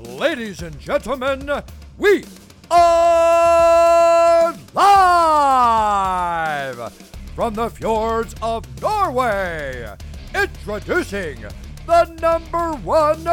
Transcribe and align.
ladies 0.00 0.62
and 0.62 0.78
gentlemen, 0.78 1.50
we 1.98 2.24
are 2.70 4.54
live 4.72 6.92
from 7.34 7.54
the 7.54 7.68
fjords 7.70 8.36
of 8.40 8.64
Norway. 8.80 9.92
Introducing 10.34 11.44
the 11.86 12.04
number 12.22 12.72
one 12.74 13.24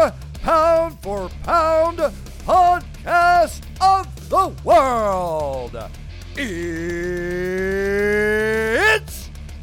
pound 0.41 1.00
for 1.00 1.30
pound 1.43 2.00
podcast 2.45 3.61
of 3.81 4.29
the 4.29 4.49
world. 4.63 5.77
It's 6.36 6.89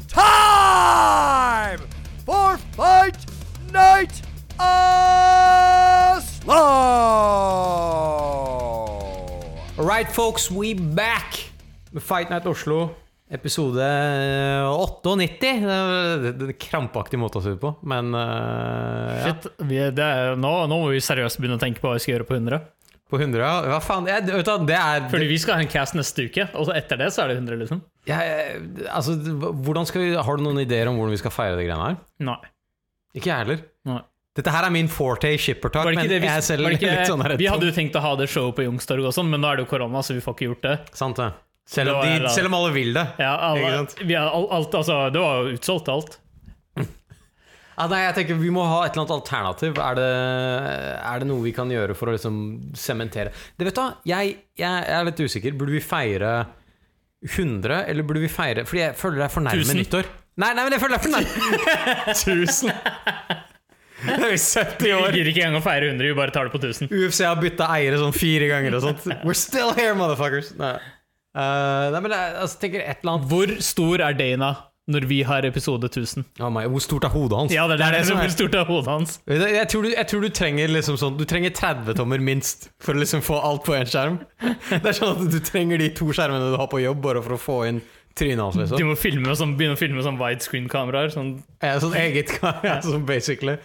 time 0.07 1.79
for 2.25 2.57
Fight 2.57 3.25
Night 3.71 4.21
Oslo. 6.45 6.61
Alright, 9.77 10.11
folks, 10.11 10.51
we 10.51 10.75
back 10.75 11.51
med 11.91 12.03
Fight 12.03 12.29
Night 12.29 12.45
Oslo. 12.45 12.89
Episode 13.29 13.81
98. 13.81 15.39
Det 15.41 15.49
er 15.49 16.43
en 16.45 16.53
krampaktig 16.61 17.17
måte 17.17 17.41
å 17.41 17.43
si 17.43 17.55
det 17.55 17.61
på, 17.63 17.71
men 17.89 18.13
eh, 18.13 19.15
ja. 19.17 19.23
Shit, 19.25 19.49
vi, 19.65 19.79
det 19.97 20.05
er, 20.05 20.37
nå, 20.37 20.53
nå 20.69 20.79
må 20.83 20.93
vi 20.93 21.01
seriøst 21.01 21.41
begynne 21.41 21.57
å 21.57 21.63
tenke 21.63 21.81
på 21.81 21.89
hva 21.89 21.97
vi 21.97 22.05
skal 22.05 22.19
gjøre 22.19 22.29
på 22.29 22.37
100. 22.37 22.61
På 23.09 23.17
100, 23.17 23.41
ja. 23.41 23.51
Hva 23.73 23.81
faen? 23.81 24.05
Jeg, 24.13 24.27
vet 24.29 24.45
du, 24.45 24.69
det 24.69 24.77
er 24.77 25.09
Fordi 25.09 25.33
vi 25.33 25.41
skal 25.41 25.57
ha 25.57 25.65
en 25.65 25.73
cast 25.73 25.97
neste 25.97 26.29
uke, 26.29 26.45
og 26.53 26.69
så 26.69 26.77
etter 26.77 27.01
det 27.01 27.09
så 27.15 27.25
er 27.25 27.33
det 27.33 27.41
100, 27.41 27.61
liksom. 27.65 27.81
Ja, 28.05 28.21
altså, 28.93 29.17
hvordan 29.65 29.89
skal 29.89 30.05
vi, 30.05 30.13
Har 30.13 30.37
du 30.37 30.45
noen 30.45 30.61
ideer 30.61 30.93
om 30.93 31.01
hvordan 31.01 31.17
vi 31.17 31.23
skal 31.25 31.33
feire 31.33 31.57
de 31.57 31.65
greiene 31.65 31.89
her? 31.89 32.03
Nei. 32.29 32.43
Ikke 33.17 33.31
jeg 33.33 33.41
heller. 33.41 33.65
Dette 34.35 34.51
her 34.51 34.67
er 34.67 34.73
min 34.75 34.89
forte 34.91 35.29
i 35.31 35.37
shippertak, 35.39 35.87
men 35.95 36.09
vi, 36.11 36.19
jeg 36.19 36.43
selv 36.43 36.67
ikke, 36.73 36.91
litt 36.91 37.07
sånn 37.07 37.23
her 37.23 37.37
vi 37.39 37.47
hadde 37.47 37.69
jo 37.69 37.75
tenkt 37.75 37.95
å 37.95 38.01
ha 38.03 38.11
det 38.19 38.27
showet 38.27 38.57
på 38.57 38.65
Youngstorget 38.65 39.07
og 39.07 39.15
sånn, 39.15 39.29
men 39.31 39.39
nå 39.39 39.47
er 39.47 39.61
det 39.61 39.63
jo 39.63 39.69
korona, 39.71 40.01
så 40.03 40.17
vi 40.17 40.23
får 40.25 40.35
ikke 40.35 40.49
gjort 40.49 40.65
det. 40.65 40.75
Sant 40.97 41.21
det. 41.21 41.29
Selv 41.65 41.95
om, 41.95 42.01
Det 42.03 42.19
de, 42.25 42.33
selv 42.35 42.51
om 42.51 42.57
alle 42.59 42.73
vil 42.75 42.91
det. 42.93 43.05
Ja, 43.23 43.31
alle, 43.47 43.85
vi 44.03 44.13
har, 44.13 44.27
alt, 44.27 44.51
alt, 44.53 44.75
altså, 44.81 44.97
det 45.15 45.23
var 45.23 45.39
jo 45.39 45.55
utsolgt, 45.55 45.89
alt. 45.93 46.19
Ja, 47.75 47.87
nei, 47.91 48.05
jeg 48.05 48.13
tenker 48.15 48.37
Vi 48.39 48.51
må 48.55 48.63
ha 48.63 48.85
et 48.85 48.93
eller 48.93 49.03
annet 49.03 49.15
alternativ. 49.17 49.79
Er 49.83 49.97
det, 49.99 50.11
er 50.95 51.23
det 51.23 51.27
noe 51.27 51.43
vi 51.43 51.51
kan 51.55 51.71
gjøre 51.71 51.95
for 51.97 52.07
å 52.07 52.13
liksom 52.15 52.37
sementere 52.79 53.33
Det 53.59 53.67
vet 53.67 53.75
du 53.75 54.07
jeg, 54.07 54.37
jeg 54.55 54.85
er 54.95 55.09
litt 55.09 55.19
usikker. 55.19 55.57
Burde 55.59 55.75
vi 55.75 55.81
feire 55.83 56.37
100, 57.25 57.81
eller 57.89 58.07
burde 58.07 58.23
vi 58.23 58.29
feire 58.31 58.63
Fordi 58.69 58.83
jeg 58.83 58.95
føler 58.99 59.23
det 59.23 59.27
er 59.27 59.33
for 59.33 59.47
nærme 59.47 59.75
nyttår. 59.81 60.07
Nei, 60.39 60.53
nei, 60.55 60.63
men 60.63 60.75
jeg 60.77 60.83
føler 60.83 60.95
det 60.95 61.01
er 61.01 61.05
for 61.09 61.17
nærme 61.17 62.15
Tusen! 62.23 63.43
Det 64.05 64.31
jo 64.31 64.39
70 64.41 64.83
Vi 64.85 64.91
år. 64.95 65.11
gidder 65.15 65.31
ikke 65.31 65.43
engang 65.45 65.59
å 65.61 65.63
feire 65.65 65.89
100, 65.91 66.07
vi 66.09 66.17
bare 66.17 66.31
tar 66.35 66.47
det 66.49 66.53
på 66.55 66.61
1000. 66.61 66.89
UFC 66.91 67.23
har 67.25 67.35
bytta 67.41 67.67
eiere 67.77 67.97
sånn 68.01 68.13
fire 68.15 68.47
ganger 68.51 68.77
og 68.79 68.85
sånt. 68.89 69.05
We're 69.25 69.37
still 69.37 69.73
here, 69.77 69.95
motherfuckers! 69.99 70.53
Nei, 70.59 70.77
Uh, 71.35 71.89
nei 71.91 71.99
men 71.99 72.13
jeg 72.15 72.35
altså, 72.39 72.55
tenker 72.61 72.79
et 72.79 73.01
eller 73.03 73.11
annet 73.17 73.25
Hvor 73.27 73.49
stor 73.59 73.99
er 74.05 74.13
Dana 74.15 74.53
når 74.87 75.03
vi 75.09 75.17
har 75.27 75.43
episode 75.43 75.83
1000? 75.89 76.23
oh 76.39 76.47
my, 76.53 76.61
Hvor 76.71 76.79
stort 76.85 77.03
er 77.03 77.11
hodet 77.11 77.35
hans? 77.41 77.51
Ja, 77.51 77.65
det 77.67 77.75
er 77.83 77.91
det, 77.97 78.05
som 78.07 78.15
Hvor 78.15 78.29
er 78.29 78.31
stort 78.31 78.55
er 78.55 78.63
hodet 78.69 78.87
hans? 78.93 79.17
Jeg 79.27 79.67
tror, 79.67 79.83
du, 79.83 79.89
jeg 79.97 80.07
tror 80.07 80.23
du 80.23 80.29
trenger 80.29 80.71
liksom 80.71 80.95
sånn 81.01 81.17
Du 81.19 81.25
trenger 81.27 81.51
30 81.57 81.97
tommer 81.99 82.23
minst 82.23 82.69
for 82.79 82.95
å 82.95 83.01
liksom 83.03 83.19
få 83.25 83.41
alt 83.49 83.65
på 83.67 83.75
én 83.75 83.83
skjerm. 83.91 84.21
Det 84.69 84.79
er 84.79 84.95
sånn 84.95 85.11
at 85.17 85.25
du 85.33 85.39
trenger 85.43 85.83
de 85.83 85.89
to 85.99 86.07
skjermene 86.15 86.53
du 86.53 86.55
har 86.61 86.69
på 86.71 86.79
jobb, 86.85 87.01
bare 87.03 87.25
for 87.25 87.35
å 87.35 87.41
få 87.41 87.57
inn 87.67 87.81
trynet 88.15 88.39
hans. 88.45 88.55
Du 88.55 88.61
Liksom. 88.63 88.87
må 88.93 88.95
filme 88.95 89.35
sånn, 89.35 89.57
begynne 89.59 89.75
å 89.75 89.81
filme 89.81 89.99
med 89.99 90.07
sånn 90.07 90.21
widescreen-kameraer. 90.21 91.11
Sånn, 91.11 91.33
Ja, 91.59 91.75
Sånn 91.83 91.97
eget 91.99 92.31
ja, 92.39 92.77
sånn 92.85 93.03
basically. 93.09 93.57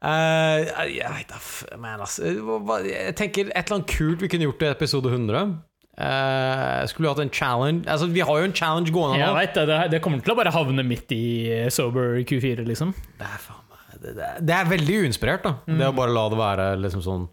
Eh, 0.00 0.70
jeg 0.96 1.78
Man, 1.78 2.00
ass. 2.00 2.18
Hva- 2.18 2.84
Jeg 2.84 3.16
tenker 3.16 3.50
et 3.50 3.66
eller 3.66 3.80
annet 3.80 3.90
kult 3.90 4.22
vi 4.22 4.28
kunne 4.28 4.48
gjort 4.48 4.62
i 4.62 4.70
episode 4.70 5.10
100. 5.12 5.58
Uh, 6.00 6.86
skulle 6.88 7.04
vi 7.04 7.10
hatt 7.10 7.18
en 7.20 7.32
challenge 7.34 7.84
Altså, 7.84 8.06
Vi 8.08 8.20
har 8.24 8.38
jo 8.38 8.44
en 8.46 8.54
challenge 8.56 8.88
gående 8.94 9.18
jeg 9.18 9.34
vet 9.36 9.58
det, 9.68 9.80
det, 9.90 9.98
kommer 10.00 10.22
til 10.24 10.32
å 10.32 10.36
bare 10.38 10.52
havne 10.54 10.84
midt 10.86 11.12
i 11.12 11.50
eh, 11.52 11.66
sober 11.68 12.22
Q4, 12.24 12.64
liksom. 12.64 12.94
Det 13.18 13.26
er, 13.26 13.42
faen 13.42 13.66
det, 14.00 14.14
det, 14.16 14.28
det 14.48 14.54
er 14.54 14.70
veldig 14.70 14.96
uinspirert, 15.04 15.44
da. 15.44 15.52
Det 15.66 15.88
å 15.90 15.92
bare 15.92 16.14
la 16.14 16.24
det 16.32 16.38
være 16.40 16.68
liksom 16.80 17.02
sånn 17.04 17.26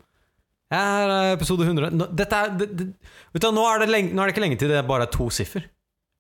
ja, 0.74 0.82
Her 0.82 1.14
er 1.14 1.30
episode 1.38 1.64
100. 1.64 1.94
Nå, 1.96 2.10
dette 2.18 2.42
er, 2.44 2.56
det, 2.60 2.68
du, 2.76 3.48
nå, 3.56 3.64
er 3.70 3.86
det 3.86 3.88
lenge, 3.92 4.12
nå 4.12 4.20
er 4.24 4.28
det 4.28 4.36
ikke 4.36 4.44
lenge 4.44 4.60
til 4.60 4.74
det 4.74 4.82
er 4.82 4.90
bare 4.90 5.08
er 5.08 5.14
to 5.14 5.30
siffer. 5.32 5.64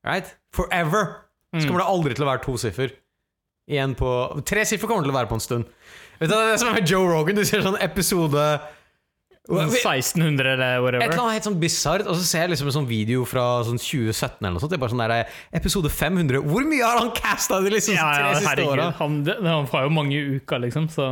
Right? 0.07 0.29
Forever 0.55 1.09
så 1.57 1.65
kommer 1.65 1.83
det 1.83 1.89
aldri 1.91 2.15
til 2.15 2.23
å 2.23 2.29
være 2.29 2.43
to 2.45 2.55
siffer. 2.61 2.93
Igjen 3.67 3.97
på 3.99 4.11
Tre 4.47 4.63
siffer 4.69 4.87
kommer 4.87 5.03
det 5.03 5.09
til 5.09 5.15
å 5.15 5.19
være 5.19 5.31
på 5.33 5.39
en 5.39 5.43
stund. 5.43 5.67
Vet 6.19 6.29
du, 6.29 6.33
hva, 6.35 6.41
Det 6.47 6.55
er 6.55 6.57
som 6.63 6.71
er 6.71 6.79
med 6.81 6.89
Joe 6.89 7.07
Rogan. 7.11 7.35
Du 7.37 7.45
ser 7.45 7.63
sånn 7.65 7.79
episode 7.83 8.47
Sånn 9.47 9.69
1600 9.71 10.49
eller 10.57 10.73
et 10.75 10.81
whatever. 10.83 11.03
eller 11.05 11.21
annet 11.23 11.37
helt 11.37 11.45
sånn 11.47 11.59
bisart, 11.61 12.03
og 12.03 12.17
så 12.19 12.23
ser 12.27 12.41
jeg 12.43 12.49
liksom 12.51 12.67
en 12.67 12.73
sånn 12.81 12.87
video 12.89 13.21
fra 13.23 13.43
sånn 13.63 13.77
2017 13.79 14.41
eller 14.43 14.57
noe 14.57 14.59
sånt. 14.59 14.73
Det 14.73 14.75
er 14.75 14.81
bare 14.81 14.91
sånn 14.91 15.03
der, 15.05 15.37
Episode 15.55 15.91
500. 15.93 16.41
Hvor 16.43 16.65
mye 16.67 16.83
har 16.83 16.99
han 16.99 17.13
casta 17.15 17.61
de 17.63 17.71
liksom 17.71 17.95
Ja, 17.95 18.09
tre 18.11 18.25
ja, 18.25 18.33
siste 18.35 18.49
herregud. 18.49 18.73
åra? 18.73 18.89
Han, 18.99 19.15
han 19.47 19.69
har 19.71 19.85
jo 19.87 19.93
mange 19.95 20.19
uker, 20.35 20.59
liksom, 20.65 20.89
så 20.91 21.07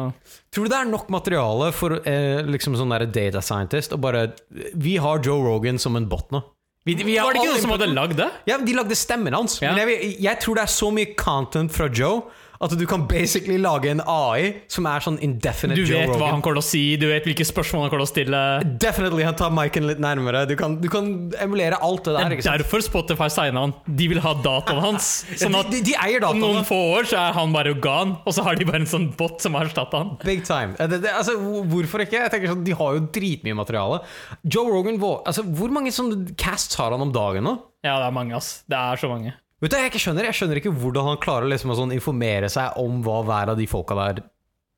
Tror 0.51 0.67
du 0.67 0.73
det 0.73 0.81
er 0.81 0.91
nok 0.91 1.07
materiale 1.16 1.72
for 1.72 1.95
eh, 2.03 2.43
liksom 2.43 2.75
sånn 2.75 2.91
der 2.91 3.07
data 3.07 3.39
scientist 3.39 3.95
å 3.95 4.01
bare 4.03 4.25
Vi 4.51 4.97
har 4.99 5.23
Joe 5.23 5.39
Rogan 5.47 5.79
som 5.79 5.95
en 5.95 6.09
bot 6.11 6.35
nå. 6.35 6.43
Vi, 6.85 6.93
vi 7.07 7.16
har 7.16 7.31
Var 7.31 7.37
det 7.37 7.45
ikke 7.45 7.53
noen 7.55 7.63
som 7.63 7.72
hadde 7.77 7.87
lagd 7.95 8.19
det? 8.19 8.27
Ja, 8.51 8.59
De 8.59 8.75
lagde 8.75 8.99
stemmen 8.99 9.33
hans. 9.33 9.61
Ja. 9.63 9.72
Men 9.72 9.87
jeg, 9.95 10.17
jeg 10.22 10.43
tror 10.43 10.59
det 10.59 10.67
er 10.67 10.75
så 10.75 10.91
mye 10.91 11.16
content 11.16 11.72
fra 11.72 11.87
Joe 11.87 12.25
at 12.61 12.75
du 12.79 12.85
kan 12.88 13.05
basically 13.09 13.57
lage 13.61 13.89
en 13.91 14.01
AI 14.05 14.61
som 14.71 14.85
er 14.89 15.03
sånn 15.03 15.17
indefinite 15.25 15.81
Joe 15.81 15.88
Rogan. 15.89 16.07
Du 16.07 16.13
vet 16.13 16.21
hva 16.21 16.29
han 16.31 16.43
kommer 16.45 16.59
til 16.59 16.63
å 16.63 16.67
si, 16.69 16.83
du 17.01 17.07
vet 17.09 17.27
hvilke 17.27 17.45
spørsmål 17.47 17.85
han 17.85 17.91
kommer 17.93 18.05
til 18.05 18.09
å 18.09 18.13
stille. 18.13 18.41
Definitely, 18.81 19.25
han 19.27 19.38
tar 19.39 19.51
miken 19.55 19.88
litt 19.89 20.01
nærmere. 20.03 20.45
Du 20.49 20.55
kan, 20.59 20.77
du 20.81 20.88
kan 20.91 21.09
emulere 21.43 21.79
alt 21.83 22.05
det 22.05 22.13
Det 22.13 22.19
der. 22.21 22.25
er 22.31 22.38
ikke 22.38 22.47
sant? 22.47 22.63
derfor 22.63 22.85
Spotify 22.85 23.29
signa 23.33 23.66
han. 23.66 23.75
De 23.85 24.07
vil 24.11 24.21
ha 24.23 24.33
dataen 24.45 24.81
hans. 24.83 25.09
Sånn 25.43 25.57
at 25.59 25.71
de, 25.73 25.81
de 25.85 25.95
eier 26.05 26.23
om 26.27 26.39
noen 26.41 26.66
få 26.67 26.79
år 26.95 27.09
så 27.11 27.19
er 27.21 27.35
han 27.38 27.53
bare 27.55 27.75
organ, 27.75 28.16
og 28.25 28.35
så 28.35 28.45
har 28.47 28.55
de 28.59 28.67
bare 28.69 28.83
en 28.83 28.89
sånn 28.89 29.09
bot 29.19 29.41
som 29.43 29.57
har 29.59 29.67
erstatta 29.69 30.01
han. 30.03 30.16
Big 30.25 30.45
time. 30.47 30.75
Det, 30.79 31.01
det, 31.03 31.11
altså, 31.13 31.37
hvorfor 31.72 32.05
ikke? 32.05 32.22
Jeg 32.25 32.33
tenker 32.33 32.53
sånn, 32.53 32.63
De 32.66 32.75
har 32.77 32.97
jo 32.97 33.05
dritmye 33.16 33.57
materiale. 33.57 34.01
Joe 34.43 34.69
Rogan, 34.72 34.99
altså, 35.25 35.43
Hvor 35.55 35.73
mange 35.73 35.93
sånne 35.95 36.35
casts 36.39 36.77
har 36.79 36.95
han 36.95 37.03
om 37.03 37.11
dagen 37.16 37.45
nå? 37.47 37.57
Ja, 37.85 37.99
det 38.01 38.07
er 38.07 38.16
mange, 38.16 38.33
ass. 38.37 38.63
Det 38.69 38.77
er 38.79 38.97
så 38.97 39.09
mange. 39.11 39.35
Vet 39.63 39.71
du, 39.71 39.77
jeg, 39.79 39.88
ikke 39.88 40.01
skjønner, 40.03 40.27
jeg 40.27 40.35
skjønner 40.35 40.59
ikke 40.59 40.73
hvordan 40.75 41.05
han 41.07 41.19
klarer 41.23 41.47
liksom 41.47 41.71
å 41.71 41.77
sånn 41.79 41.93
informere 41.95 42.49
seg 42.51 42.75
om 42.81 42.99
hva 43.05 43.21
hver 43.23 43.53
av 43.53 43.59
de 43.59 43.67
folka 43.71 43.95
der 43.95 44.19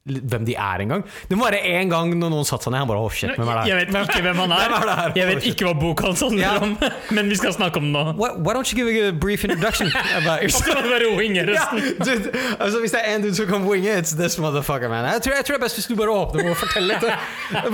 Hvem 0.08 0.46
de 0.48 0.56
er 0.56 0.84
engang. 0.84 1.04
Det 1.30 1.38
må 1.38 1.46
være 1.46 1.60
én 1.68 1.90
gang 1.92 2.12
når 2.16 2.32
noen 2.32 2.48
satte 2.48 2.68
seg 2.68 2.74
ned. 2.74 2.84
Han 2.84 2.90
bare 2.92 3.04
oh, 3.04 3.12
shit, 3.12 3.34
hvem 3.36 3.50
er 3.52 3.60
det 3.60 3.72
Jeg 3.72 3.80
vet 3.80 4.12
ikke 4.12 4.24
hvem 4.28 4.42
han 4.44 4.54
er. 4.56 4.74
Hvem 4.78 4.92
er? 4.94 5.12
Jeg 5.16 5.28
vet 5.30 5.48
ikke 5.52 5.68
hva 5.68 5.74
boka 5.80 6.08
hans 6.10 6.22
handler 6.24 6.44
yeah. 6.44 6.64
om, 6.64 6.76
men 7.18 7.32
vi 7.32 7.38
skal 7.40 7.54
snakke 7.56 7.82
om 7.82 7.88
den 7.88 7.96
nå. 7.96 8.04
Why, 8.20 8.30
why 8.40 8.56
don't 8.56 8.72
you 8.72 8.78
give 8.80 9.08
a 9.08 9.12
brief 9.12 9.44
introduction 9.44 9.92
about 10.16 10.42
yourself? 10.46 10.84
bare 10.88 11.10
winge 11.18 11.44
Ja, 11.44 11.46
resten. 11.52 11.98
dude, 12.06 12.32
altså 12.60 12.80
Hvis 12.80 12.92
det 12.96 13.02
er 13.04 13.16
en 13.16 13.22
dude 13.26 13.36
som 13.36 13.48
kan 13.48 13.68
winge, 13.68 13.98
it's 13.98 14.16
this 14.16 14.38
motherfucker, 14.40 14.90
man. 14.90 15.06
Jeg 15.06 15.22
tror, 15.22 15.36
jeg 15.36 15.46
tror 15.46 15.56
det 15.56 15.62
er 15.62 15.66
best 15.66 15.80
hvis 15.82 15.90
du 15.92 15.96
bare 15.96 16.16
åpner 16.16 16.44
med 16.44 16.54
å 16.56 16.60
fortelle 16.60 16.94
litt 16.94 17.06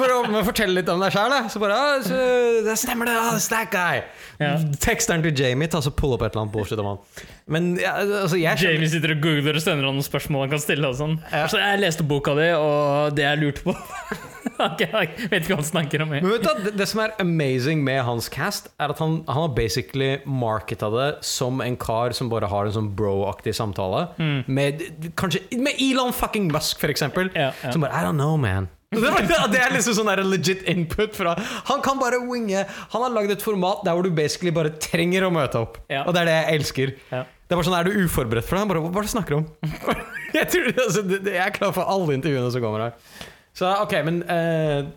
Bare 0.01 0.17
åpner 0.19 0.33
med 0.33 0.41
å 0.41 0.47
fortelle 0.47 0.79
litt 0.79 0.89
om 0.89 1.03
deg 1.03 1.13
sjæl. 1.15 1.37
Så 1.53 1.61
bare 1.61 1.77
ah, 1.77 2.01
så, 2.03 2.19
Det 2.65 2.77
stemmer, 2.79 3.09
det. 3.09 3.15
Oh, 3.19 3.37
it's 3.37 3.49
that 3.53 3.71
guy. 3.73 4.03
Yeah. 4.41 4.61
Teksteren 4.81 5.23
til 5.25 5.35
Jamie 5.37 5.69
tar 5.71 5.83
så 5.85 5.93
pull 5.93 6.15
opp 6.15 6.25
et 6.25 6.33
eller 6.33 6.45
annet 6.45 6.55
bullshit 6.55 6.79
om 6.81 6.93
han. 6.93 7.01
Men 7.51 7.73
ja, 7.81 7.95
altså, 7.99 8.37
jeg 8.39 8.59
skjønner 8.59 8.77
Jamie 8.77 8.91
sitter 8.91 9.15
og 9.15 9.23
googler 9.23 9.57
og 9.59 9.63
sender 9.63 9.87
han 9.87 9.97
noen 9.97 10.05
spørsmål 10.05 10.45
han 10.45 10.53
kan 10.53 10.61
stille. 10.63 10.89
og 10.89 10.95
sånn 10.99 11.17
Så 11.51 11.59
jeg 11.59 11.81
leste 11.81 12.05
boka 12.07 12.35
di, 12.37 12.51
og 12.55 13.17
det 13.17 13.25
jeg 13.25 13.41
lurte 13.41 13.65
på 13.65 13.75
okay, 14.67 14.87
Jeg 14.87 15.29
vet 15.31 15.41
ikke 15.41 15.55
hva 15.55 15.59
han 15.59 15.67
snakker 15.67 16.03
om. 16.05 16.13
jeg. 16.15 16.23
Men 16.23 16.35
vet 16.35 16.45
du, 16.45 16.61
det, 16.67 16.75
det 16.79 16.87
som 16.89 17.01
er 17.03 17.15
amazing 17.23 17.83
med 17.85 18.01
hans 18.07 18.29
cast, 18.31 18.69
er 18.79 18.93
at 18.93 19.01
han, 19.03 19.21
han 19.27 19.47
har 19.47 19.55
basically 19.57 20.13
marketa 20.25 20.91
det 20.93 21.09
som 21.25 21.63
en 21.63 21.77
kar 21.79 22.15
som 22.15 22.31
bare 22.31 22.49
har 22.51 22.69
en 22.69 22.77
sånn 22.77 22.91
bro-aktig 22.97 23.55
samtale. 23.57 24.05
Med, 24.47 24.85
kanskje, 25.19 25.43
med 25.59 25.79
Elon 25.81 26.13
fucking 26.15 26.51
Musk, 26.53 26.79
for 26.83 26.93
eksempel. 26.93 27.31
Ja, 27.35 27.51
ja. 27.63 27.73
Som 27.73 27.83
bare 27.85 27.97
I 27.97 28.05
don't 28.07 28.19
know, 28.19 28.37
man. 28.39 28.69
Det, 28.93 29.57
er 29.57 29.71
liksom 29.73 29.95
sånn 29.97 30.11
legit 30.27 30.67
input 30.69 31.15
fra 31.17 31.31
Han 31.69 31.81
kan 31.81 31.97
bare 31.97 32.19
winge. 32.21 32.65
Han 32.93 33.05
har 33.05 33.13
lagd 33.13 33.33
et 33.33 33.41
format 33.45 33.81
der 33.85 33.97
hvor 33.97 34.05
du 34.05 34.13
basically 34.13 34.53
bare 34.53 34.73
trenger 34.77 35.25
å 35.27 35.31
møte 35.33 35.63
opp. 35.63 35.79
Ja. 35.89 36.03
Og 36.05 36.13
det 36.13 36.23
er 36.23 36.29
det 36.29 36.35
jeg 36.37 36.59
elsker. 36.59 36.93
Ja. 37.09 37.23
Det 37.53 37.59
bare 37.59 37.67
sånn, 37.69 37.75
Er 37.77 37.85
du 37.85 38.01
uforberedt 38.07 38.47
for 38.49 38.57
det? 38.57 38.65
Bare, 38.71 38.81
Hva 38.81 38.89
er 38.89 39.05
det 39.05 39.09
du 39.11 39.13
snakker 39.13 39.35
om? 39.37 39.45
jeg, 40.39 40.47
tror, 40.49 40.69
altså, 40.87 41.03
det, 41.05 41.19
jeg 41.35 41.43
er 41.45 41.53
klar 41.53 41.73
for 41.75 41.85
alle 41.93 42.15
intervjuene 42.17 42.49
som 42.55 42.63
kommer 42.65 42.87
her. 42.87 42.95
Så 43.53 43.69
ok, 43.83 43.93
men 44.07 44.21
eh, 44.25 44.87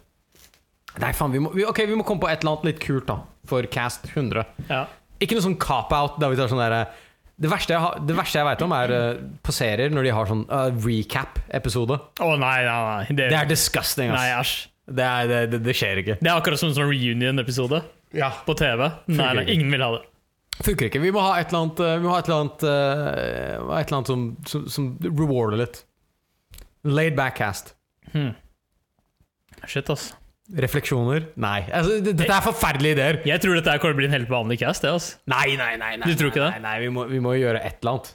Nei, 1.03 1.11
faen, 1.13 1.35
vi 1.35 1.43
må, 1.45 1.51
vi, 1.53 1.67
ok, 1.69 1.83
vi 1.91 1.97
må 2.01 2.07
komme 2.09 2.23
på 2.23 2.31
et 2.33 2.41
eller 2.41 2.55
annet 2.55 2.71
litt 2.71 2.79
kult 2.81 3.05
da 3.11 3.19
for 3.47 3.67
Cast 3.69 4.09
100. 4.15 4.47
Ja. 4.71 4.87
Ikke 5.21 5.37
noe 5.37 5.45
sånn 5.45 5.59
cop-out. 5.61 6.17
der 6.23 6.33
vi 6.33 6.39
tar 6.41 6.49
sånn 6.49 6.63
der, 6.65 6.87
Det 7.37 7.51
verste 7.53 7.75
jeg, 7.77 7.83
har- 7.85 8.01
det 8.09 8.17
verste 8.17 8.41
jeg 8.41 8.49
vet 8.49 8.65
om, 8.65 8.73
er 8.73 8.95
uh, 8.97 9.21
på 9.45 9.53
serier 9.53 9.93
når 9.93 10.09
de 10.09 10.15
har 10.17 10.31
sånn 10.33 10.47
uh, 10.49 10.71
recap-episode. 10.87 11.99
Å 12.25 12.31
nei, 12.41 12.57
nei, 12.65 12.79
nei. 12.89 13.05
Det, 13.13 13.29
Det 13.35 13.39
er 13.43 13.51
disgusting. 13.53 14.09
nei, 14.17 14.31
ass. 14.39 14.55
Det, 14.89 15.05
er, 15.05 15.29
det, 15.29 15.39
det, 15.53 15.61
det 15.67 15.75
skjer 15.77 16.01
ikke. 16.01 16.17
Det 16.23 16.31
er 16.33 16.41
akkurat 16.41 16.61
som 16.63 16.71
en 16.73 16.77
sånn 16.79 16.89
reunion-episode 16.89 17.83
Ja. 18.17 18.33
på 18.49 18.57
TV. 18.57 18.87
Nei, 19.13 19.31
nei, 19.43 19.45
ingen 19.53 19.69
vil 19.77 19.85
ha 19.85 19.91
det. 19.99 20.03
Funker 20.65 20.89
ikke. 20.89 21.03
Vi 21.03 21.13
må 21.13 21.23
ha 21.25 21.37
et 21.41 21.51
eller 21.51 21.67
annet, 21.67 21.81
eh, 21.85 21.97
vi 22.01 22.07
må 22.07 22.13
ha 22.15 22.21
et 22.23 22.29
eller 22.31 22.45
annet, 22.45 22.67
eh, 22.67 23.81
et 23.81 23.89
eller 23.91 23.99
annet 23.99 24.13
som, 24.13 24.27
som, 24.49 24.67
som 24.73 24.91
rewarder 25.05 25.61
litt. 25.61 25.83
Laid 26.87 27.17
back 27.19 27.37
cast. 27.41 27.75
Hmm. 28.13 28.33
Shit, 29.67 29.91
ass. 29.91 30.13
Refleksjoner? 30.63 31.25
Nei. 31.43 31.65
Altså, 31.75 31.99
dette 32.07 32.29
er 32.31 32.45
forferdelige 32.45 32.95
ideer. 32.95 33.19
Jeg 33.27 33.43
tror 33.43 33.59
dette 33.59 33.73
kommer 33.83 33.97
til 33.97 33.99
å 33.99 34.03
bli 34.05 34.07
en 34.13 34.15
helt 34.15 34.31
vanlig 34.31 34.61
cast. 34.63 34.85
Det, 34.85 34.93
altså. 34.95 35.19
Nei, 35.33 35.57
nei, 35.59 35.73
nei. 35.81 35.97
nei 35.99 36.07
Du 36.07 36.15
tror 36.19 36.31
ikke 36.31 36.45
det? 36.45 36.53
Nei, 36.55 36.63
nei 36.69 36.77
vi, 36.85 36.93
må, 36.95 37.09
vi 37.11 37.21
må 37.25 37.35
gjøre 37.35 37.61
et 37.67 37.81
eller 37.81 37.97
annet. 37.97 38.13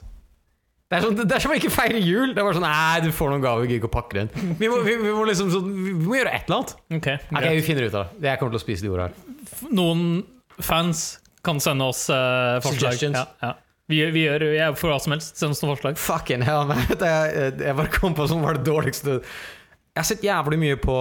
Det 0.92 0.98
er, 0.98 1.04
sånn, 1.06 1.14
det 1.24 1.32
er 1.32 1.40
som 1.40 1.52
å 1.52 1.56
ikke 1.56 1.72
feire 1.72 2.00
jul. 2.04 2.32
Det 2.34 2.40
er 2.40 2.44
bare 2.44 2.56
sånn 2.58 2.66
Nei, 2.66 2.98
du 3.04 3.12
får 3.16 3.30
noen 3.32 3.44
gaver, 3.44 3.64
gidder 3.64 3.78
ikke 3.80 3.88
å 3.88 3.92
pakke 3.94 4.16
det 4.18 4.24
inn. 4.26 4.56
Vi 4.60 4.68
må, 4.68 4.80
vi, 4.84 4.96
vi, 5.00 5.12
må 5.16 5.22
liksom 5.28 5.48
sånn, 5.52 5.70
vi 5.72 5.94
må 5.96 6.18
gjøre 6.18 6.34
et 6.36 6.48
eller 6.48 6.58
annet. 6.58 6.74
Ok, 6.98 7.08
Ok. 7.32 7.46
Vi 7.56 7.64
finner 7.64 7.86
ut 7.88 7.96
av 7.96 8.10
det. 8.12 8.28
Jeg 8.28 8.40
kommer 8.40 8.52
til 8.56 8.60
å 8.60 8.64
spise 8.64 8.84
de 8.84 8.92
ordene 8.92 9.08
her. 9.08 9.70
Noen 9.72 10.02
fans 10.60 11.04
kan 11.44 11.60
sende 11.60 11.84
oss 11.90 12.06
uh, 12.10 12.60
forslag. 12.64 12.98
Ja, 13.02 13.26
ja. 13.42 13.52
Vi, 13.90 13.98
vi 14.14 14.24
gjør 14.24 14.44
jeg 14.54 14.76
for 14.78 14.92
hva 14.92 14.98
som 15.02 15.14
helst. 15.16 15.36
Send 15.36 15.56
oss 15.56 15.62
noen 15.64 15.74
forslag. 15.74 15.98
Fucking 16.00 16.44
hell, 16.46 16.64
man. 16.70 16.80
Jeg, 17.02 17.54
jeg 17.60 17.76
bare 17.76 17.92
kom 17.92 18.14
på 18.16 18.28
som 18.30 18.44
var 18.44 18.56
det 18.56 18.64
dårligste 18.68 19.18
Jeg 19.18 19.98
har 19.98 20.06
sett 20.06 20.22
jævlig 20.24 20.60
mye 20.62 20.78
på 20.80 20.96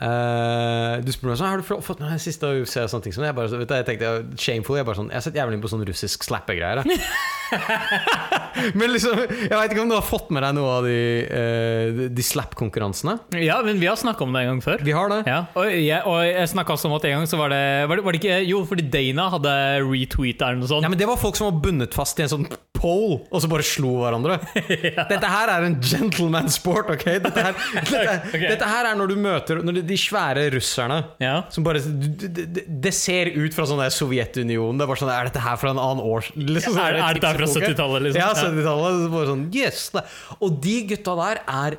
eh, 0.00 0.94
Du 1.04 1.10
spør 1.14 1.32
meg 1.32 1.40
sånn 1.40 1.50
Har 1.50 1.60
du 1.60 1.66
fått 1.68 2.00
med 2.00 2.08
deg 2.10 2.22
siste 2.22 2.48
UFC 2.48 2.76
og 2.82 2.90
sånne 2.92 3.06
ting 3.06 3.16
sånn, 3.16 3.26
jeg, 3.28 3.36
bare, 3.36 3.50
vet 3.62 3.70
du, 3.70 3.74
jeg 3.78 3.88
tenkte 3.88 4.12
shameful 4.40 4.78
Jeg, 4.80 4.86
bare 4.88 5.00
sånn, 5.00 5.10
jeg 5.12 5.20
har 5.20 5.26
sett 5.26 5.38
jævlig 5.40 5.58
mye 5.58 5.64
på 5.66 5.72
sånn 5.72 5.86
russisk 5.88 6.26
slappegreier. 6.26 6.82
Men 8.78 8.92
liksom 8.94 9.18
Jeg 9.24 9.52
vet 9.52 9.74
ikke 9.74 9.84
om 9.84 9.92
du 9.92 9.96
har 9.96 10.06
fått 10.06 10.30
med 10.34 10.44
deg 10.46 10.56
noe 10.56 10.72
av 10.78 10.88
de, 10.88 10.98
uh, 11.26 11.84
de, 11.98 12.08
de 12.14 12.26
slap-konkurransene 12.26 13.16
Ja, 13.42 13.60
men 13.66 13.80
vi 13.82 13.88
har 13.90 13.98
snakka 13.98 14.26
om 14.26 14.34
det 14.34 14.44
en 14.44 14.50
gang 14.52 14.62
før. 14.64 14.84
Vi 14.86 14.94
har 14.94 15.10
det 15.12 15.20
Ja, 15.28 15.40
og 15.58 15.70
jeg, 15.70 16.00
og 16.06 16.20
jeg 16.26 16.50
snakka 16.54 16.76
også 16.76 16.90
om 16.90 16.96
at 16.98 17.06
en 17.08 17.18
gang 17.18 17.30
så 17.30 17.40
var 17.40 17.52
det, 17.54 17.62
var 17.90 18.00
det 18.00 18.06
Var 18.06 18.16
det 18.16 18.22
ikke 18.22 18.40
Jo, 18.48 18.64
fordi 18.68 18.86
Dana 18.92 19.28
hadde 19.36 19.54
retweeta 19.86 20.50
eller 20.50 20.62
noe 20.62 20.70
sånt. 20.70 20.86
Ja, 20.86 20.92
men 20.92 21.00
Det 21.00 21.08
var 21.10 21.20
folk 21.20 21.38
som 21.38 21.50
var 21.50 21.62
bundet 21.64 21.96
fast 21.96 22.20
i 22.20 22.26
en 22.26 22.32
sånn 22.34 22.48
pole, 22.76 23.18
og 23.28 23.42
så 23.42 23.48
bare 23.50 23.64
slo 23.66 23.90
hverandre. 24.00 24.38
Dette 25.10 25.28
her 25.28 25.50
er 25.52 25.66
en 25.66 25.74
gentleman 25.84 26.48
sport, 26.52 26.88
ok? 26.94 27.04
Dette 27.26 27.42
her, 27.44 27.58
dette, 27.76 28.14
okay. 28.30 28.46
dette 28.54 28.68
her 28.70 28.88
er 28.88 28.96
når 28.96 29.10
du 29.12 29.16
møter 29.20 29.60
når 29.66 29.80
de, 29.84 29.98
svære 30.00 30.46
russerne 30.54 31.00
Ja. 31.20 31.34
som 31.52 31.66
bare 31.66 31.82
det, 31.82 32.64
de, 32.64 32.92
ser 32.96 33.32
ut 33.36 33.52
fra 33.56 33.66
sånn 33.68 33.82
der 33.82 33.92
Sovjetunionen. 33.92 34.80
Det 34.80 34.86
er 34.86 34.92
bare 34.94 35.02
sånn 35.02 35.12
Er 35.12 35.28
dette 35.28 35.44
her 35.44 35.60
fra 35.60 35.74
en 35.74 35.82
annen 35.82 36.00
års... 36.06 36.30
Liksom, 36.38 36.78
ja, 36.78 36.88
Er- 36.88 37.00
er 37.10 37.18
dette 37.20 37.32
her 37.34 37.40
fra 37.42 37.50
70-tallet, 37.52 38.06
liksom? 38.08 38.22
Ja, 38.22 38.32
Ja. 38.32 38.48
70-tallet. 38.48 38.98
Det 39.00 39.06
er 39.10 39.14
Bare 39.18 39.30
sånn, 39.34 39.46
yes 39.60 39.84
det. 39.98 40.06
Og 40.40 40.58
de 40.64 40.76
gutta 40.94 41.16
der 41.20 41.42
er 41.44 41.78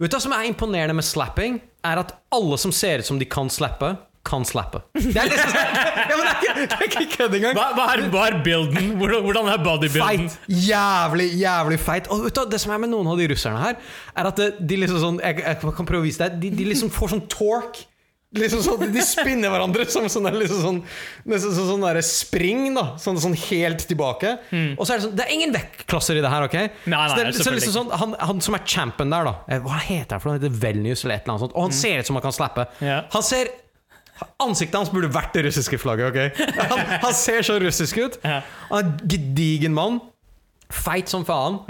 Vet 0.00 0.08
du 0.08 0.16
hva 0.16 0.22
som 0.24 0.32
er 0.32 0.46
imponerende 0.48 0.94
med 0.96 1.04
slapping? 1.04 1.58
Er 1.84 2.00
at 2.00 2.14
alle 2.32 2.56
som 2.60 2.72
ser 2.72 3.02
ut 3.04 3.08
som 3.08 3.18
de 3.20 3.26
kan 3.28 3.50
slappe, 3.52 3.92
kan 4.26 4.44
slappe. 4.44 4.82
Det 5.00 5.16
er 5.16 5.30
liksom 5.30 5.54
ja, 5.56 6.16
men 6.16 6.24
det 6.24 6.30
er 6.30 6.38
ikke, 6.38 6.54
det 6.60 6.76
er 6.76 6.86
ikke 6.86 7.04
kødd 7.16 7.36
engang. 7.38 7.54
Hva, 7.56 7.66
hva, 7.76 7.86
er, 7.94 8.02
hva 8.12 8.24
er 8.28 8.38
builden? 8.44 8.90
Hvordan, 9.00 9.22
hvordan 9.26 9.50
er 9.52 9.62
bodybuilden? 9.64 10.26
Feit. 10.28 10.56
Jævlig, 10.68 11.28
jævlig 11.40 11.78
feit. 11.80 12.10
Og 12.12 12.26
vet 12.26 12.36
du, 12.36 12.42
Det 12.52 12.60
som 12.60 12.74
er 12.74 12.82
med 12.82 12.92
noen 12.92 13.08
av 13.12 13.20
de 13.20 13.28
russerne 13.32 13.62
her, 13.62 13.78
er 14.16 14.30
at 14.32 14.42
de 14.60 14.80
liksom 14.82 15.00
sånn 15.00 15.22
Jeg, 15.24 15.40
jeg 15.44 15.76
kan 15.78 15.88
prøve 15.88 16.04
å 16.04 16.08
vise 16.08 16.20
deg. 16.24 16.40
De, 16.42 16.50
de 16.60 16.68
liksom 16.72 16.92
får 16.92 17.14
sånn 17.14 17.24
torque. 17.32 17.86
Liksom 18.30 18.60
sånn, 18.62 18.82
De 18.94 19.02
spinner 19.02 19.50
hverandre 19.50 19.84
som 19.90 20.04
sånn, 20.06 20.28
der, 20.28 20.36
liksom 20.38 20.60
sånn, 20.62 20.76
nesten 21.32 21.54
sånn, 21.56 21.66
sånn 21.72 21.86
der 21.88 21.98
spring. 22.06 22.68
da 22.76 22.84
Sånn, 23.02 23.18
sånn 23.22 23.34
helt 23.48 23.82
tilbake. 23.90 24.36
Og 24.76 24.84
så 24.84 24.94
er 24.94 25.00
det 25.00 25.06
sånn 25.08 25.16
Det 25.18 25.24
er 25.26 25.32
ingen 25.34 25.54
vektklasser 25.56 26.20
i 26.20 26.22
det 26.22 26.30
her, 26.30 26.46
OK? 26.46 26.54
Nei, 26.60 26.68
nei, 26.92 27.08
så 27.10 27.24
det, 27.24 27.32
så 27.40 27.54
liksom 27.56 27.74
sånn, 27.74 27.90
han, 28.02 28.14
han 28.20 28.44
som 28.44 28.54
er 28.58 28.62
champion 28.68 29.10
der, 29.10 29.26
da 29.26 29.34
eh, 29.50 29.64
Hva 29.64 29.80
heter 29.82 30.14
han 30.14 30.22
for? 30.22 30.30
Han 30.30 30.38
heter 30.38 30.54
Velnius 30.62 31.02
eller 31.02 31.18
et 31.18 31.26
eller 31.26 31.34
annet 31.34 31.46
sånt. 31.48 31.56
Og 31.56 31.66
han 31.66 31.74
ser 31.80 32.04
ut 32.04 32.10
som 32.12 32.20
han 32.20 32.26
kan 32.28 32.36
slappe. 32.36 32.68
Yeah. 32.78 33.02
Han 33.16 33.26
ser 33.26 33.50
Ansiktet 34.42 34.76
hans 34.78 34.90
burde 34.92 35.10
vært 35.12 35.34
det 35.36 35.46
russiske 35.48 35.78
flagget. 35.80 36.10
Okay? 36.10 36.48
Han, 36.70 36.82
han 37.06 37.14
ser 37.16 37.42
så 37.46 37.58
russisk 37.62 38.00
ut. 38.02 38.18
Han 38.24 38.42
er 38.78 38.84
en 38.84 38.92
gedigen 39.08 39.74
mann. 39.76 40.00
Feit 40.70 41.10
som 41.10 41.24
faen. 41.26 41.60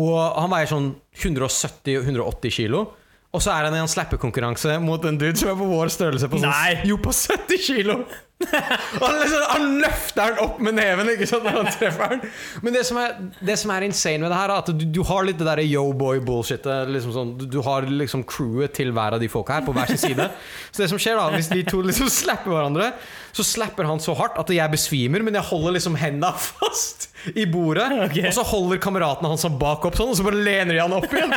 Og 0.00 0.16
han 0.40 0.50
veier 0.52 0.70
sånn 0.70 0.88
170-180 1.20 2.56
kilo. 2.56 2.86
Og 3.30 3.42
så 3.44 3.52
er 3.54 3.68
han 3.68 3.76
i 3.76 3.82
en 3.82 3.90
slappekonkurranse 3.90 4.78
mot 4.82 5.04
en 5.06 5.18
dude 5.20 5.38
som 5.38 5.52
er 5.52 5.58
på 5.60 5.68
vår 5.70 5.92
størrelse. 5.94 6.30
På 6.32 6.40
sånn, 6.42 6.50
Jo, 6.88 6.96
på 7.02 7.12
70 7.14 7.62
kilo! 7.62 8.00
Han, 8.40 9.18
liksom, 9.20 9.42
han 9.48 9.66
løfter 9.82 10.30
den 10.30 10.38
opp 10.44 10.60
med 10.64 10.76
neven 10.78 11.10
ikke 11.12 11.26
sant, 11.28 11.44
når 11.44 11.58
han 11.58 11.68
treffer 11.74 12.14
den. 12.14 12.22
Men 12.64 12.76
det 12.76 12.84
som 12.88 13.00
er, 13.00 13.16
det 13.44 13.56
som 13.60 13.72
er 13.74 13.86
insane 13.86 14.22
med 14.22 14.32
det 14.32 14.38
her, 14.38 14.52
er 14.54 14.62
at 14.64 14.70
du, 14.72 14.84
du 14.96 15.02
har 15.06 15.26
litt 15.28 15.38
det 15.40 15.48
der 15.48 15.62
yo-boy-bullshitet. 15.66 16.90
Liksom 16.94 17.14
sånn, 17.16 17.34
du, 17.40 17.46
du 17.50 17.60
har 17.66 17.84
liksom 17.84 18.24
crewet 18.28 18.74
til 18.78 18.94
hver 18.96 19.18
av 19.18 19.22
de 19.22 19.28
folka 19.32 19.58
her 19.58 19.66
på 19.66 19.74
hver 19.76 19.92
sin 19.92 20.00
side. 20.02 20.30
Så 20.70 20.84
det 20.84 20.90
som 20.92 21.00
skjer 21.02 21.20
da, 21.20 21.28
hvis 21.36 21.52
de 21.52 21.64
to 21.68 21.82
liksom 21.84 22.08
slapper 22.12 22.54
hverandre, 22.54 22.92
så 23.36 23.46
slapper 23.46 23.86
han 23.86 24.00
så 24.02 24.16
hardt 24.18 24.38
at 24.40 24.50
jeg 24.54 24.72
besvimer, 24.72 25.22
men 25.22 25.36
jeg 25.38 25.46
holder 25.50 25.76
liksom 25.76 25.98
henda 26.00 26.32
fast 26.34 27.10
i 27.36 27.44
bordet. 27.50 27.86
Okay. 28.08 28.26
Og 28.30 28.34
så 28.34 28.44
holder 28.46 28.80
kameratene 28.82 29.30
hans 29.30 29.44
han 29.46 29.58
bak 29.60 29.84
opp 29.86 29.98
sånn, 29.98 30.12
og 30.12 30.18
så 30.18 30.26
bare 30.26 30.40
lener 30.40 30.76
de 30.76 30.82
han 30.82 30.96
opp 30.96 31.12
igjen. 31.12 31.34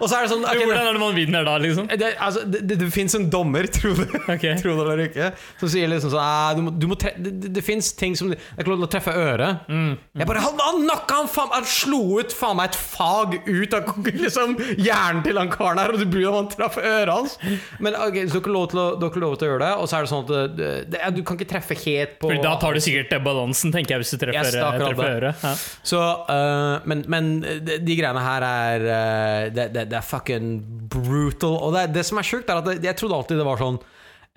Og 0.00 0.08
så 0.08 0.18
er 0.18 0.24
det 0.24 0.30
sånn 0.32 0.44
okay, 0.44 0.64
Hvordan 0.64 0.88
er 0.88 0.96
det 0.96 1.00
man 1.02 1.16
vinner 1.16 1.46
da, 1.46 1.54
liksom? 1.62 1.88
det, 1.88 2.10
altså, 2.22 2.42
det, 2.48 2.64
det, 2.66 2.78
det 2.82 2.90
fins 2.92 3.14
en 3.16 3.28
dommer, 3.32 3.68
tro 3.72 3.92
det, 3.96 4.08
okay. 4.26 4.56
tro 4.60 4.74
det 4.74 4.84
eller 4.84 5.04
ikke, 5.06 5.30
som 5.60 5.70
sier 5.70 5.90
liksom 5.90 6.12
sånn 6.12 6.22
«Ah, 6.22 6.52
du 6.56 6.62
må, 6.66 6.72
du 6.74 6.86
må 6.90 6.98
tre 7.00 7.12
Det, 7.14 7.32
det, 7.42 7.50
det 7.56 7.62
fins 7.64 7.92
ting 7.96 8.16
som 8.18 8.30
Det 8.32 8.38
er 8.38 8.64
ikke 8.64 8.72
lov 8.72 8.82
til 8.82 8.88
å 8.88 8.92
treffe 8.94 9.14
øret. 9.14 9.68
Jeg 9.68 10.28
bare 10.28 10.42
Han, 10.44 10.60
han 10.60 10.92
han 11.14 11.28
faen 11.30 11.52
Han 11.54 11.68
slo 11.68 12.00
ut 12.20 12.34
faen 12.34 12.58
meg 12.58 12.72
et 12.72 12.78
fag 12.78 13.36
ut 13.46 13.76
av 13.76 13.90
liksom, 14.24 14.56
hjernen 14.78 15.22
til 15.24 15.38
han 15.38 15.50
karen 15.52 15.80
her, 15.80 15.94
og 15.94 16.00
du 16.00 16.06
bryr 16.08 16.26
deg 16.26 16.30
om 16.32 16.38
han 16.42 16.50
traff 16.52 16.78
øret 16.80 17.12
hans. 17.12 17.36
Men 17.82 17.96
ok, 17.98 18.18
så 18.24 18.34
du 18.34 18.36
har 18.38 18.42
ikke 18.42 18.54
lov 18.54 18.66
til 18.72 18.82
å, 18.82 18.86
lov 19.24 19.36
til 19.40 19.48
gjøre 19.48 19.62
det, 19.62 19.72
og 19.80 19.88
så 19.90 19.98
er 19.98 20.06
det 20.06 20.12
sånn 20.12 20.24
at 20.24 20.58
det, 20.58 20.70
det, 20.92 21.02
du 21.16 21.22
kan 21.26 21.38
ikke 21.38 21.50
treffe 21.54 21.78
helt 21.84 22.16
på 22.20 22.30
Fordi 22.30 22.44
da 22.44 22.54
tar 22.60 22.76
du 22.76 22.82
sikkert 22.84 23.14
balansen, 23.24 23.72
tenker 23.74 23.96
jeg, 23.96 24.04
hvis 24.04 24.14
du 24.14 24.20
treffer, 24.20 24.50
Yes, 24.50 24.58
er 24.58 24.80
treffer 24.80 25.10
øret. 25.10 25.44
Ja. 25.44 25.54
Så, 25.86 26.02
uh, 26.28 26.84
men, 26.90 27.04
men 27.10 27.32
de, 27.42 27.78
de 27.84 27.98
greiene 27.98 28.24
her 28.24 28.46
er 28.48 28.86
uh, 28.88 29.40
det, 29.54 29.68
det, 29.74 29.88
det 29.92 30.00
er 30.00 30.06
fucking 30.06 30.54
brutal. 30.92 31.58
Og 31.60 31.74
det, 31.76 31.88
det 31.96 32.06
som 32.06 32.20
er 32.20 32.28
sjukt, 32.28 32.50
er 32.50 32.62
at 32.62 32.88
jeg 32.88 33.00
trodde 33.00 33.20
alltid 33.20 33.40
det 33.40 33.48
var 33.48 33.60
sånn 33.60 33.80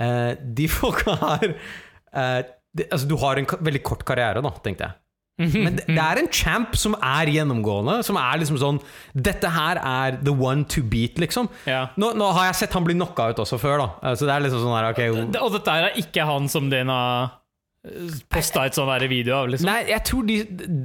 øh, 0.01 0.31
De 0.57 0.67
folka 0.77 1.15
her 1.23 1.49
eh, 1.53 2.39
det, 2.77 2.87
Altså, 2.91 3.07
du 3.09 3.17
har 3.17 3.37
en 3.41 3.47
veldig 3.49 3.83
kort 3.83 4.05
karriere, 4.07 4.41
da, 4.45 4.51
tenkte 4.63 4.87
jeg. 4.89 4.97
Men 5.37 5.75
det, 5.77 5.83
det 5.85 6.01
er 6.01 6.17
en 6.17 6.27
champ 6.33 6.71
som 6.81 6.95
er 6.97 7.29
gjennomgående. 7.29 7.99
Som 8.05 8.17
er 8.17 8.39
liksom 8.41 8.57
sånn 8.57 8.79
Dette 9.13 9.51
her 9.53 9.77
er 9.77 10.15
the 10.25 10.33
one 10.33 10.65
to 10.65 10.81
beat, 10.81 11.19
liksom. 11.21 11.45
Ja. 11.69 11.83
Nå, 12.01 12.15
nå 12.17 12.31
har 12.33 12.47
jeg 12.49 12.57
sett 12.63 12.73
han 12.73 12.85
bli 12.87 12.95
knocka 12.97 13.27
ut 13.33 13.41
også 13.43 13.59
før, 13.61 13.83
da. 13.83 13.87
Eh, 14.01 14.15
Så 14.17 14.25
det 14.25 14.33
er 14.33 14.45
liksom 14.47 14.63
sånn 14.65 14.73
her 14.77 14.89
Ok, 14.89 15.03
Og 15.43 15.53
dette 15.59 15.75
her 15.77 15.89
er 15.91 15.99
ikke 16.01 16.25
han 16.25 16.49
som 16.49 16.71
Dana 16.73 16.97
posta 18.31 18.65
et 18.67 18.77
sånn 18.77 18.89
video 19.09 19.35
av, 19.41 19.51
liksom. 19.51 19.69
Nei, 19.69 19.79
jeg 19.91 20.03
tror 20.07 20.25
de, 20.27 20.37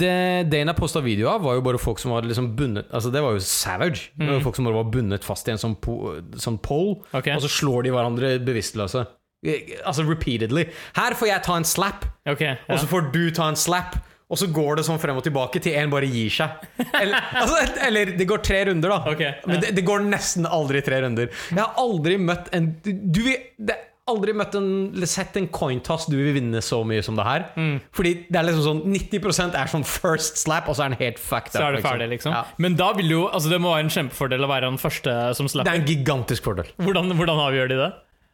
det 0.02 0.14
Dana 0.52 0.75
posta 0.76 1.02
video 1.04 1.31
av, 1.32 1.43
var 1.44 1.58
jo 1.58 1.64
bare 1.64 1.81
folk 1.82 2.02
som 2.02 2.14
var 2.14 2.26
liksom 2.26 2.52
bundet 2.58 2.90
Altså 2.93 3.10
Det 3.14 3.22
var 3.25 3.37
jo 3.37 3.43
savage. 3.46 4.10
Det 4.16 4.28
var 4.28 4.38
jo 4.38 4.44
folk 4.44 4.58
som 4.58 4.69
bare 4.69 4.81
var 4.81 4.93
bundet 4.93 5.26
fast 5.26 5.49
i 5.49 5.54
en 5.54 5.60
sånn, 5.60 5.76
po, 5.82 5.99
sånn 6.40 6.60
pole, 6.62 7.00
okay. 7.12 7.37
og 7.37 7.44
så 7.44 7.50
slår 7.52 7.87
de 7.87 7.93
hverandre 7.94 8.37
bevisstløse. 8.44 9.05
Eh, 9.46 9.76
Altså 9.86 10.06
repeatedly. 10.06 10.69
Her 10.98 11.19
får 11.19 11.32
jeg 11.32 11.46
ta 11.48 11.58
en 11.58 11.69
slap, 11.69 12.06
okay, 12.22 12.55
ja. 12.55 12.56
og 12.70 12.82
så 12.82 12.91
får 12.91 13.12
du 13.15 13.24
ta 13.34 13.50
en 13.53 13.58
slap. 13.58 13.98
Og 14.32 14.38
så 14.41 14.46
går 14.48 14.79
det 14.79 14.86
sånn 14.86 14.96
frem 14.96 15.19
og 15.20 15.24
tilbake 15.26 15.60
til 15.60 15.74
en 15.76 15.91
bare 15.93 16.08
gir 16.08 16.32
seg. 16.32 16.62
Eller, 16.96 17.19
altså, 17.43 17.58
eller 17.84 18.15
det 18.17 18.26
går 18.31 18.41
tre 18.41 18.62
runder, 18.70 18.94
da. 18.94 19.12
Okay, 19.12 19.29
ja. 19.29 19.48
Men 19.50 19.60
det, 19.60 19.74
det 19.76 19.84
går 19.84 20.06
nesten 20.06 20.48
aldri 20.48 20.81
tre 20.86 21.03
runder. 21.05 21.29
Jeg 21.50 21.60
har 21.60 21.76
aldri 21.82 22.17
møtt 22.17 22.48
en 22.56 22.70
Du 22.81 23.20
vil 23.26 23.36
det, 23.60 23.76
Aldri 24.10 24.32
møtt 24.34 24.56
en, 24.58 24.70
sett 25.06 25.36
en 25.38 25.44
cointoss 25.54 26.08
du 26.10 26.16
vil 26.18 26.32
vinne 26.34 26.58
så 26.64 26.80
mye 26.82 27.04
som 27.06 27.14
det 27.14 27.26
her. 27.26 27.44
Mm. 27.54 27.76
Fordi 27.94 28.12
det 28.26 28.40
er 28.40 28.48
liksom 28.48 28.64
sånn 28.66 28.80
90% 28.90 29.54
er 29.60 29.70
sånn 29.70 29.86
first 29.86 30.40
slap, 30.40 30.66
og 30.66 30.74
så 30.74 30.88
er 30.88 30.94
den 30.94 30.98
helt 31.04 31.20
fucked 31.22 31.54
up. 31.54 31.60
Så 31.60 31.66
er 31.68 31.76
det 31.76 31.84
ferdig, 31.86 32.08
liksom. 32.16 32.34
Ja. 32.34 32.42
Men 32.58 32.74
da 32.80 32.90
vil 32.98 33.14
jo 33.14 33.22
Altså, 33.30 33.52
det 33.52 33.60
må 33.62 33.70
være 33.70 33.86
en 33.86 33.94
kjempefordel 33.94 34.42
å 34.42 34.50
være 34.50 34.66
den 34.72 34.80
første 34.82 35.14
som 35.38 35.50
slapper. 35.50 35.70
Det 35.70 35.78
er 35.78 35.84
en 35.84 35.90
gigantisk 35.92 36.48
fordel. 36.50 36.72
Hvordan, 36.82 37.14
hvordan 37.14 37.42
avgjør 37.46 37.70
de 37.70 37.78
det? 37.84 37.90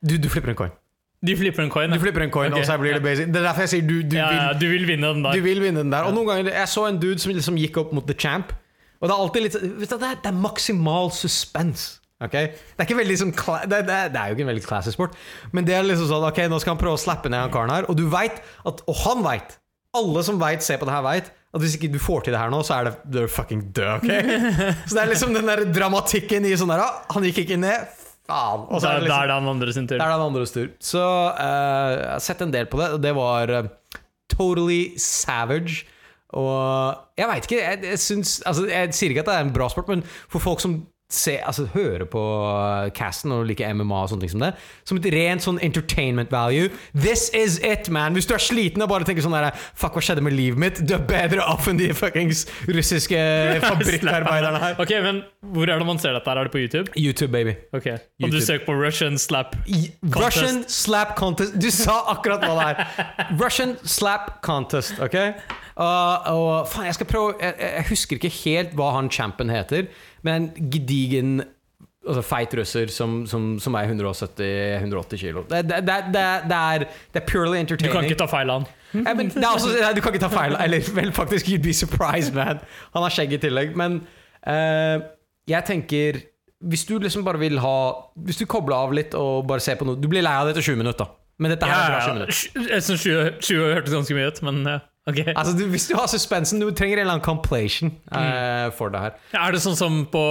Du, 0.08 0.16
du 0.16 0.30
flipper 0.32 0.54
en 0.54 0.60
coin. 0.62 0.72
De 1.26 1.34
flipper 1.36 1.64
en 1.66 1.70
coin. 1.70 1.90
Du 1.90 1.98
flipper 1.98 2.22
en 2.22 2.30
coin, 2.30 2.52
okay. 2.52 2.62
og 2.62 2.66
så 2.66 2.78
blir 2.78 2.94
det 2.94 3.02
basic. 3.02 3.26
Det 3.26 3.40
er 3.40 3.46
derfor 3.50 3.66
jeg 3.66 3.72
sier 3.74 3.86
du, 3.86 3.96
du 4.06 4.16
Ja, 4.16 4.28
vil 4.30 4.38
ja, 4.38 4.52
du 4.54 4.66
vil 4.70 4.84
vinne 4.86 5.12
den 5.12 5.24
Du 5.24 5.28
der. 5.28 5.42
vil 5.42 5.62
vinne 5.62 5.82
den 5.82 5.92
der. 5.92 6.06
Og 6.06 6.14
noen 6.14 6.28
ganger 6.30 6.52
Jeg 6.54 6.68
så 6.70 6.86
en 6.86 7.00
dude 7.02 7.18
som 7.18 7.34
liksom 7.34 7.58
gikk 7.58 7.80
opp 7.82 7.92
mot 7.92 8.06
the 8.06 8.14
champ. 8.14 8.54
Og 9.02 9.08
det 9.08 9.14
er 9.14 9.22
alltid 9.24 9.44
litt 9.44 9.56
vet 9.58 9.90
du, 9.90 9.96
det, 9.98 10.10
er, 10.12 10.20
det 10.22 10.30
er 10.30 10.38
maksimal 10.38 11.10
suspense. 11.14 11.98
Ok? 12.24 12.36
Det 12.78 12.84
er 12.84 12.90
kla- 13.38 13.62
det, 13.68 13.80
det, 13.88 13.98
det 14.14 14.20
er 14.20 14.30
jo 14.30 14.36
ikke 14.36 14.46
en 14.46 14.52
veldig 14.52 14.66
classy 14.66 14.94
sport, 14.94 15.16
men 15.52 15.66
det 15.68 15.76
er 15.78 15.86
liksom 15.86 16.10
sånn 16.10 16.28
Ok, 16.28 16.42
nå 16.50 16.60
skal 16.62 16.74
han 16.74 16.82
prøve 16.82 16.98
å 16.98 17.02
slappe 17.02 17.30
ned 17.30 17.46
han 17.46 17.54
karen 17.54 17.74
her, 17.74 17.88
og 17.90 17.98
du 17.98 18.06
vet 18.12 18.42
at 18.68 18.84
Og 18.86 19.02
han 19.06 19.24
veit! 19.26 19.58
Alle 19.96 20.20
som 20.22 20.36
vet, 20.40 20.62
ser 20.62 20.76
på 20.78 20.86
det 20.86 20.92
her, 20.92 21.04
veit 21.06 21.30
at 21.54 21.62
hvis 21.62 21.78
ikke 21.78 21.88
du 21.94 21.98
får 22.02 22.26
til 22.26 22.34
det 22.36 22.40
her 22.42 22.50
nå, 22.52 22.60
så 22.66 22.76
er 22.76 22.88
det 22.88 22.94
du 23.08 23.22
er 23.22 23.30
fucking 23.32 23.62
død. 23.72 24.02
ok? 24.02 24.10
Så 24.88 24.92
det 24.92 25.00
er 25.00 25.10
liksom 25.14 25.32
den 25.32 25.48
der 25.48 25.62
dramatikken 25.72 26.44
i 26.44 26.52
sånn 26.60 26.68
der 26.68 26.82
ah, 26.84 26.98
Han 27.14 27.24
gikk 27.24 27.40
ikke 27.46 27.56
ned. 27.60 27.86
Faen. 28.28 28.66
Og 28.68 28.82
så 28.82 28.90
er 28.90 28.98
det 28.98 29.06
liksom 29.06 29.22
er 29.22 29.30
det 29.30 29.36
han 29.38 29.48
andre 29.54 29.72
sin 29.72 29.86
tur. 29.88 29.96
det 29.96 30.04
er 30.04 30.12
den 30.12 30.24
andres 30.26 30.52
tur. 30.52 30.66
Så 30.84 31.00
uh, 31.00 31.92
jeg 31.94 32.10
har 32.12 32.24
sett 32.26 32.44
en 32.44 32.52
del 32.52 32.68
på 32.68 32.80
det, 32.82 32.90
og 32.98 33.00
det 33.00 33.14
var 33.16 33.54
uh, 33.54 33.70
totally 34.34 34.82
savage. 35.00 35.86
Og 36.36 36.98
jeg 37.16 37.30
veit 37.30 37.48
ikke, 37.48 37.62
jeg, 37.62 37.80
jeg 37.88 38.00
syns 38.02 38.34
Altså, 38.44 38.66
jeg 38.68 38.92
sier 38.92 39.14
ikke 39.14 39.22
at 39.24 39.30
det 39.30 39.36
er 39.38 39.46
en 39.46 39.54
bra 39.54 39.70
sport, 39.72 39.88
men 39.88 40.04
for 40.28 40.44
folk 40.44 40.60
som 40.60 40.82
se, 41.08 41.38
altså, 41.40 41.64
høre 41.72 42.04
på 42.04 42.20
uh, 42.20 42.90
casten 42.92 43.32
og 43.32 43.46
like 43.48 43.64
MMA 43.72 44.00
og 44.04 44.10
sånne 44.10 44.26
ting 44.26 44.32
som 44.34 44.42
det. 44.44 44.50
Som 44.88 44.98
et 45.00 45.06
rent 45.14 45.44
sånn 45.44 45.60
entertainment 45.64 46.28
value. 46.32 46.68
This 46.92 47.30
is 47.32 47.56
it, 47.64 47.88
man! 47.88 48.12
Hvis 48.12 48.28
du 48.28 48.34
er 48.36 48.42
sliten 48.44 48.84
og 48.84 48.90
bare 48.92 49.08
tenker 49.08 49.24
sånn 49.24 49.32
der 49.32 49.48
Fuck, 49.56 49.96
hva 49.96 50.02
skjedde 50.04 50.24
med 50.26 50.36
livet 50.36 50.60
mitt? 50.60 50.82
Du 50.84 50.92
er 50.98 51.06
bedre 51.08 51.46
off 51.48 51.68
enn 51.70 51.80
de 51.80 51.88
fuckings 51.96 52.44
russiske 52.68 53.16
fabrikkarbeiderne 53.64 54.60
her. 54.60 54.76
Ok, 54.84 54.92
men 55.04 55.22
Hvor 55.54 55.70
er 55.72 55.80
det 55.80 55.88
man 55.88 56.02
ser 56.02 56.12
dette? 56.12 56.28
her? 56.28 56.42
Er 56.42 56.50
det 56.50 56.52
på 56.52 56.60
YouTube? 56.60 56.92
YouTube, 56.92 57.32
baby. 57.32 57.56
Ok, 57.72 57.88
Og 58.22 58.34
du 58.34 58.40
søker 58.44 58.66
på 58.68 58.76
Russian 58.76 59.16
slap 59.18 59.56
contest? 59.56 60.18
Russian 60.26 60.60
slap 60.68 61.16
contest. 61.16 61.56
Du 61.56 61.70
sa 61.72 62.02
akkurat 62.12 62.44
hva 62.44 62.52
det 62.58 62.68
er. 62.68 63.08
Russian 63.42 63.78
slap 63.88 64.42
contest, 64.44 65.00
OK? 65.00 65.16
Og, 65.78 66.26
og 66.34 66.68
faen, 66.68 66.88
jeg 66.88 66.96
skal 66.98 67.06
prøve 67.06 67.34
jeg, 67.38 67.54
jeg 67.62 67.84
husker 67.92 68.18
ikke 68.18 68.34
helt 68.42 68.72
hva 68.78 68.88
han 68.96 69.10
champion 69.14 69.52
heter, 69.54 69.86
men 70.26 70.48
en 70.48 70.70
gedigen 70.72 71.38
altså 72.08 72.22
feit 72.24 72.54
russer 72.56 72.90
som, 72.92 73.20
som, 73.28 73.58
som 73.60 73.76
er 73.78 73.90
170-180 73.90 75.20
kilo. 75.20 75.44
Det, 75.50 75.62
det, 75.68 75.98
det, 76.14 76.22
er, 76.22 76.86
det 77.12 77.22
er 77.22 77.26
purely 77.26 77.62
Du 77.68 77.76
kan 77.90 78.06
ikke 78.06 78.22
ta 78.22 78.28
feil 78.30 78.50
av 78.50 78.62
han. 78.62 78.68
Ja, 78.94 79.12
men 79.14 79.30
også, 79.44 79.74
nei, 79.74 79.92
du 79.96 80.00
kan 80.00 80.14
ikke 80.14 80.24
ta 80.24 80.32
feil. 80.32 80.56
Eller 80.64 80.88
vel, 80.96 81.12
faktisk, 81.12 81.50
you'd 81.50 81.64
be 81.64 81.74
surprised, 81.76 82.34
man. 82.34 82.62
Han 82.96 83.04
har 83.04 83.14
skjegg 83.14 83.36
i 83.36 83.40
tillegg. 83.42 83.76
Men 83.76 84.00
uh, 84.48 85.04
jeg 85.48 85.64
tenker 85.68 86.22
Hvis 86.58 86.84
du 86.88 86.98
liksom 86.98 87.24
bare 87.24 87.38
vil 87.38 87.58
ha 87.62 87.76
Hvis 88.26 88.40
du 88.40 88.46
kobler 88.50 88.76
av 88.76 88.92
litt 88.92 89.14
og 89.16 89.46
bare 89.48 89.62
ser 89.64 89.78
på 89.80 89.86
noe 89.88 89.96
Du 89.96 90.08
blir 90.10 90.24
lei 90.24 90.34
av 90.34 90.48
det 90.48 90.56
etter 90.56 90.66
20 90.72 90.80
minutter, 90.82 91.04
da. 91.04 91.14
Men 91.38 91.54
dette 91.54 91.68
her 91.70 91.84
er 91.84 91.92
bra 91.92 92.00
20 92.02 92.16
minutter. 92.16 92.70
Jeg 92.74 92.84
syns 92.86 93.04
20, 93.04 93.28
20 93.46 93.74
hørtes 93.76 93.94
ganske 93.94 94.16
mye 94.16 94.30
ut, 94.32 94.40
men 94.48 94.56
ja, 94.66 94.78
ok. 95.08 95.22
Altså, 95.34 95.56
du, 95.58 95.64
hvis 95.72 95.88
du 95.90 95.96
har 95.98 96.10
suspensen, 96.10 96.60
du 96.62 96.70
trenger 96.70 97.00
en 97.00 97.06
eller 97.06 97.18
annen 97.18 97.26
compilation 97.26 97.94
eh, 98.12 98.68
for 98.76 98.92
det 98.94 99.06
her. 99.08 99.18
Er 99.38 99.56
det 99.56 99.64
sånn 99.64 99.78
som 99.78 100.04
på 100.12 100.22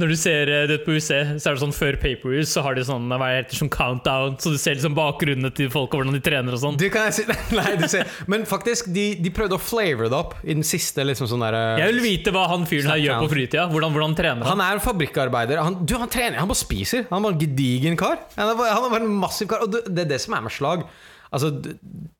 Når 0.00 0.08
du 0.08 0.16
ser 0.16 0.48
eh, 0.48 0.62
det 0.70 0.78
på 0.86 0.94
UC, 0.96 1.08
så 1.36 1.50
er 1.50 1.54
det 1.54 1.60
sånn 1.60 1.74
før 1.76 1.98
pay-per-views, 2.00 2.48
så 2.48 2.62
har 2.64 2.74
de 2.74 2.82
sånn 2.88 3.04
hva 3.12 3.28
heter 3.28 3.58
sånn 3.58 3.68
countdown, 3.70 4.38
så 4.40 4.54
du 4.54 4.56
ser 4.58 4.78
liksom 4.78 4.94
bakgrunnene 4.96 5.50
til 5.54 5.68
folk 5.70 5.92
og 5.92 6.00
hvordan 6.00 6.16
de 6.16 6.22
trener 6.24 6.56
og 6.56 6.62
sånn. 6.62 6.78
Du 6.80 6.86
kan 6.92 7.12
si 7.14 7.26
Nei, 7.58 7.74
du 7.78 7.84
ser 7.92 8.08
Men 8.32 8.46
faktisk, 8.48 8.88
de, 8.94 9.04
de 9.20 9.32
prøvde 9.36 9.58
å 9.58 9.62
flavor 9.62 10.08
det 10.08 10.16
opp 10.16 10.34
i 10.40 10.56
den 10.56 10.64
siste 10.66 11.04
liksom 11.04 11.28
sånn 11.30 11.44
derre 11.44 11.62
Jeg 11.82 11.92
vil 11.92 12.02
vite 12.06 12.34
hva 12.34 12.46
han 12.54 12.64
fyren 12.70 12.94
her 12.94 13.04
gjør 13.04 13.22
på 13.26 13.30
fritida. 13.36 13.68
Hvordan, 13.70 13.94
hvordan 13.94 14.16
trener 14.18 14.42
han? 14.48 14.50
Han 14.54 14.64
er 14.64 14.80
en 14.80 14.84
fabrikkarbeider. 14.88 15.60
Han, 15.60 15.78
du, 15.84 15.94
han 16.00 16.10
trener, 16.10 16.40
han 16.40 16.50
bare 16.50 16.62
spiser. 16.64 17.04
Han 17.12 17.20
er 17.20 17.28
bare 17.28 17.36
en 17.36 17.44
gedigen 17.44 18.00
kar. 18.00 18.16
Han 18.40 18.54
er 18.54 18.58
bare, 18.64 18.74
han 18.74 18.88
er 18.88 18.96
bare 18.96 19.10
en 19.12 19.16
massiv 19.28 19.52
kar. 19.52 19.68
Og 19.68 19.76
det, 19.76 19.84
det 19.92 20.06
er 20.08 20.12
det 20.16 20.22
som 20.24 20.40
er 20.40 20.48
med 20.48 20.56
slag. 20.56 20.88
Altså, 21.30 21.52
det, 21.62 21.76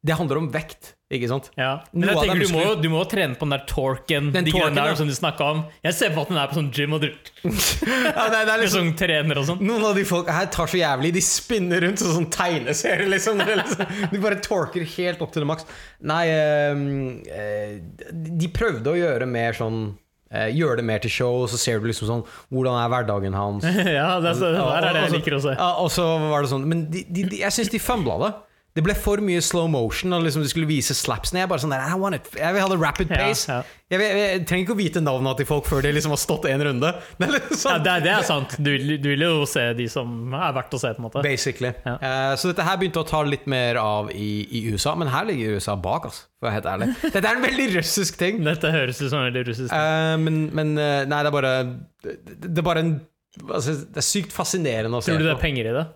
det 0.07 0.17
handler 0.21 0.45
om 0.45 0.53
vekt, 0.55 0.93
ikke 1.11 1.27
sant? 1.27 1.49
Ja. 1.59 1.81
Men 1.93 2.07
jeg 2.09 2.15
er 2.17 2.21
tenker 2.23 2.41
du 2.47 2.53
må, 2.55 2.61
jo, 2.63 2.75
du 2.79 2.89
må 2.93 3.01
trene 3.11 3.35
på 3.35 3.43
den 3.49 3.55
der 3.57 3.65
torken, 3.67 4.29
Den 4.35 4.47
de 4.47 4.53
torken, 4.55 4.77
der 4.79 4.93
ja. 4.93 4.99
som 5.01 5.09
du 5.11 5.15
snakka 5.17 5.49
om. 5.57 5.63
Jeg 5.83 5.97
ser 5.99 6.13
på 6.15 6.23
at 6.23 6.29
den 6.31 6.39
er 6.39 6.51
på 6.53 6.59
sånn 6.61 6.69
gym 6.77 6.95
og 6.95 7.03
du 7.03 7.09
Ja, 7.51 8.29
det, 8.31 8.39
er- 8.39 8.47
det 8.47 8.57
liksom 8.63 8.85
sånn 8.87 8.93
trener 9.01 9.41
og 9.43 9.49
sånn. 9.49 9.65
Noen 9.67 9.89
av 9.91 9.99
de 9.99 10.05
folk 10.07 10.31
her 10.31 10.47
tar 10.55 10.71
så 10.71 10.79
jævlig 10.79 11.11
De 11.17 11.23
spinner 11.27 11.83
rundt 11.83 11.99
som 12.05 12.13
sånn 12.15 12.29
tegneserie, 12.31 13.09
liksom. 13.11 13.43
Liksom. 13.43 13.97
De 14.13 14.21
bare 14.23 14.39
torker 14.45 14.87
helt 14.97 15.21
opp 15.27 15.33
til 15.35 15.43
det 15.43 15.49
maks. 15.51 15.67
Nei, 16.07 16.23
øh, 16.31 17.81
de 18.41 18.51
prøvde 18.55 18.93
å 18.93 18.99
gjøre 18.99 19.27
mer 19.31 19.57
sånn 19.59 19.81
eh, 20.31 20.49
Gjøre 20.55 20.79
det 20.81 20.85
mer 20.89 21.03
til 21.03 21.13
show, 21.13 21.41
og 21.45 21.51
så 21.53 21.59
ser 21.61 21.81
du 21.83 21.89
liksom 21.91 22.09
sånn 22.11 22.23
Hvordan 22.55 22.79
er 22.85 22.93
hverdagen 22.93 23.35
hans? 23.37 23.67
Ja, 23.99 24.13
det 24.23 24.31
er, 24.33 24.39
så- 24.39 24.53
det 24.55 24.61
der 24.63 24.87
er 24.91 24.95
det 24.99 25.03
jeg 25.09 25.17
liker 25.19 25.39
å 25.39 25.43
se. 25.49 25.57
Ja, 25.59 25.73
og 25.83 25.91
så 25.95 26.07
var 26.31 26.47
det 26.47 26.53
sånn 26.53 26.69
Men 26.71 26.87
de, 26.93 27.03
de, 27.09 27.27
de, 27.35 27.43
jeg 27.43 27.57
syns 27.57 27.73
de 27.75 27.83
fømbla 27.83 28.19
det. 28.25 28.31
Det 28.77 28.85
ble 28.87 28.95
for 28.95 29.19
mye 29.19 29.41
slow 29.43 29.67
motion, 29.67 30.13
når 30.15 30.29
liksom 30.29 30.45
de 30.45 30.49
skulle 30.53 30.69
vise 30.71 30.95
slapsene. 30.95 31.41
Jeg 31.43 31.49
bare 31.51 31.59
sånn 31.65 31.73
der, 31.75 31.83
I 31.91 31.97
want 31.99 32.15
it. 32.15 32.29
Jeg 32.39 32.55
vil 32.55 32.63
ha 32.63 32.69
det 32.71 32.77
rapid 32.79 33.09
pace. 33.11 33.49
ja. 33.51 33.63
Jeg, 33.91 33.99
vil- 33.99 34.07
jeg, 34.15 34.27
jeg 34.31 34.43
trenger 34.47 34.63
ikke 34.63 34.75
å 34.77 34.79
vite 34.79 35.01
navnene 35.03 35.33
til 35.41 35.47
folk 35.49 35.67
før 35.67 35.83
de 35.83 35.91
liksom 35.97 36.13
har 36.15 36.21
stått 36.23 36.45
en 36.47 36.63
runde. 36.69 36.93
Det 37.19 37.27
er 37.27 37.35
Ja, 37.35 37.57
sånn, 37.59 37.83
det, 37.83 37.95
det 38.05 38.13
er 38.15 38.27
sant. 38.29 38.55
Du, 38.63 38.71
du 39.03 39.09
vil 39.11 39.25
jo 39.27 39.41
se 39.51 39.65
de 39.75 39.89
som 39.91 40.31
er 40.39 40.55
verdt 40.55 40.77
å 40.79 40.81
se, 40.85 40.93
på 40.95 41.03
en 41.03 41.09
måte. 41.09 41.25
Basically. 41.27 41.73
Ja. 41.89 41.97
Eh, 41.99 42.37
så 42.39 42.53
dette 42.53 42.63
her 42.69 42.79
begynte 42.79 43.03
å 43.03 43.09
ta 43.11 43.25
litt 43.27 43.51
mer 43.51 43.81
av 43.83 44.13
i, 44.15 44.31
i 44.47 44.63
USA, 44.71 44.95
men 44.95 45.11
her 45.11 45.27
ligger 45.27 45.59
USA 45.59 45.75
bak, 45.75 46.07
altså, 46.13 46.29
for 46.39 46.47
å 46.47 46.53
være 46.53 46.61
helt 46.61 46.71
ærlig. 46.77 46.91
Dette 47.17 47.27
er 47.27 47.41
en 47.41 47.47
veldig 47.49 47.69
russisk 47.75 48.21
ting. 48.23 48.39
Dette 48.47 48.71
høres 48.71 49.03
ut 49.03 49.09
som 49.11 49.19
en 49.25 49.27
veldig 49.33 49.47
russisk. 49.51 49.75
Eh, 49.75 50.15
men, 50.23 50.45
men 50.55 50.77
eh, 50.79 51.01
nei, 51.11 51.25
det 51.27 51.33
er 51.35 51.41
bare 51.41 51.55
Det, 52.07 52.15
det 52.47 52.59
er 52.63 52.67
bare 52.71 52.87
en 52.87 52.95
altså, 53.51 53.75
Det 53.91 53.99
er 54.01 54.07
sykt 54.07 54.33
fascinerende 54.35 54.99
å 54.99 55.03
se 55.03 55.11
Tror 55.11 55.21
du 55.21 55.27
det 55.27 55.35
er 55.35 55.43
penger 55.43 55.73
i 55.73 55.75
det? 55.81 55.89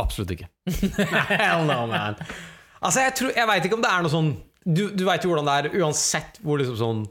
Absolutt 0.00 0.34
ikke. 0.36 0.48
Hell 1.42 1.66
no, 1.68 1.84
man. 1.90 2.18
Altså, 2.80 3.04
jeg, 3.04 3.16
tror, 3.18 3.34
jeg 3.36 3.50
veit 3.50 3.68
ikke 3.68 3.76
om 3.78 3.84
det 3.84 3.92
er 3.92 4.04
noe 4.04 4.12
sånn 4.12 4.30
Du, 4.64 4.86
du 4.96 5.04
veit 5.04 5.24
jo 5.24 5.32
hvordan 5.32 5.48
det 5.48 5.56
er, 5.58 5.82
uansett 5.82 6.40
hvor 6.44 6.60
liksom 6.60 6.78
sånn 6.80 7.04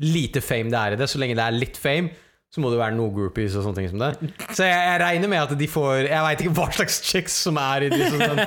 lite 0.00 0.40
fame 0.44 0.72
det 0.72 0.80
er 0.80 0.94
i 0.94 0.98
det, 1.00 1.08
så 1.10 1.18
lenge 1.20 1.36
det 1.36 1.44
er 1.44 1.56
litt 1.56 1.76
fame, 1.80 2.12
så 2.50 2.62
må 2.62 2.70
det 2.72 2.78
være 2.80 2.96
noe 2.96 3.12
groupies 3.14 3.54
og 3.58 3.64
sånne 3.66 3.78
ting 3.78 3.88
som 3.92 4.00
det. 4.00 4.30
Så 4.56 4.64
jeg, 4.66 4.74
jeg 4.74 5.00
regner 5.02 5.30
med 5.30 5.42
at 5.44 5.52
de 5.58 5.68
får 5.70 6.06
Jeg 6.08 6.22
veit 6.24 6.40
ikke 6.42 6.54
hva 6.56 6.64
slags 6.74 6.96
chicks 7.06 7.36
som 7.46 7.58
er 7.62 7.86
i 7.86 7.90
de 7.92 8.00
som, 8.06 8.22
sånn, 8.22 8.40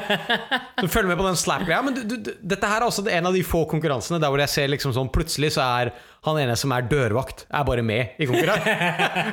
som 0.81 0.89
følger 0.91 1.11
med 1.11 1.19
på 1.21 1.27
den 1.27 1.39
slap-greia. 1.39 1.79
Men 1.85 1.95
du, 1.95 2.01
du, 2.11 2.31
dette 2.41 2.71
her 2.71 2.81
er 2.81 2.87
også 2.89 3.05
en 3.07 3.29
av 3.29 3.37
de 3.37 3.43
få 3.47 3.63
konkurransene 3.71 4.19
der 4.23 4.33
hvor 4.33 4.43
jeg 4.43 4.51
ser 4.51 4.73
liksom 4.73 4.95
sånn 4.95 5.11
Plutselig 5.13 5.53
så 5.55 5.63
er 5.63 5.93
han 6.23 6.37
ene 6.39 6.53
som 6.59 6.71
er 6.71 6.85
dørvakt, 6.87 7.45
er 7.51 7.63
bare 7.67 7.83
med 7.83 8.19
i 8.21 8.27
konkurransen. 8.29 8.83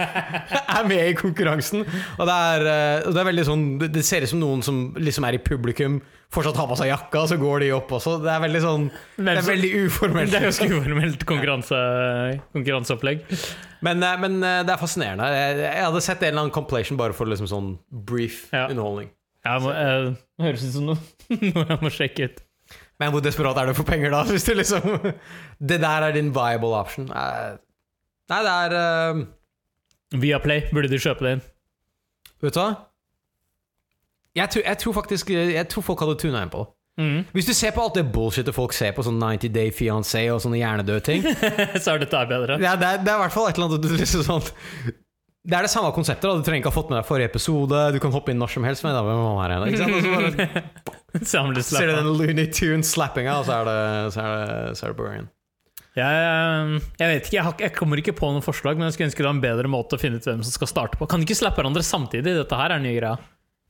er 0.77 0.89
med 0.91 1.11
i 1.13 1.17
konkurransen. 1.19 1.85
Og 2.19 2.25
det 2.27 2.39
er, 2.55 2.65
eh, 2.71 3.05
det 3.07 3.21
er 3.23 3.29
veldig 3.29 3.45
sånn 3.47 3.63
Det 3.85 4.03
ser 4.07 4.27
ut 4.27 4.33
som 4.33 4.43
noen 4.43 4.65
som 4.67 4.81
liksom 4.99 5.27
er 5.29 5.39
i 5.39 5.43
publikum, 5.45 6.01
fortsatt 6.35 6.59
har 6.59 6.69
på 6.71 6.79
seg 6.79 6.91
jakka, 6.91 7.25
så 7.31 7.39
går 7.39 7.65
de 7.65 7.71
opp 7.77 7.95
også. 7.95 8.17
Det 8.25 8.33
er 8.33 8.43
veldig 8.43 8.63
sånn 8.65 8.89
Det 9.19 9.37
er 9.37 9.47
veldig 9.47 9.71
uformelt. 9.87 10.31
Det 10.35 10.41
er 10.41 10.49
ganske 10.49 10.69
uformelt 10.75 11.27
konkurranse, 11.31 11.81
konkurranseopplegg. 12.59 13.25
Men, 13.87 14.03
eh, 14.03 14.19
men 14.27 14.43
eh, 14.43 14.61
det 14.67 14.75
er 14.75 14.83
fascinerende. 14.83 15.31
Jeg, 15.31 15.73
hadde 15.87 16.05
sett 16.05 16.23
en 16.23 16.33
eller 16.33 16.47
annen 16.47 16.55
compilation 16.59 16.99
bare 17.01 17.17
for 17.17 17.31
liksom 17.31 17.51
sånn 17.51 17.73
brief 18.11 18.49
Ja. 18.51 18.67
underholdning. 18.69 19.15
Ja, 19.47 19.57
må, 19.63 19.71
uh, 19.73 20.11
høres 20.43 20.67
ut 20.67 20.75
som 20.75 20.91
noe, 20.91 21.01
noe 21.55 21.65
jeg 21.71 21.81
må 21.81 21.91
sjekke 21.95 22.27
ut. 22.29 22.43
Men 23.01 23.13
hvor 23.15 23.23
desperat 23.25 23.57
er 23.57 23.71
du 23.71 23.75
for 23.79 23.89
penger, 23.89 24.13
da? 24.13 24.23
Hvis 24.33 24.45
du 24.45 24.53
liksom 24.59 24.85
Det 25.59 25.81
der 25.81 26.07
er 26.09 26.13
din 26.17 26.33
viable 26.37 26.75
option. 26.77 27.09
Eh, 27.11 27.57
Nei, 28.31 28.41
det 28.47 28.53
er 28.59 28.75
Via 30.11 30.21
Viaplay, 30.21 30.67
burde 30.75 30.91
du 30.91 30.99
kjøpe 30.99 31.25
det 31.27 31.33
inn? 31.37 31.43
Vet 32.43 32.55
du 32.57 32.61
hva? 32.61 32.69
Jeg 34.39 34.51
tror, 34.53 34.63
jeg 34.67 34.79
tror 34.79 34.95
faktisk 35.01 35.31
Jeg 35.35 35.67
tror 35.71 35.83
folk 35.87 36.05
hadde 36.05 36.19
tuna 36.21 36.45
inn 36.45 36.53
på 36.53 36.63
det. 36.65 36.71
Mm. 37.01 37.21
Hvis 37.33 37.47
du 37.49 37.55
ser 37.57 37.71
på 37.73 37.81
alt 37.81 37.95
det 37.97 38.03
bullshitet 38.13 38.53
folk 38.53 38.75
ser 38.77 38.91
på 38.93 39.05
sånn 39.07 39.17
90 39.23 39.53
Day 39.55 39.71
Fiancé 39.73 40.25
og 40.35 40.41
sånne 40.45 40.59
hjernedøde 40.61 41.01
ting 41.07 41.23
Så 41.83 41.95
er 41.95 42.03
dette 42.03 42.25
bedre. 42.29 42.59
ja, 42.61 42.75
det, 42.77 42.89
er, 42.91 43.05
det 43.07 43.13
er 43.13 43.17
i 43.17 43.23
hvert 43.23 43.33
fall 43.33 43.47
et 43.49 43.57
eller 43.57 43.71
annet 43.79 43.95
liksom 44.03 44.25
sånn 44.27 44.45
Det 44.51 45.57
er 45.57 45.65
det 45.65 45.71
samme 45.73 45.95
konseptet. 45.97 46.27
da 46.29 46.35
Du 46.37 46.45
trenger 46.45 46.61
ikke 46.61 46.73
ha 46.75 46.77
fått 46.77 46.91
med 46.93 46.99
deg 46.99 47.07
forrige 47.09 47.31
episode. 47.31 47.79
Du 47.95 48.01
kan 48.03 48.13
hoppe 48.13 48.35
inn 48.35 48.43
når 48.43 48.53
som 48.53 48.67
helst. 48.69 48.85
Men 48.85 48.93
da, 48.99 49.01
hvem 49.07 49.23
var 49.25 49.39
her 49.47 49.55
igjen? 49.57 49.71
Ikke 49.71 49.81
sant? 49.81 50.75
Ser 51.31 51.53
du 51.53 51.93
den 51.93 52.09
Looney 52.15 52.47
Tune-slappinga, 52.55 53.41
og 53.41 53.49
så 53.49 53.61
er 53.61 53.69
det, 53.69 53.79
så 54.15 54.25
er 54.25 54.33
det, 54.37 54.79
så 54.79 54.87
er 54.87 54.93
det 54.93 54.99
på 55.01 55.09
gang. 55.09 55.29
Jeg, 55.99 56.81
jeg 57.01 57.11
vet 57.11 57.25
ikke, 57.27 57.35
jeg, 57.35 57.45
har, 57.45 57.55
jeg 57.67 57.75
kommer 57.75 58.01
ikke 58.01 58.15
på 58.17 58.29
noen 58.31 58.45
forslag, 58.47 58.79
men 58.79 58.87
jeg 58.87 58.95
skulle 58.95 59.09
ønske 59.11 59.25
det 59.25 59.27
var 59.27 59.35
en 59.35 59.43
bedre 59.43 59.71
måte 59.73 59.99
å 59.99 60.01
finne 60.01 60.21
ut 60.21 60.29
hvem 60.29 60.45
som 60.47 60.55
skal 60.55 60.71
starte 60.71 61.01
på. 61.01 61.09
Kan 61.11 61.23
de 61.23 61.27
ikke 61.27 61.41
slappe 61.41 61.59
hverandre 61.59 61.83
samtidig? 61.87 62.37
Dette 62.39 62.61
her 62.61 62.77
er 62.77 62.83
nye 62.85 62.95
greia. 62.97 63.17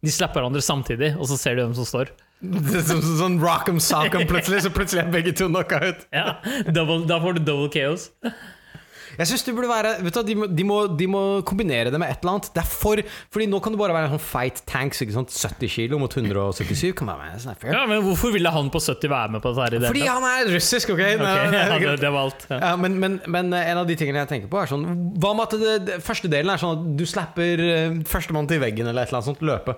De 0.01 0.13
slapper 0.13 0.41
hverandre 0.41 0.63
samtidig, 0.65 1.15
og 1.21 1.29
så 1.29 1.37
ser 1.41 1.57
de 1.57 1.65
hvem 1.65 1.77
som 1.77 1.89
står. 1.89 2.13
Det 2.71 2.85
Sånn, 2.89 3.03
sånn 3.19 3.41
rock'em 3.41 3.81
sock'em 3.85 4.25
plutselig, 4.29 4.63
så 4.65 4.73
plutselig 4.73 5.03
er 5.03 5.11
begge 5.13 5.35
to 5.37 5.49
knocka 5.51 5.81
ut. 5.85 6.07
Ja, 6.17 6.39
double, 6.69 7.03
Da 7.09 7.19
får 7.21 7.37
du 7.37 7.43
double 7.45 7.69
chaos. 7.73 8.11
Jeg 9.21 9.29
synes 9.29 9.43
det 9.45 9.53
burde 9.53 9.69
være 9.69 9.91
vet 10.01 10.17
du, 10.17 10.21
de, 10.25 10.35
må, 10.39 10.47
de, 10.49 10.65
må, 10.65 10.77
de 10.97 11.07
må 11.11 11.23
kombinere 11.45 11.91
det 11.93 11.99
med 12.01 12.09
et 12.09 12.23
eller 12.23 12.39
annet. 12.39 12.47
Det 12.55 12.63
er 12.63 12.69
for, 12.69 13.03
fordi 13.29 13.47
nå 13.53 13.59
kan 13.61 13.75
det 13.75 13.81
bare 13.83 13.93
være 13.93 14.09
en 14.09 14.15
sånn 14.15 14.23
feit 14.25 14.63
tanks. 14.69 15.03
Ikke 15.05 15.17
sant? 15.19 15.35
70 15.35 15.73
kilo 15.75 15.99
mot 16.01 16.15
177. 16.17 16.95
Kan 16.97 17.11
være 17.11 17.27
med, 17.27 17.43
sånn. 17.43 17.59
Ja, 17.69 17.83
Men 17.91 18.01
hvorfor 18.07 18.33
ville 18.33 18.53
han 18.55 18.71
på 18.73 18.81
70 18.81 19.13
være 19.13 19.35
med 19.37 19.45
på 19.45 19.53
dette 19.59 19.83
Fordi 19.85 20.07
han 20.07 20.25
er 20.31 20.53
russisk, 20.55 20.95
ok? 20.95 21.03
okay. 21.03 21.21
Ok, 21.21 21.59
ja, 21.59 21.77
det, 21.77 21.93
det 22.01 22.15
var 22.15 22.31
alt. 22.31 22.47
Ja. 22.49 22.61
Ja, 22.65 22.73
men, 22.81 22.97
men, 23.03 23.21
men 23.29 23.53
en 23.61 23.83
av 23.83 23.91
de 23.91 23.99
tingene 24.01 24.23
jeg 24.25 24.33
tenker 24.33 24.53
på, 24.53 24.63
er 24.63 24.73
sånn 24.73 24.89
Hva 25.21 25.35
med 25.37 25.47
at 25.47 25.61
det, 25.61 25.77
det, 25.91 26.01
første 26.07 26.33
delen 26.33 26.55
er 26.55 26.63
sånn 26.63 26.79
at 26.79 26.91
du 26.97 27.05
slapper 27.09 27.65
uh, 27.67 28.01
førstemann 28.09 28.49
til 28.49 28.63
veggen 28.65 28.89
eller 28.89 29.05
et 29.05 29.13
eller 29.13 29.21
annet 29.21 29.33
sånt, 29.35 29.45
løpe. 29.45 29.77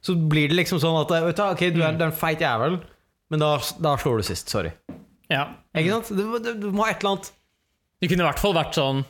Så 0.00 0.16
blir 0.16 0.48
det 0.48 0.56
liksom 0.62 0.80
sånn 0.80 0.96
at 1.02 1.12
vet 1.12 1.36
du, 1.36 1.44
Ok, 1.44 1.66
du 1.76 1.82
er, 1.82 1.92
du 1.98 2.06
er 2.06 2.08
en 2.08 2.16
feit 2.16 2.40
jævel, 2.40 2.80
men 3.28 3.44
da, 3.44 3.58
da 3.84 3.98
slår 4.00 4.22
du 4.22 4.30
sist. 4.30 4.48
Sorry. 4.48 4.72
Ja. 5.28 5.50
Ikke 5.76 5.98
sant? 5.98 6.14
Du, 6.16 6.38
du, 6.40 6.54
du 6.56 6.70
må 6.72 6.86
ha 6.86 6.94
et 6.94 7.02
eller 7.02 7.18
annet. 7.18 7.34
Det 7.98 8.10
kunne 8.10 8.24
i 8.24 8.28
hvert 8.28 8.42
fall 8.42 8.54
vært 8.56 8.76
sånn 8.78 9.02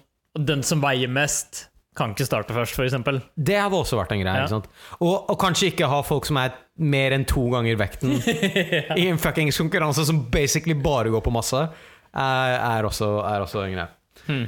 Den 0.49 0.63
som 0.67 0.81
veier 0.85 1.11
mest, 1.11 1.67
kan 1.99 2.13
ikke 2.15 2.27
starte 2.29 2.55
først, 2.55 2.77
f.eks. 2.79 2.95
Det 3.35 3.57
hadde 3.59 3.79
også 3.79 3.99
vært 3.99 4.13
en 4.15 4.21
greie. 4.23 4.45
Ja. 4.45 4.61
Og, 5.03 5.15
og 5.33 5.39
kanskje 5.41 5.73
ikke 5.73 5.89
ha 5.91 5.99
folk 6.07 6.29
som 6.29 6.39
er 6.39 6.53
mer 6.79 7.17
enn 7.17 7.27
to 7.27 7.49
ganger 7.51 7.79
vekten 7.81 8.21
i 9.01 9.09
en 9.09 9.19
fuckings 9.19 9.59
konkurranse 9.59 10.05
som 10.07 10.21
basically 10.31 10.77
bare 10.79 11.11
går 11.11 11.25
på 11.25 11.33
masse, 11.35 11.59
er, 11.59 12.55
er, 12.55 12.87
også, 12.87 13.09
er 13.27 13.43
også 13.43 13.65
en 13.65 13.75
greie. 13.75 13.89
Hmm. 14.29 14.47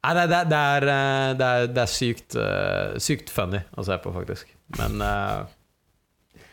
Nei, 0.00 0.12
det, 0.16 0.26
det, 0.32 0.42
det, 0.48 0.58
er, 0.58 0.86
eh, 0.90 1.30
det, 1.38 1.80
er, 1.82 1.90
sykt, 1.92 2.36
uh, 2.36 2.96
sykt 3.02 3.32
funny 3.32 3.60
å 3.76 3.84
se 3.84 3.96
på, 4.00 4.12
faktisk. 4.14 4.52
Men 4.78 5.02
eh, 5.04 5.40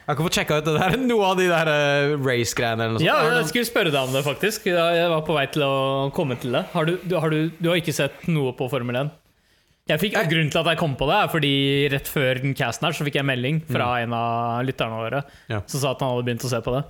Jeg 0.08 0.16
ikke 0.16 0.24
fått 0.30 0.38
sjekka 0.40 0.58
ut 0.62 0.68
det 0.70 0.74
der, 0.78 0.94
noe 1.04 1.26
av 1.28 1.36
de 1.36 1.46
der 1.52 1.68
uh, 1.68 2.14
race-greiene. 2.24 2.86
Ja, 3.04 3.18
jeg 3.28 3.48
skulle 3.50 3.68
spørre 3.68 3.92
deg 3.92 4.00
om 4.08 4.14
det, 4.16 4.22
faktisk. 4.24 4.70
Jeg 4.72 5.10
var 5.12 5.24
på 5.28 5.36
vei 5.36 5.44
til 5.52 5.66
å 5.68 5.72
komme 6.16 6.38
til 6.40 6.56
det. 6.56 6.62
Har 6.72 6.88
du, 6.88 6.94
du, 7.04 7.18
har, 7.20 7.34
du, 7.34 7.50
du 7.60 7.68
har 7.74 7.82
ikke 7.82 7.96
sett 7.98 8.24
noe 8.32 8.54
på 8.56 8.70
Formel 8.72 8.96
1? 9.02 9.10
Jeg 9.92 10.00
fikk, 10.02 10.16
grunnen 10.32 10.50
til 10.52 10.60
at 10.64 10.70
jeg 10.72 10.80
kom 10.80 10.96
på 11.00 11.06
det, 11.12 11.18
er 11.26 11.30
fordi 11.32 11.52
rett 11.92 12.08
før 12.12 12.40
den 12.44 12.56
casten 12.60 12.88
her, 12.88 12.96
så 12.96 13.06
fikk 13.08 13.20
jeg 13.20 13.28
melding 13.28 13.60
fra 13.72 13.90
en 14.04 14.16
av 14.16 14.64
lytterne 14.68 14.98
våre 15.00 15.22
Ja. 15.52 15.62
som 15.68 15.80
sa 15.84 15.92
at 15.94 16.04
han 16.04 16.12
hadde 16.16 16.26
begynt 16.28 16.44
å 16.48 16.52
se 16.52 16.60
på 16.64 16.74
det. 16.76 16.82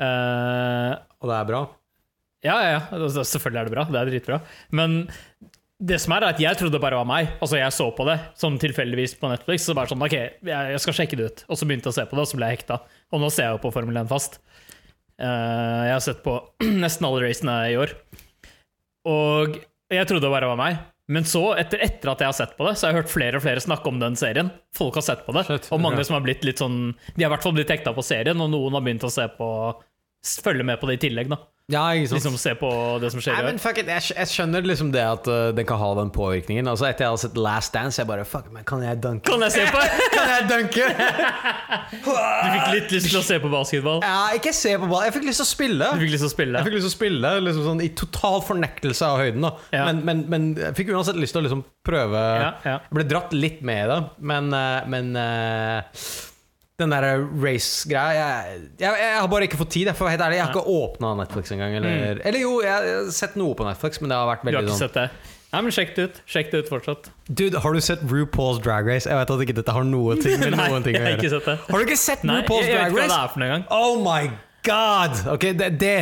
Uh, 0.00 0.92
Og 1.20 1.30
det 1.30 1.36
er 1.38 1.48
bra. 1.50 1.62
ja, 2.46 2.54
ja, 2.62 2.70
ja. 2.76 2.82
Altså, 2.96 3.24
Selvfølgelig 3.26 3.60
er 3.60 3.70
det 3.70 3.74
bra. 3.74 3.86
Det 3.90 3.98
er 4.02 4.10
dritbra. 4.14 4.38
Men 4.74 5.00
det 5.80 5.96
som 6.02 6.12
er, 6.12 6.26
er 6.26 6.34
at 6.34 6.40
jeg 6.42 6.58
trodde 6.60 6.76
det 6.76 6.82
bare 6.82 6.98
var 7.00 7.08
meg. 7.08 7.30
Altså 7.40 7.56
Jeg 7.56 7.72
så 7.72 7.86
på 7.96 8.04
det 8.08 8.18
sånn 8.38 8.58
tilfeldigvis 8.60 9.16
på 9.20 9.30
Netflix. 9.32 9.64
Så 9.64 9.76
bare 9.76 9.88
sånn, 9.88 10.02
ok, 10.04 10.16
jeg, 10.44 10.82
skal 10.84 10.96
sjekke 10.96 11.16
det 11.16 11.28
ut 11.30 11.42
Og 11.48 11.56
så 11.56 11.68
begynte 11.68 11.88
jeg 11.88 11.94
å 11.94 11.98
se 12.00 12.06
på 12.10 12.18
det, 12.18 12.24
og 12.26 12.30
så 12.30 12.40
ble 12.40 12.50
jeg 12.50 12.60
hekta. 12.60 12.80
Og 13.10 13.22
nå 13.22 13.30
ser 13.32 13.48
jeg 13.48 13.56
jo 13.56 13.62
på 13.64 13.72
Formel 13.74 14.00
1 14.02 14.10
fast. 14.10 14.38
Uh, 15.20 15.88
jeg 15.88 15.94
har 15.96 16.04
sett 16.04 16.22
på 16.24 16.36
nesten 16.84 17.08
alle 17.08 17.24
racene 17.24 17.56
i 17.72 17.78
år. 17.80 17.94
Og 19.08 19.56
jeg 19.90 20.08
trodde 20.08 20.26
det 20.26 20.34
bare 20.36 20.50
var 20.52 20.60
meg. 20.60 20.80
Men 21.10 21.24
så, 21.26 21.42
etter, 21.58 21.80
etter 21.82 22.12
at 22.12 22.20
jeg 22.22 22.30
har 22.30 22.36
sett 22.36 22.52
på 22.58 22.66
det, 22.68 22.76
så 22.78 22.86
har 22.86 22.92
jeg 22.92 23.00
hørt 23.00 23.10
flere 23.10 23.38
og 23.40 23.42
flere 23.42 23.62
snakke 23.64 23.90
om 23.90 23.96
den 23.98 24.18
serien. 24.20 24.52
Folk 24.76 25.00
har 25.00 25.06
sett 25.08 25.24
på 25.26 25.34
det. 25.34 25.42
Shit, 25.48 25.70
og 25.74 25.80
mange 25.82 25.98
ja. 25.98 26.06
som 26.06 26.20
har 26.20 26.22
blitt 26.26 26.44
litt 26.46 26.60
sånn 26.62 26.92
De 27.16 27.24
har 27.24 27.30
i 27.30 27.32
hvert 27.32 27.46
fall 27.46 27.56
blitt 27.56 27.72
hekta 27.72 27.96
på 27.96 28.04
serien, 28.06 28.38
og 28.38 28.52
noen 28.52 28.76
har 28.76 28.84
begynt 28.84 29.08
å 29.08 29.12
se 29.12 29.26
på 29.34 29.48
Følge 30.20 30.66
med 30.68 30.76
på 30.76 30.84
det 30.84 30.98
i 30.98 31.00
tillegg, 31.06 31.30
da. 31.32 31.38
Ja, 31.70 31.84
ikke 31.94 32.10
sant. 32.10 32.18
Liksom 32.20 32.36
se 32.42 32.54
på 32.58 32.70
det 33.02 33.10
som 33.14 33.22
skjer 33.22 33.36
Nei, 33.38 33.44
men 33.46 33.60
fuck 33.62 33.78
it, 33.78 33.88
jeg, 33.90 34.10
jeg 34.16 34.30
skjønner 34.32 34.64
liksom 34.66 34.90
det 34.94 35.04
at 35.06 35.28
uh, 35.30 35.50
den 35.54 35.66
kan 35.68 35.78
ha 35.80 35.90
den 36.00 36.10
påvirkningen. 36.14 36.66
Altså 36.70 36.88
Etter 36.88 37.06
jeg 37.06 37.14
har 37.14 37.20
sett 37.22 37.38
Last 37.38 37.74
Dance, 37.76 38.00
jeg 38.00 38.08
bare 38.10 38.24
Fuck, 38.28 38.48
men 38.54 38.66
kan 38.66 38.82
jeg 38.84 38.98
dunke? 39.02 39.24
Kan 39.30 39.44
jeg 39.46 39.54
se 39.54 39.66
på? 39.70 39.82
Kan 40.16 40.32
jeg 40.34 40.48
dunke? 40.50 40.88
Du 41.90 42.46
fikk 42.54 42.68
litt 42.74 42.92
lyst 42.94 43.08
til 43.10 43.18
å 43.20 43.22
se 43.24 43.36
på 43.42 43.48
basketball. 43.52 44.00
ja, 44.04 44.34
ikke 44.36 44.52
se 44.56 44.72
på 44.80 44.86
ball. 44.90 45.04
Jeg 45.08 45.14
fikk 45.16 45.26
lyst 45.28 45.40
til 45.42 45.46
å 45.46 45.50
spille. 45.50 45.88
Du 45.94 46.02
fikk 46.04 46.12
lyst 46.14 46.24
til 46.24 46.30
å 46.30 46.32
spille. 46.34 46.60
Jeg 46.60 46.68
fikk 46.68 46.76
lyst 46.76 46.86
til 46.86 46.92
å 46.92 46.96
spille 46.96 47.32
liksom 47.44 47.66
sånn, 47.66 47.82
i 47.84 47.90
total 47.98 48.40
fornektelse 48.46 49.06
av 49.06 49.20
høyden. 49.22 49.46
da 49.46 49.52
Ja. 49.74 49.84
men, 49.88 50.02
men, 50.06 50.24
men 50.32 50.48
jeg 50.58 50.76
fikk 50.78 50.92
uansett 50.94 51.18
lyst 51.20 51.36
til 51.36 51.42
å 51.42 51.46
liksom 51.48 51.62
prøve 51.86 52.20
Ja, 52.20 52.50
ja. 52.66 52.76
Jeg 52.84 52.96
ble 52.98 53.06
dratt 53.10 53.34
litt 53.36 53.62
med 53.66 53.84
i 53.84 53.88
det, 53.90 54.00
men, 54.32 54.50
uh, 54.54 54.82
men 54.90 55.12
eh, 55.20 56.02
den 56.80 56.92
der 56.94 57.06
race-greia 57.42 58.14
jeg, 58.16 58.60
jeg, 58.80 58.94
jeg 59.02 59.16
har 59.20 59.28
bare 59.32 59.46
ikke 59.48 59.58
fått 59.60 59.70
tid. 59.76 59.90
Jeg, 59.90 59.96
for 59.98 60.10
helt 60.10 60.22
ærlig 60.24 60.38
Jeg 60.40 60.46
har 60.48 60.54
ikke 60.56 60.76
åpna 60.80 61.12
Netflix 61.20 61.52
engang. 61.54 61.76
Eller, 61.80 62.20
eller 62.26 62.40
jo, 62.42 62.54
jeg 62.64 62.72
har 62.72 63.10
sett 63.14 63.36
noe 63.40 63.54
på 63.58 63.66
Netflix, 63.68 64.00
men 64.02 64.12
det 64.12 64.18
har 64.18 64.30
vært 64.32 64.44
Mm. 64.44 64.50
Du 64.50 64.56
har 64.56 64.64
ikke 64.66 64.72
sånn 64.78 64.88
sett 64.88 64.96
det? 64.96 65.10
Nei, 65.50 65.60
men 65.66 65.74
sjekk 65.74 65.94
det 65.96 66.02
ut. 66.08 66.18
Sjekk 66.30 66.50
det 66.52 66.58
ut 66.64 66.68
fortsatt. 66.70 67.08
Dude, 67.26 67.58
har 67.64 67.74
du 67.74 67.80
sett 67.82 68.02
RuPaul's 68.06 68.60
Drag 68.62 68.86
Race? 68.86 69.08
Jeg 69.10 69.18
vet 69.18 69.30
at 69.34 69.40
ikke 69.44 69.56
dette 69.58 69.74
har 69.74 69.82
noe 69.84 70.14
ting 70.22 70.38
med 70.42 70.54
Nei, 70.54 70.68
noen 70.70 70.84
ting 70.86 70.94
jeg 70.94 71.02
å 71.02 71.08
har 71.08 71.16
ikke 71.18 71.32
sett 71.32 71.48
det. 71.50 71.56
Har 71.66 71.82
du 71.82 71.86
ikke 71.88 71.98
sett 71.98 72.22
Nei, 72.28 72.36
RuPaul's 72.44 72.66
jeg, 72.68 72.74
jeg 72.76 72.80
vet 72.80 72.92
ikke 72.94 73.00
hva 73.00 73.10
det 73.10 73.18
er 73.20 73.32
for 73.34 73.42
noen 73.42 73.52
gang. 73.56 73.64
Oh 73.74 73.98
my 74.04 74.30
god! 74.70 75.20
Ok, 75.34 75.48
det, 75.58 75.70
det, 75.82 75.94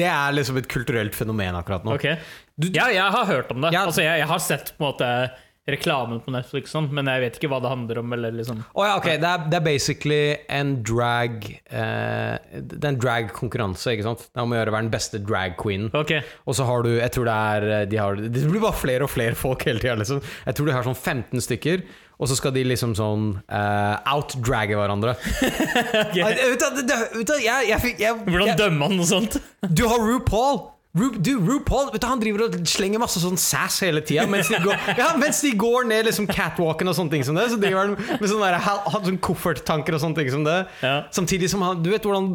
det 0.00 0.08
er 0.08 0.36
liksom 0.38 0.56
et 0.62 0.68
kulturelt 0.72 1.14
fenomen 1.18 1.58
akkurat 1.60 1.84
nå. 1.84 1.98
Ok. 1.98 2.08
Du- 2.56 2.70
Ja, 2.72 2.86
jeg 2.88 3.04
har 3.18 3.26
hørt 3.28 3.50
om 3.52 3.60
det. 3.66 3.74
Ja. 3.76 3.84
Altså, 3.90 4.00
jeg, 4.06 4.22
jeg 4.24 4.30
har 4.32 4.40
sett 4.40 4.72
på 4.78 4.80
en 4.84 4.88
måte 4.88 5.10
reklamen 5.66 6.20
på 6.22 6.30
Netflix, 6.30 6.70
sånn, 6.70 6.86
men 6.94 7.08
jeg 7.10 7.22
vet 7.24 7.38
ikke 7.38 7.50
hva 7.50 7.58
det 7.62 7.70
handler 7.72 8.00
om. 8.02 8.14
Eller 8.14 8.34
liksom. 8.38 8.62
oh, 8.70 8.84
ja, 8.86 8.94
okay. 9.00 9.18
det 9.22 9.28
er, 9.28 9.46
det 9.50 9.58
er 9.58 9.66
basically 9.66 10.20
en 10.52 10.76
drag 10.86 11.46
eh, 11.50 12.36
Det 12.54 12.80
er 12.80 12.90
en 12.92 13.00
drag-konkurranse, 13.02 13.96
ikke 13.96 14.06
sant? 14.06 14.26
Det 14.28 14.38
er 14.38 14.46
om 14.46 14.54
å 14.54 14.60
gjøre 14.60 14.72
å 14.72 14.76
være 14.76 14.86
den 14.86 14.94
beste 14.94 15.20
drag 15.22 15.56
queen. 15.60 15.90
Ok, 15.96 16.14
Og 16.46 16.58
så 16.58 16.66
har 16.68 16.86
du 16.86 16.92
Jeg 16.94 17.12
tror 17.16 17.28
det 17.28 17.36
er 17.56 17.68
eh, 17.80 17.86
de 17.90 18.00
har, 18.00 18.20
Det 18.22 18.46
blir 18.46 18.62
bare 18.62 18.78
flere 18.78 19.08
og 19.08 19.12
flere 19.12 19.38
folk 19.38 19.66
hele 19.66 19.82
tida, 19.82 19.96
liksom. 19.98 20.22
Jeg 20.46 20.58
tror 20.58 20.70
de 20.70 20.76
har 20.76 20.86
sånn 20.86 20.98
15 20.98 21.46
stykker, 21.48 21.82
og 22.16 22.30
så 22.30 22.38
skal 22.38 22.54
de 22.54 22.62
liksom 22.64 22.94
sånn 22.96 23.26
uh, 23.52 23.96
outdragge 24.08 24.78
hverandre. 24.78 25.12
okay. 26.06 26.22
jeg, 26.22 27.66
jeg, 27.68 27.92
jeg, 28.00 28.14
Hvordan 28.24 28.54
dømmer 28.56 28.86
man 28.86 28.96
noe 28.96 29.08
sånt? 29.10 29.36
Du 29.68 29.84
har 29.90 30.00
RuPaul! 30.00 30.62
Ru, 30.96 31.10
du, 31.20 31.32
RuPaul 31.44 31.90
vet 31.92 32.00
du, 32.00 32.06
han 32.08 32.20
driver 32.22 32.46
og 32.46 32.54
slenger 32.70 33.00
masse 33.02 33.20
sånn 33.20 33.36
sass 33.40 33.78
hele 33.84 34.00
tida 34.06 34.24
mens, 34.30 34.48
ja, 35.00 35.10
mens 35.20 35.42
de 35.44 35.50
går 35.58 35.84
ned 35.90 36.06
liksom 36.08 36.28
catwalken 36.30 36.88
og 36.88 36.96
sånne 36.96 37.12
ting 37.12 37.26
som 37.26 37.36
det. 37.36 37.44
Så 37.52 37.58
driver 37.60 37.82
han 37.82 37.96
med 37.96 38.30
sånne, 38.30 38.48
der, 38.54 38.80
sånne 38.94 39.20
kofferttanker 39.26 39.96
og 39.98 40.02
sånne 40.02 40.16
ting 40.20 40.30
som 40.32 40.46
det. 40.46 40.56
Ja. 40.80 40.94
Samtidig 41.12 41.50
som 41.52 41.64
han 41.66 41.82
Du 41.84 41.90
vet 41.92 42.04
hvordan 42.06 42.30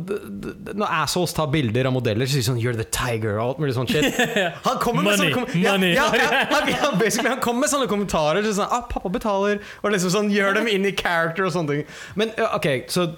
Når 0.78 0.94
assholes 1.02 1.34
tar 1.36 1.50
bilder 1.54 1.90
av 1.90 1.96
modeller, 1.96 2.30
så 2.30 2.38
sier 2.38 2.46
de 2.46 2.50
sånn 2.52 2.62
'You're 2.62 2.78
the 2.78 2.86
tiger' 2.94 3.40
og 3.40 3.44
alt 3.48 3.64
mulig 3.64 3.74
sånt 3.76 3.90
shit. 3.90 4.14
Han 4.68 4.78
kommer 4.84 5.02
med 5.04 5.18
Money, 5.18 5.34
sånne 5.34 5.34
kom- 5.34 5.62
ja, 5.62 5.76
ja, 5.82 6.06
ja, 6.16 6.46
han, 6.54 7.28
han 7.32 7.40
kommer 7.42 7.66
med 7.66 7.70
sånne 7.74 7.90
kommentarer. 7.90 8.44
Så 8.46 8.54
sånn, 8.62 8.70
ah, 8.70 8.86
'Pappa 8.88 9.10
betaler', 9.10 9.60
og 9.82 9.92
liksom 9.92 10.14
sånn 10.14 10.32
gjør 10.32 10.54
dem 10.62 10.68
inn 10.68 10.86
i 10.86 10.94
character 10.94 11.46
og 11.50 11.54
sånne 11.56 11.68
ting. 11.74 11.86
Men 12.16 12.32
ok, 12.54 12.86
så 12.94 13.10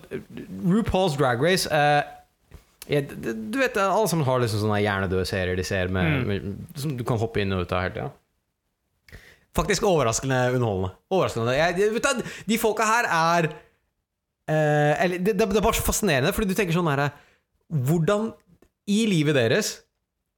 RuPaul's 0.64 1.18
Drag 1.20 1.42
Race 1.44 1.68
eh, 1.70 2.02
ja, 2.90 3.00
d- 3.02 3.34
du 3.54 3.58
vet, 3.60 3.78
alle 3.78 4.08
sammen 4.12 4.26
har 4.28 4.40
liksom 4.44 4.60
sånne 4.66 4.82
hjernedøde 4.84 5.26
serier 5.30 5.56
de 5.56 5.64
ser 5.64 5.88
med, 5.88 6.10
Mm. 6.12 6.28
med, 6.28 6.58
som 6.76 6.98
du 6.98 7.04
kan 7.08 7.18
hoppe 7.22 7.40
inn 7.42 7.54
og 7.54 7.62
ut 7.66 7.72
av 7.72 7.82
hele 7.86 7.94
tida. 7.96 8.12
Faktisk 9.56 9.84
overraskende 9.86 10.40
underholdende. 10.56 10.92
Overraskende. 11.14 11.54
Jeg, 11.56 11.78
jeg- 11.80 11.94
vet 11.94 12.04
du, 12.18 12.24
de 12.50 12.58
folka 12.58 12.84
her 12.90 13.06
er 13.06 13.50
eh, 14.50 15.04
Eller 15.06 15.18
det, 15.20 15.38
det, 15.38 15.50
det 15.50 15.58
er 15.58 15.62
bare 15.62 15.78
så 15.78 15.86
fascinerende, 15.86 16.34
fordi 16.34 16.48
du 16.50 16.54
tenker 16.58 16.74
sånn 16.76 16.90
herre 16.90 17.12
Hvordan 17.72 18.34
i 18.90 19.06
livet 19.08 19.36
deres 19.38 19.82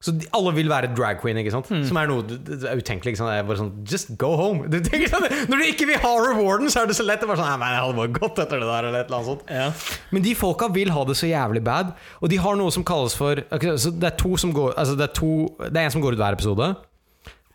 så 0.04 0.12
de, 0.12 0.26
Alle 0.36 0.52
vil 0.54 0.68
være 0.68 0.90
drag 0.94 1.20
queen, 1.22 1.38
ikke 1.40 1.52
sant? 1.54 1.70
Som 1.88 1.96
er 1.96 2.10
noe 2.10 2.24
det 2.26 2.58
er 2.68 2.76
utenkelig. 2.76 3.14
Ikke 3.14 3.20
sant? 3.22 3.30
Det 3.32 3.38
er 3.40 3.46
bare 3.48 3.60
sånn, 3.62 3.70
Just 3.88 4.12
go 4.20 4.34
home. 4.36 4.66
Du 4.72 4.76
tenker 4.84 5.08
sånn, 5.08 5.24
når 5.48 5.62
du 5.62 5.66
ikke 5.70 5.88
vil 5.88 6.00
ha 6.02 6.10
rewarden, 6.20 6.68
så 6.72 6.82
er 6.82 6.90
det 6.90 6.98
så 6.98 7.06
lett. 7.06 7.22
Det 7.22 7.28
bare 7.30 7.40
sånn, 7.40 7.48
«Nei, 7.48 7.60
men 7.62 7.72
jeg 7.72 7.84
hadde 7.86 7.98
bare 8.02 8.12
gått 8.18 8.42
etter 8.44 8.60
det 8.60 8.68
der, 8.68 8.88
eller 8.90 9.00
et 9.00 9.08
eller 9.08 9.18
annet 9.22 9.30
sånt. 9.32 9.54
Ja. 9.56 10.02
Men 10.12 10.26
de 10.26 10.34
folka 10.38 10.68
vil 10.74 10.92
ha 10.92 11.06
det 11.08 11.16
så 11.18 11.30
jævlig 11.30 11.64
bad, 11.66 11.94
og 12.20 12.32
de 12.32 12.40
har 12.44 12.60
noe 12.60 12.74
som 12.76 12.84
kalles 12.86 13.16
for 13.16 13.40
okay, 13.48 13.78
så 13.80 13.94
Det 13.96 14.10
er 14.10 14.18
to 14.20 14.36
som 14.40 14.52
går 14.54 14.74
Altså 14.76 14.98
det 14.98 15.08
er, 15.08 15.14
to, 15.16 15.30
det 15.64 15.80
er 15.80 15.88
en 15.88 15.94
som 15.96 16.04
går 16.04 16.16
ut 16.16 16.20
hver 16.20 16.36
episode. 16.36 16.68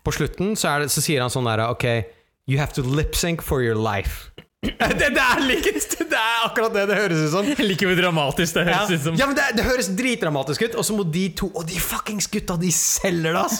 På 0.02 0.14
slutten 0.14 0.56
så, 0.58 0.74
er 0.74 0.84
det, 0.84 0.90
så 0.90 1.04
sier 1.04 1.22
han 1.22 1.30
sånn 1.30 1.46
der 1.46 1.62
Ok, 1.68 1.86
you 2.50 2.58
have 2.58 2.74
to 2.74 2.82
lip 2.82 3.14
sync 3.14 3.44
for 3.46 3.62
your 3.62 3.78
life. 3.78 4.32
det, 5.00 5.08
det, 5.10 5.18
er 5.18 5.40
like, 5.42 5.70
det 5.74 6.14
er 6.14 6.42
akkurat 6.46 6.70
det 6.76 6.84
det 6.86 6.94
høres 6.94 7.22
ut 7.24 7.32
som. 7.32 7.48
Like 7.66 7.86
hvor 7.88 7.96
dramatisk 7.98 8.54
det 8.54 8.62
Ja, 8.68 8.76
høres 8.84 8.92
ut 8.94 9.06
som. 9.08 9.16
ja 9.18 9.26
men 9.26 9.34
det, 9.34 9.46
det 9.58 9.64
høres 9.66 9.88
dritdramatisk 9.98 10.62
ut, 10.68 10.76
og 10.78 10.86
så 10.86 10.94
må 10.94 11.06
de 11.10 11.24
to 11.40 11.48
Og 11.58 11.66
de 11.66 11.80
fuckings 11.82 12.28
gutta, 12.30 12.54
de 12.62 12.70
selger 12.70 13.34
det, 13.34 13.42
ass! 13.42 13.58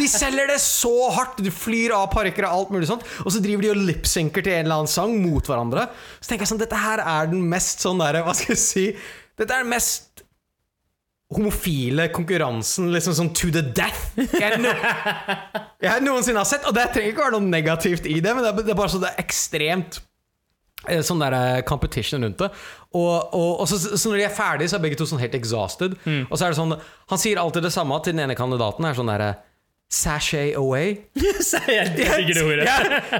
De 0.00 0.08
selger 0.08 0.48
det 0.48 0.56
så 0.64 0.94
hardt! 1.12 1.42
Du 1.44 1.50
flyr 1.52 1.92
av 1.98 2.08
parker 2.14 2.48
og 2.48 2.56
alt 2.56 2.72
mulig 2.72 2.88
sånt, 2.88 3.04
og 3.20 3.34
så 3.34 3.44
driver 3.44 3.66
de 3.68 3.72
og 3.74 3.84
lipsynker 3.90 4.46
til 4.46 4.56
en 4.56 4.64
eller 4.64 4.80
annen 4.80 4.92
sang 4.96 5.12
mot 5.20 5.44
hverandre. 5.52 5.90
Så 6.22 6.32
tenker 6.32 6.48
jeg 6.48 6.54
sånn, 6.54 6.64
dette 6.64 6.80
her 6.88 7.04
er 7.04 7.28
den 7.34 7.44
mest 7.52 7.84
sånn 7.84 8.00
derre 8.00 8.24
Hva 8.24 8.32
skal 8.40 8.56
jeg 8.56 8.64
si? 8.64 8.86
Dette 9.36 9.52
er 9.58 9.66
den 9.66 9.72
mest 9.76 10.24
homofile 11.36 12.08
konkurransen, 12.16 12.88
liksom 12.96 13.14
sånn 13.14 13.34
to 13.36 13.52
the 13.54 13.62
death. 13.76 14.16
Jeg, 14.16 14.56
no, 14.64 14.72
jeg 15.84 16.02
noensinne 16.08 16.40
har 16.42 16.48
sett, 16.48 16.64
og 16.66 16.74
det 16.80 16.88
trenger 16.96 17.12
ikke 17.12 17.28
være 17.28 17.36
noe 17.36 17.52
negativt 17.52 18.08
i 18.08 18.22
det, 18.24 18.32
men 18.34 18.48
det 18.48 18.64
er, 18.64 18.72
bare 18.72 18.90
så 18.90 19.04
det 19.04 19.12
er 19.12 19.20
ekstremt 19.22 20.00
Sånn 21.04 21.20
der 21.20 21.34
eh, 21.36 21.62
competition 21.68 22.24
rundt 22.24 22.40
det. 22.40 22.48
Og, 22.96 23.34
og, 23.36 23.50
og 23.60 23.68
så, 23.68 23.76
så 23.76 24.08
når 24.08 24.22
de 24.22 24.24
er 24.26 24.34
ferdige, 24.34 24.70
så 24.72 24.78
er 24.78 24.84
begge 24.86 24.96
to 24.98 25.06
sånn 25.06 25.20
helt 25.20 25.36
exhausted. 25.36 25.98
Og 26.30 26.32
så 26.34 26.46
er 26.46 26.54
det 26.54 26.58
sånn 26.58 26.72
Han 27.12 27.20
sier 27.20 27.38
alltid 27.42 27.68
det 27.68 27.74
samme 27.74 27.98
til 28.00 28.16
den 28.16 28.24
ene 28.24 28.38
kandidaten. 28.38 28.88
Er 28.88 28.96
sånn 28.96 29.12
derre 29.12 29.34
Sashay 29.92 30.52
away. 30.54 30.98
Jeg 31.68 31.94
det 31.96 32.42
ordet. 32.44 32.68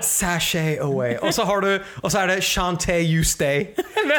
Sashay 0.05 0.77
away. 0.79 1.17
Og 1.23 1.35
så, 1.35 1.45
har 1.45 1.61
du, 1.61 1.79
og 2.03 2.13
så 2.13 2.19
er 2.19 2.27
det 2.27 2.45
Shantay 2.45 3.03
you 3.17 3.25
stay. 3.25 3.65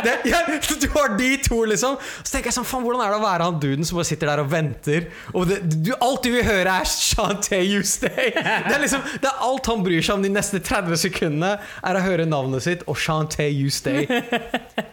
Det, 0.04 0.12
ja, 0.26 0.38
du 0.82 0.88
har 1.00 1.18
de 1.18 1.38
to, 1.48 1.64
liksom. 1.64 1.96
Så 2.24 2.32
tenker 2.34 2.52
jeg 2.52 2.56
sånn, 2.56 2.68
faen, 2.68 2.84
Hvordan 2.84 3.02
er 3.06 3.14
det 3.14 3.20
å 3.22 3.24
være 3.24 3.48
han 3.48 3.60
duden 3.64 3.88
som 3.88 3.98
bare 4.00 4.10
sitter 4.10 4.30
der 4.30 4.42
og 4.44 4.52
venter? 4.52 5.08
Og 5.32 5.48
det, 5.48 5.62
du, 5.64 5.94
Alt 6.04 6.28
du 6.28 6.32
vil 6.34 6.44
høre, 6.44 6.76
er 6.76 6.92
Shantay 6.92 7.64
you 7.72 7.86
stay. 7.88 8.34
Det 8.36 8.76
er 8.76 8.84
liksom, 8.84 9.04
det 9.24 9.32
er 9.32 9.44
alt 9.48 9.72
han 9.72 9.84
bryr 9.88 10.04
seg 10.04 10.20
om 10.20 10.28
de 10.28 10.32
neste 10.36 10.60
30 10.60 11.02
sekundene, 11.06 11.54
er 11.88 12.00
å 12.00 12.04
høre 12.04 12.28
navnet 12.28 12.68
sitt 12.68 12.84
og 12.92 13.00
Shantay 13.00 13.52
you 13.56 13.72
stay. 13.72 14.04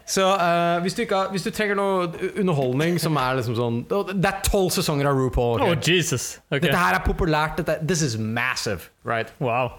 Så 0.08 0.24
uh, 0.24 0.78
hvis, 0.82 0.94
du 0.96 1.02
ikke 1.04 1.26
hvis 1.34 1.44
du 1.44 1.50
trenger 1.52 1.76
noe 1.76 2.06
underholdning 2.40 2.96
som 3.02 3.18
er 3.20 3.36
liksom 3.36 3.56
sånn 3.58 3.82
Det 3.90 4.24
er 4.24 4.38
tolv 4.46 4.70
sesonger 4.72 5.10
av 5.10 5.18
RuPaul. 5.18 5.58
Okay? 5.58 5.74
Oh, 5.74 5.82
Jesus. 5.84 6.38
Okay. 6.48 6.62
Dette 6.64 6.78
her 6.80 6.96
er 6.96 7.04
populært. 7.04 7.47
Dette, 7.56 7.78
this 7.86 8.02
is 8.02 8.18
massive, 8.18 8.90
right? 9.04 9.32
Wow. 9.40 9.78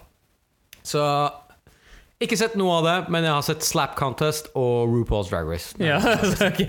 Så 0.84 1.04
ikke 2.20 2.36
sett 2.36 2.56
noe 2.60 2.82
av 2.82 2.84
det, 2.84 2.94
men 3.16 3.24
jeg 3.24 3.32
har 3.32 3.44
sett 3.48 3.64
Slap 3.64 3.94
Contest 3.96 4.50
og 4.60 4.90
RuPaul's 4.92 5.30
Drag 5.32 5.48
Race. 5.48 5.72
Ja, 5.80 6.02
ok. 6.50 6.66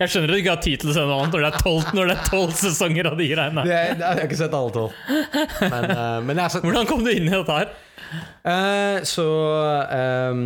Jeg 0.00 0.08
skjønner 0.08 0.30
at 0.30 0.32
du 0.32 0.38
ikke 0.38 0.54
har 0.54 0.62
tid 0.64 0.80
til 0.80 0.92
å 0.92 0.94
se 0.96 1.02
noe 1.04 1.18
annet 1.20 1.36
når 1.36 1.42
det 1.44 1.50
er 1.50 2.22
tolv, 2.24 2.46
er 2.48 2.54
sesonger 2.56 3.10
av 3.10 3.18
de 3.20 3.26
greiene. 3.28 3.64
Jeg, 3.68 3.98
jeg 3.98 4.06
har 4.06 4.22
ikke 4.24 4.38
sett 4.40 4.56
alle 4.56 4.72
tolv. 4.72 4.94
Men, 5.60 5.88
uh, 5.92 6.20
men 6.24 6.32
jeg 6.40 6.40
har 6.40 6.54
sett 6.54 6.64
Hvordan 6.64 6.88
kom 6.88 7.04
du 7.04 7.10
inn 7.12 7.28
i 7.28 7.34
dette 7.34 7.58
her? 7.58 7.74
Uh, 8.46 9.04
Så 9.04 9.26
um, 9.28 10.42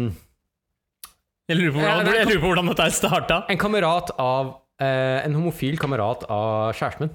Jeg 1.46 1.60
lurer 1.60 1.76
på 1.76 1.84
hvordan, 1.84 2.12
jeg 2.18 2.30
lurer 2.32 2.42
på 2.42 2.50
hvordan 2.50 2.72
dette 2.72 2.90
starta. 2.98 3.40
En 3.46 3.62
kamerat 3.62 4.10
av 4.18 4.56
uh, 4.82 5.18
En 5.22 5.38
homofil 5.38 5.78
kamerat 5.78 6.26
av 6.26 6.74
kjæresten 6.74 7.06
min. 7.06 7.14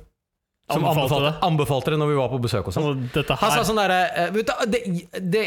Som 0.71 0.85
Anbefalte 0.87 1.25
det? 1.25 1.31
anbefalte 1.43 1.91
det 1.91 1.97
når 1.99 2.07
vi 2.07 2.15
var 2.15 2.29
på 2.31 2.37
besøk 2.39 2.67
hos 2.69 2.77
ham. 2.79 3.01
Han 3.11 3.51
sa 3.51 3.63
sånn 3.67 3.79
derre 3.81 3.97
eh, 4.15 4.37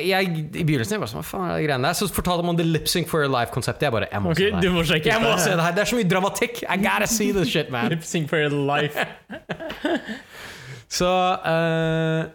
jeg, 0.04 0.26
I 0.44 0.64
begynnelsen 0.68 0.98
jeg 0.98 1.00
bare 1.00 1.08
sånn, 1.08 1.22
hva 1.22 1.24
faen 1.24 1.46
er 1.48 1.54
det 1.56 1.64
greiene 1.64 1.88
der? 1.88 1.96
Så 1.96 2.08
fortalte 2.12 2.44
han 2.44 2.52
om 2.52 2.58
the 2.58 2.66
lip 2.68 2.90
sync 2.92 3.08
for 3.08 3.24
your 3.24 3.32
life-konseptet. 3.32 3.86
Jeg 3.88 3.94
bare 3.96 4.10
Jeg 4.12 4.22
må 4.22 4.34
okay, 4.34 4.50
se 4.50 4.60
det 4.60 4.68
du 4.68 4.76
her. 4.76 4.88
sjekke 4.92 5.08
Jeg 5.14 5.24
må 5.24 5.32
se 5.40 5.54
det. 5.54 5.64
her. 5.64 5.72
Det 5.78 5.82
er 5.86 5.90
så 5.92 5.96
mye 5.96 6.10
dramatikk. 6.12 6.60
I 6.68 6.76
gotta 6.84 7.08
see 7.08 7.30
this 7.32 7.48
shit, 7.48 7.72
man. 7.72 7.88
Lip 7.94 8.04
sync 8.04 8.28
for 8.28 8.36
your 8.44 8.52
life. 8.52 9.06
Så 11.00 11.08
uh, 11.08 12.28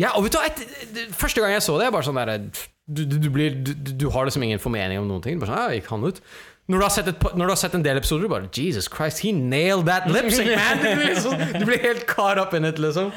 Ja, 0.00 0.14
og 0.16 0.24
vet 0.24 0.34
du, 0.34 0.40
et, 0.42 1.12
Første 1.14 1.44
gang 1.44 1.52
jeg 1.52 1.62
så 1.62 1.76
det, 1.78 1.90
jeg 1.90 1.94
bare 1.94 2.08
sånn 2.08 2.18
der 2.18 2.38
du, 2.90 3.04
du, 3.06 3.28
du, 3.30 3.74
du 3.94 4.08
har 4.10 4.24
liksom 4.26 4.42
ingen 4.42 4.58
formening 4.58 4.98
om 4.98 5.06
noen 5.06 5.22
ting. 5.22 5.36
Bare 5.38 5.52
sånn, 5.52 5.60
ja, 5.68 5.76
gikk 5.78 5.92
han 5.92 6.08
ut 6.08 6.18
når 6.70 6.78
du, 6.78 6.84
har 6.84 6.92
sett 6.94 7.08
et, 7.10 7.24
når 7.34 7.48
du 7.48 7.50
har 7.50 7.58
sett 7.58 7.74
en 7.74 7.82
del 7.84 7.98
episoder, 7.98 8.28
du 8.28 8.30
bare 8.30 8.48
Jesus 8.54 8.86
Christ, 8.86 9.24
he 9.24 9.32
nailed 9.34 9.88
that 9.90 10.06
lip 10.10 10.30
sync, 10.30 10.52
man! 10.54 10.78
Du 10.84 10.94
blir, 10.94 11.08
liksom, 11.08 11.34
du 11.58 11.66
blir 11.66 11.82
helt 11.82 12.06
caught 12.06 12.38
up 12.38 12.54
in 12.54 12.68
it, 12.68 12.78
liksom. 12.78 13.10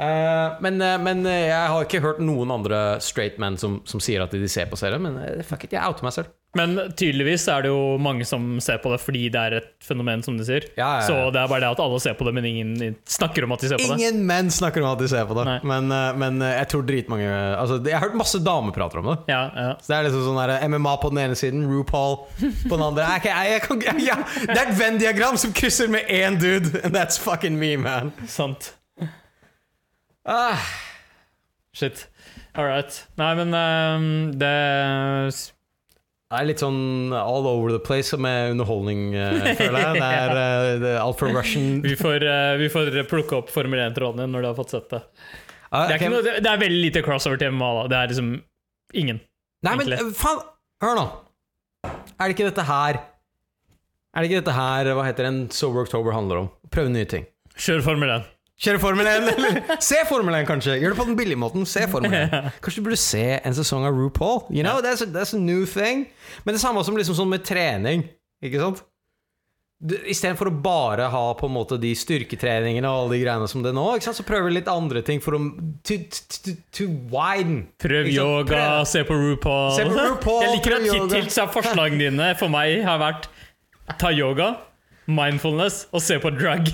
Eh, 0.00 0.56
men, 0.60 0.80
eh, 0.80 0.98
men 0.98 1.26
eh, 1.28 1.46
jeg 1.50 1.70
har 1.74 1.86
ikke 1.86 2.00
hørt 2.04 2.20
noen 2.24 2.52
andre 2.54 2.98
straight 3.04 3.36
men 3.40 3.58
som, 3.60 3.80
som 3.88 4.00
sier 4.00 4.24
at 4.24 4.32
de 4.32 4.48
ser 4.48 4.70
på 4.70 4.78
serien, 4.80 5.02
men 5.04 5.42
fuck 5.46 5.66
it, 5.66 5.76
jeg 5.76 5.84
outer 5.84 6.06
meg 6.08 6.16
selv. 6.16 6.36
Men 6.58 6.72
tydeligvis 6.98 7.44
er 7.52 7.62
det 7.62 7.68
jo 7.70 7.94
mange 8.02 8.24
som 8.26 8.56
ser 8.58 8.80
på 8.82 8.90
det 8.90 8.96
fordi 8.98 9.28
det 9.30 9.38
er 9.38 9.54
et 9.60 9.68
fenomen, 9.86 10.18
som 10.26 10.34
de 10.34 10.42
sier. 10.42 10.64
Ja, 10.74 10.88
ja, 10.88 10.94
ja. 10.96 11.04
Så 11.06 11.18
det 11.30 11.38
er 11.38 11.52
bare 11.52 11.62
det 11.62 11.68
at 11.76 11.82
alle 11.84 12.00
ser 12.02 12.16
på 12.18 12.26
det, 12.26 12.32
men 12.34 12.48
ingen 12.48 12.96
snakker 13.06 13.46
om 13.46 13.54
at 13.54 13.62
de 13.62 13.70
ser 13.70 13.78
på 13.78 13.86
det. 13.86 13.98
Ingen 14.00 14.24
menn 14.26 14.50
snakker 14.50 14.82
om 14.82 14.88
at 14.90 15.04
de 15.04 15.10
ser 15.12 15.28
på 15.28 15.36
det, 15.38 15.44
men, 15.70 15.94
men 16.18 16.42
jeg 16.42 16.66
tror 16.72 16.82
dritmange 16.88 17.28
altså, 17.30 17.78
Jeg 17.86 17.94
har 17.94 18.08
hørt 18.08 18.18
masse 18.18 18.40
damer 18.42 18.74
prater 18.74 18.98
om 18.98 19.12
det. 19.12 19.16
Ja, 19.30 19.44
ja. 19.54 19.68
Så 19.78 19.92
det 19.92 19.98
er 20.00 20.08
liksom 20.08 20.26
sånn 20.26 20.42
der, 20.42 20.56
MMA 20.74 20.96
på 21.04 21.12
den 21.14 21.22
ene 21.28 21.38
siden, 21.38 21.62
RuPaul 21.70 22.18
på 22.40 22.72
den 22.74 22.86
andre. 22.88 23.06
Jeg, 23.20 23.30
jeg, 23.30 24.02
jeg, 24.08 24.26
det 24.50 24.58
er 24.58 24.64
et 24.64 24.76
Venn-diagram 24.80 25.38
som 25.38 25.54
krysser 25.54 25.92
med 25.92 26.10
én 26.10 26.40
dude, 26.40 26.82
and 26.82 26.96
that's 26.96 27.20
fucking 27.20 27.62
me, 27.62 27.76
man. 27.78 28.10
Sant. 28.26 28.72
Ah, 30.30 30.60
Shit. 31.74 32.04
All 32.54 32.66
right. 32.66 32.90
Nei, 33.18 33.30
men 33.38 33.54
um, 33.54 34.04
det 34.38 34.50
er 36.30 36.46
litt 36.46 36.62
sånn 36.62 37.10
all 37.14 37.46
over 37.50 37.72
the 37.74 37.80
place 37.82 38.14
med 38.18 38.52
underholdning, 38.54 39.08
uh, 39.14 39.38
føler 39.58 39.78
jeg. 39.84 39.98
Det 39.98 40.08
er, 40.08 40.32
uh, 40.40 40.70
det 40.82 40.90
er 40.94 40.98
alt 41.02 41.22
Russian. 41.26 41.80
vi 41.82 41.96
får, 41.98 42.26
uh, 42.26 42.54
vi 42.60 42.68
får 42.70 42.92
plukke 43.10 43.38
opp 43.38 43.50
Formel 43.54 43.82
1-tråden 43.88 44.22
din 44.24 44.34
når 44.34 44.44
du 44.46 44.50
har 44.52 44.58
fått 44.58 44.74
sett 44.76 44.90
det. 44.92 45.02
Ah, 45.70 45.86
Det 45.86 45.94
er, 45.94 45.96
ok. 45.96 46.00
ikke 46.02 46.12
noe, 46.14 46.36
det 46.42 46.50
er 46.52 46.62
veldig 46.64 46.80
lite 46.88 47.02
crossover-tema. 47.06 47.70
Det 47.90 47.98
er 47.98 48.10
liksom 48.14 48.30
ingen. 49.02 49.20
Nei, 49.66 49.74
men 49.76 49.86
egentlig. 49.86 50.02
men 50.10 50.18
faen, 50.18 50.42
hør 50.82 50.98
nå. 50.98 51.06
Er 51.90 52.22
det 52.26 52.34
ikke 52.34 52.48
dette 52.50 52.64
her 52.68 52.98
Er 53.00 54.20
det 54.20 54.28
ikke 54.28 54.40
dette 54.42 54.54
her 54.56 54.88
hva 54.96 55.04
heter 55.06 55.26
en 55.28 55.38
Sober 55.54 55.86
October 55.86 56.12
handler 56.16 56.42
om? 56.44 56.48
Prøve 56.74 56.90
nye 56.92 57.06
ting. 57.08 57.26
Kjør 57.56 57.82
Formel 57.86 58.10
1. 58.18 58.26
Kjøre 58.60 58.80
Formel 58.82 59.06
1, 59.08 59.28
eller 59.32 59.80
se 59.80 60.02
Formel 60.08 60.34
1, 60.42 60.46
kanskje. 60.50 60.74
Gjør 60.82 60.92
det 60.92 60.98
på 61.00 61.06
den 61.08 61.16
billige 61.16 61.40
måten. 61.40 61.64
Se 61.68 61.86
Formel 61.88 62.12
1. 62.12 62.34
Kanskje 62.64 62.82
du 62.82 62.88
burde 62.90 63.00
se 63.00 63.24
en 63.40 63.56
sesong 63.56 63.86
av 63.88 63.96
RuPaul. 63.96 64.42
You 64.52 64.64
know, 64.66 64.82
that's 64.84 65.00
a, 65.00 65.08
that's 65.08 65.32
a 65.36 65.40
new 65.40 65.64
thing. 65.64 66.06
Men 66.44 66.56
det 66.58 66.60
samme 66.62 66.84
som 66.84 66.98
liksom 66.98 67.16
sånn 67.16 67.32
med 67.32 67.46
trening, 67.48 68.04
ikke 68.44 68.60
sant? 68.60 68.82
Istedenfor 69.80 70.50
å 70.50 70.52
bare 70.60 71.06
ha 71.08 71.22
på 71.40 71.48
en 71.48 71.54
måte 71.54 71.78
de 71.80 71.94
styrketreningene 71.96 72.84
og 72.84 73.06
alle 73.06 73.14
de 73.16 73.20
greiene 73.22 73.46
som 73.48 73.62
det 73.64 73.70
nå, 73.72 73.86
så 74.04 74.12
prøver 74.28 74.50
vi 74.50 74.58
litt 74.58 74.68
andre 74.68 75.00
ting 75.06 75.22
for 75.24 75.38
å 75.38 75.40
to, 75.88 75.96
to, 76.44 76.52
to 76.76 76.88
widen. 77.08 77.62
Prøv 77.80 78.10
yoga, 78.12 78.50
Prøv. 78.50 78.82
se 78.92 79.06
på 79.08 79.16
RuPaul. 79.16 79.70
Se 79.78 79.86
på 79.88 79.96
RuPaul, 80.10 80.42
Jeg 80.44 80.58
liker 80.58 80.76
at 80.76 80.84
prøv 80.84 80.90
yoga. 80.90 81.06
hittil 81.06 81.32
så 81.32 81.46
har 81.46 81.54
forslagene 81.56 82.10
dine 82.10 82.28
for 82.36 82.52
meg 82.52 82.82
har 82.84 83.00
vært 83.00 83.30
ta 84.04 84.12
yoga, 84.12 84.50
mindfulness 85.10 85.84
og 85.94 86.02
se 86.04 86.18
på 86.22 86.30
drag. 86.34 86.68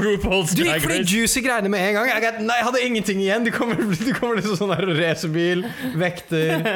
RuPaul's 0.00 0.54
Du 0.56 0.64
gikk 0.64 0.84
for 0.84 0.94
de 0.94 1.02
juicy 1.04 1.42
greiene 1.44 1.70
med 1.72 1.82
en 1.88 1.98
gang. 1.98 2.10
Jeg, 2.10 2.40
nei, 2.46 2.56
jeg 2.60 2.68
hadde 2.68 2.82
ingenting 2.86 3.22
igjen. 3.22 3.46
Du 3.46 3.52
kommer, 3.54 3.78
du 3.78 4.12
kommer 4.16 4.40
liksom 4.40 4.58
sånn 4.60 4.74
der 4.74 4.90
racerbil, 4.98 5.66
vekter 5.98 6.66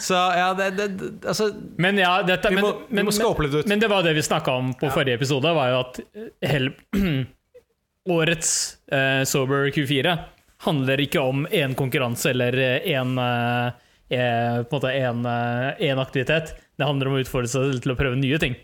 Så 0.00 0.14
ja, 0.14 0.50
det, 0.56 0.70
det, 0.78 0.88
Altså, 1.26 1.48
Men 1.80 1.98
ja, 2.00 2.14
dette, 2.26 2.52
vi 2.52 2.60
må, 2.62 2.74
men, 2.88 3.02
vi 3.02 3.08
må 3.08 3.14
skåpe 3.16 3.46
litt 3.46 3.56
ut. 3.56 3.70
Men 3.70 3.82
det 3.82 3.90
var 3.92 4.06
det 4.06 4.14
vi 4.18 4.24
snakka 4.24 4.58
om 4.62 4.72
på 4.78 4.90
forrige 4.94 5.20
episode, 5.20 5.54
var 5.56 5.72
jo 5.72 5.80
at 5.82 6.02
eh, 6.02 6.52
hele, 6.52 6.74
årets 8.16 8.52
uh, 8.92 9.22
Sober 9.28 9.70
Q4 9.74 10.16
handler 10.62 11.02
ikke 11.02 11.22
om 11.22 11.46
én 11.50 11.74
konkurranse 11.78 12.30
eller 12.30 12.54
én 12.86 13.16
uh, 13.18 13.72
på 14.12 14.80
en 14.86 14.90
en, 14.92 15.26
eh, 15.26 15.90
en 15.90 15.98
aktivitet. 15.98 16.54
Det 16.76 16.84
handler 16.84 17.08
om 17.08 17.14
å 17.16 17.22
utfordre 17.22 17.48
seg 17.48 17.80
til 17.82 17.94
å 17.94 17.96
prøve 17.96 18.18
nye 18.18 18.38
ting. 18.38 18.56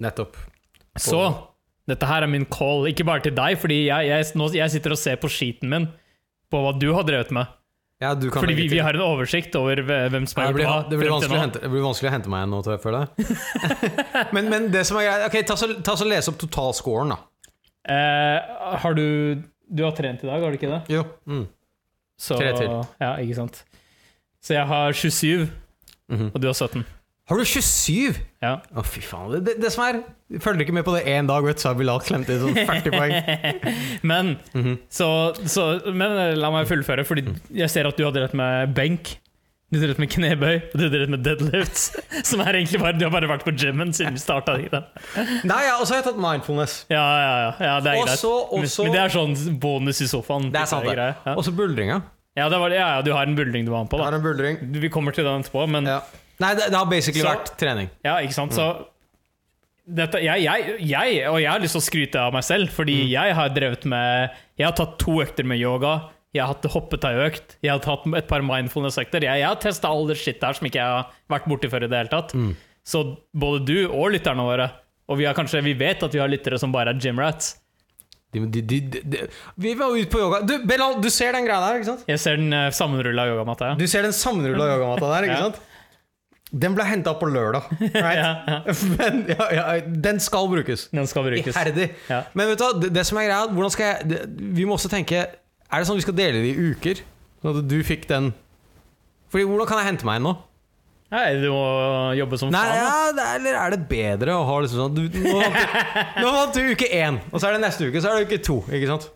Nettopp. 0.00 0.36
Så 1.02 1.22
dette 1.88 2.06
her 2.08 2.22
er 2.26 2.30
min 2.30 2.44
call, 2.52 2.86
ikke 2.90 3.06
bare 3.08 3.24
til 3.24 3.34
deg, 3.36 3.56
fordi 3.60 3.86
jeg, 3.86 4.08
jeg, 4.10 4.26
nå, 4.36 4.50
jeg 4.56 4.70
sitter 4.74 4.92
og 4.92 5.00
ser 5.00 5.16
på 5.22 5.30
skiten 5.32 5.70
min 5.72 5.86
på 6.52 6.60
hva 6.64 6.74
du 6.78 6.90
har 6.96 7.06
drevet 7.08 7.30
med. 7.36 7.54
Ja, 8.00 8.12
du 8.14 8.28
kan 8.30 8.44
Fordi 8.44 8.54
vi, 8.54 8.68
vi 8.70 8.78
har 8.78 8.94
en 8.94 9.02
oversikt 9.02 9.56
over 9.58 9.80
hvem 9.82 10.26
som 10.30 10.38
har 10.42 10.52
det, 10.52 10.54
blir, 10.54 10.64
gjort 10.68 10.84
hva. 11.32 11.46
det, 11.58 11.68
blir 11.72 11.82
vanskelig 11.82 12.10
å 12.10 12.12
hente, 12.14 12.30
meg 12.30 12.44
igjen 12.44 12.52
nå, 12.54 12.60
jeg, 12.70 12.80
føler 12.84 13.06
jeg. 13.08 13.38
men, 14.36 14.50
men 14.52 14.68
det 14.70 14.84
som 14.86 15.00
er 15.00 15.08
greit 15.08 15.24
Ok, 15.26 15.38
ta 15.48 15.56
så, 15.58 15.68
ta 15.82 15.96
så 15.98 16.06
Les 16.06 16.28
opp 16.30 16.38
totalscoren, 16.38 17.10
da. 17.16 17.18
Eh, 17.88 18.76
har 18.84 18.94
du 18.94 19.42
Du 19.66 19.82
har 19.82 19.96
trent 19.98 20.22
i 20.22 20.28
dag, 20.28 20.38
har 20.44 20.54
du 20.54 20.60
ikke 20.60 20.70
det? 20.70 20.80
Jo. 20.94 21.02
Mm. 21.26 21.48
Så, 22.18 22.38
Tre 22.38 22.52
til. 22.56 22.70
Ja, 23.02 23.10
ikke 23.22 23.34
sant. 23.40 23.64
Så 24.42 24.54
jeg 24.54 24.66
har 24.70 24.92
27, 24.94 25.48
Mhm. 26.08 26.30
og 26.34 26.40
du 26.40 26.46
har 26.48 26.54
17. 26.54 26.86
Har 27.28 27.36
du 27.36 27.44
27?! 27.44 28.16
Ja. 28.40 28.54
Å, 28.72 28.82
fy 28.86 29.00
faen. 29.04 29.34
Det, 29.44 29.56
det, 29.60 29.70
som 29.74 29.84
er 29.84 29.98
Følger 30.40 30.62
ikke 30.64 30.74
med 30.76 30.84
på 30.86 30.92
det 30.96 31.02
én 31.08 31.26
dag, 31.28 31.44
vet 31.44 31.56
du, 31.58 31.62
så 31.62 31.70
har 31.72 31.78
Bilal 31.78 32.00
klemt 32.04 32.28
inn 32.32 32.40
sånn 32.42 32.56
40 32.56 32.92
poeng. 32.94 33.14
Men, 34.10 34.34
Mhm. 34.54 34.74
så, 34.92 35.08
så, 35.48 35.64
men 35.88 36.12
eh, 36.20 36.34
la 36.36 36.50
meg 36.54 36.68
fullføre, 36.68 37.04
fordi 37.08 37.24
jeg 37.56 37.68
ser 37.72 37.88
at 37.88 37.96
du 37.98 38.04
har 38.06 38.12
rett 38.16 38.34
med 38.38 38.72
benk. 38.76 39.14
Du 39.68 39.76
drevet 39.82 39.98
med 40.00 40.08
knebøy, 40.08 40.54
og 40.70 40.76
du 40.80 40.84
drevet 40.88 41.10
med 41.12 41.20
deadlifts. 41.26 41.90
Som 42.28 42.40
er 42.40 42.56
egentlig 42.56 42.78
bare 42.80 42.96
Du 42.96 43.04
har 43.04 43.12
bare 43.12 43.28
vært 43.28 43.42
på 43.44 43.52
gymmen 43.52 43.90
siden 43.92 44.16
vi 44.16 44.22
starta. 44.22 44.54
Nei, 45.50 45.58
ja, 45.66 45.74
og 45.76 45.84
så 45.84 45.92
har 45.92 45.98
jeg 46.00 46.06
tatt 46.06 46.20
mindfulness. 46.24 46.78
ja, 46.92 47.02
ja, 47.04 47.34
ja, 47.60 47.74
det 47.84 47.92
er 47.92 47.98
også, 48.04 48.06
greit. 48.06 48.62
Også, 48.62 48.78
og 48.80 48.86
Men- 48.88 48.94
det 48.96 49.02
er 49.02 49.12
sånn 49.18 49.58
bonus 49.60 50.00
i 50.00 50.08
sofaen. 50.08 50.48
Det 50.54 50.62
er 50.62 50.70
sant, 50.70 50.88
det. 50.88 50.96
Ja. 51.26 51.34
Og 51.36 51.44
så 51.44 51.52
buldringa. 51.52 52.00
Ja, 52.38 52.46
det 52.52 52.60
var, 52.62 52.72
ja, 52.72 52.86
ja, 52.96 53.02
du 53.04 53.12
har 53.12 53.26
en 53.28 53.36
buldring 53.36 53.66
du 53.66 53.72
var 53.74 53.84
med 53.84 53.90
på, 53.92 53.98
Jeg 54.00 54.06
har 54.08 54.16
en 54.16 54.24
buldring. 54.24 54.58
Vi 54.80 54.88
kommer 54.94 55.12
til 55.16 55.26
den 55.28 55.42
etterpå, 55.44 55.66
men 55.68 55.84
Ja. 55.90 56.00
Nei, 56.40 56.52
det, 56.54 56.68
det 56.70 56.76
har 56.78 56.86
basically 56.90 57.24
Så- 57.24 57.32
vært 57.32 57.52
trening. 57.58 57.88
Ja, 58.06 58.16
ikke 58.22 58.36
sant? 58.36 58.52
Så 58.54 58.68
dette, 59.88 60.20
jeg, 60.20 60.42
jeg, 60.44 60.74
jeg, 60.84 61.20
og 61.30 61.38
jeg 61.40 61.48
har 61.50 61.62
lyst 61.62 61.72
til 61.78 61.80
å 61.80 61.86
skryte 61.86 62.20
av 62.20 62.34
meg 62.36 62.44
selv, 62.44 62.68
fordi 62.76 62.96
jeg 63.08 63.34
har 63.38 63.48
drevet 63.56 63.86
med 63.88 64.34
Jeg 64.60 64.66
har 64.68 64.74
tatt 64.76 64.98
to 65.00 65.16
økter 65.24 65.46
med 65.48 65.58
yoga. 65.62 65.94
Jeg 66.36 66.42
har 66.44 66.50
hatt 66.52 66.66
hoppetauøkt. 66.74 67.54
Jeg 67.64 67.72
har 67.72 67.80
tatt 67.80 68.04
et 68.18 68.26
par 68.28 68.42
mindfulness-økter. 68.44 69.24
Jeg, 69.24 69.40
jeg 69.40 69.48
har 69.48 69.56
testa 69.62 69.88
all 69.88 70.04
det 70.10 70.18
shit 70.20 70.40
der 70.42 70.52
som 70.58 70.66
ikke 70.68 70.76
jeg 70.82 70.84
har 70.98 71.06
vært 71.32 71.46
borti 71.48 71.70
før 71.72 71.86
i 71.86 71.88
det 71.88 72.02
hele 72.02 72.12
tatt. 72.12 72.34
Så 72.88 73.00
både 73.36 73.62
du 73.68 73.78
og 73.88 74.12
lytterne 74.14 74.44
våre 74.44 74.68
Og 75.08 75.16
vi, 75.16 75.24
har 75.24 75.32
kanskje, 75.36 75.62
vi 75.64 75.72
vet 75.72 76.02
at 76.04 76.12
vi 76.12 76.20
har 76.20 76.28
lyttere 76.28 76.58
som 76.60 76.68
bare 76.72 76.92
er 76.92 77.00
gymrats. 77.00 77.54
De, 78.36 78.42
de, 78.44 78.60
de, 78.60 79.22
vi 79.56 79.70
var 79.72 79.94
ute 79.96 80.10
på 80.12 80.20
yoga. 80.20 80.42
Du, 80.44 80.52
Belal, 80.68 80.98
du 81.00 81.08
ser 81.08 81.32
den 81.32 81.46
greia 81.48 81.62
der, 81.64 81.78
ikke 81.80 81.88
sant? 81.88 82.02
Jeg 82.10 82.20
ser 82.20 82.36
den 82.36 82.52
uh, 82.52 82.66
sammenrulla 82.76 83.24
yogamatta. 83.30 83.70
Ja. 83.72 83.78
Du 83.80 83.86
ser 83.88 84.04
den 84.04 84.12
sammenrulla 84.12 84.66
yogamatta 84.74 85.08
der, 85.14 85.28
ikke 85.30 85.38
Ja. 85.40 85.46
sant? 85.48 85.62
Den 86.50 86.72
ble 86.74 86.84
henta 86.88 87.12
på 87.20 87.26
lørdag. 87.28 87.66
Right? 87.92 88.18
Ja, 88.24 88.30
ja. 88.48 88.74
Men 88.96 89.18
ja, 89.28 89.46
ja, 89.52 89.64
den 89.84 90.18
skal 90.24 90.48
brukes. 90.48 90.86
Den 90.96 91.06
skal 91.06 91.26
brukes. 91.26 91.52
Iherdig. 91.52 91.90
Men 92.32 92.48
vet 92.54 92.58
du 92.62 92.80
det, 92.86 92.92
det 92.96 93.04
som 93.06 93.18
er 93.20 93.26
greia, 93.28 93.46
hvordan 93.52 93.70
skal 93.74 93.90
jeg 93.90 94.08
det, 94.14 94.20
Vi 94.56 94.64
må 94.64 94.78
også 94.78 94.88
tenke 94.92 95.20
Er 95.26 95.76
det 95.82 95.88
sånn 95.90 95.98
vi 96.00 96.06
skal 96.06 96.16
dele 96.16 96.40
det 96.40 96.54
i 96.54 96.70
uker? 96.72 97.02
Sånn 97.42 97.58
at 97.60 97.68
du 97.68 97.76
fikk 97.84 98.06
den 98.08 98.30
Fordi 99.28 99.44
Hvordan 99.44 99.68
kan 99.68 99.82
jeg 99.82 99.90
hente 99.92 100.08
meg 100.08 100.22
inn 100.22 100.26
nå? 100.30 100.32
Nei, 101.12 101.26
du 101.40 101.46
må 101.52 101.60
jobbe 102.18 102.36
som 102.40 102.50
Nei, 102.52 102.64
faen. 102.64 102.80
ja, 102.80 102.96
er, 103.12 103.36
Eller 103.38 103.54
er 103.60 103.70
det 103.76 103.82
bedre 103.88 104.34
å 104.36 104.42
ha 104.48 104.56
liksom 104.64 104.82
sånn 104.82 104.96
du- 104.96 105.20
nå 106.20 106.32
vant 106.34 106.52
du 106.56 106.60
uke 106.72 106.88
én, 106.92 107.16
og 107.32 107.40
så 107.40 107.48
er 107.48 107.56
det 107.56 107.62
neste 107.64 107.88
uke, 107.88 108.00
så 108.04 108.10
er 108.10 108.18
det 108.18 108.26
uke 108.28 108.40
to. 108.44 108.58
Ikke 108.68 108.88
sant? 108.90 109.06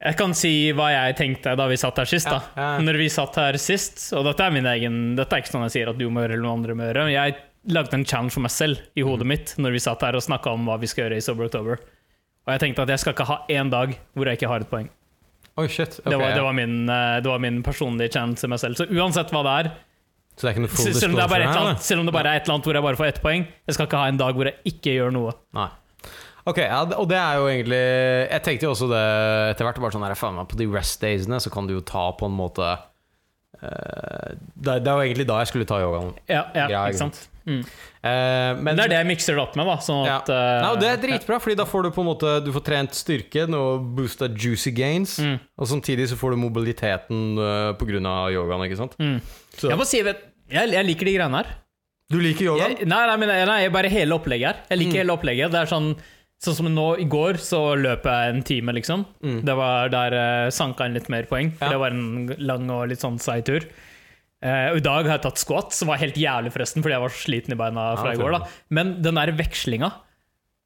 Jeg 0.00 0.16
kan 0.16 0.32
si 0.32 0.50
hva 0.72 0.86
jeg 0.94 1.16
tenkte 1.18 1.52
da 1.60 1.66
vi 1.68 1.76
satt 1.76 1.98
her 2.00 2.08
sist. 2.08 2.30
da 2.30 2.38
Ja, 2.56 2.68
ja. 2.78 2.84
Når 2.86 2.98
vi 3.02 3.08
satt 3.12 3.36
her 3.36 3.58
sist, 3.60 4.00
og 4.16 4.24
dette 4.24 4.46
er 4.46 4.54
min 4.54 4.68
egen 4.70 4.94
Dette 5.18 5.36
er 5.36 5.42
ikke 5.44 5.52
sånn 5.52 5.66
jeg 5.68 5.74
sier 5.76 5.90
at 5.92 5.98
du 6.00 6.06
må 6.08 6.24
gjøre 6.24 6.38
eller 6.38 6.46
noen 6.46 6.62
andre 6.62 6.76
må 6.78 6.86
gjøre. 6.88 7.08
Jeg 7.12 7.36
lagde 7.68 7.98
en 7.98 8.06
challenge 8.08 8.32
for 8.32 8.46
meg 8.46 8.54
selv 8.54 8.80
i 8.96 9.04
hodet 9.04 9.28
mitt 9.28 9.52
når 9.60 9.76
vi 9.76 9.82
satt 9.84 10.00
her 10.06 10.16
og 10.16 10.24
snakka 10.24 10.54
om 10.56 10.64
hva 10.70 10.78
vi 10.80 10.88
skal 10.88 11.04
gjøre 11.06 11.20
i 11.20 11.26
Sober 11.26 11.50
October. 11.50 11.82
Og 12.48 12.54
jeg 12.54 12.62
tenkte 12.64 12.86
at 12.86 12.94
jeg 12.94 13.02
skal 13.04 13.12
ikke 13.12 13.28
ha 13.28 13.38
én 13.52 13.68
dag 13.72 13.92
hvor 14.16 14.30
jeg 14.30 14.40
ikke 14.40 14.48
har 14.48 14.64
et 14.64 14.72
poeng. 14.72 14.88
Oh, 15.58 15.66
shit. 15.68 15.98
Okay, 16.00 16.08
det, 16.08 16.16
var, 16.16 16.32
det, 16.32 16.42
var 16.46 16.56
min, 16.56 16.74
eh, 16.88 17.20
det 17.20 17.28
var 17.28 17.42
min 17.44 17.60
personlige 17.66 18.14
challenge 18.14 18.40
til 18.40 18.48
meg 18.48 18.62
selv. 18.62 18.78
Så 18.80 18.86
uansett 18.88 19.32
hva 19.34 19.42
det 19.44 19.54
er, 19.58 19.70
Så 20.40 20.48
det 20.48 20.56
er 20.56 20.96
selv 20.96 21.12
om 21.12 21.18
det, 21.20 21.26
er 21.36 21.44
annet, 21.50 21.82
selv 21.84 22.00
om 22.00 22.08
det 22.08 22.14
bare 22.16 22.32
er 22.32 22.40
et 22.40 22.46
eller 22.46 22.56
annet 22.56 22.68
hvor 22.70 22.78
jeg 22.78 22.84
bare 22.86 22.96
får 22.96 23.08
ett 23.10 23.20
poeng, 23.20 23.42
jeg 23.68 23.76
skal 23.76 23.88
ikke 23.90 24.00
ha 24.00 24.08
en 24.08 24.20
dag 24.22 24.38
hvor 24.38 24.48
jeg 24.48 24.72
ikke 24.72 24.94
gjør 24.96 25.12
noe. 25.12 25.34
Nei. 25.58 25.66
Ok, 26.48 26.58
ja, 26.62 26.80
og 26.96 27.08
det 27.10 27.18
er 27.20 27.36
jo 27.36 27.48
egentlig 27.50 27.80
Jeg 28.30 28.42
tenkte 28.46 28.64
jo 28.64 28.70
også 28.72 28.88
det 28.88 29.02
etter 29.52 29.66
hvert. 29.66 29.80
Bare 29.82 29.92
sånn 29.92 30.06
her, 30.06 30.14
faen 30.16 30.38
meg 30.38 30.48
På 30.48 30.56
de 30.56 30.66
rest 30.72 31.00
daysene 31.02 31.40
så 31.40 31.50
kan 31.52 31.66
du 31.68 31.74
jo 31.76 31.82
ta 31.84 32.06
på 32.16 32.26
en 32.30 32.36
måte 32.38 32.64
uh, 33.60 34.30
det, 34.56 34.78
det 34.84 34.94
jo 34.94 35.02
egentlig 35.04 35.26
da 35.28 35.40
jeg 35.42 35.50
skulle 35.52 35.66
ta 35.68 35.80
yogaen. 35.82 36.14
Ja, 36.30 36.46
ja, 36.56 36.84
ikke 36.88 37.00
sant? 37.02 37.18
Mm. 37.48 37.62
uh, 37.64 38.58
men 38.60 38.76
det 38.76 38.84
er 38.84 38.90
det 38.92 38.98
jeg 39.00 39.08
mikser 39.08 39.36
det 39.36 39.42
opp 39.42 39.54
med. 39.58 39.66
da 39.68 39.76
Sånn 39.84 40.02
ja. 40.06 40.18
at, 40.20 40.28
uh, 40.32 40.60
Nei, 40.64 40.72
Det 40.82 40.90
er 40.90 41.00
dritbra, 41.04 41.38
Fordi 41.42 41.56
da 41.58 41.64
får 41.68 41.86
du 41.86 41.90
på 41.96 42.02
en 42.04 42.08
måte 42.10 42.34
Du 42.44 42.50
får 42.54 42.64
trent 42.66 42.94
styrken 42.98 43.56
og 43.56 43.88
boosta 43.96 44.28
juicy 44.30 44.72
gains. 44.76 45.16
Mm. 45.24 45.38
Og 45.60 45.70
samtidig 45.72 46.08
så 46.12 46.18
får 46.20 46.36
du 46.36 46.42
mobiliteten 46.44 47.24
uh, 47.40 47.72
pga. 47.80 48.00
yogaen. 48.36 48.66
ikke 48.68 48.78
sant? 48.80 48.94
Mm. 49.00 49.18
Så, 49.56 49.72
Jeg 49.72 49.80
må 49.80 49.88
si, 49.88 50.02
vet, 50.06 50.22
jeg, 50.52 50.72
jeg 50.76 50.88
liker 50.88 51.08
de 51.10 51.16
greiene 51.18 51.42
her. 51.42 51.52
du 52.10 52.18
liker 52.20 52.48
yogaen? 52.52 52.78
Jeg, 52.78 52.88
nei, 52.90 53.02
nei, 53.08 53.26
nei, 53.26 53.42
nei, 53.48 53.60
bare 53.72 53.90
hele 53.92 54.16
opplegget 54.16 54.48
her. 54.52 54.64
Jeg 54.70 54.82
liker 54.84 54.96
Mm. 54.96 55.02
hele 55.04 55.14
opplegget. 55.18 55.52
Det 55.52 55.60
er 55.64 55.70
sånn 55.70 55.90
Sånn 56.40 56.54
som 56.56 56.68
nå, 56.72 56.86
I 57.02 57.04
går 57.04 57.36
så 57.36 57.58
løp 57.76 58.06
jeg 58.08 58.30
en 58.34 58.42
time, 58.48 58.72
liksom. 58.72 59.02
Det 59.44 59.54
var 59.58 59.90
der 59.92 60.14
uh, 60.16 60.50
sanka 60.50 60.86
inn 60.88 60.94
litt 60.96 61.10
mer 61.12 61.26
poeng. 61.28 61.50
For 61.58 61.66
Mm. 61.66 61.68
Ja. 61.68 61.70
det 61.74 61.80
var 61.82 61.90
en 61.90 62.26
lang 62.48 62.70
og 62.72 62.88
litt 62.88 63.02
sånn 63.02 63.18
seig 63.20 63.44
tur. 63.44 63.66
Eh, 64.42 64.70
og 64.72 64.78
I 64.78 64.84
dag 64.86 65.04
har 65.04 65.18
jeg 65.18 65.22
tatt 65.26 65.36
squat, 65.42 65.74
som 65.76 65.88
var 65.92 65.98
helt 66.00 66.16
jævlig, 66.16 66.48
forresten, 66.54 66.80
fordi 66.80 66.94
jeg 66.96 67.02
var 67.02 67.12
så 67.12 67.20
sliten 67.26 67.52
i 67.52 67.58
beina 67.60 67.82
fra 68.00 68.14
Ja, 68.14 68.16
i 68.16 68.22
går. 68.22 68.38
da 68.38 68.46
Men 68.70 69.02
den 69.02 69.14
der 69.20 69.32
vekslinga 69.36 69.90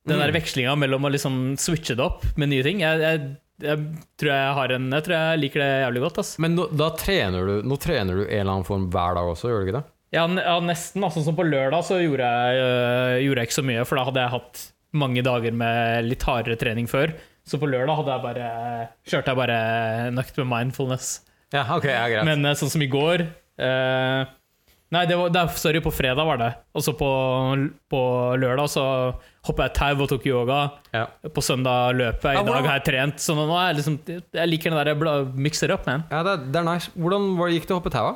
Den 0.07 0.19
Mm. 0.21 0.23
der 0.23 0.33
vekslinga 0.39 0.77
mellom 0.79 1.03
å 1.03 1.11
liksom 1.11 1.57
switche 1.59 1.97
det 1.97 2.05
opp 2.05 2.23
med 2.37 2.51
nye 2.51 2.63
ting 2.63 2.79
jeg, 2.85 3.01
jeg, 3.01 3.37
jeg 3.65 3.79
tror 4.21 4.31
jeg 4.31 4.55
har 4.55 4.69
en 4.77 4.91
Jeg 4.93 5.03
tror 5.09 5.15
jeg 5.17 5.41
liker 5.41 5.59
det 5.65 5.71
jævlig 5.89 6.01
godt. 6.07 6.19
ass 6.23 6.39
Men 6.39 6.55
nå, 6.55 6.69
da 6.77 6.91
trener 6.91 7.47
du 7.51 7.63
Nå 7.67 7.77
trener 7.83 8.15
du 8.15 8.23
en 8.29 8.41
eller 8.45 8.53
annen 8.53 8.65
form 8.69 8.87
hver 8.93 9.15
dag 9.19 9.27
også, 9.33 9.49
gjør 9.51 9.65
du 9.65 9.67
ikke 9.73 9.79
det? 9.81 9.85
Ja, 10.15 10.27
ja 10.29 10.61
nesten. 10.61 11.03
Sånn 11.11 11.25
som 11.25 11.35
på 11.35 11.43
lørdag 11.43 11.83
så 11.83 11.99
gjorde 11.99 12.23
jeg, 12.23 12.63
øh, 12.63 13.25
gjorde 13.27 13.41
jeg 13.43 13.49
ikke 13.51 13.59
så 13.59 13.65
mye, 13.67 13.85
for 13.85 13.97
da 13.99 14.05
hadde 14.05 14.23
jeg 14.23 14.31
hatt 14.31 14.63
mange 14.95 15.23
dager 15.27 15.55
med 15.57 16.07
litt 16.09 16.23
hardere 16.29 16.57
trening 16.61 16.87
før. 16.91 17.13
Så 17.45 17.59
på 17.61 17.69
lørdag 17.69 17.99
hadde 17.99 18.15
jeg 18.15 18.25
bare, 18.25 18.47
kjørte 19.11 19.33
jeg 19.35 19.41
bare 19.43 19.59
en 20.09 20.23
økt 20.23 20.39
med 20.41 20.49
mindfulness. 20.53 21.11
Ja, 21.53 21.67
ok, 21.77 21.85
ja, 21.91 22.07
greit. 22.09 22.25
Men 22.31 22.47
eh, 22.49 22.57
sånn 22.59 22.71
som 22.73 22.83
i 22.83 22.89
går 22.91 23.27
eh, 23.61 24.25
Nei, 24.95 25.01
det 25.11 25.17
var, 25.19 25.31
det, 25.35 25.43
sorry, 25.59 25.81
på 25.83 25.91
fredag 25.91 26.23
var 26.29 26.39
det. 26.39 26.49
Og 26.77 26.83
så 26.87 26.93
på, 26.95 27.07
på 27.91 28.01
lørdag 28.39 28.69
så 28.71 28.85
hoppa 29.49 29.67
jeg 29.67 29.75
tau 29.75 30.05
og 30.05 30.11
tok 30.13 30.27
yoga. 30.31 30.59
ja. 30.95 31.05
På 31.35 31.43
søndag 31.43 31.97
løp 31.99 32.23
jeg. 32.23 32.37
Ja, 32.37 32.43
I 32.43 32.45
dag 32.47 32.53
hvordan- 32.53 32.69
har 32.69 32.79
jeg 32.79 32.85
trent. 32.87 33.19
Så 33.25 33.35
nå 33.35 33.49
er 33.59 33.73
jeg 33.73 33.79
liksom 33.81 33.97
Jeg 34.07 34.49
liker 34.53 34.71
den 34.71 34.79
der 34.79 34.93
jeg 34.93 35.27
mikser 35.35 35.73
up, 35.75 35.87
man. 35.89 36.05
ja, 36.13 36.23
det, 36.23 36.37
det 36.55 36.61
er 36.63 36.69
nice. 36.69 36.93
Hvordan 36.95 37.27
var, 37.41 37.51
gikk 37.51 37.67
det 37.67 37.75
å 37.75 37.81
hoppe 37.81 37.91
tau? 37.91 38.13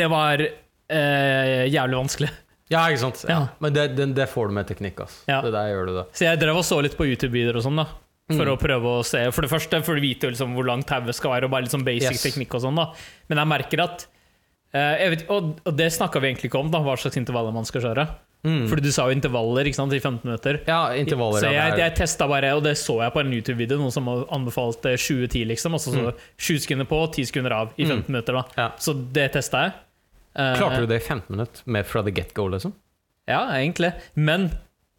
Det 0.00 0.08
var 0.08 0.40
eh, 0.40 1.64
jævlig 1.68 2.00
vanskelig. 2.00 2.30
Ja, 2.70 2.82
ikke 2.90 3.00
sant? 3.00 3.24
Ja. 3.28 3.48
Men 3.60 3.72
det, 3.72 3.86
det, 3.96 4.06
det 4.14 4.26
får 4.28 4.48
du 4.50 4.54
med 4.58 4.66
teknikk, 4.68 5.00
ass. 5.00 5.22
Ja. 5.28 5.40
Det 5.40 5.52
der 5.54 5.70
gjør 5.72 5.86
du 5.88 5.92
det. 6.00 6.04
Så 6.18 6.26
jeg 6.28 6.38
drev 6.42 6.56
og 6.60 6.64
så 6.68 6.82
litt 6.84 6.96
på 6.98 7.06
YouTube-videoer 7.08 7.56
og 7.56 7.64
sånn, 7.64 7.76
da. 7.80 7.86
For 8.28 8.44
Mm. 8.44 8.52
å 8.52 8.58
prøve 8.60 8.90
å 9.00 9.04
se 9.08 9.22
For 9.32 9.40
det 9.40 9.48
første 9.48 9.78
for 9.86 9.96
å 9.96 10.00
vite 10.04 10.28
liksom 10.28 10.50
hvor 10.52 10.66
langt 10.68 10.84
tauet 10.86 11.14
skal 11.16 11.30
være, 11.32 11.44
og 11.48 11.50
bare 11.54 11.64
sånn 11.72 11.80
basic 11.86 12.10
Yes. 12.12 12.22
teknikk 12.26 12.52
og 12.58 12.60
sånn, 12.66 12.76
da. 12.76 12.90
Men 13.30 13.38
jeg 13.40 13.48
merker 13.48 13.80
at 13.86 14.04
uh, 14.74 14.96
jeg 15.00 15.10
vet, 15.14 15.22
og, 15.32 15.54
og 15.64 15.76
det 15.78 15.86
snakka 15.96 16.20
vi 16.20 16.28
egentlig 16.34 16.50
ikke 16.50 16.60
om, 16.60 16.68
da, 16.70 16.82
hva 16.84 16.92
slags 17.00 17.16
intervaller 17.16 17.54
man 17.56 17.64
skal 17.64 17.80
kjøre. 17.88 18.04
Fordi 18.44 18.80
du 18.84 18.92
sa 18.94 19.08
jo 19.08 19.16
intervaller 19.16 19.66
ikke 19.66 19.74
sant, 19.80 19.92
i 19.92 19.98
15 19.98 20.22
minutter. 20.28 20.60
Ja, 20.68 20.92
intervaller. 20.94 21.40
Så 21.42 21.48
jeg, 21.50 21.72
er- 21.72 21.80
jeg 21.82 21.94
testa 21.98 22.28
bare, 22.30 22.52
og 22.54 22.62
det 22.62 22.76
så 22.78 23.00
jeg 23.02 23.12
på 23.16 23.20
en 23.24 23.32
YouTube-video, 23.34 23.78
noen 23.80 23.90
som 23.92 24.06
anbefalte 24.08 24.92
20-10, 24.94 25.42
liksom. 25.50 25.74
Altså 25.74 25.90
så 25.96 26.12
20 26.38 26.60
sekunder 26.68 26.86
på, 26.88 27.00
10 27.16 27.24
sekunder 27.32 27.52
av 27.56 27.72
i 27.76 27.84
15 27.88 28.06
minutter. 28.12 28.32
da 28.38 28.42
Mm. 28.44 28.54
Ja. 28.60 28.68
Så 28.78 28.94
det 29.12 29.32
testa 29.34 29.64
jeg. 29.64 29.72
Eh, 30.38 30.54
Klarte 30.58 30.84
du 30.84 30.86
det 30.90 31.00
i 31.00 31.04
15 31.04 31.34
minutter 31.34 31.64
med 31.66 31.86
fra 31.88 32.02
the 32.06 32.12
get 32.14 32.30
go, 32.36 32.46
liksom? 32.52 32.72
Ja, 33.28 33.42
egentlig. 33.58 33.90
Men 34.14 34.48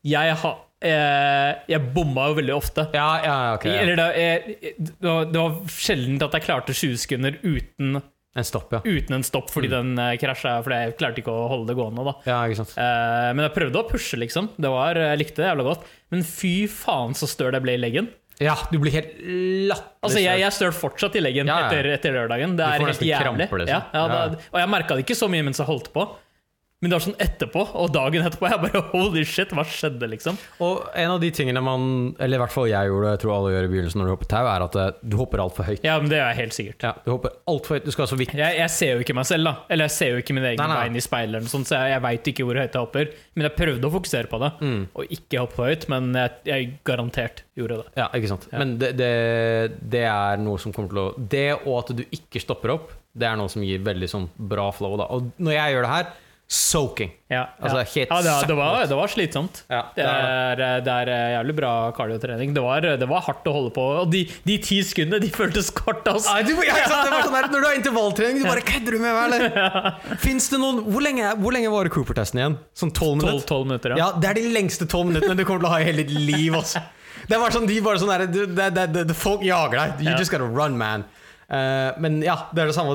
jeg 0.05 0.35
har 0.43 0.57
eh, 0.85 1.55
Jeg 1.71 1.89
bomma 1.95 2.29
jo 2.29 2.37
veldig 2.37 2.53
ofte. 2.55 2.85
Ja, 2.95 3.07
ja, 3.23 3.37
ok. 3.55 3.65
Ja. 3.71 3.81
Eller 3.81 3.99
det, 3.99 4.07
jeg, 4.19 4.77
det, 4.77 4.93
var, 5.01 5.27
det 5.31 5.41
var 5.41 5.57
sjelden 5.73 6.21
at 6.27 6.37
jeg 6.37 6.45
klarte 6.45 6.75
20 6.77 7.01
sekunder 7.05 7.39
uten, 7.43 8.01
En 8.37 8.45
stopp, 8.45 8.69
ja. 8.75 8.79
uten 8.85 9.17
en 9.17 9.25
stopp 9.25 9.49
fordi 9.51 9.71
den 9.71 9.95
uh, 9.97 10.13
krasja. 10.21 10.59
Fordi 10.63 10.77
jeg 10.83 10.97
klarte 10.99 11.23
ikke 11.23 11.33
å 11.33 11.47
holde 11.51 11.71
det 11.71 11.79
gående. 11.79 12.05
da 12.05 12.13
Ja, 12.29 12.37
ikke 12.45 12.61
sant. 12.61 12.75
Eh, 12.77 13.31
Men 13.33 13.47
jeg 13.47 13.55
prøvde 13.57 13.81
å 13.81 13.87
pushe, 13.89 14.19
liksom. 14.21 14.51
Det 14.61 14.69
var, 14.71 14.99
jeg 15.01 15.23
likte 15.23 15.41
det 15.41 15.49
jævla 15.49 15.65
godt. 15.71 15.87
Men 16.13 16.23
fy 16.27 16.53
faen 16.71 17.17
så 17.17 17.27
støl 17.31 17.57
jeg 17.57 17.65
ble 17.65 17.75
i 17.79 17.81
leggen. 17.81 18.11
Ja, 18.39 18.55
du 18.71 18.77
blir 18.79 18.93
helt 18.95 19.17
latterlig 19.19 19.99
Altså 20.07 20.21
Jeg, 20.23 20.39
jeg 20.39 20.55
støl 20.55 20.71
fortsatt 20.71 21.15
i 21.19 21.21
leggen 21.23 21.49
Ja, 21.49 21.57
ja. 21.59 21.67
etter, 21.67 21.89
etter 21.97 22.13
lørdagen. 22.15 22.53
Det 22.55 22.63
er 22.63 22.85
helt 22.85 23.01
jævlig. 23.03 23.19
kramper, 23.19 23.61
liksom. 23.65 23.81
Ja. 23.91 24.03
da, 24.07 24.19
og 24.53 24.59
jeg 24.61 24.69
merka 24.71 24.95
det 24.95 25.03
ikke 25.03 25.17
så 25.19 25.27
mye 25.31 25.43
mens 25.43 25.59
jeg 25.59 25.67
holdt 25.67 25.89
på. 25.91 26.05
Men 26.79 26.93
det 26.93 26.95
var 26.95 27.03
sånn 27.03 27.17
etterpå, 27.19 27.61
og 27.75 27.89
dagen 27.91 28.23
etterpå. 28.23 28.47
Jeg 28.47 28.59
bare 28.63 28.81
holy 28.93 29.25
shit, 29.27 29.49
hva 29.51 29.65
skjedde, 29.67 30.07
liksom? 30.13 30.37
Og 30.63 30.85
en 30.95 31.11
av 31.11 31.17
de 31.19 31.27
tingene 31.35 31.59
man 31.59 31.81
Eller 32.23 32.37
i 32.37 32.39
hvert 32.39 32.53
fall 32.55 32.69
jeg 32.71 32.87
gjorde, 32.87 33.09
jeg 33.17 33.19
tror 33.19 33.33
alle 33.35 33.49
gjør 33.51 33.65
i 33.67 33.71
begynnelsen 33.73 33.99
når 33.99 34.07
du 34.07 34.11
hopper 34.13 34.29
tau, 34.31 34.47
er 34.47 34.63
at 34.63 34.77
eh, 34.79 35.01
du 35.11 35.17
hopper 35.19 35.43
altfor 35.43 35.67
høyt. 35.67 35.83
Ja, 35.83 35.97
men 35.99 36.07
det 36.13 36.21
er 36.23 36.37
helt 36.37 36.55
sikkert. 36.55 36.85
Ja, 36.87 36.93
du 37.03 37.11
hopper 37.11 37.33
alt 37.51 37.67
for 37.67 37.75
høyt. 37.75 37.89
Du 37.89 37.91
skal 37.91 38.07
så 38.07 38.15
vidt 38.21 38.31
Jeg, 38.39 38.55
jeg 38.61 38.71
ser 38.71 38.93
jo 38.95 39.03
ikke 39.03 39.17
meg 39.19 39.27
selv, 39.27 39.49
da. 39.49 39.53
Eller 39.67 39.89
jeg 39.89 39.95
ser 39.97 40.13
jo 40.15 40.21
ikke 40.23 40.37
mine 40.39 40.53
egne 40.53 40.63
Nei, 40.63 40.69
nei. 40.71 40.85
bein 40.87 40.95
i 41.01 41.03
speilet, 41.03 41.33
eller 41.33 41.47
noe 41.49 41.53
sånt, 41.57 41.67
så 41.67 41.81
jeg, 41.81 41.91
jeg 41.97 42.03
veit 42.07 42.31
ikke 42.31 42.47
hvor 42.47 42.61
høyt 42.63 42.71
jeg 42.79 42.85
hopper. 42.85 43.11
Men 43.35 43.47
jeg 43.49 43.55
prøvde 43.59 43.89
å 43.91 43.93
fokusere 43.97 44.31
på 44.31 44.41
det, 44.45 44.51
Mm. 44.69 44.79
og 44.95 45.11
ikke 45.19 45.43
hoppe 45.43 45.59
for 45.59 45.73
høyt. 45.73 45.85
Men 45.91 46.09
jeg, 46.15 46.31
jeg 46.47 46.71
garantert 46.87 47.43
gjorde 47.59 47.81
det. 47.83 47.91
Ja, 47.99 48.07
ikke 48.15 48.31
sant. 48.31 48.47
Men 48.55 48.77
det, 48.79 48.93
det, 49.03 49.11
det 49.97 50.05
er 50.07 50.39
noe 50.39 50.55
som 50.63 50.71
kommer 50.71 50.95
til 50.95 51.03
å 51.03 51.27
Det 51.35 51.45
og 51.59 51.75
at 51.83 51.91
du 51.99 52.05
ikke 52.07 52.39
stopper 52.47 52.71
opp, 52.77 52.95
det 53.19 53.27
er 53.27 53.35
noe 53.35 53.51
som 53.51 53.67
gir 53.67 53.83
veldig 53.83 54.07
sånn 54.15 54.31
bra 54.47 54.69
flow. 54.71 54.95
Da. 55.03 55.11
Og 55.11 55.27
når 55.43 55.57
jeg 55.59 55.75
gjør 55.75 55.87
det 55.89 55.93
her, 55.97 56.11
soaking. 56.49 57.11
Ja, 57.29 57.43
Altså, 57.61 57.83
ja. 57.99 58.05
ja 58.09 58.21
det, 58.25 58.29
var- 58.31 58.47
det, 58.49 58.55
var, 58.57 58.85
det 58.89 58.95
var 58.97 59.07
slitsomt. 59.11 59.59
Ja, 59.69 59.83
Det 59.95 60.01
er, 60.05 60.81
det 60.81 60.93
er 60.93 61.09
jævlig 61.35 61.55
bra 61.59 61.73
kardiotrening. 61.93 62.55
Det 62.55 62.63
var, 62.65 62.81
det 62.81 63.07
var 63.09 63.21
hardt 63.21 63.45
å 63.45 63.53
holde 63.53 63.69
på. 63.75 63.83
Og 64.01 64.09
de, 64.09 64.23
de 64.47 64.55
ti 64.57 64.79
sekundene 64.81 65.21
de 65.21 65.29
føltes 65.29 65.69
kort. 65.69 66.01
Altså. 66.09 66.39
Du, 66.47 66.55
var 66.57 66.65
sånn 66.89 67.35
der, 67.37 67.49
når 67.53 67.59
du 67.61 67.67
har 67.69 67.77
intervalltrening, 67.77 68.41
du 68.41 68.49
bare 68.49 68.65
kødder 68.65 68.97
du 68.97 69.03
med 69.03 69.13
meg, 69.13 69.35
eller? 69.37 69.99
Fins 70.25 70.49
det 70.49 70.57
noen 70.63 70.81
Hvor 70.89 71.05
lenge, 71.05 71.35
hvor 71.37 71.53
lenge 71.53 71.69
varer 71.73 71.93
Cooper-testen 71.93 72.41
igjen? 72.41 72.57
Sånn 72.81 72.95
tolv 72.97 73.19
minutter? 73.21 73.45
12 73.53 73.69
minutter, 73.69 73.93
ja. 73.93 74.07
Ja, 74.07 74.09
det 74.17 74.31
er 74.31 74.41
de 74.41 74.47
lengste 74.55 74.89
tolv 74.89 75.11
minuttene 75.11 75.37
du 75.37 75.45
kommer 75.45 75.61
til 75.67 75.69
å 75.69 75.75
ha 75.75 75.83
i 75.83 75.89
hele 75.91 76.01
ditt 76.07 76.17
liv. 76.17 76.57
Altså. 76.57 76.81
Det 77.29 77.37
bare 77.37 77.53
sånn, 77.53 77.67
de 77.69 77.75
bare 77.85 77.99
sånn 78.01 78.09
der, 78.09 79.13
Folk 79.13 79.43
jager 79.45 79.77
deg. 79.77 80.01
You 80.07 80.17
just 80.17 80.31
gotta 80.33 80.47
run, 80.49 80.79
man. 80.79 81.03
Eh, 81.49 81.95
men 81.97 82.19
ja, 82.21 82.35
det 82.53 82.61
er 82.61 82.69
det 82.69 82.75
samme. 82.77 82.93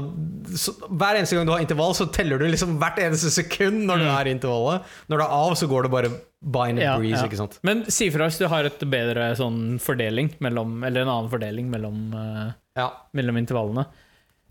Hver 0.95 1.19
eneste 1.19 1.35
gang 1.39 1.49
du 1.49 1.53
har 1.55 1.63
intervall, 1.65 1.95
så 1.99 2.07
teller 2.15 2.39
du 2.39 2.47
liksom 2.47 2.77
hvert 2.79 3.01
eneste 3.03 3.33
sekund 3.35 3.83
når 3.89 4.05
du 4.05 4.07
er 4.13 4.29
i 4.31 4.35
intervallet. 4.37 4.85
Når 5.11 5.19
det 5.23 5.27
er 5.27 5.35
av, 5.41 5.55
så 5.59 5.69
går 5.71 5.89
det 5.89 5.93
bare 5.95 6.13
by 6.45 6.69
in 6.71 6.79
a 6.79 6.81
Mm. 6.81 6.87
Ja, 6.87 6.97
breeze. 7.01 7.21
ja. 7.23 7.27
ikke 7.29 7.41
sant? 7.41 7.59
Men 7.67 7.85
si 7.91 8.11
fra 8.15 8.29
hvis 8.29 8.39
du 8.39 8.47
har 8.53 8.65
et 8.69 8.79
bedre 8.79 9.31
sånn 9.39 9.79
fordeling 9.83 10.35
mellom, 10.45 10.85
Eller 10.87 11.03
en 11.03 11.09
annen 11.09 11.31
fordeling 11.33 11.71
mellom, 11.73 12.01
eh, 12.15 12.53
Ja. 12.77 12.91
mellom 13.15 13.37
intervallene. 13.43 13.87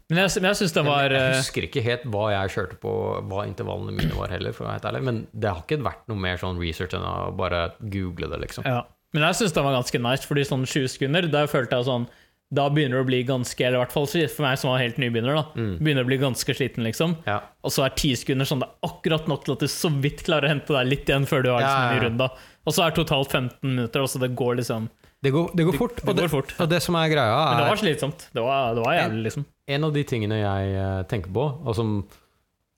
Men 0.09 0.17
jeg, 0.27 0.41
men 0.41 0.49
jeg 0.51 0.55
synes 0.59 0.73
det 0.73 0.83
var 0.85 1.09
jeg 1.09 1.21
eh, 1.21 1.37
husker 1.39 1.63
ikke 1.69 1.81
helt 1.83 2.03
hva 2.11 2.25
jeg 2.33 2.49
kjørte 2.57 2.75
på, 2.81 2.91
hva 3.29 3.45
intervallene 3.47 3.95
mine 3.95 4.13
var 4.17 4.27
heller, 4.29 4.51
for 4.51 4.65
å 4.65 4.67
være 4.67 4.81
helt 4.81 4.89
ærlig. 4.91 5.03
Men 5.03 5.27
det 5.33 5.49
har 5.49 5.61
ikke 5.63 5.79
vært 5.81 6.03
noe 6.11 6.17
mer 6.19 6.37
sånn 6.37 6.59
research 6.59 6.93
enn 6.93 7.05
å 7.07 7.31
bare 7.37 7.71
google 7.79 8.27
det, 8.27 8.41
liksom. 8.41 8.65
Ja. 8.67 8.83
Men 9.13 9.23
jeg 9.29 9.35
syns 9.39 9.53
det 9.53 9.63
var 9.63 9.73
ganske 9.77 10.01
nice, 10.01 10.25
fordi 10.25 10.43
sånn 10.43 10.65
20 10.65 10.87
sekunder, 10.89 11.31
der 11.31 11.47
følte 11.47 11.77
jeg 11.77 11.85
sånn 11.85 12.07
Da 12.53 12.67
begynner 12.69 12.99
det 12.99 13.03
å 13.03 13.07
bli 13.07 13.19
ganske 13.25 13.63
Eller 13.65 13.79
i 13.79 13.81
hvert 13.81 13.93
fall 13.95 14.05
for 14.05 14.45
meg 14.45 14.59
som 14.61 14.69
var 14.69 14.81
helt 14.83 14.99
nybegynner, 15.01 15.37
da. 15.39 15.43
Begynner 15.79 16.05
å 16.05 16.09
bli 16.09 16.19
ganske 16.21 16.55
sliten, 16.55 16.83
liksom. 16.85 17.15
Ja. 17.25 17.39
Og 17.65 17.73
så 17.73 17.85
er 17.85 17.95
10 17.95 18.19
sekunder 18.21 18.49
sånn 18.49 18.61
det 18.61 18.67
er 18.69 18.89
akkurat 18.89 19.29
nok 19.31 19.45
til 19.47 19.55
at 19.55 19.63
du 19.63 19.71
så 19.71 19.89
vidt 20.03 20.25
klarer 20.27 20.49
å 20.49 20.53
hente 20.53 20.75
deg 20.75 20.91
litt 20.91 21.09
igjen 21.09 21.25
før 21.29 21.45
du 21.45 21.49
har 21.53 21.63
liksom, 21.63 21.79
Ja, 21.79 21.87
en 21.87 21.95
ja, 21.95 22.01
ny 22.01 22.05
runde. 22.09 22.27
Og 22.63 22.75
så 22.75 22.85
er 22.85 22.95
totalt 22.95 23.31
15 23.33 23.57
minutter, 23.63 24.03
og 24.05 24.11
så 24.11 24.21
det 24.21 24.31
går 24.37 24.59
liksom 24.61 24.89
Det 25.23 25.31
går, 25.31 25.49
det 25.55 25.65
går 25.69 25.79
fort. 25.79 25.97
det 26.03 26.09
og, 26.09 26.19
går 26.19 26.31
fort. 26.31 26.53
og 26.59 26.69
det 26.69 26.81
som 26.83 26.95
er 26.99 27.09
greia, 27.11 27.39
Men 27.39 27.57
det 27.57 27.65
er 27.65 27.73
var 27.73 27.81
slitsomt. 27.81 28.27
Det 28.35 28.43
var, 28.43 28.75
det 28.75 28.85
var 28.85 28.97
jævlig, 28.99 29.23
liksom. 29.29 29.45
en 29.77 29.83
av 29.89 29.93
de 29.97 30.03
tingene 30.03 30.39
jeg 30.43 30.75
eh, 30.83 31.01
tenker 31.09 31.33
på, 31.33 31.49
og 31.63 31.75
som 31.79 31.97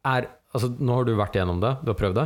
er 0.05 0.31
Altså, 0.55 0.69
nå 0.79 0.93
har 0.95 1.03
du 1.03 1.17
vært 1.19 1.33
gjennom 1.35 1.57
det, 1.59 1.73
du 1.83 1.89
har 1.91 1.97
prøvd 1.99 2.15
det. 2.15 2.23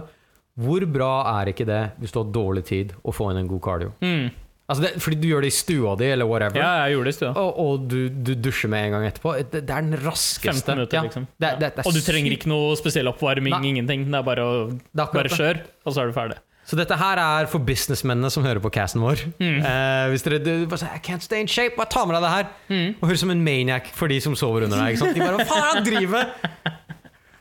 Hvor 0.61 0.83
bra 0.93 1.13
er 1.39 1.49
ikke 1.49 1.65
det 1.65 1.79
hvis 1.97 2.11
du 2.13 2.19
har 2.19 2.27
dårlig 2.35 2.61
tid, 2.67 2.91
å 3.01 3.13
få 3.15 3.31
inn 3.31 3.39
en 3.41 3.47
god 3.49 3.61
cardio? 3.65 3.93
Mm. 4.05 4.27
Altså 4.69 4.83
det, 4.85 4.89
fordi 5.01 5.17
du 5.17 5.27
gjør 5.31 5.41
det 5.45 5.49
i 5.49 5.55
stua 5.57 5.95
di, 5.97 6.09
eller 6.13 6.27
whatever. 6.29 6.59
Ja, 6.61 6.83
jeg 6.85 6.93
gjorde 6.97 7.09
det 7.09 7.13
i 7.15 7.17
stua. 7.17 7.31
Og, 7.41 7.61
og 7.63 7.87
du, 7.89 7.97
du 8.09 8.35
dusjer 8.37 8.69
med 8.69 8.85
en 8.85 8.97
gang 8.97 9.07
etterpå. 9.09 9.31
Det, 9.39 9.63
det 9.65 9.73
er 9.73 9.87
den 9.87 9.95
raskeste. 10.03 10.51
15 10.53 10.75
minutter, 10.77 10.99
Ja, 10.99 11.05
liksom. 11.07 11.25
det, 11.41 11.49
det, 11.63 11.71
Og 11.89 11.95
du 11.95 12.01
trenger 12.05 12.35
ikke 12.37 12.51
noe 12.51 12.75
spesiell 12.77 13.09
oppvarming, 13.09 13.55
Nei. 13.55 13.71
ingenting. 13.73 14.05
Det 14.11 14.19
er 14.21 14.27
bare 14.27 14.45
å 14.45 14.53
bare 14.93 15.25
kjøre 15.25 15.39
kjør, 15.39 15.63
og 15.89 15.95
så 15.95 16.03
er 16.03 16.11
du 16.13 16.15
ferdig. 16.19 16.37
Så 16.69 16.77
dette 16.77 16.93
her 17.01 17.17
er 17.17 17.47
for 17.49 17.65
businessmennene 17.65 18.29
som 18.29 18.43
hører 18.45 18.61
på 18.61 18.69
casten 18.75 19.01
vår. 19.01 19.23
Mm. 19.41 19.55
Eh, 19.65 20.03
hvis 20.11 20.21
dere 20.27 20.37
du, 20.45 20.51
bare 20.69 20.83
sier, 20.83 20.91
I 20.93 21.01
can't 21.01 21.25
stay 21.25 21.41
in 21.41 21.49
shape, 21.49 21.73
bare 21.79 21.89
ta 21.89 22.03
med 22.05 22.13
deg 22.19 22.27
det 22.27 22.33
her. 22.35 22.51
Mm. 22.69 22.91
Og 22.99 23.07
høres 23.09 23.23
som 23.25 23.33
en 23.33 23.41
maniac 23.41 23.89
for 23.97 24.11
de 24.11 24.19
som 24.21 24.35
sover 24.37 24.67
under 24.67 24.77
deg. 24.85 25.01
De 25.01 25.23
bare, 25.23 25.39
hva 25.39 25.47
faen 25.49 25.63
er 25.63 25.65
det 25.65 25.79
han 25.79 25.87
driver 25.87 26.13
med? 26.19 26.77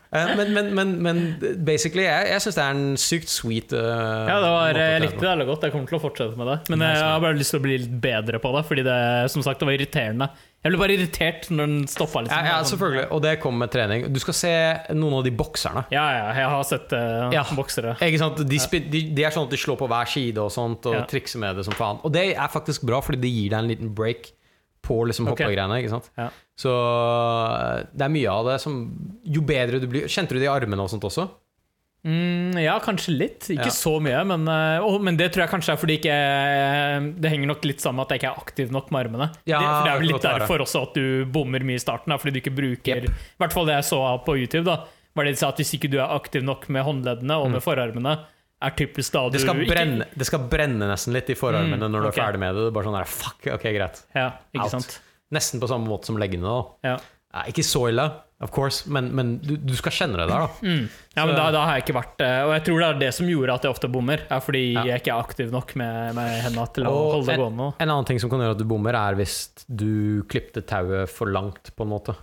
Eh, 0.08 0.30
men, 0.38 0.52
men, 0.56 0.68
men, 0.74 0.92
men 1.04 1.18
basically, 1.66 2.06
jeg, 2.06 2.28
jeg 2.32 2.40
syns 2.40 2.56
det 2.56 2.64
er 2.64 2.76
en 2.78 2.94
sykt 2.96 3.28
sweet 3.28 3.74
uh, 3.76 3.80
Ja, 4.24 4.38
det 4.40 4.52
var, 4.54 4.70
måte 4.72 4.84
jeg 4.86 5.02
likte 5.04 5.20
det 5.20 5.28
veldig 5.34 5.46
godt. 5.50 5.66
Jeg 5.66 5.74
kommer 5.74 5.90
til 5.90 5.98
å 5.98 6.00
fortsette 6.00 6.40
med 6.40 6.48
det. 6.48 6.58
Men 6.72 6.84
jeg 6.86 7.02
har 7.04 7.24
bare 7.24 7.36
lyst 7.36 7.52
til 7.52 7.60
å 7.60 7.64
bli 7.66 7.76
litt 7.82 7.98
bedre 8.02 8.40
på 8.40 8.52
det, 8.56 8.62
fordi 8.70 8.84
det 8.88 9.00
som 9.34 9.44
sagt, 9.44 9.60
det 9.60 9.68
var 9.68 9.76
irriterende. 9.76 10.30
Jeg 10.64 10.72
ble 10.72 10.80
bare 10.80 10.94
irritert 10.96 11.44
når 11.54 11.68
den 11.70 11.82
stoppa. 11.86 12.24
Liksom. 12.24 12.40
Ja, 12.48 12.56
ja, 12.56 12.62
selvfølgelig. 12.66 13.04
Og 13.14 13.20
det 13.22 13.34
kommer 13.44 13.66
med 13.66 13.70
trening. 13.76 14.06
Du 14.10 14.18
skal 14.24 14.34
se 14.34 14.54
noen 14.96 15.20
av 15.20 15.28
de 15.28 15.34
bokserne. 15.38 15.84
Ja, 15.94 16.06
ja, 16.16 16.24
jeg 16.40 16.48
har 16.54 16.64
sett 16.66 16.96
uh, 16.96 17.28
Ja. 17.36 17.44
boksere. 17.54 17.94
Ikke 18.02 18.22
sant? 18.24 18.40
De, 18.48 18.58
de, 18.88 19.04
de 19.14 19.28
er 19.28 19.36
sånn 19.36 19.46
at 19.46 19.54
de 19.54 19.60
slår 19.60 19.78
på 19.78 19.90
hver 19.92 20.10
side 20.10 20.40
og 20.42 20.50
sånt, 20.54 20.88
og 20.88 20.96
Ja. 20.98 21.04
trikser 21.08 21.44
med 21.44 21.60
det 21.60 21.68
som 21.68 21.76
faen. 21.78 22.00
Og 22.02 22.16
det 22.16 22.30
er 22.32 22.50
faktisk 22.50 22.88
bra, 22.88 22.98
fordi 23.04 23.20
det 23.22 23.30
gir 23.36 23.52
deg 23.54 23.60
en 23.60 23.70
liten 23.70 23.94
break 23.94 24.32
på 24.88 24.96
liksom 25.10 25.28
Ok. 25.28 25.36
hoppegreiene. 25.36 25.78
Ikke 25.82 25.92
sant? 25.92 26.08
Ja. 26.18 26.30
Så 26.58 26.72
øh, 26.72 27.84
det 27.94 28.06
er 28.08 28.14
mye 28.16 28.32
av 28.32 28.48
det 28.50 28.56
som 28.64 28.80
Jo 29.28 29.44
bedre 29.46 29.78
du 29.82 29.86
blir 29.90 30.08
Kjente 30.10 30.34
du 30.34 30.40
det 30.40 30.48
i 30.48 30.50
armene 30.50 30.82
og 30.82 30.90
sånt 30.90 31.04
også? 31.06 31.28
Mm, 32.06 32.54
ja, 32.62 32.76
kanskje 32.80 33.10
litt. 33.18 33.48
Ikke 33.50 33.66
Ja. 33.68 33.74
så 33.74 33.96
mye, 34.00 34.20
men, 34.24 34.44
eh, 34.48 34.78
å, 34.86 35.00
men 35.02 35.16
det 35.18 35.32
tror 35.34 35.42
jeg 35.44 35.50
kanskje 35.50 35.72
er 35.74 35.80
fordi 35.80 35.96
ikke 35.98 36.18
Det 37.20 37.30
henger 37.32 37.50
nok 37.50 37.64
litt 37.66 37.82
sammen 37.82 37.98
med 37.98 38.06
at 38.06 38.14
jeg 38.14 38.20
ikke 38.22 38.30
er 38.30 38.42
aktiv 38.44 38.70
nok 38.72 38.90
med 38.94 39.00
armene. 39.06 39.26
Ja, 39.50 39.58
det, 39.58 39.66
for 39.66 39.84
det 39.84 39.92
er 39.92 39.98
vel 39.98 40.08
litt 40.12 40.22
derfor 40.28 40.62
også 40.64 40.82
at 40.86 40.94
du 40.94 41.24
bommer 41.26 41.64
mye 41.66 41.74
i 41.80 41.82
starten, 41.82 42.14
da, 42.14 42.16
fordi 42.22 42.36
du 42.36 42.40
ikke 42.40 42.54
bruker. 42.54 43.08
I 43.10 43.42
hvert 43.42 43.52
fall 43.52 43.66
det 43.66 43.74
jeg 43.80 43.88
så 43.90 44.00
på 44.24 44.38
YouTube, 44.38 44.64
da 44.70 44.84
var 45.18 45.24
det 45.26 45.34
de 45.34 45.40
sa 45.42 45.48
at 45.50 45.58
hvis 45.58 45.74
ikke 45.74 45.90
du 45.90 45.98
er 45.98 46.14
aktiv 46.14 46.44
nok 46.46 46.68
med 46.70 46.84
håndleddene 46.86 47.34
og 47.34 47.48
Mm. 47.50 47.52
med 47.58 47.62
forarmene, 47.66 48.12
er 48.62 48.70
typisk 48.74 49.12
da 49.12 49.24
du 49.28 49.36
Det 49.36 49.40
skal, 49.42 49.56
ikke- 49.56 49.70
brenne, 49.74 50.06
det 50.16 50.26
skal 50.26 50.40
brenne 50.50 50.88
nesten 50.90 51.12
litt 51.14 51.30
i 51.30 51.34
forarmene 51.34 51.78
Mm, 51.78 51.90
når 51.92 52.00
du 52.02 52.08
okay. 52.08 52.20
er 52.20 52.24
ferdig 52.32 52.38
med 52.40 52.54
det. 52.54 52.62
Det 52.64 52.66
er 52.72 52.76
bare 52.78 52.84
sånn 52.88 52.98
der, 52.98 53.04
fuck, 53.04 53.46
ok, 53.54 53.62
greit. 53.76 54.02
Ja, 54.14 54.32
ikke 54.54 54.70
sant? 54.70 55.00
Nesten 55.32 55.60
på 55.60 55.68
samme 55.68 55.86
måte 55.86 56.06
som 56.06 56.16
leggene. 56.16 56.42
da. 56.42 56.64
Ja. 56.90 56.98
Ja, 57.34 57.42
ikke 57.44 57.60
så 57.62 57.90
ille, 57.90 58.06
of 58.40 58.50
course, 58.50 58.88
men, 58.88 59.14
men 59.14 59.38
du, 59.44 59.54
du 59.58 59.74
skal 59.76 59.92
kjenne 59.92 60.16
det 60.16 60.28
der, 60.30 60.46
da. 60.46 60.48
Ja, 61.14 61.26
men 61.26 61.34
da, 61.36 61.50
da 61.52 61.66
har 61.66 61.74
jeg 61.76 61.84
ikke 61.84 61.94
vært 62.00 62.20
eh, 62.24 62.42
Og 62.48 62.52
jeg 62.56 62.64
tror 62.64 62.78
det 62.80 62.88
er 62.88 62.98
det 63.02 63.10
som 63.14 63.26
gjorde 63.28 63.52
at 63.54 63.62
jeg 63.62 63.70
ofte 63.70 63.90
bommer. 63.92 64.22
Er 64.30 64.40
fordi 64.40 64.72
Ja. 64.72 64.82
jeg 64.84 65.02
ikke 65.02 65.12
er 65.12 65.20
aktiv 65.22 65.50
nok 65.52 65.76
med, 65.76 66.14
med 66.16 66.40
hendene 66.46 66.72
til 66.72 66.84
å 66.84 66.88
Og 66.88 67.12
holde 67.12 67.26
det 67.26 67.34
en- 67.34 67.40
gående. 67.44 67.74
En 67.84 67.88
annen 67.90 68.06
ting 68.06 68.18
som 68.18 68.30
kan 68.30 68.40
gjøre 68.40 68.56
at 68.56 68.58
du 68.58 68.64
bommer, 68.64 68.94
er 68.96 69.14
hvis 69.20 69.50
du 69.68 70.22
klippte 70.24 70.64
tauet 70.64 71.06
for 71.12 71.26
langt, 71.28 71.70
på 71.76 71.84
en 71.84 71.90
måte. 71.92 72.16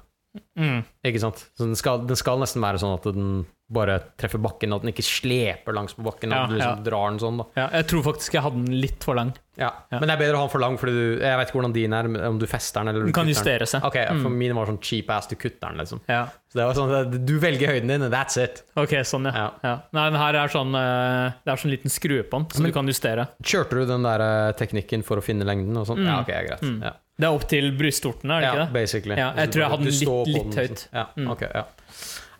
Mm. 0.58 0.84
Ikke 1.06 1.20
sant? 1.22 1.46
Så 1.56 1.64
den 1.70 1.76
skal, 1.76 2.02
den 2.08 2.16
skal 2.18 2.40
nesten 2.42 2.60
være 2.66 2.82
sånn 2.82 2.96
at 2.98 3.04
den 3.14 3.46
bare 3.68 3.96
treffer 4.22 4.38
bakken, 4.38 4.74
at 4.76 4.84
den 4.84 4.92
ikke 4.94 5.02
sleper 5.04 5.74
langs 5.74 5.96
på 5.98 6.04
bakken. 6.06 6.30
Ja, 6.30 6.44
at 6.44 6.50
du 6.52 6.56
liksom 6.60 6.78
ja. 6.78 6.84
drar 6.86 7.10
den 7.10 7.18
sånn, 7.20 7.38
da. 7.42 7.46
Ja, 7.58 7.64
jeg 7.80 7.88
tror 7.90 8.04
faktisk 8.06 8.36
jeg 8.38 8.44
hadde 8.46 8.60
den 8.62 8.76
litt 8.84 9.04
for 9.04 9.18
lang. 9.18 9.32
Ja. 9.58 9.72
Men 9.90 10.04
det 10.06 10.12
er 10.14 10.20
bedre 10.20 10.36
å 10.36 10.42
ha 10.44 10.46
den 10.46 10.52
for 10.52 10.60
lang, 10.62 10.76
fordi 10.78 10.92
du 10.92 11.22
Jeg 11.24 11.38
vet 11.40 11.48
ikke 11.48 11.56
hvordan 11.62 11.74
din 11.74 11.94
er, 11.96 12.10
om 12.28 12.38
du 12.38 12.46
fester 12.46 12.84
den 12.84 12.92
eller 12.92 13.06
Den 13.08 13.14
kan 13.16 13.30
justere 13.32 13.66
seg. 13.66 13.86
Ok, 13.88 13.96
for 14.22 14.30
min 14.30 14.54
var 14.54 14.68
sånn 14.70 14.78
cheap 14.84 15.10
ass, 15.16 15.30
du 15.32 15.36
kutter 15.40 15.70
den, 15.72 15.80
liksom. 15.80 16.02
Ja. 16.12 16.26
Så 16.52 16.60
det 16.60 16.66
var 16.68 16.76
sånn 16.78 17.26
du 17.26 17.34
velger 17.40 17.72
høyden 17.74 17.88
din, 17.94 18.06
that's 18.12 18.38
it. 18.38 18.62
Ok, 18.76 18.94
sånn, 19.08 19.26
ja. 19.32 19.48
Nei, 19.64 20.06
den 20.12 20.20
her 20.20 20.38
er 20.44 20.52
sånn 20.54 20.76
eh, 20.76 21.32
Det 21.48 21.56
er 21.56 21.64
sånn 21.64 21.72
liten 21.74 21.90
skrue 21.94 22.22
på 22.28 22.38
den, 22.42 22.46
så 22.52 22.62
Men- 22.62 22.70
du 22.72 22.76
kan 22.78 22.88
justere. 22.92 23.28
Kjørte 23.42 23.80
du 23.82 23.86
den 23.96 24.04
der 24.04 24.22
eh, 24.28 24.52
teknikken 24.60 25.04
for 25.08 25.18
å 25.18 25.24
finne 25.26 25.48
lengden 25.48 25.76
og 25.78 25.88
sånn? 25.88 26.04
Mm. 26.04 26.12
Ja, 26.12 26.20
ok, 26.22 26.28
greit. 26.52 26.62
Mm. 26.62 26.84
Ja. 26.84 26.94
Det 27.18 27.24
er 27.26 27.32
opp 27.40 27.48
til 27.48 27.72
brystvortene, 27.80 28.36
er 28.38 28.42
det 28.42 28.46
ja, 28.46 28.52
ikke 28.54 28.66
det? 28.68 28.74
basically. 28.76 29.16
Ja, 29.16 29.32
jeg 29.40 29.52
tror 29.56 29.62
jeg 29.64 29.72
hadde 29.72 29.86
den 29.88 30.00
litt- 30.04 30.36
litt 30.36 30.56
høyt. 30.62 30.84
sånn. 30.84 30.94
Ja, 30.94 31.06
Mm. 31.16 31.32
ok, 31.32 31.42
ja. 31.56 31.64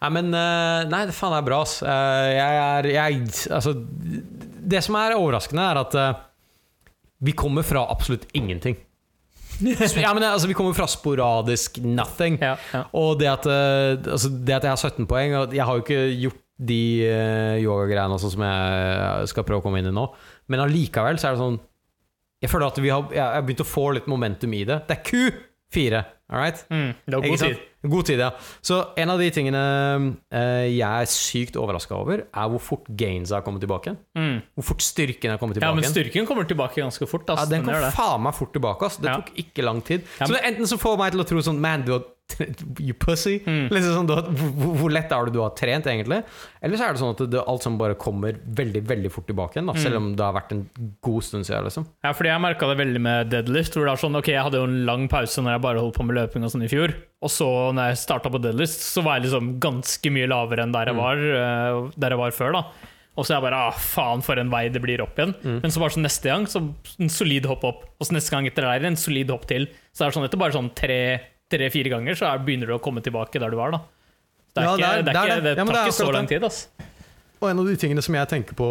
Nei, 0.02 0.12
men 0.18 0.32
eh, 0.36 0.86
Nei, 0.92 1.04
det 1.10 1.16
faen 1.16 1.36
er 1.38 1.46
bra, 1.46 1.62
ass. 1.66 1.80
Eh, 1.86 2.30
jeg 2.36 2.62
er 2.62 2.90
jeg, 2.94 3.22
Altså, 3.56 3.76
det 3.76 4.82
som 4.86 4.98
er 5.00 5.16
overraskende, 5.18 5.66
er 5.72 5.82
at 5.82 5.98
eh, 6.00 6.24
vi 7.26 7.36
kommer 7.38 7.66
fra 7.68 7.86
absolutt 7.92 8.28
ingenting. 8.38 8.78
Ja, 9.96 10.10
men 10.12 10.24
altså, 10.28 10.50
Vi 10.50 10.56
kommer 10.58 10.76
fra 10.76 10.88
sporadisk 10.92 11.80
nothing. 11.80 12.42
Ja, 12.44 12.58
ja. 12.74 12.82
Og 12.92 13.20
det 13.22 13.30
at, 13.32 13.46
altså, 13.48 14.28
det 14.30 14.58
at 14.58 14.68
jeg 14.68 14.74
har 14.74 14.82
17 14.82 15.08
poeng 15.08 15.36
og 15.40 15.54
Jeg 15.56 15.64
har 15.64 15.78
jo 15.78 15.86
ikke 15.86 16.02
gjort 16.26 16.42
de 16.56 16.82
uh, 17.04 17.56
yogagreiene 17.60 18.16
sånn 18.20 18.32
som 18.32 18.44
jeg 18.46 19.32
skal 19.32 19.44
prøve 19.48 19.60
å 19.60 19.64
komme 19.66 19.82
inn 19.82 19.90
i 19.90 19.96
nå, 19.96 20.06
men 20.48 20.62
allikevel 20.64 21.18
så 21.20 21.28
er 21.28 21.36
det 21.36 21.42
sånn 21.42 21.58
Jeg 22.46 22.52
føler 22.52 22.72
at 22.72 22.80
vi 22.80 22.94
har, 22.94 23.10
jeg 23.12 23.24
har 23.24 23.44
begynt 23.44 23.64
å 23.66 23.68
få 23.68 23.84
litt 23.98 24.08
momentum 24.08 24.54
i 24.56 24.62
det. 24.68 24.78
Det 24.88 24.96
er 24.96 25.02
Q4, 25.74 26.04
all 26.30 26.40
right? 26.40 26.66
Mm, 26.72 26.94
det 27.06 27.16
var 27.18 27.28
god 27.28 27.38
tid. 27.40 27.58
God 27.86 28.06
tid, 28.08 28.20
ja. 28.20 28.32
Så 28.66 28.80
en 28.98 29.10
av 29.14 29.20
de 29.22 29.28
tingene 29.30 29.60
eh, 30.34 30.66
jeg 30.74 30.82
er 30.82 31.06
sykt 31.12 31.58
overraska 31.62 31.94
over, 31.98 32.24
er 32.34 32.50
hvor 32.50 32.62
fort 32.64 32.88
gains 32.98 33.30
har 33.36 33.44
kommet 33.46 33.62
tilbake. 33.62 33.94
Mm. 34.18 34.40
Hvor 34.58 34.66
fort 34.72 34.82
styrken 34.82 35.36
har 35.36 35.38
kommet 35.42 35.60
tilbake. 35.60 35.70
Ja, 35.70 35.76
men 35.78 35.86
styrken 35.86 36.26
kommer 36.26 36.48
tilbake 36.50 36.82
ganske 36.82 37.06
fort. 37.10 37.28
Ja, 37.30 37.36
ass. 37.38 37.50
den 37.50 37.66
Den 37.66 37.70
kom 37.70 37.92
faen 37.94 38.24
meg 38.26 38.34
fort 38.34 38.54
tilbake. 38.58 38.86
ass. 38.90 38.98
Det 38.98 39.10
Ja. 39.12 39.16
tok 39.22 39.30
ikke 39.38 39.64
lang 39.68 39.82
tid. 39.86 40.02
Ja, 40.20 40.26
Så 40.26 40.34
det 40.34 40.42
er 40.42 40.48
enten 40.54 40.66
så 40.66 40.78
får 40.82 40.98
meg 40.98 41.12
til 41.12 41.22
å 41.22 41.28
tro 41.28 41.38
sånn 41.46 41.60
Man, 41.60 41.84
du 41.86 41.92
har 41.92 42.04
You 42.82 42.94
pussy. 42.98 43.38
Mm. 43.46 43.68
Liksom 43.72 43.94
sånn, 43.96 44.08
du 44.10 44.14
har, 44.18 44.26
hvor, 44.80 44.90
lett 44.92 45.12
er 45.14 45.28
det 45.30 45.34
du 45.36 45.40
har 45.44 45.52
trent, 45.58 45.86
egentlig? 45.88 46.18
Eller 46.66 46.80
så 46.80 46.88
er 46.88 46.96
det 46.96 47.02
sånn 47.04 47.14
at 47.14 47.22
det, 47.32 47.44
alt 47.48 47.64
som 47.64 47.78
bare 47.80 47.96
kommer 48.02 48.40
veldig 48.58 48.82
veldig 48.90 49.12
fort 49.14 49.28
tilbake 49.30 49.60
igjen. 49.60 49.70
Da, 49.70 49.76
Mm. 49.76 49.84
Selv 49.86 50.00
om 50.00 50.08
det 50.18 50.26
har 50.26 50.34
vært 50.34 50.52
en 50.56 50.64
god 51.06 51.24
stund 51.28 51.46
siden. 51.46 51.64
Liksom. 51.70 51.86
Ja, 52.04 52.14
fordi 52.18 52.32
jeg 52.34 52.42
merka 52.42 52.68
det 52.72 52.78
veldig 52.82 53.02
med 53.06 53.30
deadlift. 53.30 53.76
Hvor 53.78 53.86
det 53.86 53.94
er 53.94 54.02
sånn, 54.08 54.18
ok, 54.20 54.28
Jeg 54.34 54.44
hadde 54.48 54.58
jo 54.64 54.68
en 54.70 54.86
lang 54.90 55.08
pause 55.12 55.42
når 55.46 55.56
jeg 55.58 55.62
bare 55.68 55.80
holdt 55.84 55.96
på 56.00 56.06
med 56.08 56.16
løping 56.18 56.44
og 56.44 56.52
sånn 56.56 56.66
i 56.66 56.72
fjor. 56.72 56.96
Og 57.22 57.30
så 57.32 57.48
når 57.76 57.92
jeg 57.94 58.02
starta 58.04 58.32
på 58.34 58.42
deadlift, 58.42 58.82
så 58.82 59.04
var 59.06 59.20
jeg 59.20 59.28
liksom 59.30 59.54
ganske 59.64 60.12
mye 60.12 60.28
lavere 60.28 60.66
enn 60.66 60.72
der 60.76 60.86
jeg 60.92 60.96
Mm. 60.96 61.02
var, 61.06 61.16
eh, 61.18 61.92
der 61.98 62.10
jeg 62.10 62.18
var 62.20 62.32
før. 62.32 62.52
da 62.54 62.64
Og 63.18 63.24
så 63.24 63.32
er 63.32 63.38
jeg 63.40 63.44
bare 63.48 63.60
ah, 63.70 63.72
faen 63.72 64.22
for 64.22 64.36
en 64.38 64.50
vei 64.52 64.68
det 64.68 64.82
blir 64.82 65.00
opp 65.00 65.16
igjen. 65.16 65.34
Mm. 65.40 65.62
Men 65.62 65.72
så 65.72 65.80
bare 65.80 65.94
sånn 65.96 66.04
neste 66.04 66.28
gang 66.28 66.44
så 66.52 66.60
en 67.00 67.08
solid 67.10 67.46
hopp 67.46 67.64
opp. 67.64 67.86
Og 68.02 68.08
så 68.08 68.12
neste 68.12 68.32
gang 68.32 68.46
etter 68.46 68.62
der 68.68 68.86
en 68.90 68.98
solid 68.98 69.30
hopp 69.32 69.46
til. 69.48 69.68
Så 69.96 70.04
er 70.06 70.12
sånn 70.12 70.26
etter 70.28 70.38
bare 70.38 70.52
sånn 70.52 70.68
tre-fire 71.52 71.90
ganger 71.94 72.18
så 72.18 72.28
er, 72.34 72.42
begynner 72.46 72.68
du 72.72 72.76
å 72.78 72.82
komme 72.84 73.02
tilbake 73.06 73.40
der 73.40 73.50
du 73.54 73.58
var. 73.60 73.72
da 73.72 73.80
Det, 74.56 74.62
er 74.62 74.64
Ja, 74.64 74.74
ikke, 74.74 74.78
det 74.78 74.86
er- 74.86 75.04
det, 75.04 75.16
er 75.16 75.26
ikke, 75.26 75.44
det. 75.44 75.56
Ja, 75.58 75.66
tar 75.66 75.86
ikke 75.90 75.98
så 76.00 76.12
lang 76.14 76.28
tid. 76.28 76.44
Altså. 76.44 76.68
Og 77.42 77.50
en 77.50 77.60
av 77.60 77.66
de 77.68 77.76
tingene 77.78 78.02
som 78.02 78.16
jeg 78.16 78.28
tenker 78.32 78.56
på 78.56 78.70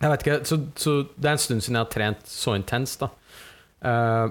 Jeg 0.00 0.10
vet 0.12 0.22
ikke, 0.22 0.36
så, 0.46 0.56
så 0.78 0.92
Det 1.18 1.26
er 1.26 1.32
en 1.34 1.38
stund 1.42 1.60
siden 1.64 1.74
jeg 1.74 1.84
har 1.84 1.90
trent 1.90 2.26
så 2.26 2.54
intenst. 2.58 3.00
da 3.00 3.08
Eh, 3.82 4.28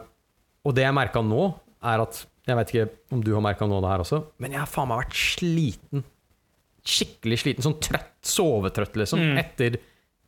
Og 0.66 0.74
det 0.76 0.84
jeg 0.84 0.94
merka 0.94 1.22
nå, 1.24 1.54
er 1.84 2.02
at 2.04 2.26
Jeg 2.48 2.56
vet 2.58 2.68
ikke 2.74 2.90
om 3.12 3.22
du 3.24 3.34
har 3.34 3.42
merka 3.44 3.68
nå 3.68 3.80
det 3.82 3.90
her 3.92 4.00
også, 4.04 4.24
men 4.40 4.52
jeg 4.52 4.60
har 4.60 4.68
faen 4.68 4.88
meg 4.88 5.02
vært 5.06 5.16
sliten. 5.16 6.04
Skikkelig 6.88 7.38
sliten. 7.44 7.64
Sånn 7.66 7.76
trøtt. 7.84 8.14
Sovetrøtt, 8.24 8.96
liksom. 8.96 9.20
Mm. 9.20 9.38
Etter 9.42 9.78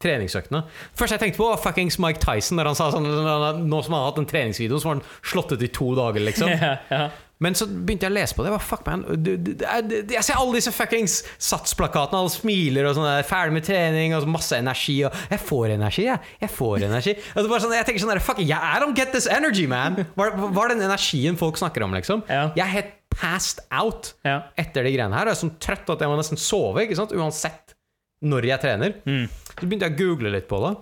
treningsøktene. 0.03 0.63
Først 0.97 1.15
jeg 1.15 1.23
tenkte 1.23 1.41
på, 1.41 1.47
var 1.51 1.62
fuckings 1.62 1.99
Mike 2.01 2.21
Tyson. 2.23 2.59
Der 2.59 2.69
han 2.69 2.77
sa 2.77 2.91
sånn 2.93 3.07
Nå 3.09 3.81
som 3.83 3.95
han 3.95 4.03
har 4.03 4.12
hatt 4.12 4.21
en 4.21 4.29
treningsvideo, 4.29 4.79
så 4.79 4.91
var 4.91 4.99
han 4.99 5.07
slått 5.19 5.55
ut 5.55 5.65
i 5.65 5.73
to 5.75 5.91
dager, 5.97 6.23
liksom. 6.23 6.53
ja, 6.55 6.77
yeah. 6.91 7.09
Men 7.39 7.55
så 7.55 7.65
begynte 7.69 8.03
jeg 8.03 8.12
å 8.12 8.15
lese 8.17 8.35
på 8.35 8.43
det. 8.43 8.51
Hva 8.51 8.59
fuck, 8.59 8.81
man? 8.83 9.05
Du, 9.23 9.31
du, 9.39 9.53
det 9.55 10.12
jeg 10.12 10.25
ser 10.27 10.39
alle 10.41 10.57
disse 10.59 10.73
fuckings 10.75 11.21
satsplakatene. 11.39 12.19
Alle 12.19 12.33
smiler 12.33 12.89
og 12.89 12.97
sånn. 12.97 13.07
Ferdig 13.27 13.55
med 13.55 13.63
trening 13.67 14.15
og 14.17 14.27
masse 14.31 14.59
energi. 14.59 14.97
Og 15.07 15.15
jeg 15.31 15.39
får 15.47 15.75
energi, 15.77 16.03
jeg. 16.09 16.33
Jeg 16.43 16.51
får 16.51 16.85
energi. 16.89 17.15
Og 17.39 17.47
bare 17.47 17.63
sånn, 17.63 17.77
jeg 17.77 17.88
tenker 17.88 18.03
sånn 18.03 18.12
der, 18.12 18.23
Fuck, 18.23 18.43
yeah, 18.43 18.75
I 18.75 18.83
don't 18.83 18.97
get 18.97 19.15
this 19.15 19.27
energy, 19.31 19.69
man! 19.71 20.01
Hva 20.19 20.33
er 20.35 20.75
den 20.75 20.83
energien 20.83 21.39
folk 21.39 21.59
snakker 21.59 21.88
om, 21.88 21.95
liksom? 21.95 22.25
Ja. 22.27 22.49
Jeg 22.59 22.65
er 22.65 22.73
helt 22.75 22.95
passed 23.15 23.63
out 23.71 24.12
etter 24.59 24.83
de 24.83 24.91
greiene 24.97 25.15
her. 25.15 25.31
Jeg 25.31 25.38
er 25.39 25.43
sånn 25.45 25.55
trøtt 25.63 25.95
at 25.95 26.03
jeg 26.03 26.12
må 26.12 26.19
nesten 26.19 26.39
sove, 26.39 26.83
ikke 26.83 26.99
sant? 26.99 27.15
uansett 27.15 27.77
når 28.19 28.49
jeg 28.51 28.62
trener. 28.65 28.99
Mm. 29.07 29.29
Så 29.60 29.67
begynte 29.67 29.88
jeg 29.89 29.95
å 29.98 30.00
google 30.02 30.32
litt 30.34 30.48
på 30.50 30.60
det, 30.63 30.74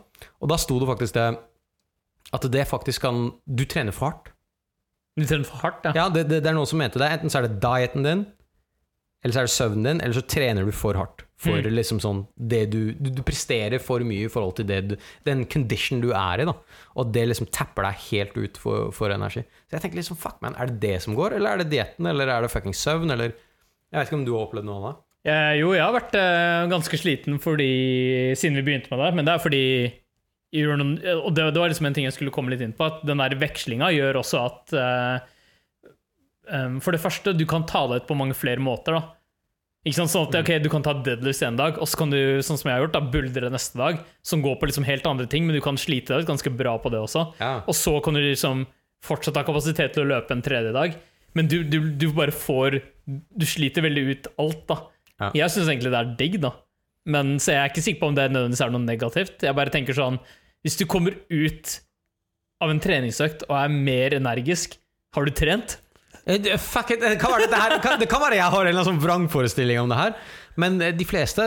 og 0.42 0.50
da 0.52 0.58
sto 0.62 0.80
det 0.82 0.88
faktisk 0.90 1.18
det 1.18 1.28
at 2.38 2.48
det 2.52 2.66
faktisk 2.68 3.02
kan 3.06 3.20
Du 3.48 3.64
trener 3.66 3.96
for 3.96 4.10
hardt. 4.12 4.34
Du 5.18 5.26
trener 5.26 5.48
for 5.48 5.62
hardt, 5.64 5.86
ja. 5.88 5.94
Ja, 5.96 6.10
det, 6.14 6.28
det, 6.30 6.42
det 6.44 6.50
er 6.52 6.58
noen 6.58 6.68
som 6.70 6.78
mente 6.82 7.00
det. 7.02 7.08
Enten 7.16 7.32
så 7.34 7.40
er 7.40 7.48
det 7.48 7.60
dieten 7.64 8.04
din, 8.06 8.26
eller 9.24 9.34
så 9.34 9.40
er 9.42 9.48
det 9.48 9.54
søvnen 9.56 9.88
din, 9.88 10.02
eller 10.04 10.14
så 10.20 10.26
trener 10.30 10.68
du 10.68 10.74
for 10.76 11.00
hardt. 11.00 11.24
For 11.38 11.54
Mm. 11.62 11.68
liksom 11.78 12.00
sånn 12.02 12.20
det 12.50 12.64
du, 12.74 12.94
du, 12.98 13.12
du 13.14 13.20
presterer 13.22 13.78
for 13.82 14.02
mye 14.02 14.26
i 14.26 14.30
forhold 14.34 14.56
til 14.58 14.66
det 14.66 14.78
du, 14.90 14.96
den 15.26 15.44
condition 15.46 16.00
du 16.02 16.08
er 16.18 16.42
i, 16.42 16.48
da. 16.50 16.56
Og 16.98 17.12
det 17.14 17.28
liksom 17.30 17.50
tapper 17.54 17.86
deg 17.86 18.00
helt 18.08 18.38
ut 18.38 18.58
for, 18.58 18.90
for 18.92 19.14
energi. 19.14 19.44
Så 19.70 19.78
jeg 19.78 19.84
tenker 19.86 20.00
liksom, 20.02 20.18
fuck 20.18 20.40
man, 20.42 20.56
er 20.58 20.72
det 20.72 20.80
det 20.82 20.96
som 21.06 21.14
går? 21.18 21.36
Eller 21.38 21.54
er 21.54 21.62
det 21.62 21.70
dietten? 21.76 22.10
Eller 22.10 22.28
er 22.34 22.42
det 22.46 22.50
fucking 22.54 22.74
søvn? 22.78 23.14
Eller 23.14 23.36
Jeg 23.36 24.00
vet 24.02 24.10
ikke 24.10 24.18
om 24.18 24.26
du 24.26 24.34
har 24.34 24.48
opplevd 24.48 24.66
noe 24.68 24.80
av 24.82 24.88
det? 24.88 24.96
Eh, 25.26 25.54
jo, 25.60 25.72
jeg 25.76 25.84
har 25.84 25.96
vært 25.96 26.14
eh, 26.16 26.68
ganske 26.72 27.00
sliten 27.00 27.40
fordi, 27.42 27.72
siden 28.38 28.60
vi 28.60 28.66
begynte 28.70 28.92
med 28.94 29.02
det, 29.02 29.10
men 29.18 29.28
det 29.28 29.34
er 29.34 29.44
fordi 29.44 29.64
noen, 30.58 30.94
Og 31.26 31.34
det, 31.36 31.50
det 31.52 31.60
var 31.60 31.68
liksom 31.68 31.90
en 31.90 31.96
ting 31.98 32.06
jeg 32.08 32.16
skulle 32.16 32.32
komme 32.32 32.54
litt 32.54 32.64
inn 32.64 32.76
på, 32.76 32.86
at 32.88 33.02
den 33.08 33.20
der 33.20 33.36
vekslinga 33.40 33.90
gjør 33.92 34.22
også 34.22 34.44
at 34.46 34.78
eh, 34.80 35.18
For 36.80 36.96
det 36.96 37.04
første, 37.04 37.36
du 37.36 37.44
kan 37.50 37.68
ta 37.68 37.84
det 37.92 38.04
ut 38.04 38.08
på 38.08 38.16
mange 38.16 38.38
flere 38.38 38.64
måter, 38.64 38.96
da. 38.96 39.18
Ikke 39.88 40.00
sant? 40.00 40.12
Sånn 40.12 40.30
at 40.30 40.40
okay, 40.40 40.62
Du 40.64 40.70
kan 40.72 40.86
ta 40.86 40.96
deadlifts 40.96 41.44
en 41.48 41.60
dag, 41.60 41.78
og 41.80 41.90
så 41.90 42.00
kan 42.00 42.12
du 42.12 42.20
sånn 42.46 42.60
som 42.60 42.70
jeg 42.70 42.78
har 42.78 42.86
gjort, 42.86 42.96
da, 42.96 43.04
buldre 43.14 43.52
neste 43.54 43.80
dag, 43.80 44.02
som 44.26 44.44
går 44.44 44.58
på 44.60 44.72
liksom 44.72 44.88
helt 44.88 45.08
andre 45.10 45.28
ting, 45.32 45.48
men 45.48 45.56
du 45.56 45.64
kan 45.64 45.80
slite 45.80 46.14
deg 46.14 46.26
ut 46.26 46.32
ganske 46.32 46.52
bra 46.56 46.78
på 46.82 46.92
det 46.94 47.04
også. 47.04 47.28
Ja. 47.42 47.54
Og 47.68 47.76
så 47.78 47.98
kan 48.04 48.18
du 48.18 48.24
liksom 48.24 48.66
fortsatt 49.06 49.38
ha 49.40 49.46
kapasitet 49.48 49.94
til 49.96 50.04
å 50.06 50.12
løpe 50.16 50.34
en 50.36 50.44
tredje 50.46 50.74
dag. 50.76 50.96
Men 51.38 51.52
du, 51.52 51.60
du, 51.68 51.82
du 52.00 52.08
bare 52.16 52.34
får 52.34 52.80
Du 53.06 53.44
sliter 53.46 53.84
veldig 53.86 54.04
ut 54.10 54.30
alt, 54.42 54.64
da. 54.72 54.80
Ja. 55.22 55.32
Jeg 55.34 55.54
syns 55.54 55.72
egentlig 55.72 55.94
det 55.94 56.00
er 56.00 56.16
digg, 56.20 56.40
da. 56.44 56.54
Men 57.08 57.38
Så 57.40 57.54
jeg 57.56 57.62
er 57.64 57.72
ikke 57.72 57.86
sikker 57.86 58.02
på 58.04 58.10
om 58.12 58.16
det 58.18 58.28
nødvendigvis 58.34 58.64
er 58.66 58.74
noe 58.74 58.84
negativt. 58.84 59.44
Jeg 59.48 59.56
bare 59.58 59.74
tenker 59.74 59.96
sånn 59.98 60.20
Hvis 60.66 60.78
du 60.78 60.86
kommer 60.90 61.16
ut 61.32 61.78
av 62.62 62.74
en 62.74 62.82
treningsøkt 62.82 63.46
og 63.48 63.54
er 63.60 63.70
mer 63.70 64.16
energisk, 64.18 64.80
har 65.16 65.28
du 65.28 65.32
trent? 65.32 65.78
Eh, 66.26 66.58
Fuck 66.60 66.92
it, 66.96 67.04
det 67.04 67.20
kan 67.22 67.32
være, 67.32 67.48
det, 67.48 67.60
her, 67.62 67.98
det 68.02 68.10
kan 68.10 68.24
være 68.24 68.40
jeg 68.40 68.52
har 68.52 68.68
en 68.68 68.80
sånn 68.84 69.00
vrangforestilling 69.00 69.80
om 69.80 69.94
det 69.94 70.00
her. 70.00 70.16
Men 70.58 70.80
eh, 70.82 70.92
de 70.98 71.06
fleste, 71.08 71.46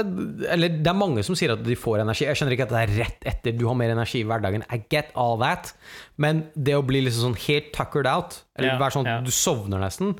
eller 0.55 0.79
det 0.81 0.87
er 0.87 0.97
mange 0.97 1.25
som 1.27 1.37
sier 1.37 1.53
at 1.57 1.65
de 1.67 1.77
får 1.77 2.05
energi. 2.05 2.25
Jeg 2.29 2.39
skjønner 2.39 2.55
ikke 2.57 2.69
at 2.69 2.75
det 2.77 2.85
er 2.85 2.95
rett 3.03 3.29
etter 3.35 3.59
du 3.59 3.67
har 3.69 3.77
mer 3.77 3.93
energi 3.93 4.23
i 4.23 4.29
hverdagen. 4.31 4.65
I 4.71 4.81
get 4.95 5.11
all 5.19 5.37
that. 5.43 5.75
Men 6.23 6.47
det 6.55 6.79
å 6.79 6.87
bli 6.87 7.03
liksom 7.05 7.33
sånn 7.33 7.41
helt 7.49 7.73
tuckered 7.77 8.09
out, 8.09 8.41
eller 8.57 8.73
Ja, 8.77 8.79
være 8.81 8.97
sånn 9.01 9.11
at 9.11 9.27
du 9.27 9.35
sovner 9.35 9.83
nesten 9.83 10.15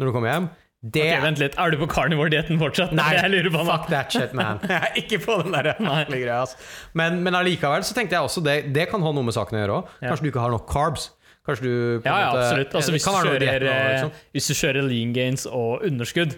når 0.00 0.08
du 0.08 0.14
kommer 0.16 0.32
hjem, 0.32 0.48
det 0.82 1.02
Ok, 1.14 1.22
Vent 1.22 1.38
litt, 1.38 1.54
er 1.62 1.70
du 1.70 1.76
på 1.78 1.86
carnivore-dietten 1.92 2.58
fortsatt? 2.58 2.90
Nei, 2.98 3.12
fuck 3.54 3.86
that 3.92 4.10
shit, 4.10 4.32
man. 4.34 4.58
Jeg 4.66 4.80
er 4.82 4.96
ikke 4.98 5.20
på 5.22 5.36
den 5.44 5.54
der 5.54 5.72
greia. 5.78 6.40
altså. 6.40 6.58
Men, 6.98 7.20
men 7.22 7.36
allikevel 7.38 7.84
så 7.86 7.94
tenkte 7.94 8.16
jeg 8.18 8.26
også 8.26 8.42
det, 8.42 8.56
det 8.74 8.88
kan 8.90 9.02
ha 9.04 9.12
noe 9.14 9.22
med 9.28 9.36
saken 9.36 9.60
å 9.60 9.62
gjøre 9.62 9.76
òg. 9.78 9.92
Ja. 10.02 10.08
Kanskje 10.10 10.26
du 10.26 10.30
ikke 10.32 10.42
har 10.42 10.54
nok 10.56 10.66
carbs. 10.70 11.10
Kanskje 11.46 11.62
du 11.68 11.74
på 12.02 12.06
Ja, 12.10 12.16
ja, 12.18 12.26
måte- 12.32 12.42
absolutt. 12.48 12.74
Altså, 12.78 12.94
hvis, 12.96 13.06
du 13.06 13.10
kjører, 13.14 13.38
dietten 13.44 13.68
eh, 13.70 13.86
liksom. 13.92 14.12
hvis 14.34 14.50
du 14.50 14.54
kjører 14.58 14.88
lean 14.88 15.14
gains 15.14 15.46
og 15.50 15.86
underskudd, 15.86 16.34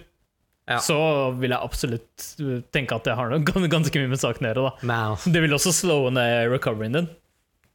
Ja. 0.69 0.79
så 0.81 0.97
vil 1.41 1.53
jeg 1.53 1.61
absolutt 1.61 2.29
tenke 2.73 2.97
at 2.97 3.05
det 3.05 3.17
har 3.19 3.29
noe 3.33 3.69
ganske 3.69 4.01
mye 4.01 4.13
med 4.13 4.21
saken 4.21 4.47
å 4.49 4.53
gjøre. 4.53 4.71
Men. 4.89 5.17
Det 5.25 5.43
vil 5.45 5.57
også 5.57 5.73
slowe 5.77 6.13
ned 6.17 6.49
recoveryen 6.53 7.01
din. 7.01 7.09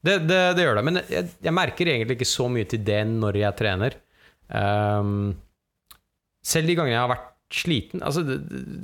Det, 0.05 0.15
det, 0.29 0.39
det 0.57 0.63
gjør 0.63 0.79
det, 0.79 0.85
men 0.87 1.01
jeg, 1.11 1.27
jeg 1.43 1.53
merker 1.53 1.89
egentlig 1.91 2.15
ikke 2.17 2.29
så 2.29 2.47
mye 2.49 2.65
til 2.71 2.81
det 2.87 3.01
når 3.09 3.41
jeg 3.41 3.57
trener. 3.59 3.97
Ehm, 4.55 5.33
selv 6.49 6.69
de 6.69 6.75
gangene 6.79 6.95
jeg 6.97 7.03
har 7.03 7.11
vært 7.13 7.27
sliten 7.49 8.03
altså, 8.05 8.21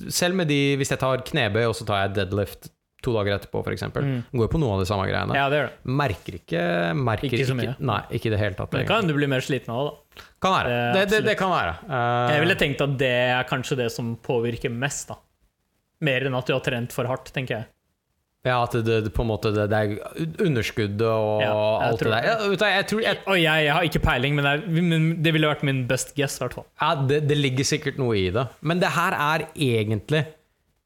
Selv 0.10 0.38
med 0.40 0.50
de 0.50 0.58
Hvis 0.80 0.90
jeg 0.90 1.02
tar 1.02 1.22
knebøy, 1.28 1.68
og 1.70 1.76
så 1.78 1.86
tar 1.86 2.06
jeg 2.06 2.16
deadlift 2.20 2.72
to 3.06 3.14
dager 3.14 3.36
etterpå, 3.36 3.62
f.eks. 3.62 3.84
Mm. 3.94 4.24
Går 4.34 4.48
på 4.50 4.58
noe 4.58 4.78
av 4.78 4.80
de 4.82 4.88
samme 4.90 5.04
greiene. 5.06 5.36
Ja, 5.38 5.44
det 5.52 5.60
gjør 5.60 5.68
det. 5.70 5.92
Merker 6.02 6.38
ikke 6.40 6.62
merker 6.98 7.36
Ikke 7.38 7.46
så 7.46 7.58
mye. 7.58 7.76
Nei, 7.86 8.00
ikke 8.18 8.32
det 8.34 8.40
hele 8.42 8.58
tatt. 8.58 8.74
Men 8.74 8.82
det 8.82 8.90
kan 8.90 9.06
du 9.06 9.14
blir 9.14 9.30
mer 9.30 9.46
sliten 9.46 9.70
av 9.76 9.92
da. 9.92 10.24
Kan 10.42 10.56
være. 10.56 10.80
Det, 10.96 11.04
det, 11.12 11.20
det 11.28 11.36
kan 11.38 11.54
være. 11.54 11.76
Uh, 11.86 12.34
Jeg 12.34 12.42
ville 12.42 12.58
tenkt 12.64 12.82
at 12.82 12.98
det 12.98 13.14
er 13.36 13.46
kanskje 13.50 13.78
det 13.84 13.92
som 13.94 14.16
påvirker 14.26 14.74
mest. 14.74 15.14
da. 15.14 15.20
Mer 16.10 16.26
enn 16.26 16.40
at 16.40 16.50
du 16.50 16.56
har 16.56 16.66
trent 16.66 16.96
for 16.96 17.06
hardt, 17.10 17.30
tenker 17.36 17.60
jeg. 17.60 17.70
Ja, 18.46 18.60
at 18.62 18.76
det, 18.78 19.00
det, 19.08 19.12
på 19.16 19.24
en 19.24 19.30
måte 19.32 19.50
det, 19.56 19.66
det 19.72 19.78
er 19.80 20.46
underskuddet 20.46 21.02
og 21.08 21.42
Ja, 21.42 21.50
jeg 21.50 21.88
alt 21.90 22.04
det 22.04 22.12
der. 22.12 22.28
Ja, 22.30 22.36
vet 22.52 22.62
du, 22.62 22.66
jeg 22.70 22.88
tror 22.92 23.02
jeg, 23.02 23.22
Og 23.26 23.40
jeg, 23.42 23.66
jeg 23.66 23.74
har 23.74 23.88
ikke 23.90 24.02
peiling, 24.06 24.38
men, 24.38 24.46
det, 24.46 24.84
men 24.86 25.08
det 25.26 25.34
ville 25.34 25.50
vært 25.50 25.66
min 25.66 25.82
best 25.90 26.14
guess. 26.18 26.38
i 26.38 26.46
hvert 26.46 26.60
fall. 26.60 26.68
ja, 26.82 26.92
det, 27.10 27.24
det 27.30 27.40
ligger 27.40 27.66
sikkert 27.66 27.98
noe 28.02 28.14
i 28.20 28.28
det. 28.36 28.46
Men 28.62 28.84
det 28.84 28.94
her 28.94 29.18
er 29.18 29.48
egentlig 29.56 30.22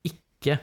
ikke 0.08 0.56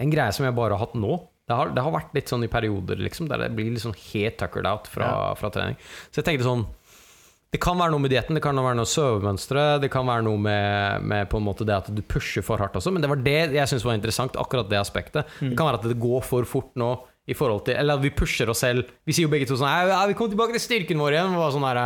en 0.00 0.14
greie 0.14 0.32
som 0.36 0.46
jeg 0.46 0.56
bare 0.56 0.78
har 0.78 0.86
hatt 0.86 0.94
nå. 0.98 1.18
Det 1.50 1.56
har, 1.58 1.72
det 1.74 1.82
har 1.82 1.90
vært 1.96 2.12
litt 2.14 2.30
sånn 2.30 2.46
i 2.46 2.50
perioder 2.52 3.00
liksom, 3.02 3.26
der 3.30 3.42
det 3.42 3.50
blir 3.56 3.72
litt 3.74 3.82
sånn 3.82 3.96
helt 3.98 4.36
tuckered 4.38 4.68
out 4.70 4.86
fra, 4.86 5.34
fra 5.34 5.50
trening. 5.50 5.74
Så 6.14 6.22
jeg 6.22 6.28
tenkte 6.28 6.46
sånn 6.46 6.62
Det 7.50 7.58
kan 7.58 7.78
være 7.80 7.90
noe 7.90 8.02
med 8.04 8.12
dietten, 8.12 8.36
det 8.38 8.42
kan 8.44 8.54
være 8.62 8.78
noe 8.78 8.86
søvemønstre, 8.86 9.62
det 9.82 9.88
kan 9.90 10.06
være 10.06 10.22
noe 10.22 10.38
med, 10.38 11.06
med 11.10 11.30
på 11.32 11.40
en 11.40 11.46
måte 11.48 11.66
det 11.66 11.74
at 11.74 11.88
du 11.90 11.98
pusher 12.06 12.44
for 12.46 12.62
hardt 12.62 12.76
også, 12.78 12.92
men 12.94 13.02
det 13.02 13.10
var 13.10 13.18
det 13.24 13.38
jeg 13.56 13.70
syntes 13.72 13.86
var 13.88 13.96
interessant, 13.98 14.38
akkurat 14.38 14.68
det 14.70 14.78
aspektet. 14.78 15.26
Det 15.42 15.56
kan 15.58 15.66
være 15.66 15.80
at 15.80 15.88
det 15.90 15.96
går 15.98 16.22
for 16.26 16.46
fort 16.46 16.70
nå 16.78 16.92
i 17.30 17.34
forhold 17.36 17.64
til 17.66 17.76
Eller 17.78 17.98
at 17.98 18.02
vi 18.02 18.10
pusher 18.14 18.48
oss 18.50 18.62
selv. 18.64 18.86
Vi 19.06 19.14
sier 19.14 19.26
jo 19.26 19.32
begge 19.32 19.46
to 19.50 19.58
sånn 19.58 19.68
Ja, 19.90 19.98
vi 20.08 20.14
kommer 20.18 20.32
tilbake 20.32 20.54
til 20.56 20.62
styrken 20.62 21.02
vår 21.02 21.14
igjen. 21.18 21.34
Sånn 21.54 21.66
her, 21.66 21.82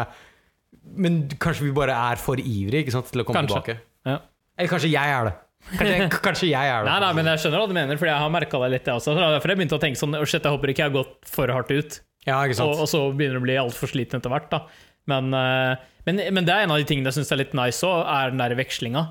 men 1.01 1.19
kanskje 1.43 1.67
vi 1.67 1.73
bare 1.77 1.97
er 2.13 2.21
for 2.21 2.41
ivrige 2.41 2.85
ikke 2.85 2.95
sant, 2.95 3.11
til 3.13 3.25
å 3.25 3.27
komme 3.29 3.43
Kanskje. 3.43 3.61
tilbake. 3.65 3.77
Ja. 4.09 4.21
Eller 4.61 4.73
kanskje 4.73 4.93
jeg 4.93 5.17
er 5.17 5.29
det. 5.31 5.35
Kanskje, 5.75 6.09
kanskje 6.29 6.49
jeg 6.53 6.73
er 6.77 6.85
det. 6.85 6.93
Nei, 6.93 7.01
nei, 7.07 7.13
men 7.19 7.33
jeg 7.33 7.45
skjønner 7.45 7.65
hva 7.65 7.69
du 7.73 7.77
mener, 7.77 8.01
for 8.01 8.13
jeg 8.13 8.21
har 8.21 8.33
merka 8.37 8.61
det 8.65 8.73
litt, 8.77 8.89
jeg 8.89 9.01
også. 9.01 9.17
Det 9.17 9.25
er 9.27 9.37
Derfor 9.39 9.53
jeg 9.53 9.61
begynte 9.63 9.79
å 9.81 9.85
tenke 9.85 10.01
sånn 10.01 10.17
«Å, 10.21 10.25
Shit, 10.29 10.45
jeg 10.45 10.57
håper 10.59 10.73
ikke 10.73 10.85
jeg 10.85 10.93
har 10.93 10.97
gått 11.01 11.31
for 11.35 11.53
hardt 11.57 11.73
ut. 11.73 12.01
Ja? 12.29 12.41
Og, 12.45 12.73
og 12.85 12.89
så 12.89 13.05
begynner 13.17 13.41
du 13.41 13.43
å 13.43 13.47
bli 13.49 13.57
altfor 13.61 13.91
sliten 13.91 14.21
etter 14.21 14.33
hvert. 14.33 14.53
da 14.53 14.67
men, 15.11 15.35
eh, 15.37 15.85
men, 16.09 16.21
men 16.37 16.47
det 16.47 16.55
er 16.55 16.65
en 16.67 16.75
av 16.75 16.81
de 16.81 16.89
tingene 16.89 17.11
jeg 17.11 17.21
syns 17.21 17.33
er 17.35 17.43
litt 17.43 17.57
nice 17.57 17.85
òg, 17.87 18.03
er 18.09 18.33
den 18.33 18.43
der 18.43 18.57
vekslinga. 18.59 19.07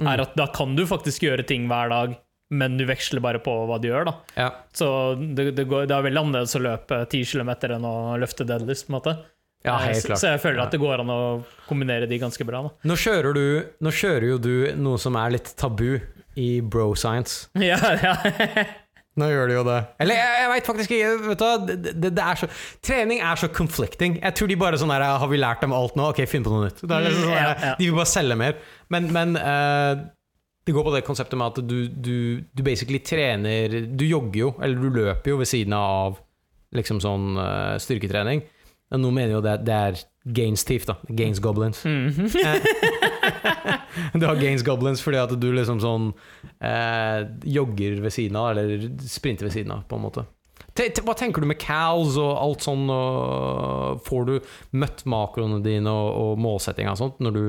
Mm. 0.00 0.08
Er 0.12 0.22
at 0.26 0.34
Da 0.36 0.46
kan 0.52 0.74
du 0.76 0.84
faktisk 0.88 1.24
gjøre 1.24 1.46
ting 1.48 1.68
hver 1.70 1.88
dag, 1.92 2.16
men 2.52 2.76
du 2.78 2.84
veksler 2.86 3.22
bare 3.24 3.40
på 3.42 3.52
hva 3.66 3.78
du 3.82 3.88
gjør. 3.88 4.10
da 4.10 4.14
ja. 4.36 4.50
Så 4.76 4.88
det, 5.18 5.52
det, 5.56 5.64
går, 5.70 5.88
det 5.90 5.96
er 5.96 6.04
veldig 6.06 6.22
annerledes 6.22 6.54
å 6.58 6.62
løpe 6.62 7.00
10 7.08 7.24
km 7.32 7.54
enn 7.78 7.88
å 7.88 7.96
løfte 8.20 8.46
deadlist. 8.46 8.86
på 8.86 8.92
en 8.94 8.98
måte 9.00 9.16
ja, 9.66 9.76
Eh, 9.88 9.96
så, 9.98 10.14
så 10.14 10.34
jeg 10.34 10.42
føler 10.44 10.62
at 10.62 10.74
det 10.74 10.78
går 10.78 11.00
an 11.02 11.10
å 11.10 11.20
kombinere 11.66 12.06
de 12.06 12.18
ganske 12.22 12.44
bra. 12.46 12.60
da 12.68 12.88
Nå 12.88 12.96
kjører, 13.02 13.34
du, 13.34 13.46
nå 13.82 13.90
kjører 13.90 14.28
jo 14.28 14.38
du 14.38 14.52
noe 14.78 15.00
som 15.02 15.16
er 15.18 15.34
litt 15.34 15.50
tabu 15.58 15.96
i 16.36 16.60
bro 16.60 16.92
science. 16.94 17.48
Ja, 17.70 17.80
ja. 17.98 18.14
Nå 19.16 19.30
gjør 19.30 19.48
de 19.48 19.54
jo 19.56 19.62
det. 19.64 19.76
Eller 20.04 20.18
jeg, 20.18 20.32
jeg 20.42 20.48
veit 20.50 20.66
faktisk 20.68 20.92
ikke. 20.92 21.12
Vet 21.24 21.42
du, 21.42 21.70
det, 21.86 21.92
det, 22.04 22.10
er 22.20 22.40
så, 22.40 22.48
trening 22.84 23.22
er 23.24 23.40
så 23.40 23.48
conflicting. 23.48 24.18
Jeg 24.20 24.36
tror 24.36 24.50
de 24.50 24.58
bare 24.60 24.80
sånn 24.80 24.92
her 24.92 25.06
Har 25.06 25.30
vi 25.30 25.38
lært 25.40 25.64
dem 25.64 25.72
alt 25.76 25.96
nå? 25.96 26.10
Ok, 26.12 26.20
finn 26.28 26.44
på 26.44 26.52
noe 26.52 26.66
nytt. 26.66 26.82
Det 26.84 26.92
er 26.92 27.06
liksom 27.06 27.24
sånn, 27.24 27.32
ja, 27.32 27.46
her, 27.46 27.64
ja. 27.70 27.78
De 27.78 27.88
vil 27.88 27.96
bare 27.96 28.12
selge 28.12 28.36
mer. 28.42 28.58
Men, 28.92 29.08
men 29.16 29.32
uh, 29.40 30.04
det 30.68 30.74
går 30.76 30.84
på 30.84 30.92
det 30.92 31.02
konseptet 31.06 31.40
med 31.40 31.54
at 31.54 31.62
du, 31.64 31.78
du, 31.88 32.16
du 32.44 32.62
basically 32.66 33.00
trener 33.00 33.78
Du 33.88 34.04
jogger 34.04 34.40
jo, 34.42 34.52
eller 34.60 34.84
du 34.84 35.00
løper 35.00 35.32
jo 35.32 35.40
ved 35.40 35.48
siden 35.48 35.76
av 35.78 36.20
liksom 36.76 37.00
sånn 37.00 37.40
uh, 37.40 37.80
styrketrening. 37.80 38.44
Men 38.92 39.02
noen 39.02 39.16
mener 39.16 39.38
jo 39.38 39.44
det, 39.48 39.56
det 39.64 39.80
er 39.88 40.04
gains 40.26 40.64
thief, 40.66 40.86
da. 40.88 40.96
Gains 41.08 41.38
goblins. 41.40 41.84
Mm. 41.86 42.12
Du 44.12 44.26
har 44.26 44.36
gains 44.36 44.62
goblins 44.64 45.00
fordi 45.02 45.18
at 45.20 45.32
du 45.40 45.46
liksom 45.56 45.80
sånn 45.82 46.10
eh, 46.60 47.24
jogger 47.48 48.00
ved 48.04 48.12
siden 48.14 48.36
av, 48.38 48.50
eller 48.52 48.88
sprinter 49.08 49.48
ved 49.48 49.54
siden 49.56 49.72
av, 49.72 49.84
på 49.88 49.96
en 49.98 50.04
måte. 50.04 50.26
T 50.76 50.90
Hva 51.04 51.14
tenker 51.16 51.40
du 51.40 51.48
med 51.48 51.56
cows 51.60 52.18
og 52.20 52.34
alt 52.36 52.64
sånn? 52.66 52.84
Og 52.92 54.02
får 54.04 54.26
du 54.28 54.34
møtt 54.76 55.02
makroene 55.08 55.62
dine 55.64 55.88
og, 55.88 56.08
og 56.20 56.42
målsettinga 56.44 56.92
og 56.92 57.00
sånt? 57.00 57.22
Når 57.24 57.36
du, 57.36 57.44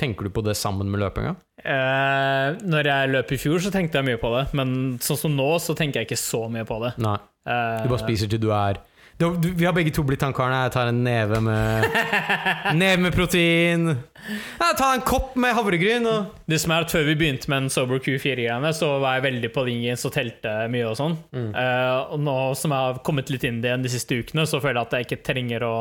tenker 0.00 0.24
du 0.28 0.32
på 0.32 0.44
det 0.46 0.56
sammen 0.56 0.88
med 0.92 1.02
løpinga? 1.04 1.34
Eh, 1.60 2.56
når 2.64 2.88
jeg 2.92 3.12
løp 3.12 3.34
i 3.36 3.40
fjor, 3.40 3.60
så 3.60 3.72
tenkte 3.74 4.00
jeg 4.00 4.08
mye 4.08 4.20
på 4.22 4.32
det. 4.32 4.46
Men 4.56 4.96
sånn 5.04 5.20
som 5.26 5.36
nå, 5.36 5.50
så 5.60 5.76
tenker 5.76 6.00
jeg 6.00 6.08
ikke 6.10 6.20
så 6.24 6.46
mye 6.52 6.64
på 6.68 6.80
det. 6.86 6.94
Nei. 7.04 7.18
Eh, 7.44 7.82
Du 7.84 7.92
bare 7.92 8.04
spiser 8.06 8.32
til 8.32 8.40
du 8.40 8.48
er 8.56 8.80
Vi 9.20 9.66
har 9.66 9.74
begge 9.76 9.92
to 9.92 10.04
blitt 10.06 10.22
tannkarene. 10.22 10.62
Jeg 10.64 10.72
tar 10.74 10.88
en 10.88 11.02
neve 11.04 11.40
med 11.44 11.84
Neve 12.80 13.02
med 13.04 13.14
protein. 13.16 13.90
Jeg 13.92 14.76
tar 14.78 14.94
en 14.96 15.04
kopp 15.04 15.34
med 15.40 15.52
havregryn. 15.56 16.08
Og 16.08 16.48
Det 16.48 16.60
som 16.62 16.72
er 16.72 16.86
at 16.86 16.94
Før 16.94 17.04
vi 17.10 17.16
begynte 17.20 17.50
med 17.52 17.66
en 17.66 17.72
Sober 17.72 18.00
Q4-greiene, 18.00 18.72
så 18.76 18.94
var 19.02 19.18
jeg 19.18 19.26
veldig 19.28 19.50
på 19.52 19.64
linjen 19.68 20.00
og 20.08 20.14
telte 20.14 20.54
mye 20.72 20.86
og 20.88 20.96
sånn. 20.98 21.18
Mm. 21.36 21.50
uh, 21.52 22.14
og 22.14 22.22
nå 22.24 22.38
som 22.58 22.74
jeg 22.74 22.88
har 22.88 23.02
kommet 23.06 23.32
litt 23.32 23.44
inn 23.44 23.60
i 23.60 23.64
det 23.64 23.72
igjen 23.72 23.84
de 23.84 23.92
siste 23.92 24.20
ukene, 24.22 24.46
så 24.48 24.62
føler 24.62 24.80
jeg 24.80 24.88
at 24.88 24.96
jeg 24.96 25.08
ikke 25.08 25.22
trenger 25.30 25.66
å 25.68 25.74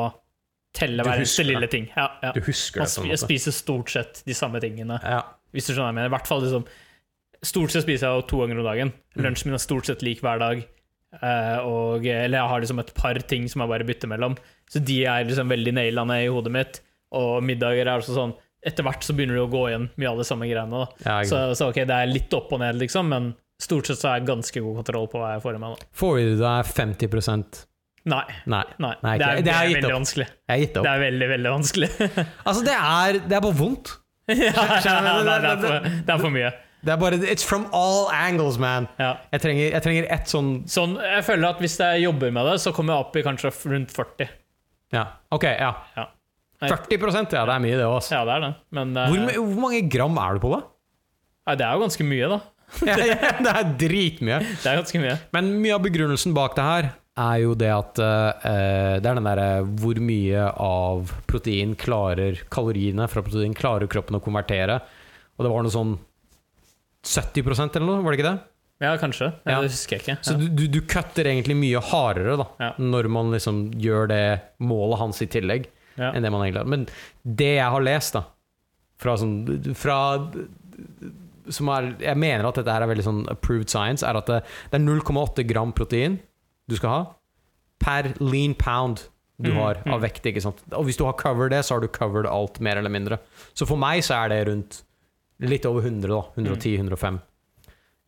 telle 0.76 1.06
hver 1.06 1.24
eneste 1.24 1.46
lille 1.48 1.70
ting. 1.72 1.88
Ja, 1.96 2.12
ja. 2.22 2.34
du 2.36 2.44
husker 2.46 2.84
det, 2.84 3.08
jeg 3.10 3.22
spiser 3.22 3.56
stort 3.56 3.92
sett 3.94 4.22
de 4.28 4.36
samme 4.38 4.62
tingene. 4.64 5.00
Ja. 5.02 5.24
Hvis 5.56 5.70
du 5.70 5.74
skjønner 5.74 5.88
hva 5.88 5.94
jeg 5.94 6.00
mener. 6.02 6.12
I 6.12 6.16
hvert 6.18 6.30
fall 6.30 6.46
liksom 6.46 6.70
Stort 7.40 7.72
sett 7.72 7.86
spiser 7.86 8.12
jeg 8.12 8.24
to 8.28 8.42
ganger 8.42 8.58
om 8.60 8.66
dagen. 8.68 8.90
Mm. 9.16 9.22
Lunsjen 9.24 9.48
min 9.48 9.56
er 9.56 9.62
stort 9.64 9.88
sett 9.88 10.02
lik 10.04 10.20
hver 10.20 10.42
dag. 10.42 10.66
Eh, 11.16 11.58
og, 11.66 12.06
eller 12.06 12.38
jeg 12.38 12.52
har 12.52 12.62
liksom 12.64 12.84
et 12.84 12.94
par 12.98 13.18
ting 13.32 13.48
som 13.50 13.64
jeg 13.64 13.72
bare 13.72 13.88
bytter 13.88 14.12
mellom. 14.12 14.38
Så 14.70 14.82
de 14.86 15.02
er 15.10 15.26
liksom 15.26 15.50
veldig 15.52 15.74
naila 15.80 16.06
ned 16.10 16.28
i 16.28 16.32
hodet 16.32 16.54
mitt. 16.54 16.82
Og 17.18 17.40
middager 17.46 17.88
er 17.88 17.98
også 17.98 18.14
sånn 18.14 18.36
Etter 18.60 18.84
hvert 18.84 19.06
så 19.08 19.14
begynner 19.16 19.38
du 19.40 19.46
å 19.46 19.52
gå 19.52 19.62
igjen 19.70 19.86
mye 19.96 20.10
av 20.10 20.18
de 20.20 20.24
samme 20.28 20.48
greiene. 20.50 20.82
Ja, 21.06 21.22
så, 21.24 21.38
så 21.56 21.70
ok, 21.72 21.78
det 21.88 21.96
er 21.96 22.10
litt 22.12 22.34
opp 22.36 22.50
og 22.52 22.60
ned, 22.60 22.76
liksom, 22.82 23.08
men 23.08 23.30
stort 23.56 23.88
sett 23.88 24.02
så 24.02 24.10
er 24.10 24.18
jeg 24.20 24.28
ganske 24.28 24.64
god 24.66 24.82
kontroll 24.82 25.08
på 25.08 25.22
hva 25.22 25.30
jeg 25.38 25.44
får 25.46 25.56
i 25.56 25.62
meg. 25.64 25.78
Da. 25.80 25.88
Får 25.96 26.18
du 26.20 26.34
deg 26.42 26.68
50 26.68 27.64
Nei, 28.10 28.26
Nei. 28.52 28.64
nei, 28.84 28.92
Nei, 29.04 29.14
det 29.16 29.30
er, 29.30 29.40
det 29.40 29.46
det 29.48 29.54
er 29.56 29.72
veldig 29.78 29.94
vanskelig. 29.96 30.28
Gitt 30.60 30.76
opp. 30.76 30.84
Det 30.84 30.92
er 30.92 31.02
veldig, 31.06 31.30
veldig 31.34 31.54
vanskelig. 31.56 31.90
Altså, 32.50 32.66
det 32.68 32.76
er, 32.76 33.20
det 33.32 33.38
er 33.40 33.44
bare 33.48 33.60
vondt. 33.64 33.94
ja, 34.28 34.36
det, 34.84 35.38
er 35.40 35.64
for, 35.64 35.88
det 35.88 36.16
er 36.16 36.24
for 36.26 36.36
mye. 36.36 36.52
Det 36.86 36.94
er 36.94 37.00
bare 37.02 37.18
It's 37.28 37.44
from 37.44 37.66
all 37.76 38.08
angles, 38.16 38.58
man. 38.62 38.88
Ja. 39.00 39.16
Jeg 39.34 39.44
trenger, 39.44 39.66
jeg 39.74 39.84
trenger 39.84 40.06
ett 40.16 40.30
sånn 40.32 40.52
Sånn, 40.72 40.94
jeg 41.04 41.26
føler 41.28 41.50
at 41.50 41.60
hvis 41.64 41.76
jeg 41.82 42.06
jobber 42.06 42.32
med 42.36 42.48
det, 42.48 42.56
så 42.64 42.72
kommer 42.76 42.96
jeg 42.96 43.08
opp 43.08 43.18
i 43.20 43.24
kanskje 43.26 43.52
rundt 43.74 43.92
40. 43.96 44.30
Ja, 44.96 45.04
OK, 45.36 45.44
ja. 45.50 45.74
Ja, 45.98 46.06
40% 46.64 47.36
ja, 47.36 47.44
det 47.48 47.56
er 47.56 47.62
mye, 47.64 47.76
det 47.80 47.88
òg. 47.88 48.00
ja 48.12 48.22
det 48.28 48.38
er 48.38 48.46
det. 48.48 48.54
Men 48.76 48.96
eh, 48.98 49.12
Hvor, 49.12 49.36
hvor 49.52 49.62
mange 49.68 49.84
gram 49.92 50.18
er 50.20 50.40
du 50.40 50.42
på 50.44 50.54
da? 50.56 50.64
nei, 51.50 51.56
det 51.58 51.66
er 51.66 51.76
jo 51.78 51.84
ganske 51.86 52.06
mye, 52.06 52.32
da. 52.32 52.40
Ja, 52.86 52.96
ja, 53.02 53.30
det 53.42 53.52
er 53.52 53.70
dritmye. 53.82 54.40
Det 54.62 54.68
er 54.70 54.80
ganske 54.82 55.00
mye. 55.02 55.16
Men 55.34 55.48
mye 55.64 55.78
av 55.78 55.86
begrunnelsen 55.86 56.36
bak 56.38 56.54
det 56.58 56.66
her 56.68 56.90
er 57.20 57.38
jo 57.42 57.56
det 57.58 57.72
at 57.74 58.00
uh, 58.00 59.00
Det 59.02 59.10
er 59.10 59.18
den 59.18 59.26
derre 59.28 59.48
hvor 59.82 59.98
mye 60.00 60.44
av 60.64 61.10
protein 61.28 61.74
klarer 61.80 62.38
kaloriene 62.54 63.08
fra 63.12 63.24
protein 63.26 63.56
klarer 63.58 63.90
kroppen 63.92 64.20
å 64.20 64.22
konvertere. 64.24 64.78
Og 65.36 65.44
det 65.48 65.52
var 65.52 65.66
noe 65.66 65.74
sånn 65.74 65.96
70% 67.06 67.76
eller 67.76 67.86
noe, 67.88 68.04
var 68.04 68.12
det 68.16 68.20
ikke 68.20 68.30
det? 68.32 68.40
Ja, 68.80 68.94
kanskje. 68.98 69.28
Ja, 69.46 69.52
Ja. 69.52 69.62
Det 69.62 69.72
husker 69.74 69.98
jeg 69.98 70.04
ikke. 70.06 70.18
Så 70.24 70.32
Ja. 70.34 70.38
du, 70.40 70.48
du, 70.56 70.68
du 70.68 70.82
kutter 70.88 71.26
egentlig 71.28 71.56
mye 71.60 71.82
hardere 71.84 72.38
da 72.40 72.74
når 72.80 73.10
man 73.12 73.32
liksom 73.32 73.72
gjør 73.80 74.08
det 74.08 74.42
målet 74.60 75.00
hans 75.00 75.22
i 75.22 75.28
tillegg, 75.28 75.68
enn 76.00 76.24
det 76.24 76.32
man 76.32 76.46
egentlig 76.46 76.62
har. 76.64 76.70
Men 76.72 76.86
det 77.26 77.56
jeg 77.58 77.70
har 77.76 77.82
lest, 77.84 78.14
da, 78.16 78.24
fra 79.00 79.18
sånn 79.20 79.76
fra, 79.76 79.98
som 81.50 81.70
er, 81.74 81.96
Jeg 82.00 82.18
mener 82.20 82.46
at 82.48 82.56
dette 82.60 82.72
her 82.72 82.84
er 82.86 82.92
veldig 82.92 83.04
sånn 83.06 83.22
approved 83.32 83.70
science, 83.72 84.06
er 84.06 84.16
at 84.20 84.28
det, 84.32 84.42
det 84.72 84.80
er 84.80 84.86
0,8 84.86 85.46
gram 85.50 85.72
protein 85.76 86.20
du 86.70 86.76
skal 86.78 86.90
ha 86.94 87.00
per 87.80 88.14
lean 88.20 88.54
pound 88.60 89.08
du 89.40 89.52
Mm, 89.54 89.56
har 89.56 89.78
av 89.88 90.00
mm. 90.00 90.04
vekt. 90.04 90.26
ikke 90.28 90.42
sant? 90.44 90.60
Og 90.76 90.84
hvis 90.86 90.98
du 91.00 91.06
har 91.08 91.14
covered 91.16 91.52
det, 91.52 91.62
så 91.64 91.76
har 91.78 91.80
du 91.82 91.88
covered 91.88 92.28
alt, 92.28 92.60
mer 92.60 92.76
eller 92.76 92.92
mindre. 92.92 93.20
Så 93.56 93.66
for 93.66 93.80
meg 93.80 94.02
så 94.04 94.18
er 94.26 94.30
det 94.34 94.40
rundt 94.50 94.82
litt 95.48 95.66
over 95.70 95.86
100, 95.86 96.10
da. 96.12 96.22
110-105 96.36 97.20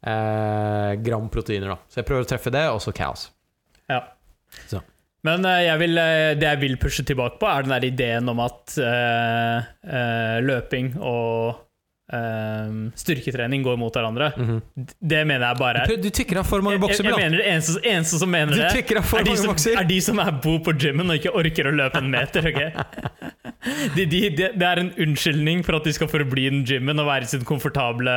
eh, 0.04 0.94
gram 1.06 1.30
proteiner. 1.30 1.74
da. 1.74 1.78
Så 1.88 2.02
jeg 2.02 2.08
prøver 2.10 2.26
å 2.26 2.30
treffe 2.32 2.54
det, 2.54 2.66
og 2.74 2.82
så 2.84 2.94
kaos. 2.96 3.30
Ja. 3.92 4.04
Så. 4.68 4.82
Men 5.28 5.46
eh, 5.46 5.66
jeg 5.68 5.82
vil, 5.84 5.98
eh, 6.02 6.34
det 6.40 6.48
jeg 6.48 6.62
vil 6.64 6.80
pushe 6.82 7.06
tilbake 7.08 7.40
på, 7.42 7.50
er 7.50 7.66
den 7.66 7.76
der 7.76 7.88
ideen 7.88 8.32
om 8.32 8.42
at 8.44 8.78
eh, 8.82 9.70
eh, 9.86 10.38
løping 10.44 10.96
og 10.98 11.68
eh, 12.14 12.74
styrketrening 13.00 13.64
går 13.66 13.80
mot 13.80 13.96
hverandre. 13.96 14.32
Det 14.76 15.22
mener 15.28 15.46
jeg 15.48 15.60
bare 15.60 15.86
Du, 15.90 15.96
du 16.02 16.10
tykker 16.14 16.42
av 16.42 16.48
for 16.50 16.64
mange 16.66 16.82
bokser, 16.82 17.06
jeg 17.08 17.14
jeg, 17.14 17.24
mener 17.24 17.42
det 17.42 17.48
eneste, 17.52 17.82
eneste 17.88 18.22
som 18.22 18.32
mener 18.32 18.56
det, 18.56 18.70
er 18.70 19.28
de, 19.28 19.36
som, 19.40 19.56
er 19.74 19.90
de 19.90 20.00
som 20.04 20.22
er 20.24 20.32
bo 20.44 20.58
på 20.64 20.76
gymmen 20.78 21.12
og 21.12 21.20
ikke 21.20 21.34
orker 21.42 21.72
å 21.72 21.76
løpe 21.76 22.02
en 22.02 22.12
meter. 22.14 22.52
ok? 22.52 22.62
De, 23.62 24.08
de, 24.10 24.20
de, 24.34 24.48
det 24.58 24.66
er 24.66 24.80
en 24.82 24.88
unnskyldning 25.04 25.60
for 25.66 25.78
at 25.78 25.86
de 25.86 25.92
skal 25.94 26.10
forbli 26.10 26.48
i 26.48 26.50
den 26.50 26.64
gymmen 26.66 26.98
og 26.98 27.06
være 27.06 27.28
i 27.28 27.30
sin 27.30 27.44
komfortable, 27.46 28.14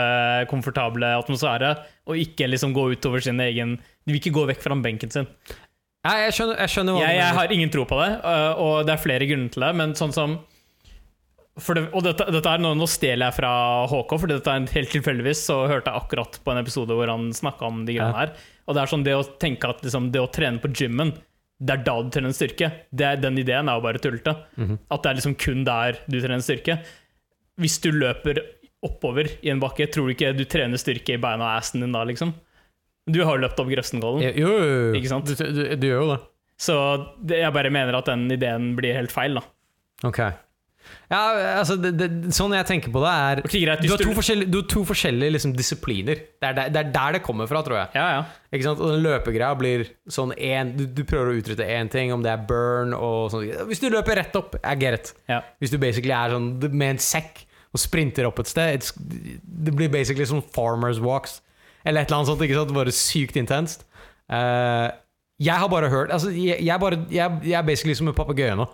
komfortable 0.48 1.10
atmosfære, 1.18 1.74
og 2.08 2.20
ikke 2.20 2.48
liksom 2.48 2.72
gå 2.76 2.86
utover 2.94 3.20
sin 3.24 3.42
egen 3.44 3.74
De 3.76 4.14
vil 4.14 4.22
ikke 4.22 4.32
gå 4.38 4.46
vekk 4.48 4.64
fra 4.64 4.78
benken 4.80 5.12
sin. 5.12 5.28
Nei, 6.04 6.16
jeg 6.26 6.34
skjønner, 6.36 6.58
jeg 6.60 6.72
skjønner 6.72 6.98
Jeg, 7.00 7.16
jeg 7.16 7.36
har 7.38 7.52
ingen 7.56 7.70
tro 7.72 7.84
på 7.88 8.00
det, 8.00 8.10
og 8.60 8.74
det 8.88 8.92
er 8.96 9.04
flere 9.04 9.28
grunner 9.28 9.52
til 9.52 9.64
det, 9.64 9.70
men 9.80 9.94
sånn 9.96 10.16
som 10.16 10.38
det, 11.54 11.82
og 11.94 12.02
dette, 12.02 12.24
dette 12.34 12.50
er 12.50 12.58
nå, 12.64 12.72
nå 12.74 12.86
stjeler 12.90 13.28
jeg 13.28 13.36
fra 13.36 13.50
HK, 13.90 14.14
for 14.18 14.26
dette 14.32 14.50
er 14.50 14.64
helt 14.74 14.90
tilfeldigvis 14.90 15.44
så 15.46 15.60
hørte 15.70 15.92
jeg 15.92 16.02
akkurat 16.02 16.38
på 16.42 16.50
en 16.54 16.58
episode 16.64 16.96
hvor 16.98 17.12
han 17.12 17.28
snakka 17.36 17.68
om 17.68 17.84
de 17.86 17.94
greiene 17.94 18.10
Ja. 18.10 18.24
her. 18.24 18.32
Og 18.66 18.74
det 18.74 18.82
er 18.82 18.90
sånn 18.90 19.04
det 19.06 19.14
å 19.14 19.22
tenke 19.38 19.68
at 19.70 19.84
liksom, 19.86 20.10
det 20.10 20.18
å 20.24 20.30
trene 20.34 20.58
på 20.58 20.72
gymmen, 20.74 21.12
det 21.62 21.76
er 21.76 21.84
da 21.86 21.94
du 22.02 22.10
trener 22.10 22.34
styrke. 22.34 22.72
Det 22.90 23.06
er, 23.06 23.20
den 23.22 23.38
ideen 23.38 23.68
er 23.70 23.78
jo 23.78 23.84
bare 23.86 24.00
tullete. 24.02 24.34
Mhm. 24.58 24.78
At 24.90 25.02
det 25.04 25.10
er 25.12 25.18
liksom 25.20 25.36
kun 25.38 25.62
der 25.68 26.00
du 26.10 26.18
trener 26.20 26.42
styrke. 26.42 26.78
Hvis 27.60 27.78
du 27.84 27.92
løper 27.94 28.40
oppover 28.84 29.30
i 29.44 29.50
en 29.52 29.60
bakke, 29.62 29.86
tror 29.94 30.08
du 30.10 30.14
ikke 30.16 30.34
du 30.36 30.42
trener 30.50 30.76
styrke 30.80 31.14
i 31.14 31.20
beina 31.22 31.44
og 31.54 31.60
assen 31.62 31.80
din 31.84 31.92
da, 31.94 32.02
liksom? 32.04 32.34
Du 33.06 33.20
har 33.24 33.38
løpt 33.38 33.60
opp 33.60 33.68
Grøftenkollen. 33.70 34.24
Jo, 34.34 34.48
jo, 34.48 34.64
jo. 34.64 34.92
Ikke 34.98 35.08
sant? 35.12 35.28
Du, 35.28 35.34
du, 35.36 35.62
du 35.76 35.86
gjør 35.86 36.02
jo 36.02 36.10
det. 36.16 36.20
Så 36.64 36.74
det, 37.22 37.38
jeg 37.44 37.52
bare 37.54 37.70
mener 37.70 37.96
at 37.98 38.06
den 38.10 38.26
ideen 38.32 38.72
blir 38.78 38.96
helt 38.96 39.12
feil, 39.12 39.38
da. 39.38 39.44
Ok. 40.08 40.20
Ja, 41.10 41.20
altså, 41.60 41.76
det, 41.80 41.90
det, 42.00 42.08
sånn 42.34 42.54
jeg 42.56 42.66
tenker 42.68 42.92
på 42.94 43.02
det, 43.04 43.10
er 43.12 43.40
okay, 43.44 43.60
greit, 43.64 43.82
Du 43.84 43.90
har 43.92 44.00
to 44.00 44.08
du- 44.10 44.16
forskjellige, 44.16 44.50
har 44.56 44.66
to 44.72 44.82
forskjellige 44.88 45.34
liksom, 45.36 45.54
disipliner. 45.58 46.20
Det 46.40 46.48
er, 46.48 46.56
der, 46.58 46.70
det 46.74 46.80
er 46.82 46.90
der 46.94 47.16
det 47.18 47.22
kommer 47.26 47.48
fra, 47.50 47.62
tror 47.66 47.78
jeg. 47.82 47.88
Ja, 47.98 48.06
ja. 48.16 48.24
Ikke 48.54 48.66
sant? 48.68 48.82
Og 48.82 48.92
den 48.94 49.02
løpegreia 49.04 49.52
blir 49.60 49.86
sånn 50.10 50.32
en, 50.36 50.74
du, 50.78 50.84
du 50.86 51.02
prøver 51.08 51.32
å 51.32 51.38
utrette 51.40 51.66
én 51.76 51.90
ting, 51.92 52.12
om 52.14 52.22
det 52.24 52.32
er 52.32 52.44
burn 52.48 52.94
og 52.96 53.30
sånn. 53.34 53.46
Hvis 53.70 53.82
du 53.84 53.88
løper 53.92 54.20
rett 54.22 54.36
opp, 54.40 54.56
I 54.62 54.74
get 54.80 54.98
it. 55.00 55.12
ja. 55.30 55.42
Hvis 55.62 55.72
du 55.74 55.78
basically 55.82 56.14
er 56.16 56.34
sånn 56.36 56.52
med 56.70 56.96
en 56.96 57.02
sekk 57.02 57.44
og 57.74 57.80
sprinter 57.82 58.28
opp 58.28 58.38
et 58.38 58.46
sted, 58.50 58.84
det 59.42 59.72
blir 59.74 59.88
basically 59.90 60.26
sånn 60.30 60.44
farmers 60.54 61.00
walks. 61.02 61.40
Eller 61.84 62.04
et 62.04 62.08
eller 62.08 62.20
annet 62.22 62.30
sånt, 62.32 62.44
ikke 62.46 62.56
sant? 62.60 62.74
Bare 62.76 62.92
sykt 62.94 63.36
intenst. 63.40 63.82
Uh, 64.30 64.88
jeg 65.42 65.52
har 65.60 65.68
bare 65.68 65.90
hørt 65.92 66.12
Altså, 66.14 66.30
jeg, 66.32 66.56
jeg, 66.64 66.80
bare, 66.80 66.96
jeg, 67.12 67.40
jeg 67.44 67.56
er 67.58 67.66
basically 67.66 67.92
som 67.98 68.08
en 68.08 68.14
papegøye 68.16 68.54
nå. 68.56 68.64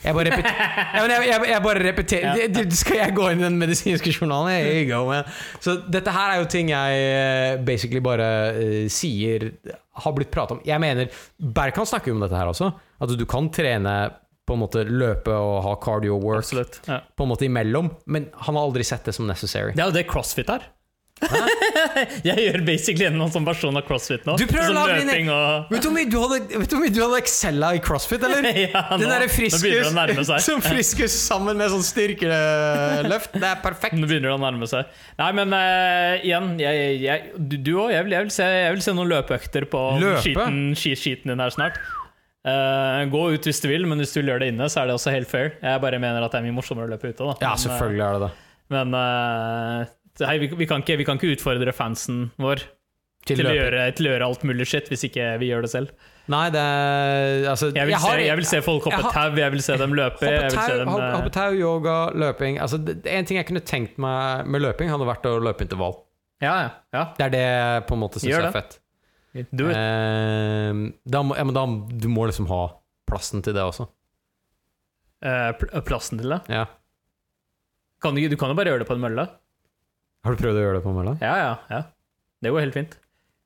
Jeg 0.00 0.16
bare, 0.16 0.30
repeterer, 0.32 1.10
jeg, 1.12 1.26
jeg, 1.28 1.48
jeg 1.50 1.62
bare 1.64 1.82
repeterer 1.84 2.40
Ja. 2.40 2.64
Skal 2.80 3.00
jeg 3.02 3.14
gå 3.16 3.26
inn 3.32 3.42
i 3.42 3.46
den 3.46 3.58
medisinske 3.60 4.12
journalen? 4.14 4.52
Here 4.54 4.80
you 4.80 4.88
go, 4.88 5.02
man. 5.10 5.28
Så 5.60 5.76
dette 5.92 6.14
her 6.14 6.34
er 6.34 6.40
jo 6.40 6.48
ting 6.50 6.72
jeg 6.72 7.04
eh, 7.10 7.58
basically 7.66 8.00
bare 8.04 8.30
uh, 8.56 8.88
sier 8.92 9.50
har 10.00 10.16
blitt 10.16 10.32
pratet 10.32 10.56
om. 10.56 10.64
Jeg 10.64 10.80
mener, 10.80 11.12
Berkan 11.36 11.88
snakker 11.88 12.12
jo 12.12 12.16
om 12.16 12.24
dette 12.24 12.38
her 12.38 12.48
også. 12.48 12.70
At 13.00 13.12
du 13.16 13.26
kan 13.28 13.50
trene 13.52 13.94
på 14.48 14.56
en 14.56 14.62
måte 14.64 14.82
løpe 14.88 15.34
og 15.36 15.60
ha 15.66 15.76
cardio 15.82 16.16
work 16.18 16.42
Absolutt. 16.42 16.80
Ja. 16.88 17.02
på 17.14 17.26
en 17.26 17.30
måte 17.30 17.46
imellom, 17.46 17.92
men 18.10 18.30
han 18.46 18.56
har 18.56 18.66
aldri 18.66 18.86
sett 18.86 19.04
det 19.06 19.14
som 19.14 19.28
necessary. 19.28 19.76
Det 19.76 19.84
er 19.84 19.92
jo 19.92 19.98
det 20.00 20.08
crossfit 20.10 20.50
er. 20.50 20.64
jeg 22.28 22.44
gjør 22.46 22.62
basically 22.64 23.06
en 23.08 23.20
sånn 23.32 23.44
versjon 23.46 23.76
av 23.76 23.84
crossfit 23.86 24.24
nå. 24.28 24.36
Du 24.40 24.46
prøver 24.48 24.70
å 24.70 24.72
sånn 24.72 24.78
lage 24.78 25.04
din- 25.04 25.28
og 25.32 25.70
Vet 25.72 25.84
du 25.84 25.88
hvor 25.90 25.96
mye 25.96 26.08
du 26.08 26.16
hadde, 26.22 26.38
hadde 27.04 27.20
excella 27.20 27.72
i 27.76 27.82
crossfit, 27.84 28.24
eller? 28.26 28.48
ja, 28.64 28.84
nå, 28.90 28.98
Den 29.02 29.12
derre 29.12 29.28
å 29.28 29.34
friskus 29.34 30.44
som 30.48 30.64
friskus 30.64 31.16
sammen 31.20 31.60
med 31.60 31.72
sånn 31.72 31.84
styrkeløft. 31.84 33.36
Det 33.36 33.48
er 33.52 33.62
perfekt. 33.62 33.98
Nå 34.00 34.08
begynner 34.08 34.32
det 34.32 34.36
å 34.38 34.42
nærme 34.42 34.68
seg. 34.70 34.88
Nei, 35.20 35.30
men 35.36 35.54
uh, 35.54 36.16
igjen, 36.24 36.52
jeg, 36.62 36.98
jeg, 37.04 37.32
du 37.36 37.72
òg. 37.76 37.92
Jeg, 37.94 38.08
jeg, 38.12 38.28
vil 38.76 38.84
se- 38.84 38.96
noen 38.96 39.12
løpeøkter 39.12 39.68
på 39.70 39.86
Løpe? 40.00 40.22
skiten, 40.24 40.60
skiten 40.78 41.34
din 41.34 41.42
her 41.42 41.52
snart. 41.54 41.80
Uh, 42.40 43.04
gå 43.12 43.26
ut 43.34 43.44
hvis 43.44 43.60
du 43.60 43.68
vil, 43.68 43.84
men 43.88 44.00
hvis 44.00 44.14
du 44.14 44.22
vil 44.22 44.32
gjøre 44.32 44.46
det 44.46 44.54
inne, 44.54 44.68
så 44.72 44.80
er 44.82 44.88
det 44.88 44.96
også 44.96 45.12
helt 45.12 45.28
fair. 45.28 45.52
Jeg 45.60 45.82
bare 45.84 46.00
mener 46.00 46.24
at 46.24 46.32
det 46.32 46.40
er 46.40 46.46
mye 46.48 46.56
morsommere 46.56 46.88
å 46.88 46.94
løpe 46.94 47.10
ute. 47.12 47.20
Da. 47.20 47.34
Ja, 47.42 47.50
Men, 47.52 47.58
eh, 47.58 47.64
selvfølgelig 47.66 48.04
er 48.06 48.16
det 48.16 48.22
det. 48.24 48.30
Men 48.70 48.94
eh, 48.96 49.90
hei, 50.28 50.38
vi, 50.42 50.48
vi, 50.56 50.66
kan 50.66 50.82
ikke, 50.84 50.96
vi 51.00 51.04
kan 51.08 51.18
ikke 51.20 51.32
utfordre 51.36 51.72
fansen 51.76 52.30
vår 52.40 52.62
Til 53.28 53.36
til, 53.36 53.46
å 53.46 53.52
gjøre, 53.52 53.82
til 53.96 54.06
å 54.08 54.12
gjøre 54.14 54.26
alt 54.30 54.42
mulig 54.48 54.64
shit 54.66 54.86
hvis 54.88 55.02
ikke 55.10 55.24
vi 55.42 55.50
gjør 55.50 55.66
det 55.66 55.70
selv. 55.70 55.90
Nei, 56.32 56.46
det 56.54 56.60
er 56.62 57.48
Altså, 57.50 57.68
Jeg 57.74 57.86
vil, 57.90 57.94
har- 58.00 58.16
se, 58.16 58.26
jeg 58.26 58.36
vil 58.38 58.46
se 58.48 58.60
folk 58.64 58.84
hoppe 58.86 59.00
jeg 59.02 59.12
tau, 59.12 59.36
jeg 59.42 59.52
vil 59.52 59.62
se 59.66 59.76
dem 59.76 59.92
løpe. 59.98 60.24
Hoppe 60.24 61.02
eh, 61.02 61.10
hoppetau, 61.16 61.50
yoga, 61.58 61.96
løping 62.16 62.58
altså, 62.64 62.78
det, 62.84 62.94
En 63.06 63.24
ting 63.28 63.36
jeg 63.40 63.46
kunne 63.50 63.60
tenkt 63.66 63.98
meg 64.00 64.46
med 64.48 64.62
løping, 64.64 64.88
hadde 64.92 65.08
vært 65.08 65.26
å 65.28 65.34
løpe 65.42 65.66
intervall. 65.66 65.98
ja, 66.40 66.54
ja, 66.64 66.70
ja. 66.96 67.04
Det 67.18 67.26
er 67.26 67.34
det 67.36 67.44
jeg 67.44 67.86
på 67.90 67.98
en 67.98 68.00
måte 68.06 68.22
syns 68.22 68.38
er 68.40 68.52
fett. 68.56 68.78
Do 69.52 69.68
it. 69.70 69.76
Eh, 69.76 70.72
da, 71.06 71.20
må, 71.22 71.36
ja, 71.36 71.44
men 71.44 71.54
da 71.54 71.66
du 72.00 72.08
må 72.10 72.24
liksom 72.26 72.48
ha 72.50 72.62
plassen 73.06 73.42
til 73.44 73.52
det 73.54 73.62
også. 73.62 73.84
Eh, 75.22 75.50
pl- 75.60 75.82
plassen 75.84 76.18
til 76.18 76.32
det. 76.32 76.40
Ja. 76.48 76.64
Kan 78.00 78.16
du, 78.16 78.24
du 78.32 78.36
kan 78.40 78.48
jo 78.48 78.56
bare 78.56 78.72
gjøre 78.72 78.80
det 78.86 78.88
på 78.88 78.96
en 78.96 79.02
mølle. 79.04 79.26
Har 80.24 80.34
du 80.34 80.42
prøvd 80.42 80.58
å 80.58 80.64
gjøre 80.66 80.80
det 80.80 80.84
på 80.84 80.96
mølla? 80.96 81.14
Ja, 81.22 81.36
ja, 81.40 81.54
ja. 81.72 81.84
Det 82.40 82.52
går 82.52 82.66
helt 82.66 82.76
fint. 82.76 82.98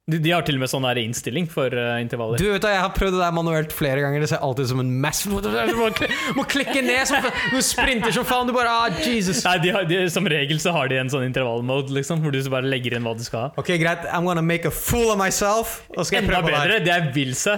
De, 0.05 0.19
de 0.21 0.33
har 0.35 0.43
til 0.45 0.59
og 0.59 0.61
med 0.61 0.69
sånn 0.69 0.85
innstilling 1.01 1.47
for 1.49 1.73
uh, 1.73 1.97
intervaller. 2.03 2.37
Du 2.37 2.51
vet 2.51 2.61
da, 2.61 2.75
Jeg 2.75 2.83
har 2.83 2.91
prøvd 2.93 3.15
det 3.17 3.21
der 3.23 3.33
manuelt 3.33 3.71
flere 3.73 4.03
ganger. 4.05 4.21
Det 4.21 4.29
ser 4.35 4.43
alltid 4.45 4.67
ut 4.67 4.71
som 4.75 4.83
en 4.83 4.91
mess 5.01 5.23
Du 5.25 5.33
må, 5.79 5.89
må 6.37 6.45
klikke 6.45 6.83
ned 6.85 7.09
som. 7.09 7.25
Du 7.55 7.57
sprinter 7.65 8.13
som 8.13 8.27
faen. 8.29 8.51
Du 8.51 8.53
bare 8.53 8.69
ah, 8.69 8.99
Jesus. 9.01 9.41
Nei, 9.47 9.55
de 9.65 9.73
har, 9.73 9.89
de, 9.89 10.03
Som 10.13 10.29
regel 10.29 10.61
så 10.61 10.75
har 10.77 10.93
de 10.93 10.99
en 11.01 11.13
sånn 11.13 11.25
intervallmode, 11.31 11.95
liksom, 11.97 12.21
hvor 12.21 12.37
du 12.37 12.43
så 12.45 12.53
bare 12.53 12.69
legger 12.69 12.99
inn 12.99 13.09
hva 13.09 13.15
du 13.17 13.25
skal 13.25 13.47
ha. 13.47 13.49
Ok, 13.61 13.73
greit. 13.81 14.05
I'm 14.13 14.29
gonna 14.29 14.45
make 14.45 14.69
a 14.69 14.75
fool 14.75 15.15
of 15.15 15.17
myself. 15.21 15.79
Enda 15.97 16.43
bedre, 16.45 16.77
det. 16.77 16.85
det 16.85 16.93
jeg 16.93 17.15
vil 17.17 17.33
se. 17.41 17.57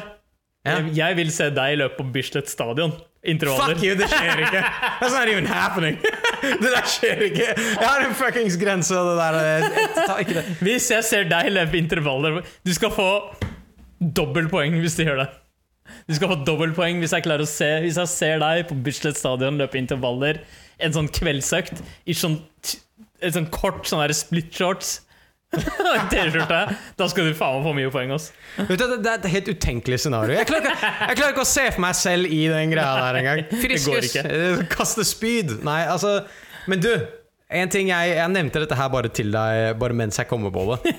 Ja. 0.67 0.79
Jeg, 0.79 0.95
jeg 1.01 1.19
vil 1.19 1.35
se 1.35 1.51
deg 1.55 1.81
løpe 1.83 1.99
på 1.99 2.07
Bislett 2.15 2.53
stadion. 2.53 2.95
Intervaller. 3.27 3.75
Fuck 3.75 3.85
you, 3.85 3.95
det 3.99 4.09
skjer 4.11 4.43
ikke. 4.47 4.61
That's 5.01 5.15
not 5.17 5.31
even 5.33 5.49
happening. 5.51 5.99
Det 6.47 6.69
der 6.71 6.85
skjer 6.87 7.23
ikke. 7.27 7.47
Jeg 7.57 7.83
har 7.83 8.05
en 8.05 8.15
fuckings 8.15 8.55
grense, 8.61 8.95
og 8.95 9.09
det 9.09 9.17
der 9.19 9.39
jeg 9.41 10.27
ikke 10.27 10.35
det. 10.37 10.45
Hvis 10.63 10.91
jeg 10.93 11.07
ser 11.09 11.25
deg 11.27 11.49
løpe 11.51 11.79
intervaller 11.81 12.43
Du 12.63 12.71
skal 12.77 12.93
få 12.95 13.09
dobbeltpoeng 13.99 14.77
hvis 14.83 14.95
du 14.99 15.03
gjør 15.07 15.25
det. 15.25 15.27
Du 16.07 16.15
skal 16.15 16.31
få 16.31 16.37
dobbeltpoeng 16.47 17.01
hvis 17.03 17.15
jeg 17.17 17.25
klarer 17.25 17.47
å 17.47 17.51
se 17.51 17.69
Hvis 17.83 17.99
jeg 17.99 18.13
ser 18.13 18.43
deg 18.43 18.67
på 18.69 18.77
Bislett 18.87 19.19
stadion 19.19 19.59
løpe 19.59 19.81
intervaller, 19.81 20.43
en 20.79 20.95
sånn 20.95 21.09
kveldsøkt 21.09 21.81
i 22.05 22.15
sånn 22.15 22.39
et 23.25 23.33
sånn 23.33 23.49
kort 23.49 23.87
sånn 23.89 24.13
split 24.15 24.53
shorts 24.53 24.99
T-skjorte. 26.13 26.61
Da 26.99 27.09
skal 27.11 27.29
du 27.29 27.37
faen 27.37 27.59
meg 27.59 27.67
få 27.67 27.75
mye 27.79 27.93
poeng, 27.95 28.15
ass. 28.17 28.31
Vet 28.59 28.81
du, 28.81 28.85
det, 28.85 28.99
det 29.05 29.13
er 29.13 29.21
et 29.21 29.29
helt 29.35 29.51
utenkelig 29.53 30.01
scenario. 30.05 30.37
Jeg 30.39 30.49
klarer, 30.49 30.73
ikke, 30.73 30.91
jeg 31.11 31.21
klarer 31.21 31.37
ikke 31.37 31.45
å 31.45 31.51
se 31.51 31.67
for 31.73 31.85
meg 31.87 31.99
selv 31.99 32.33
i 32.39 32.41
den 32.53 32.75
greia 32.75 32.97
der 33.05 33.21
engang. 33.23 33.45
Friskus, 33.65 34.17
kaste 34.73 35.07
spyd. 35.07 35.59
Nei, 35.67 35.83
altså 35.91 36.19
Men 36.71 36.83
du, 36.83 36.91
en 37.61 37.71
ting 37.73 37.93
jeg, 37.93 38.17
jeg 38.17 38.33
nevnte 38.35 38.65
dette 38.65 38.79
her 38.79 38.91
bare 38.91 39.11
til 39.15 39.31
deg 39.35 39.77
Bare 39.79 39.95
mens 39.95 40.19
jeg 40.19 40.27
kommer 40.31 40.51
på 40.55 40.65
det. 40.73 40.97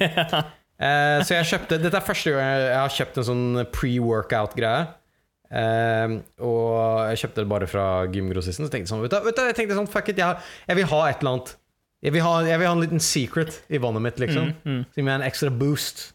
Eh, 0.77 1.19
så 1.25 1.33
jeg 1.39 1.47
kjøpte 1.49 1.79
Dette 1.81 1.97
er 1.97 2.05
første 2.05 2.29
gang 2.29 2.43
jeg 2.45 2.65
jeg 2.67 2.77
har 2.77 2.91
kjøpt 2.93 3.15
en 3.17 3.25
sånn 3.31 3.45
pre-workout-greie. 3.73 4.83
Eh, 5.47 6.17
og 6.43 7.07
jeg 7.11 7.21
kjøpte 7.23 7.43
det 7.43 7.49
bare 7.49 7.69
fra 7.71 7.85
gymgrossisten. 8.13 8.67
Så 8.67 8.73
tenkte 8.73 8.85
jeg 8.85 8.93
sånn, 8.93 9.05
vet 9.05 9.15
du, 9.15 9.21
vet 9.25 9.39
du, 9.39 9.45
jeg 9.49 9.57
tenkte 9.57 9.79
sånn 9.79 9.89
Fuck 9.91 10.11
it, 10.13 10.21
jeg, 10.21 10.43
jeg 10.69 10.79
vil 10.79 10.89
ha 10.91 11.01
et 11.09 11.23
eller 11.23 11.37
annet. 11.37 11.55
Jeg 12.05 12.13
vil 12.13 12.21
ha, 12.21 12.35
jeg 12.45 12.59
vil 12.61 12.67
ha 12.69 12.75
en 12.77 12.83
liten 12.83 13.01
secret 13.01 13.61
i 13.73 13.79
vannet 13.81 14.03
mitt, 14.05 14.19
liksom. 14.21 14.51
Mm, 14.63 14.83
Som 14.85 14.99
gir 15.01 15.05
meg 15.07 15.15
en 15.19 15.25
ekstra 15.27 15.49
boost. 15.49 16.11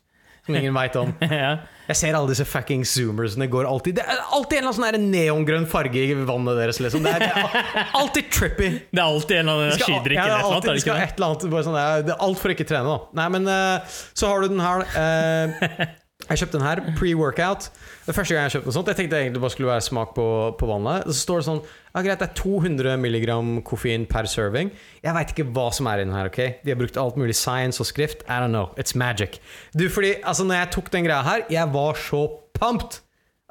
Som 0.46 0.56
ingen 0.58 0.74
veit 0.74 0.96
om. 0.98 1.10
ja. 1.30 1.52
Jeg 1.86 1.98
ser 1.98 2.16
alle 2.18 2.30
disse 2.30 2.44
fucking 2.46 2.80
zoomersene 2.86 3.46
går 3.50 3.66
alltid 3.68 3.96
Det 3.98 4.04
er 4.06 4.20
alltid 4.34 4.58
en 4.58 4.64
eller 4.68 4.78
annen 4.78 4.96
sånn 4.96 5.10
neongrønn 5.12 5.66
farge 5.70 6.02
i 6.02 6.14
vannet 6.18 6.58
deres, 6.58 6.78
liksom. 6.82 7.02
Det 7.06 7.12
er, 7.14 7.24
det 7.26 7.30
er 7.82 7.90
alltid 7.98 8.30
trippy. 8.34 8.68
Det 8.90 8.98
er 8.98 9.04
alltid 9.06 9.36
en 9.40 9.50
eller 9.52 9.64
annen 9.68 9.82
skidrikk 9.82 10.18
ja, 10.18 10.24
eller 10.40 10.62
det 10.62 10.72
noe 10.72 10.82
skal 10.82 11.02
et 11.02 11.14
eller 11.18 11.28
annet 11.28 11.46
bare 11.54 11.66
sånn, 11.68 11.78
det 12.06 12.14
er- 12.14 12.22
alt 12.26 12.42
for 12.42 12.54
ikke 12.54 12.66
trene, 12.70 12.86
da. 12.90 12.98
Nei, 13.20 13.28
men 13.36 13.50
uh, 13.50 13.98
så 14.18 14.30
har 14.32 14.42
du 14.46 14.50
den 14.54 14.62
her. 14.62 14.86
eh, 15.02 15.86
jeg 16.32 16.42
kjøpte 16.42 16.58
den 16.58 16.66
her, 16.66 16.80
pre-workout. 16.96 17.68
Det 18.06 18.14
første 18.16 18.34
gang 18.34 18.46
jeg 18.46 18.56
kjøpte 18.56 18.70
noe 18.70 18.76
sånt. 18.78 18.90
Jeg 18.90 18.98
tenkte 18.98 19.18
egentlig 19.18 19.36
det 19.36 19.44
bare 19.44 19.54
skulle 19.54 19.70
være 19.70 19.84
smak 19.84 20.14
på, 20.16 20.26
på 20.58 20.68
vannet. 20.70 21.06
Så 21.10 21.26
står 21.26 21.42
det 21.42 21.46
sånn 21.50 21.62
ja, 21.62 22.02
Greit, 22.06 22.22
det 22.22 22.28
er 22.30 22.36
200 22.40 22.96
milligram 23.02 23.52
koffein 23.68 24.06
per 24.08 24.28
serving. 24.30 24.72
Jeg 25.04 25.16
veit 25.18 25.34
ikke 25.34 25.48
hva 25.52 25.68
som 25.76 25.90
er 25.92 26.00
i 26.00 26.06
den 26.06 26.16
her. 26.16 26.30
ok? 26.32 26.40
De 26.64 26.72
har 26.72 26.80
brukt 26.80 26.98
alt 27.00 27.20
mulig 27.20 27.36
science 27.36 27.82
og 27.84 27.90
skrift. 27.90 28.24
I 28.24 28.40
don't 28.40 28.54
know. 28.54 28.72
It's 28.80 28.96
magic. 28.96 29.38
Du, 29.76 29.88
fordi 29.92 30.14
altså, 30.24 30.48
når 30.48 30.62
jeg 30.62 30.72
tok 30.78 30.92
den 30.94 31.08
greia 31.08 31.22
her, 31.26 31.44
jeg 31.52 31.74
var 31.74 32.00
så 32.00 32.24
pumped 32.56 33.02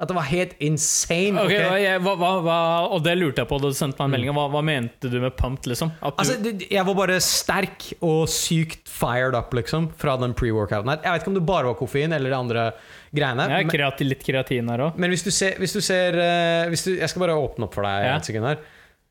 at 0.02 0.10
det 0.10 0.16
var 0.18 0.24
helt 0.26 0.56
insane. 0.58 1.38
Ok, 1.38 1.52
Okay, 1.52 1.82
jeg, 1.84 2.00
hva, 2.02 2.14
hva, 2.42 2.56
og 2.90 3.04
det 3.04 3.12
lurte 3.20 3.44
jeg 3.44 3.48
på 3.52 3.58
da 3.62 3.68
du 3.70 3.76
sendte 3.78 4.00
meg 4.02 4.08
en 4.08 4.14
melding. 4.16 4.32
Hva, 4.34 4.46
hva 4.50 4.62
mente 4.66 5.10
du 5.12 5.14
med 5.22 5.36
pumped, 5.38 5.68
liksom? 5.70 5.92
Du, 6.00 6.08
Altså, 6.10 6.34
jeg 6.66 6.82
var 6.88 6.96
bare 6.98 7.20
sterk 7.22 7.86
og 8.02 8.24
sykt 8.32 8.90
fired 8.90 9.36
up, 9.38 9.54
liksom, 9.54 9.92
fra 10.00 10.16
den 10.18 10.34
pre-workouten 10.34 10.90
her. 10.90 10.98
Jeg 11.06 11.14
vet 11.14 11.22
ikke 11.22 11.32
om 11.34 11.38
det 11.38 11.44
bare 11.46 11.70
var 11.70 11.78
koffein 11.78 12.16
eller 12.18 12.34
de 12.34 12.38
andre 12.40 12.66
greiene. 13.14 13.46
jeg 13.54 13.68
er 13.68 13.70
kreativ, 13.76 14.10
litt 14.10 14.26
kreatin 14.26 14.68
her 14.74 14.84
òg. 14.88 14.98
men 14.98 15.14
hvis 15.14 15.22
du 15.22 15.30
ser, 15.30 15.54
hvis 15.62 15.72
du 15.76 15.80
ser 15.84 16.18
eh, 16.18 16.66
hvis 16.72 16.82
du, 16.88 16.92
Jeg 16.98 17.08
skal 17.12 17.20
bare 17.28 17.38
åpne 17.38 17.68
opp 17.70 17.74
for 17.78 17.86
deg 17.86 18.08
Ja. 18.10 18.16
et 18.18 18.26
sekund 18.26 18.48
her. 18.50 18.58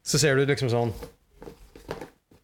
Så 0.03 0.19
ser 0.19 0.35
du 0.35 0.43
liksom 0.49 0.67
sånn 0.73 0.91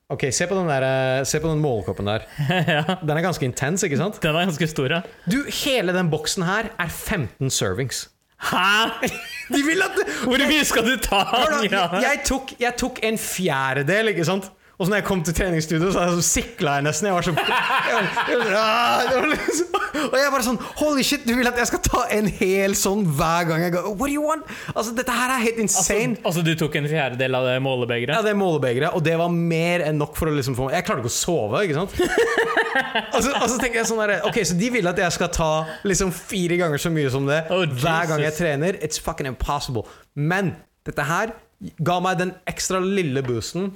Ok, 0.10 0.30
se 0.32 0.46
på 0.48 0.56
den, 0.56 0.70
der, 0.72 0.84
eh, 0.88 1.24
se 1.28 1.40
på 1.44 1.50
den 1.52 1.60
målekoppen 1.60 2.08
der. 2.08 2.24
ja. 2.78 2.84
Den 3.04 3.18
er 3.18 3.26
ganske 3.26 3.44
intens, 3.44 3.84
ikke 3.84 3.98
sant? 4.00 4.22
Den 4.24 4.38
er 4.40 4.46
ganske 4.48 4.70
stor, 4.72 4.88
ja. 4.88 5.02
Du, 5.28 5.42
Hele 5.66 5.92
den 5.92 6.08
boksen 6.14 6.46
her 6.48 6.70
er 6.80 6.88
15 6.94 7.50
servings. 7.52 8.06
Hæ?! 8.38 9.10
De 9.54 9.64
vil 9.64 9.82
at 9.82 9.96
Hvor 10.24 10.48
mye 10.48 10.66
skal 10.66 10.86
du 10.86 10.98
ta? 11.02 11.16
Hør 11.16 11.68
da, 11.72 11.82
jeg, 12.04 12.22
tok, 12.26 12.52
jeg 12.60 12.74
tok 12.78 13.00
en 13.04 13.18
fjerdedel, 13.18 14.12
ikke 14.14 14.26
sant? 14.28 14.52
Og 14.78 14.86
så 14.86 14.92
når 14.92 15.00
jeg 15.00 15.06
kom 15.08 15.22
til 15.26 15.34
treningsstudio, 15.34 15.88
så, 15.90 16.04
så 16.20 16.22
sikla 16.22 16.76
jeg 16.78 16.86
nesten. 16.86 17.08
Jeg 17.10 17.16
var 17.16 17.26
så 17.26 17.32
jeg 17.34 18.10
jeg 18.30 18.38
var, 18.38 18.52
ah, 18.62 19.24
liksom, 19.32 19.78
Og 20.12 20.18
jeg 20.20 20.34
bare 20.36 20.46
sånn 20.46 20.60
Holy 20.78 21.06
shit, 21.08 21.24
du 21.26 21.32
vil 21.34 21.50
at 21.50 21.58
jeg 21.58 21.70
skal 21.72 21.82
ta 21.88 22.02
en 22.14 22.28
hel 22.30 22.76
sånn 22.78 23.02
hver 23.18 23.48
gang 23.50 23.64
jeg 23.66 23.74
går 23.74 23.88
What 23.90 24.12
do 24.12 24.14
you 24.14 24.26
want? 24.28 24.46
Altså, 24.76 24.94
dette 25.00 25.16
her 25.18 25.34
er 25.34 25.42
helt 25.48 25.62
insane. 25.64 26.20
Altså, 26.22 26.44
du 26.46 26.52
tok 26.60 26.78
en 26.78 26.90
fjerdedel 26.92 27.38
av 27.40 27.48
det 27.50 27.56
målebegeret? 27.66 28.14
Ja, 28.14 28.22
det 28.26 28.36
er 28.36 28.38
målebegeret, 28.38 28.94
og 28.94 29.02
det 29.08 29.16
var 29.18 29.34
mer 29.34 29.88
enn 29.88 29.98
nok 29.98 30.14
for 30.20 30.30
å 30.30 30.36
liksom 30.38 30.58
få 30.60 30.70
Jeg 30.76 30.86
klarte 30.86 31.02
ikke 31.02 31.14
å 31.14 31.18
sove, 31.18 31.64
ikke 31.66 31.80
sant? 31.80 31.98
og, 31.98 33.18
så, 33.26 33.34
og 33.34 33.48
så 33.50 33.58
tenker 33.58 33.82
jeg 33.82 33.90
sånn 33.90 34.04
der, 34.04 34.16
Ok, 34.30 34.40
så 34.46 34.60
de 34.62 34.72
vil 34.78 34.92
at 34.94 35.02
jeg 35.02 35.18
skal 35.18 35.34
ta 35.34 35.50
liksom 35.90 36.14
fire 36.14 36.62
ganger 36.62 36.86
så 36.86 36.94
mye 36.94 37.16
som 37.18 37.26
det 37.26 37.42
Oh, 37.50 37.66
hver 37.66 38.14
gang 38.14 38.22
jeg 38.28 38.38
trener. 38.38 38.78
It's 38.86 39.02
fucking 39.02 39.26
impossible. 39.34 39.88
Men 40.14 40.54
dette 40.86 41.10
her 41.10 41.34
ga 41.82 41.98
meg 42.04 42.22
den 42.22 42.38
ekstra 42.46 42.78
lille 42.84 43.26
boosten. 43.26 43.72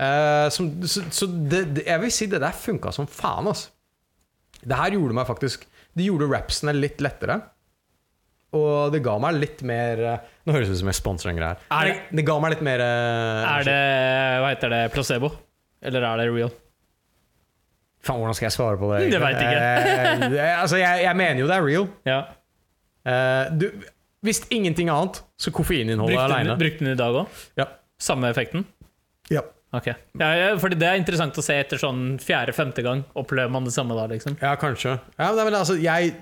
Eh, 0.00 0.46
som, 0.54 0.70
så 0.88 1.04
så 1.12 1.28
det, 1.28 1.62
det, 1.76 1.84
jeg 1.86 2.02
vil 2.04 2.12
si 2.16 2.28
det 2.32 2.40
der 2.42 2.56
funka 2.56 2.92
som 2.96 3.08
faen, 3.10 3.50
altså. 3.50 3.70
Det 4.60 4.76
her 4.76 4.92
gjorde 4.92 5.16
meg 5.16 5.24
faktisk 5.24 5.62
Det 5.96 6.04
gjorde 6.04 6.26
rapsene 6.28 6.74
litt 6.76 6.98
lettere. 7.00 7.38
Og 8.52 8.90
det 8.92 8.98
ga 9.04 9.14
meg 9.22 9.38
litt 9.38 9.62
mer 9.64 10.02
eh, 10.04 10.24
Nå 10.44 10.56
høres 10.56 10.68
det 10.68 10.74
ut 10.74 10.80
som 10.82 10.90
jeg 10.90 10.98
sponser 10.98 11.30
en 11.30 11.38
greie 11.38 11.54
her. 11.54 11.62
Er 11.70 11.88
Det, 11.88 12.18
det 12.18 12.24
ga 12.28 12.36
meg 12.42 12.56
litt 12.56 12.64
mer 12.66 12.82
eh, 12.82 13.46
Er 13.54 13.68
det 13.68 13.78
hva 14.42 14.50
heter 14.50 14.74
det, 14.74 14.80
placebo? 14.96 15.30
Eller 15.80 16.04
er 16.04 16.20
det 16.20 16.26
real? 16.34 16.52
Faen, 18.04 18.20
hvordan 18.20 18.36
skal 18.36 18.48
jeg 18.48 18.56
svare 18.56 18.80
på 18.80 18.90
det? 18.92 19.00
Det 19.12 19.20
vet 19.22 19.40
jeg 19.40 19.54
ikke 19.54 20.44
altså, 20.56 20.80
jeg, 20.80 21.02
jeg 21.04 21.16
mener 21.20 21.42
jo 21.42 21.48
det 21.48 21.56
er 21.56 21.64
real. 21.66 21.88
Ja. 22.08 22.20
Uh, 23.00 23.44
du, 23.60 23.66
hvis 24.24 24.42
ingenting 24.52 24.90
annet, 24.92 25.22
så 25.40 25.52
koffeininnholdet 25.52 26.18
aleine. 26.20 26.56
brukte 26.60 26.84
den 26.84 26.94
i 26.94 26.98
dag 26.98 27.16
òg? 27.22 27.40
Ja. 27.60 27.66
Samme 28.00 28.28
effekten? 28.32 28.64
Ja. 29.32 29.44
Ok. 29.76 29.86
Ja, 30.18 30.50
fordi 30.58 30.78
det 30.80 30.88
er 30.88 30.98
interessant 30.98 31.36
å 31.38 31.44
se 31.44 31.54
etter 31.62 31.78
sånn 31.78 32.16
fjerde-femte 32.22 32.82
gang. 32.82 33.04
Opplever 33.18 33.52
man 33.54 33.68
det 33.68 33.74
samme 33.74 33.94
da, 33.94 34.08
liksom? 34.10 34.36
ja, 34.42 34.54
kanskje. 34.58 34.96
Ja, 35.14 35.30
men, 35.36 35.54
altså, 35.54 35.76
jeg 35.78 36.14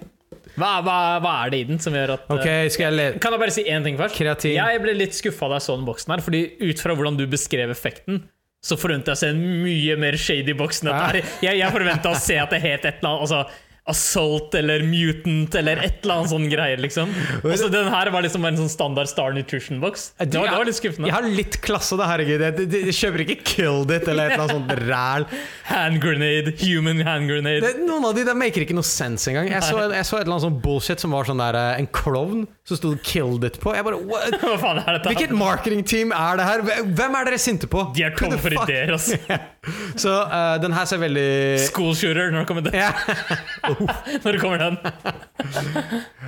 Hva, 0.58 0.78
hva, 0.84 0.96
hva 1.24 1.32
er 1.44 1.52
det 1.54 1.60
i 1.62 1.68
den 1.70 1.80
som 1.80 1.94
gjør 1.96 2.16
at 2.18 2.32
Ok, 2.34 2.44
eh, 2.44 2.66
skal 2.72 2.90
jeg 2.90 2.96
le... 2.98 3.06
Kan 3.22 3.32
jeg 3.32 3.40
bare 3.40 3.54
si 3.54 3.64
én 3.64 3.86
ting 3.86 3.96
først? 4.00 4.18
Kreatin. 4.18 4.56
Jeg 4.58 4.82
ble 4.84 4.96
litt 4.96 5.16
skuffa 5.16 5.48
da 5.48 5.60
jeg 5.60 5.68
så 5.68 5.78
den 5.78 5.86
boksen 5.88 6.12
her, 6.12 6.24
fordi 6.24 6.42
ut 6.60 6.82
fra 6.82 6.96
hvordan 6.98 7.16
du 7.16 7.24
beskrev 7.30 7.72
effekten, 7.72 8.20
så 8.64 8.76
forventa 8.76 9.14
jeg 9.14 9.18
å 9.18 9.22
se 9.22 9.30
en 9.32 9.40
mye 9.64 9.96
mer 10.02 10.18
shady 10.20 10.52
boks 10.58 10.82
enn 10.82 10.90
dette. 10.90 11.06
her. 11.06 11.20
Jeg, 11.46 11.60
jeg 11.62 11.72
forventa 11.72 12.12
å 12.12 12.20
se 12.20 12.36
at 12.42 12.52
det 12.52 12.60
het 12.64 12.84
et 12.84 13.00
eller 13.00 13.14
annet 13.14 13.24
altså, 13.28 13.42
Assault 13.88 14.54
eller 14.58 14.82
Mutant 14.86 15.54
eller 15.58 15.80
et 15.82 16.02
eller 16.04 16.14
annet 16.20 16.30
sånn 16.32 16.46
greier, 16.52 16.80
liksom. 16.82 17.10
Og 17.42 17.54
så 17.60 17.68
den 17.72 17.88
her 17.92 18.10
var 18.14 18.24
liksom 18.26 18.44
en 18.48 18.58
sånn 18.60 18.70
standard 18.72 19.08
Star 19.10 19.32
Nutrition-boks. 19.36 20.10
Det, 20.18 20.34
var- 20.38 20.48
det 20.52 20.58
var 20.60 20.68
litt 20.68 20.78
skuffende. 20.78 21.08
Jeg 21.10 21.16
har 21.16 21.28
litt 21.28 21.58
klasse, 21.64 21.96
da, 21.98 22.06
herregud. 22.10 22.44
Jeg, 22.46 22.68
jeg, 22.68 22.84
jeg 22.90 22.96
kjøper 22.98 23.24
ikke 23.24 23.38
Killed 23.48 23.94
It 23.96 24.08
eller 24.12 24.28
et 24.28 24.36
eller 24.36 24.44
annet 24.44 24.56
sånt 24.58 24.84
ræl. 24.88 25.26
Hand 25.70 26.00
grenade, 26.02 26.54
human 26.62 27.00
hand 27.06 27.28
grenade. 27.32 27.60
Det- 27.64 27.86
Noen 27.88 28.04
av 28.10 28.14
de 28.18 28.24
der 28.28 28.36
maker 28.38 28.64
ikke 28.66 28.76
noe 28.76 28.86
sense 28.86 29.28
engang. 29.32 29.48
Jeg 29.50 29.62
så, 29.64 29.80
jeg 29.92 30.04
så 30.08 30.18
et 30.20 30.26
eller 30.26 30.36
annet 30.36 30.46
sånn 30.48 30.60
bullshit 30.64 31.00
som 31.00 31.14
var 31.16 31.24
sånn 31.28 31.40
der 31.40 31.56
eh, 31.58 31.78
en 31.82 31.86
klovn 31.88 32.46
som 32.68 32.76
sto 32.76 32.94
'Killed 33.00 33.44
It' 33.48 33.58
på. 33.62 33.72
Jeg 33.74 33.84
bare, 33.86 33.96
what? 34.04 34.36
Hva 34.44 34.56
faen 34.60 34.82
er 34.82 34.98
dette? 34.98 35.08
Hvilket 35.14 35.32
marketingteam 35.32 36.12
er 36.12 36.36
det 36.40 36.44
her? 36.50 36.62
Hvem 36.92 37.16
er 37.20 37.30
dere 37.30 37.38
sinte 37.40 37.66
på? 37.70 37.86
De 37.96 38.04
er 38.04 38.12
tomme 38.18 38.36
for 38.38 38.52
ideer, 38.52 38.92
altså. 38.92 39.16
Så 40.04 40.12
uh, 40.28 40.56
den 40.62 40.72
her 40.76 40.84
ser 40.88 41.00
veldig 41.02 41.26
School 41.68 41.94
shooter, 41.96 42.30
når 42.32 42.46
kommer 42.48 42.64
det. 42.68 42.84
når 44.24 44.36
det 44.36 44.40
kommer 44.42 44.58
den. 44.62 44.78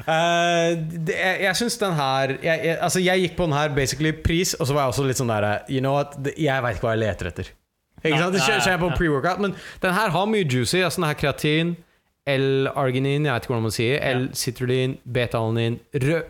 uh, 0.06 0.70
det, 1.06 1.16
jeg 1.16 1.40
jeg 1.46 1.58
syns 1.60 1.78
den 1.80 1.94
her 1.98 2.34
jeg, 2.42 2.56
jeg, 2.64 2.76
Altså 2.80 3.02
jeg 3.02 3.24
gikk 3.24 3.36
på 3.38 3.48
den 3.48 3.56
her 3.56 3.74
basically 3.76 4.12
pris, 4.24 4.54
og 4.54 4.66
så 4.66 4.76
var 4.76 4.86
jeg 4.86 4.94
også 4.94 5.06
litt 5.08 5.20
sånn 5.20 5.32
der 5.32 5.48
You 5.68 5.82
know 5.84 5.96
what, 5.98 6.16
det, 6.24 6.36
jeg 6.38 6.64
veit 6.64 6.78
ikke 6.78 6.88
hva 6.88 6.96
jeg 6.96 7.04
leter 7.04 7.30
etter. 7.32 7.52
Ikke 8.00 8.16
sant? 8.16 8.34
Det 8.34 8.42
skjer, 8.42 8.62
jeg 8.64 8.80
på 8.80 8.90
pre-workout, 8.96 9.40
men 9.44 9.54
den 9.82 9.96
her 9.96 10.12
har 10.14 10.28
mye 10.30 10.46
juicy. 10.48 10.80
Altså 10.80 11.02
den 11.02 11.08
her 11.10 11.18
kreatin, 11.20 11.74
L-arginin, 12.30 13.26
jeg 13.26 13.34
vet 13.34 13.44
ikke 13.44 13.52
hvordan 13.54 13.66
man 13.66 13.74
sier, 13.74 13.98
L-citrullin, 14.14 14.96
beta-alanin, 15.04 15.80
rød, 15.92 16.22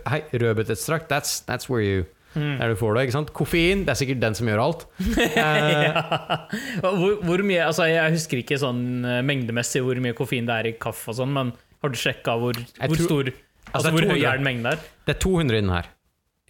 rødbeteekstrakt. 0.42 1.10
That's, 1.12 1.40
that's 1.46 1.70
where 1.70 1.84
you 1.84 2.04
Mm. 2.34 2.56
Der 2.60 2.68
du 2.70 2.76
får 2.78 2.94
det, 2.94 3.02
ikke 3.08 3.16
sant? 3.16 3.32
Koffein, 3.34 3.84
det 3.86 3.90
er 3.94 3.98
sikkert 3.98 4.20
den 4.22 4.36
som 4.38 4.46
gjør 4.50 4.60
alt. 4.64 4.84
Ja. 5.40 6.46
hvor, 6.84 7.16
hvor 7.26 7.42
mye 7.46 7.62
Altså, 7.66 7.86
jeg 7.90 8.14
husker 8.16 8.42
ikke 8.42 8.58
sånn 8.60 8.82
eh, 9.04 9.20
mengdemessig 9.26 9.82
hvor 9.86 9.98
mye 10.02 10.14
koffein 10.18 10.46
det 10.48 10.56
er 10.60 10.68
i 10.70 10.74
kaffe 10.80 11.10
og 11.12 11.18
sånn, 11.20 11.32
men 11.34 11.52
har 11.82 11.92
du 11.92 11.98
sjekka 11.98 12.36
hvor, 12.40 12.58
hvor 12.58 12.94
tror- 12.96 13.08
stor 13.08 13.32
Altså, 13.70 13.86
altså 13.86 13.90
hvor 13.94 14.06
hvor 14.08 14.16
høy 14.18 14.24
er 14.26 14.38
den 14.40 14.46
mengden 14.46 14.66
der? 14.66 14.80
Det 15.06 15.12
er 15.14 15.18
200 15.22 15.58
i 15.58 15.60
den 15.62 15.70
her. 15.70 15.88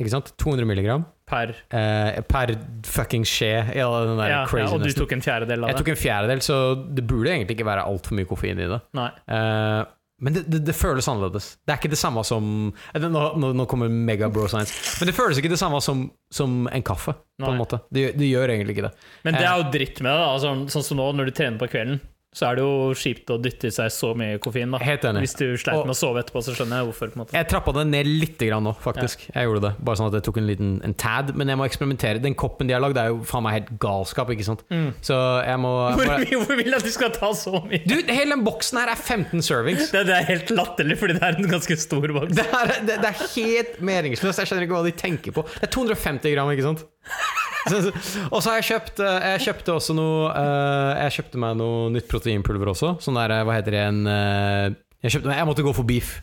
Ikke 0.00 0.12
sant? 0.14 0.30
200 0.40 0.64
milligram 0.64 1.02
Per 1.28 1.50
eh, 1.76 2.20
per 2.26 2.54
fucking 2.88 3.26
skje 3.28 3.50
Ja, 3.76 3.86
ja, 3.86 4.38
ja, 4.48 4.66
Og 4.72 4.80
du 4.82 4.88
tok 4.96 5.12
en 5.12 5.20
fjerdedel 5.22 5.60
av 5.62 5.68
det? 5.68 5.74
Jeg 5.74 5.82
tok 5.82 5.90
en 5.92 6.00
fjerdedel, 6.00 6.40
så 6.42 6.56
det 6.96 7.04
burde 7.06 7.34
egentlig 7.34 7.58
ikke 7.58 7.68
være 7.68 7.84
altfor 7.86 8.16
mye 8.18 8.28
koffein 8.30 8.58
i 8.62 8.68
det. 8.70 8.80
Nei. 8.96 9.10
Eh, 9.36 9.82
men 10.20 10.34
det, 10.36 10.42
det, 10.52 10.60
det 10.68 10.74
føles 10.76 11.08
annerledes. 11.08 11.46
Det 11.64 11.72
er 11.74 11.80
ikke 11.80 11.90
det 11.94 11.98
samme 12.00 12.22
som 12.28 12.46
eh, 12.94 13.00
Nå, 13.08 13.22
nå, 13.40 13.52
nå 13.56 13.66
kommer 13.70 13.88
mega 13.88 14.28
bro 14.32 14.46
science. 14.52 14.74
Men 15.00 15.08
det 15.10 15.16
føles 15.16 15.40
ikke 15.40 15.50
det 15.54 15.58
samme 15.60 15.80
som, 15.84 16.06
som 16.30 16.66
en 16.68 16.82
kaffe. 16.84 17.14
På 17.40 17.48
en 17.54 17.56
måte 17.60 17.78
Det, 17.88 18.10
det 18.20 18.28
gjør 18.28 18.52
egentlig 18.52 18.76
ikke 18.76 18.88
det. 18.90 18.94
Men 19.24 19.34
det 19.38 19.44
Eh. 19.46 19.50
er 19.50 19.62
jo 19.62 19.70
dritt 19.72 20.00
med 20.04 20.12
det. 20.12 20.24
da 20.26 20.38
Sånn, 20.44 20.66
sånn 20.72 20.84
som 20.84 21.00
nå, 21.00 21.06
når 21.16 21.30
du 21.30 21.36
trener 21.40 21.58
på 21.62 21.70
kvelden, 21.72 22.00
så 22.30 22.46
er 22.46 22.58
det 22.60 22.62
jo 22.62 22.92
kjipt 22.94 23.30
å 23.34 23.36
dytte 23.42 23.66
i 23.66 23.72
seg 23.74 23.88
så 23.90 24.12
mye 24.14 24.36
koffein. 24.38 24.70
da 24.70 24.78
Helt 24.78 25.02
enig. 25.08 25.24
Hvis 25.24 25.32
du 25.34 25.48
sleit 25.58 25.80
med 25.82 25.90
å 25.90 25.98
sove 25.98 26.20
etterpå, 26.22 26.42
så 26.46 26.52
skjønner 26.54 26.78
jeg 26.78 26.86
hvorfor. 26.86 27.10
på 27.10 27.18
en 27.18 27.22
måte 27.24 27.34
Jeg 27.34 27.48
trappa 27.50 27.72
det 27.74 27.84
ned 27.90 28.06
litt 28.06 28.38
grann 28.38 28.62
nå, 28.68 28.70
faktisk. 28.78 29.24
Jeg 29.34 29.48
gjorde 29.48 29.62
det 29.64 29.72
Bare 29.82 29.98
sånn 29.98 30.06
at 30.12 30.16
jeg 30.20 30.26
tok 30.28 30.38
en 30.38 30.46
liten 30.46 30.68
en 30.86 30.94
tad. 30.94 31.32
Men 31.34 31.50
jeg 31.50 31.58
må 31.58 31.66
eksperimentere. 31.66 32.22
Den 32.22 32.36
koppen 32.38 32.70
de 32.70 32.76
har 32.76 32.84
lagd, 32.84 33.00
er 33.02 33.10
jo 33.10 33.18
faen 33.26 33.42
meg 33.48 33.56
helt 33.58 33.72
galskap. 33.82 34.30
Ikke 34.30 34.46
sant 34.46 34.62
Så 35.02 35.18
jeg 35.46 35.58
må 35.58 35.72
Mm. 35.90 35.98
Hvor 35.98 36.44
hvor 36.46 36.56
vil 36.60 36.70
du 36.70 36.76
at 36.76 36.86
du 36.86 36.90
skal 36.94 37.10
ta 37.14 37.32
så 37.34 37.64
mye? 37.66 37.82
Du, 37.86 37.96
hele 38.06 38.30
den 38.36 38.44
boksen 38.46 38.78
her 38.78 38.92
er 38.94 38.98
15 39.00 39.42
servings. 39.42 39.90
Det, 39.90 40.04
det 40.06 40.14
er 40.20 40.26
helt 40.30 40.50
latterlig, 40.54 40.96
fordi 41.00 41.18
det 41.18 41.22
er 41.26 41.38
en 41.40 41.50
ganske 41.50 41.76
stor 41.82 42.06
boks. 42.14 42.36
Det 42.38 42.46
er, 42.46 42.72
det, 42.86 42.96
det 43.02 43.10
er 43.10 43.20
helt 43.34 43.80
meningsløst. 43.90 44.38
Jeg 44.38 44.50
skjønner 44.50 44.68
ikke 44.68 44.78
hva 44.78 44.86
de 44.86 44.94
tenker 45.02 45.34
på. 45.34 45.44
Det 45.58 45.66
er 45.66 45.72
250 45.74 46.34
gram, 46.36 46.50
ikke 46.54 46.66
sant? 46.68 46.86
Og 48.32 48.40
så 48.40 48.50
har 48.50 48.60
jeg 48.60 48.68
kjøpt 48.70 49.02
eh, 49.04 49.26
Jeg 49.34 49.44
kjøpte 49.48 49.76
også 49.76 49.96
noe 49.96 50.30
eh, 50.32 51.04
Jeg 51.04 51.16
kjøpte 51.18 51.42
meg 51.42 51.60
noe 51.60 51.90
nytt 51.94 52.08
proteinpulver 52.10 52.72
også. 52.72 52.94
Sånn 53.04 53.18
der, 53.20 53.36
eh, 53.36 53.44
hva 53.46 53.58
heter 53.58 53.76
det 53.76 53.84
en, 53.84 54.02
jeg, 54.08 55.14
kjøpte, 55.16 55.36
jeg 55.36 55.48
måtte 55.48 55.64
gå 55.66 55.74
for 55.76 55.88
beef. 55.88 56.18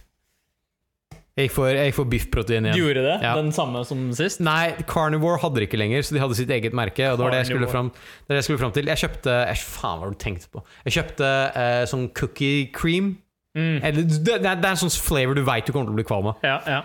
Jeg 1.38 1.52
gikk 1.52 1.54
for, 1.54 1.80
for 1.94 2.10
biffprotein 2.10 2.66
igjen. 2.66 2.80
gjorde 2.82 3.04
det? 3.06 3.16
Ja. 3.22 3.36
Den 3.38 3.52
samme 3.54 3.84
som 3.86 4.08
sist? 4.18 4.42
Nei, 4.42 4.72
Carnivore 4.90 5.38
hadde 5.44 5.62
det 5.62 5.68
ikke 5.68 5.78
lenger, 5.78 6.02
så 6.02 6.16
de 6.16 6.22
hadde 6.24 6.38
sitt 6.40 6.50
eget 6.54 6.74
merke. 6.78 7.12
Og 7.12 7.20
det 7.20 7.28
var 7.28 7.36
det 7.36 7.44
jeg 7.44 7.52
skulle 7.52 7.70
fram, 7.70 7.92
det 8.26 8.40
jeg 8.40 8.48
skulle 8.48 8.62
fram 8.64 8.74
til. 8.74 8.90
Jeg 8.90 9.04
kjøpte 9.04 9.36
jeg, 9.44 9.60
Faen, 9.62 10.00
hva 10.00 10.08
har 10.08 10.16
du 10.16 10.22
tenkt 10.24 10.48
på? 10.50 10.64
Jeg 10.88 10.96
kjøpte 10.98 11.30
uh, 11.54 11.84
sånn 11.94 12.08
cookie 12.18 12.72
cream. 12.74 13.12
Mm. 13.54 13.78
Det, 13.86 14.08
det, 14.26 14.40
det 14.42 14.56
er 14.56 14.72
en 14.72 14.82
sånn 14.82 14.94
flavor 14.94 15.38
du 15.38 15.44
veit 15.46 15.70
du 15.70 15.76
kommer 15.76 15.92
til 15.92 15.94
å 15.94 16.00
bli 16.00 16.08
kvalm 16.10 16.32
av. 16.34 16.42
Ja, 16.42 16.58
ja. 16.66 16.82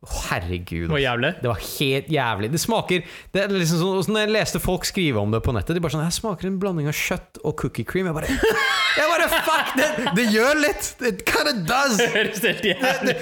Herregud. 0.00 0.88
Det 0.88 0.94
var. 0.94 1.34
Det 1.42 1.48
var 1.50 1.58
helt 1.60 2.06
jævlig. 2.08 2.48
Det 2.54 2.60
smaker 2.60 3.02
det 3.34 3.40
er 3.42 3.50
liksom 3.52 3.80
sånn, 3.82 3.98
så 4.06 4.12
Når 4.14 4.22
jeg 4.22 4.32
leste 4.32 4.60
folk 4.62 4.86
skrive 4.88 5.20
om 5.20 5.34
det 5.34 5.42
på 5.44 5.52
nettet, 5.52 5.76
de 5.76 5.82
bare 5.84 5.92
sånn 5.92 6.06
Her 6.06 6.14
smaker 6.14 6.48
en 6.48 6.56
blanding 6.62 6.86
av 6.88 6.96
kjøtt 6.96 7.40
og 7.44 7.52
cookie 7.60 7.84
cream. 7.84 8.08
Jeg 8.08 8.16
bare, 8.16 8.30
jeg 8.96 9.10
bare 9.10 9.26
Fuck! 9.34 9.74
Det, 9.76 9.88
det 10.16 10.24
gjør 10.32 10.62
litt! 10.62 10.88
It 11.04 11.20
kind 11.28 11.50
of 11.52 11.60
does! 11.68 12.00
Det 12.00 12.08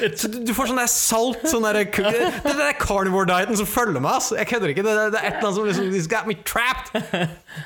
ut. 0.04 0.22
Du, 0.46 0.52
får 0.54 0.70
sånn 0.70 0.78
der 0.78 0.90
salt 0.92 1.48
sånn 1.50 1.66
der, 1.66 1.80
Det 1.82 2.12
er 2.14 2.60
den 2.60 2.78
carnivore-dieten 2.78 3.58
som 3.58 3.66
følger 3.68 3.98
meg. 3.98 4.20
ass. 4.20 4.30
Jeg 4.38 4.48
kødder 4.52 4.72
ikke. 4.72 4.84
Det, 4.86 4.94
det, 5.00 5.08
det 5.16 5.22
er 5.22 5.26
et 5.32 5.40
eller 5.40 5.48
annet 5.48 5.58
som 5.58 5.66
liksom 5.66 5.90
This 5.96 6.06
got 6.10 6.30
me 6.30 6.38
trapped! 6.46 6.94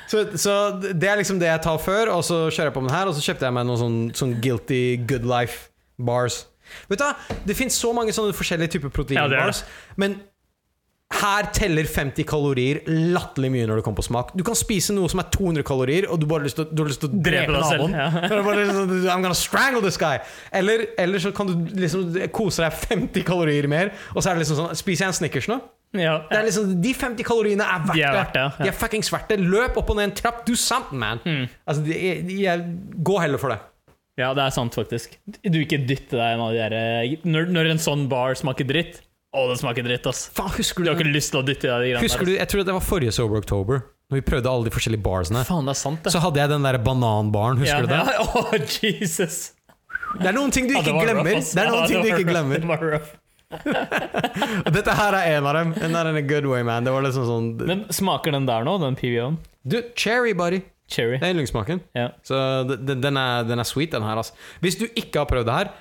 Så, 0.09 0.25
så 0.41 0.55
det 0.81 1.09
er 1.11 1.21
liksom 1.21 1.37
det 1.41 1.51
jeg 1.51 1.61
tar 1.65 1.77
før, 1.81 2.15
og 2.15 2.25
så 2.25 2.47
kjører 2.49 2.71
jeg 2.71 2.75
på 2.79 2.83
den 2.87 2.95
her, 2.95 3.09
og 3.09 3.13
så 3.17 3.23
kjøpte 3.27 3.45
jeg 3.45 3.57
meg 3.59 3.69
noen 3.69 3.81
sånn, 3.83 4.01
sånn 4.17 4.35
guilty 4.41 4.81
good 5.05 5.29
life 5.29 5.69
bars. 6.01 6.43
Vet 6.89 6.99
du 7.01 7.05
hva? 7.07 7.39
Det 7.47 7.55
fins 7.57 7.79
så 7.79 7.93
mange 7.95 8.13
sånne 8.15 8.35
forskjellige 8.37 8.75
typer 8.77 8.89
Ja, 8.89 8.93
er 8.93 8.97
proteinbars, 8.99 9.63
men 10.01 10.21
her 11.13 11.45
teller 11.53 11.85
50 11.85 12.25
kalorier 12.25 12.79
latterlig 12.89 13.51
mye 13.53 13.67
når 13.69 13.79
det 13.79 13.83
kommer 13.85 13.99
på 14.01 14.05
smak. 14.07 14.31
Du 14.33 14.41
kan 14.47 14.55
spise 14.57 14.95
noe 14.95 15.09
som 15.11 15.21
er 15.21 15.27
200 15.35 15.61
kalorier, 15.67 16.07
og 16.09 16.17
du 16.19 16.25
bare 16.25 16.47
lyst 16.47 16.57
til, 16.57 16.65
du 16.73 16.81
har 16.81 16.89
lyst 16.89 17.03
til 17.03 17.11
å 17.11 17.19
Drepe 17.27 17.53
naboen. 17.53 17.93
ja. 17.93 18.07
Å- 18.33 19.11
I'm 19.13 19.21
gonna 19.21 19.37
strangle 19.37 19.83
this 19.85 19.99
guy! 20.01 20.17
Eller, 20.51 20.87
eller 20.97 21.21
så 21.21 21.29
kan 21.35 21.51
du 21.51 21.69
liksom 21.77 22.15
kose 22.33 22.65
deg 22.65 22.73
50 22.73 23.27
kalorier 23.27 23.67
mer, 23.69 23.93
og 24.15 24.23
så 24.23 24.31
er 24.31 24.39
det 24.39 24.47
liksom 24.47 24.57
sånn 24.63 24.73
Spiser 24.79 25.05
jeg 25.05 25.13
en 25.13 25.17
Snickers 25.19 25.49
nå? 25.51 25.59
Ja. 25.93 26.15
Det 26.31 26.39
er 26.39 26.47
liksom, 26.47 26.71
De 26.81 26.95
50 26.97 27.27
kaloriene 27.27 27.67
er 27.69 27.83
verdt 27.85 27.99
De 27.99 28.01
er 28.07 28.17
verdt 28.17 28.33
det, 28.33 28.41
ja. 28.47 28.63
De 28.65 28.71
er 28.71 28.77
fuckings 28.81 29.13
verdt 29.13 29.29
det. 29.29 29.37
Løp 29.45 29.77
opp 29.77 29.91
og 29.93 29.99
ned 29.99 30.09
en 30.09 30.15
trapp. 30.17 30.41
Do 30.47 30.57
something, 30.57 30.97
man! 30.97 31.21
Mm. 31.21 31.43
Altså, 31.69 31.85
de, 31.85 31.99
de, 32.25 32.39
de, 32.41 32.97
gå 33.05 33.19
heller 33.21 33.37
for 33.41 33.53
det. 33.53 33.59
Ja, 34.19 34.29
det 34.37 34.43
er 34.43 34.53
sant, 34.53 34.75
faktisk. 34.77 35.15
Du 35.41 35.57
ikke 35.61 35.79
dytte 35.87 36.19
deg 36.19 36.35
en 36.35 36.43
av 36.45 36.53
de 36.53 36.59
der 36.61 36.75
eh, 36.77 37.15
når, 37.25 37.49
når 37.53 37.71
en 37.71 37.81
sånn 37.81 38.05
bar 38.11 38.37
smaker 38.37 38.67
dritt 38.69 39.01
Å, 39.33 39.47
det 39.49 39.57
smaker 39.63 39.87
dritt, 39.87 40.05
ass. 40.05 40.27
Faen, 40.37 40.51
husker 40.59 40.83
Du 40.83 40.85
du, 40.85 40.91
har 40.91 40.99
ikke 40.99 41.15
lyst 41.15 41.33
til 41.33 41.41
å 41.41 41.45
dytte 41.47 41.65
deg 41.65 41.73
de 41.73 41.89
greiene 41.95 42.03
husker 42.05 42.29
du 42.29 42.35
Jeg 42.35 42.51
tror 42.51 42.67
det 42.67 42.75
var 42.75 42.85
forrige 42.85 43.15
Sober 43.15 43.41
October, 43.41 43.81
når 44.13 44.19
vi 44.19 44.25
prøvde 44.27 44.51
alle 44.51 44.69
de 44.69 44.75
forskjellige 44.75 45.05
barsene. 45.07 45.41
Faen, 45.47 45.65
det 45.65 45.73
er 45.73 45.81
sant, 45.81 46.03
det. 46.05 46.13
Så 46.13 46.21
hadde 46.21 46.43
jeg 46.43 46.53
den 46.53 46.69
der 46.69 46.77
bananbaren, 46.85 47.57
husker 47.63 47.73
ja, 47.73 47.81
du 47.81 47.89
det? 47.89 48.03
Ja, 48.13 48.29
oh, 48.43 48.53
Jesus. 48.85 49.41
Det 50.19 50.29
er 50.29 50.37
noen 50.37 50.53
ting 50.53 50.69
du 50.69 50.75
ikke 50.75 50.93
ja, 50.93 51.05
glemmer. 51.07 51.31
rough. 51.33 51.49
Det 51.49 51.63
er 51.63 51.71
noen 51.71 51.81
Ja, 51.81 51.89
ting 51.89 52.05
du 52.05 52.11
ikke 52.13 52.29
glemmer. 52.29 52.61
Det 52.61 52.69
var 52.69 52.85
rough. 52.85 53.13
Dette 54.77 54.93
her 54.97 55.17
er 55.17 55.37
en 55.37 55.47
av 55.49 55.57
dem. 55.57 55.73
And 55.81 55.93
not 55.93 56.09
in 56.09 56.17
a 56.17 56.21
good 56.21 56.45
way, 56.49 56.61
man. 56.65 56.85
Det 56.85 56.93
var 56.93 57.05
liksom 57.05 57.25
sånn 57.29 57.49
Men 57.61 57.83
smaker 57.93 58.33
den 58.33 58.45
der 58.49 58.65
nå, 58.67 58.77
den 58.81 58.97
PVO-en? 58.99 59.39
Du, 59.65 59.79
cherry, 59.97 60.33
buddy. 60.37 60.61
Cherry. 60.91 61.17
Det 61.17 61.27
er 61.27 61.33
yndlingssmaken. 61.33 61.81
Ja. 61.95 62.09
Så 62.27 62.37
den 62.67 63.17
er, 63.17 63.43
den 63.47 63.59
er 63.59 63.67
sweet, 63.67 63.93
den 63.93 64.05
her. 64.05 64.19
Altså. 64.19 64.35
Hvis 64.63 64.77
du 64.79 64.85
ikke 64.89 65.23
har 65.23 65.29
prøvd 65.29 65.47
det 65.47 65.55
her 65.55 65.71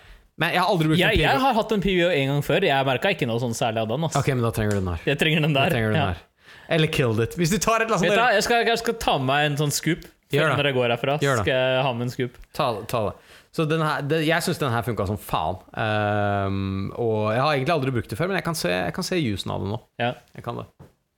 Men 0.40 0.55
jeg 0.55 0.62
har 0.62 0.70
aldri 0.70 0.88
brukt 0.88 1.00
Jeg, 1.00 1.18
en 1.18 1.24
jeg 1.26 1.40
har 1.42 1.57
hatt 1.59 1.72
en 1.74 1.82
PVO 1.84 2.11
en 2.11 2.30
gang 2.32 2.44
før. 2.46 2.66
Jeg 2.68 2.88
merka 2.88 3.12
ikke 3.12 3.28
noe 3.28 3.42
sånn 3.42 3.57
særlig 3.57 3.82
av 3.82 3.90
den. 3.90 4.07
Altså. 4.09 4.22
Ok, 4.22 4.32
men 4.32 4.46
da 4.46 4.53
trenger 4.55 4.78
du 4.78 4.80
den 4.80 4.92
her. 4.94 5.05
Jeg 5.11 5.20
trenger 5.20 5.44
den 5.46 5.59
der. 5.59 5.74
trenger 5.74 5.92
den 5.92 6.00
ja. 6.00 6.07
her. 6.14 6.24
Eller 6.72 6.88
killed 6.88 7.20
it. 7.20 7.36
Hvis 7.36 7.53
du 7.53 7.59
tar 7.61 7.82
et 7.82 7.90
eller 7.90 7.98
annet 7.98 8.36
jeg, 8.38 8.46
skal, 8.46 8.64
jeg 8.66 8.80
skal 8.80 8.96
ta 9.03 9.18
med 9.20 9.28
meg 9.28 9.50
en 9.50 9.61
sånn 9.61 9.74
scoop 9.74 10.07
Gjør 10.32 10.48
det. 10.48 10.57
når 10.57 10.70
jeg 10.70 10.76
går 10.78 10.94
herfra. 10.94 11.18
Gjør. 11.20 11.42
Skal 11.42 11.53
jeg 11.53 11.84
ha 11.84 11.92
med 11.92 12.07
en 12.07 12.12
scoop 12.14 12.36
Ta, 12.57 12.68
ta 12.88 13.03
det. 13.11 13.14
Så 13.53 13.66
den 13.68 13.82
her, 13.84 14.05
det, 14.09 14.22
jeg 14.24 14.44
syns 14.46 14.61
den 14.62 14.72
her 14.72 14.84
funka 14.86 15.05
som 15.11 15.18
faen. 15.20 15.59
Um, 15.76 16.86
og 16.96 17.34
jeg 17.34 17.42
har 17.42 17.50
egentlig 17.53 17.74
aldri 17.74 17.92
brukt 17.92 18.09
det 18.09 18.16
før, 18.16 18.30
men 18.30 18.38
jeg 18.38 18.46
kan 18.46 18.57
se, 18.57 18.70
jeg 18.72 18.94
kan 18.96 19.05
se 19.05 19.18
jusen 19.20 19.53
av 19.53 19.61
det 19.61 19.68
nå. 19.74 19.78
Ja. 20.00 20.14
Jeg 20.38 20.46
kan 20.46 20.62
det. 20.62 20.64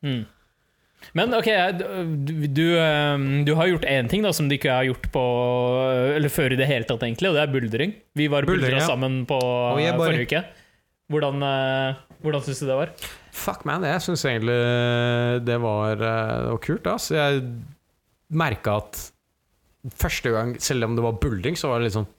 Mm. 0.03 0.25
Men 1.13 1.35
ok, 1.37 1.49
du, 1.77 2.47
du, 2.49 2.65
um, 2.81 3.27
du 3.47 3.53
har 3.59 3.69
gjort 3.71 3.87
én 3.91 4.09
ting 4.11 4.25
da 4.25 4.33
som 4.35 4.49
du 4.49 4.57
ikke 4.57 4.73
har 4.73 4.87
gjort 4.89 5.07
på 5.15 5.25
Eller 6.17 6.33
før 6.33 6.55
i 6.55 6.59
det 6.59 6.69
hele 6.71 6.89
tatt, 6.89 7.05
egentlig, 7.07 7.31
og 7.31 7.37
det 7.37 7.45
er 7.45 7.53
buldring. 7.53 7.95
Vi 8.17 8.29
var 8.33 8.49
buldra 8.49 8.79
ja. 8.79 8.87
sammen 8.87 9.23
på 9.29 9.39
yeah, 9.83 9.99
forrige 9.99 10.29
uke. 10.29 10.43
Hvordan, 11.13 11.45
uh, 11.45 12.17
hvordan 12.25 12.45
syns 12.47 12.65
du 12.65 12.69
det 12.71 12.81
var? 12.81 12.95
Fuck 13.35 13.65
man, 13.69 13.85
jeg 13.85 14.03
syns 14.05 14.25
egentlig 14.31 14.57
det 15.45 15.57
var, 15.61 15.99
eh, 15.99 16.35
det 16.47 16.51
var 16.53 16.61
kult. 16.63 16.87
ass. 16.87 17.11
Jeg 17.13 17.43
merka 18.31 18.79
at 18.79 19.01
første 20.01 20.31
gang, 20.33 20.55
selv 20.63 20.87
om 20.87 20.95
det 20.97 21.05
var 21.05 21.19
buldring, 21.21 21.59
så 21.59 21.73
var 21.73 21.83
det 21.83 21.91
litt 21.91 21.99
sånn 21.99 22.11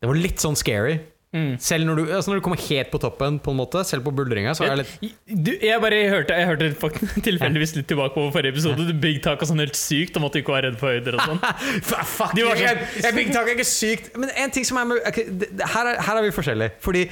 Det 0.00 0.08
var 0.10 0.18
litt 0.20 0.42
sånn 0.42 0.56
scary. 0.58 0.96
Mm. 1.34 1.56
Selv 1.58 1.82
når 1.88 1.96
du, 1.98 2.02
altså 2.14 2.30
når 2.30 2.38
du 2.38 2.42
kommer 2.46 2.60
helt 2.68 2.90
på 2.92 2.98
toppen, 3.02 3.40
på 3.42 3.50
en 3.50 3.56
måte, 3.58 3.80
selv 3.88 4.04
på 4.06 4.12
buldringa, 4.14 4.52
så 4.54 4.68
er 4.68 4.76
det 4.78 4.84
litt 4.84 5.24
Du, 5.46 5.50
jeg 5.66 5.80
bare 5.82 5.98
hørte, 6.12 6.36
jeg 6.38 6.46
hørte 6.46 6.68
tilfeldigvis 7.26 7.72
litt 7.74 7.88
tilbake 7.90 8.14
på 8.14 8.28
forrige 8.36 8.54
episode. 8.54 8.86
Du 8.86 8.94
big 9.02 9.18
talk 9.24 9.42
og 9.42 9.50
sånn 9.50 9.58
helt 9.64 9.74
sykt 9.74 10.14
om 10.20 10.28
at 10.28 10.36
du 10.36 10.38
ikke 10.44 10.54
var 10.54 10.62
redd 10.68 10.78
for 10.78 10.94
høyder 10.94 11.18
og 11.18 11.24
sånn. 11.32 11.42
Fuck, 11.90 12.36
De 12.38 12.46
var 12.46 12.54
sånn- 12.54 12.68
jeg, 12.68 12.86
jeg 13.02 13.16
fikk 13.18 13.32
tak 13.34 13.50
er 13.50 13.56
ikke 13.58 13.66
sykt 13.66 14.12
Men 14.22 14.30
en 14.44 14.54
ting 14.54 14.64
som 14.70 14.78
er 14.78 14.88
med 14.92 15.02
ok, 15.10 15.18
det- 15.42 15.50
det- 15.58 15.70
her, 15.74 15.90
er, 15.92 16.00
her 16.06 16.20
er 16.22 16.28
vi 16.28 16.32
forskjellige. 16.38 16.76
Fordi 16.86 17.04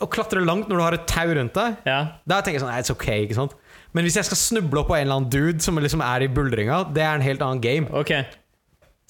å 0.00 0.10
klatre 0.10 0.42
langt 0.42 0.66
når 0.66 0.76
du 0.80 0.82
har 0.88 0.98
et 0.98 1.06
tau 1.14 1.30
rundt 1.38 1.54
deg, 1.54 1.78
Ja. 1.86 2.00
da 2.26 2.40
tenker 2.42 2.58
jeg 2.58 2.66
sånn 2.66 2.74
it's 2.74 2.90
ok, 2.90 3.06
ikke 3.28 3.38
sant? 3.38 3.54
Men 3.94 4.06
hvis 4.06 4.16
jeg 4.18 4.24
skal 4.26 4.38
snuble 4.38 4.80
opp 4.82 4.88
på 4.90 4.98
en 4.98 5.02
eller 5.06 5.18
annen 5.20 5.30
dude 5.30 5.60
som 5.62 5.78
liksom 5.78 6.02
er 6.02 6.26
i 6.26 6.28
buldringa, 6.30 6.82
det 6.94 7.02
er 7.06 7.14
en 7.18 7.24
helt 7.26 7.42
annen 7.42 7.60
game. 7.62 7.86
Ok. 7.94 8.12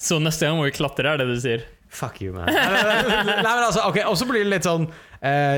Så 0.01 0.17
neste 0.21 0.45
gang 0.45 0.57
må 0.57 0.65
vi 0.69 0.73
klatre, 0.77 1.05
er 1.13 1.21
det 1.21 1.27
du 1.29 1.37
sier? 1.41 1.63
Fuck 1.91 2.21
you, 2.23 2.31
man. 2.35 2.47
Nei, 2.51 3.37
men 3.43 3.65
altså, 3.67 3.83
ok, 3.89 3.97
Og 4.07 4.15
så 4.19 4.27
blir 4.29 4.45
det 4.45 4.51
litt 4.53 4.67
sånn 4.67 4.85
eh, 5.19 5.57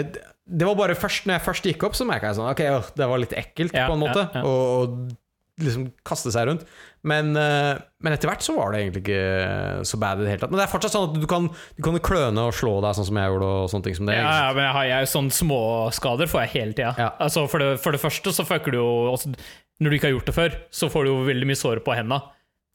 Det 0.50 0.66
var 0.66 0.80
bare 0.80 0.96
først 0.98 1.28
Når 1.30 1.38
jeg 1.38 1.46
først 1.46 1.68
gikk 1.70 1.84
opp, 1.86 1.98
så 2.00 2.08
merka 2.10 2.32
jeg 2.32 2.40
sånn 2.40 2.50
Ok, 2.50 2.64
åh, 2.74 2.88
det 2.98 3.10
var 3.12 3.22
litt 3.22 3.36
ekkelt, 3.38 3.76
Ja, 3.78 3.86
på 3.92 3.94
en 4.00 4.02
måte. 4.02 4.24
ja, 4.34 4.42
ja. 4.42 5.20
Liksom 5.62 5.84
kaste 6.02 6.32
seg 6.34 6.48
rundt. 6.50 6.64
Men, 7.06 7.28
eh, 7.38 7.76
men 8.02 8.16
etter 8.16 8.26
hvert 8.26 8.42
så 8.42 8.56
var 8.58 8.72
det 8.74 8.80
egentlig 8.82 9.04
ikke 9.04 9.84
så 9.86 10.00
bad 10.02 10.18
i 10.18 10.26
det 10.26 10.32
hele 10.32 10.42
tatt. 10.42 10.50
Men 10.50 10.58
det 10.58 10.64
er 10.66 10.72
fortsatt 10.72 10.96
sånn 10.96 11.12
at 11.12 11.20
du 11.22 11.28
kan, 11.30 11.46
du 11.78 11.82
kan 11.86 12.00
kløne 12.02 12.48
og 12.50 12.56
slå 12.58 12.72
deg, 12.82 12.96
sånn 12.98 13.06
som 13.12 13.20
jeg 13.22 13.30
gjorde, 13.30 13.50
og 13.60 13.70
sånne 13.70 13.86
ting 13.86 13.98
som 14.00 14.10
det. 14.10 14.16
Ja, 14.18 14.32
ja, 14.48 14.48
men 14.58 14.66
jeg 14.66 14.74
har 14.80 14.88
jeg 14.90 15.12
sånne 15.14 15.36
småskader 15.38 16.32
får 16.32 16.42
jeg 16.48 16.54
hele 16.56 16.74
tida. 16.80 16.96
Ja. 16.98 17.12
Altså, 17.22 17.46
for, 17.52 17.62
det, 17.62 17.78
for 17.86 17.94
det 17.94 18.02
første 18.02 18.34
så 18.34 18.48
fucker 18.50 18.74
du 18.74 18.80
jo 18.82 18.90
også, 19.14 19.36
Når 19.84 19.94
du 19.94 19.96
ikke 20.00 20.10
har 20.10 20.16
gjort 20.18 20.32
det 20.32 20.36
før, 20.40 20.58
så 20.74 20.90
får 20.90 21.06
du 21.06 21.12
jo 21.14 21.22
veldig 21.30 21.52
mye 21.54 21.60
sår 21.62 21.84
på 21.86 21.96
henda. 22.02 22.20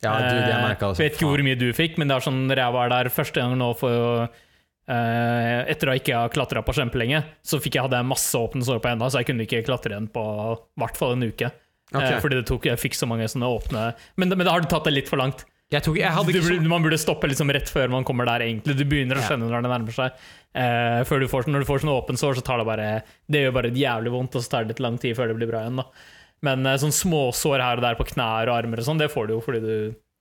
Ja, 0.04 0.14
du, 0.22 0.34
det 0.38 0.52
jeg 0.52 0.62
merka 0.62 0.86
Eh, 0.86 0.90
altså, 0.92 1.02
vet 1.02 1.16
ikke 1.16 1.30
hvor 1.32 1.42
mye 1.42 1.58
du 1.58 1.68
fikk, 1.74 1.96
men 1.98 2.10
det 2.10 2.18
er 2.18 2.26
sånn 2.28 2.44
når 2.46 2.62
jeg 2.62 2.76
var 2.76 2.92
der 2.92 3.10
første 3.14 3.42
gang 3.42 3.58
nå 3.58 3.72
for 3.78 4.28
Uh, 4.88 5.68
Etter 5.68 5.90
å 5.92 5.94
ikke 5.98 6.16
ha 6.16 6.28
klatra 6.32 6.62
på 6.64 6.72
kjempelenge, 6.72 7.18
så 7.44 7.58
fikk 7.60 7.74
jeg, 7.76 7.84
hadde 7.84 7.98
jeg 8.00 8.08
masse 8.08 8.38
åpne 8.40 8.64
sår 8.64 8.78
på 8.80 8.88
henda, 8.88 9.10
så 9.12 9.20
jeg 9.20 9.28
kunne 9.28 9.44
ikke 9.44 9.60
klatre 9.66 9.92
igjen 9.92 10.06
på 10.14 10.22
i 10.24 10.80
hvert 10.80 10.96
fall 10.96 11.12
en 11.12 11.26
uke. 11.28 11.50
Okay. 11.92 12.14
Uh, 12.14 12.20
fordi 12.24 12.38
det 12.38 12.46
tok, 12.48 12.70
jeg 12.70 12.80
fikk 12.80 12.96
så 12.96 13.08
mange 13.08 13.24
sånne 13.28 13.48
åpne 13.48 13.82
Men, 14.20 14.32
men 14.32 14.44
da 14.44 14.52
har 14.52 14.64
du 14.64 14.68
tatt 14.68 14.88
det 14.88 14.94
litt 14.94 15.10
for 15.12 15.20
langt. 15.20 15.44
Jeg, 15.68 15.84
tok, 15.84 15.98
jeg 16.00 16.32
Du, 16.32 16.40
så 16.40 16.56
man 16.64 16.84
burde 16.84 16.96
stoppe 17.00 17.28
liksom 17.28 17.52
rett 17.52 17.68
før 17.68 17.92
man 17.92 18.06
kommer 18.08 18.24
der, 18.30 18.46
egentlig. 18.46 18.78
Du 18.78 18.86
begynner 18.88 19.20
å 19.20 19.26
skjønne 19.28 19.50
når 19.50 19.66
det 19.66 19.72
nærmer 19.74 19.96
seg. 19.98 20.28
Uh, 20.56 21.20
du 21.20 21.28
får, 21.28 21.50
når 21.52 21.66
du 21.66 21.68
får 21.68 21.84
sånne 21.84 21.98
åpne 22.00 22.20
sår, 22.24 22.40
så 22.40 22.46
tar 22.48 22.62
det 22.62 22.68
bare 22.70 22.88
Det 23.28 23.44
gjør 23.44 23.58
bare 23.58 23.74
jævlig 23.76 24.14
vondt, 24.16 24.40
og 24.40 24.44
så 24.46 24.54
tar 24.54 24.64
det 24.64 24.72
litt 24.72 24.86
lang 24.88 24.96
tid 25.04 25.20
før 25.20 25.28
det 25.28 25.36
blir 25.36 25.52
bra 25.52 25.66
igjen. 25.66 25.82
da 25.84 25.90
Men 26.46 26.66
eh, 26.66 26.78
sånn 26.80 26.94
småsår 26.94 27.62
her 27.64 27.80
og 27.80 27.86
der 27.86 27.98
på 27.98 28.06
knær 28.12 28.50
og 28.50 28.58
armer 28.58 28.82
og 28.82 28.88
sånn, 28.88 29.00
det 29.00 29.10
får 29.12 29.28
du 29.28 29.36
jo 29.36 29.40
fordi 29.44 29.62
du 29.64 29.74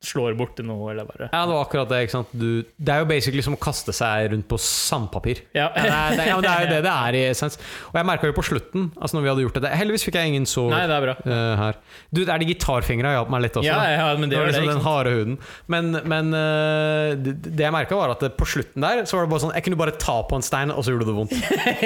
slår 0.04 0.36
borti 0.38 0.62
noe, 0.62 0.92
eller 0.92 1.08
bare 1.08 1.26
Ja, 1.32 1.40
det 1.48 1.54
var 1.56 1.64
akkurat 1.66 1.90
det. 1.90 2.04
ikke 2.06 2.14
sant? 2.14 2.30
Du, 2.38 2.62
det 2.78 2.94
er 2.94 3.00
jo 3.02 3.08
basically 3.10 3.42
som 3.42 3.56
å 3.56 3.60
kaste 3.60 3.94
seg 3.98 4.28
rundt 4.32 4.46
på 4.48 4.60
sandpapir. 4.62 5.40
Ja. 5.58 5.72
Ja, 5.74 5.82
det, 5.82 5.88
er, 5.90 6.12
det, 6.20 6.28
ja, 6.30 6.36
men 6.38 6.46
det 6.46 6.52
er 6.52 6.62
jo 6.62 6.70
det 6.70 6.82
det 6.86 6.92
er 6.94 7.18
i 7.18 7.22
essens. 7.32 7.58
Og 7.90 7.98
jeg 7.98 8.06
merka 8.06 8.30
jo 8.30 8.36
på 8.38 8.44
slutten, 8.46 8.92
altså 9.02 9.18
når 9.18 9.26
vi 9.26 9.32
hadde 9.32 9.46
gjort 9.48 9.58
det 9.58 9.64
det- 9.66 9.72
Heldigvis 9.80 10.06
fikk 10.06 10.20
jeg 10.20 10.32
ingen 10.34 10.46
sår 10.46 10.70
Nei, 10.70 10.84
det 10.92 10.96
er 11.00 11.06
bra. 11.08 11.16
Uh, 11.26 11.56
her. 11.64 11.80
Du, 12.14 12.22
det 12.22 12.30
er 12.30 12.44
de 12.44 12.50
gitarfingra 12.52 13.16
hjalp 13.18 13.32
meg 13.34 13.42
litt 13.48 13.58
også. 13.58 13.66
Ja, 13.66 13.80
ja, 13.90 14.06
men 14.22 14.30
det 14.30 14.38
var 14.38 14.46
det. 14.46 14.54
liksom 14.54 14.68
Ikke 14.70 14.76
den 14.78 14.86
harde 14.86 15.16
huden. 15.18 15.40
Men, 15.74 15.90
men 16.14 16.30
uh, 16.38 17.16
det, 17.18 17.34
det 17.50 17.66
jeg 17.66 17.74
merka, 17.74 17.98
var 17.98 18.14
at 18.14 18.22
på 18.38 18.46
slutten 18.54 18.86
der 18.86 19.02
Så 19.10 19.18
var 19.18 19.26
det 19.26 19.32
bare 19.34 19.44
sånn 19.48 19.56
Jeg 19.58 19.66
kunne 19.66 19.80
bare 19.82 19.96
ta 19.98 20.20
på 20.30 20.38
en 20.38 20.46
stein, 20.46 20.70
og 20.74 20.86
så 20.86 20.94
gjorde 20.94 21.10
det 21.10 21.18
vondt. 21.18 21.34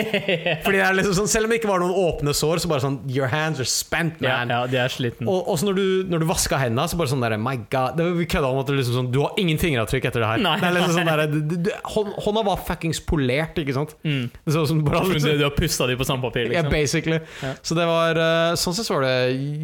Fordi 0.68 0.76
det 0.78 0.84
er 0.86 0.99
liksom 0.99 1.16
sånn 1.22 1.32
Selv 1.32 1.47
om 1.47 1.55
det 1.55 1.62
ikke 1.62 1.72
var 1.72 1.80
noen 1.84 1.95
åpne 1.95 2.36
sår, 2.36 2.59
så 2.66 2.72
bare 2.72 2.84
sånn 2.84 2.99
Your 3.12 3.32
hands 3.32 3.64
are 3.64 3.70
spent, 3.72 4.20
man. 4.20 4.51
ja, 4.51 4.62
de 4.68 4.80
er 4.84 4.91
sliten. 4.91 5.32
Og 5.32 5.47
også 5.55 5.70
når 5.72 5.80
du, 5.80 5.86
når 6.12 6.24
du 6.26 6.28
vaska 6.30 6.59
hendene, 6.59 6.89
så 6.91 6.99
bare 6.99 7.12
sånn 7.16 7.24
der, 7.24 7.38
My 7.41 7.55
god 7.72 8.01
det, 8.02 8.12
Vi 8.20 8.26
kødda 8.34 8.49
om 8.52 8.60
at 8.62 8.68
det 8.72 8.76
liksom 8.80 8.95
sånn, 8.97 9.10
du 9.14 9.20
har 9.24 9.38
ingen 9.41 9.60
fingeravtrykk 9.62 10.08
etter 10.10 10.24
det 10.26 10.30
her. 10.32 10.41
Nei. 10.43 10.56
Det 10.62 10.68
er 10.70 10.76
liksom 10.78 10.95
sånn 10.97 11.10
der, 11.12 11.24
du, 11.32 11.38
du, 11.52 11.56
du- 11.68 11.72
hånd- 11.95 12.16
hånda 12.26 12.43
var 12.49 12.62
fuckings 12.68 12.99
polert, 13.08 13.58
ikke 13.62 13.76
sant? 13.78 13.95
Det 14.04 14.54
så 14.56 14.64
ut 14.66 14.72
som 14.74 14.82
bare 14.86 15.04
liksom, 15.12 15.38
du 15.39 15.45
har 15.47 15.56
pussa 15.58 15.88
de 15.89 15.97
på 15.99 16.08
sandpapir, 16.10 16.49
liksom. 16.52 16.72
basically. 16.74 17.20
Ja. 17.43 17.54
Så 17.62 17.78
det 17.78 17.86
var 17.89 18.20
eh, 18.26 18.56
Sånn 18.62 18.76
sett 18.78 18.89
var 18.93 19.06
det 19.08 19.16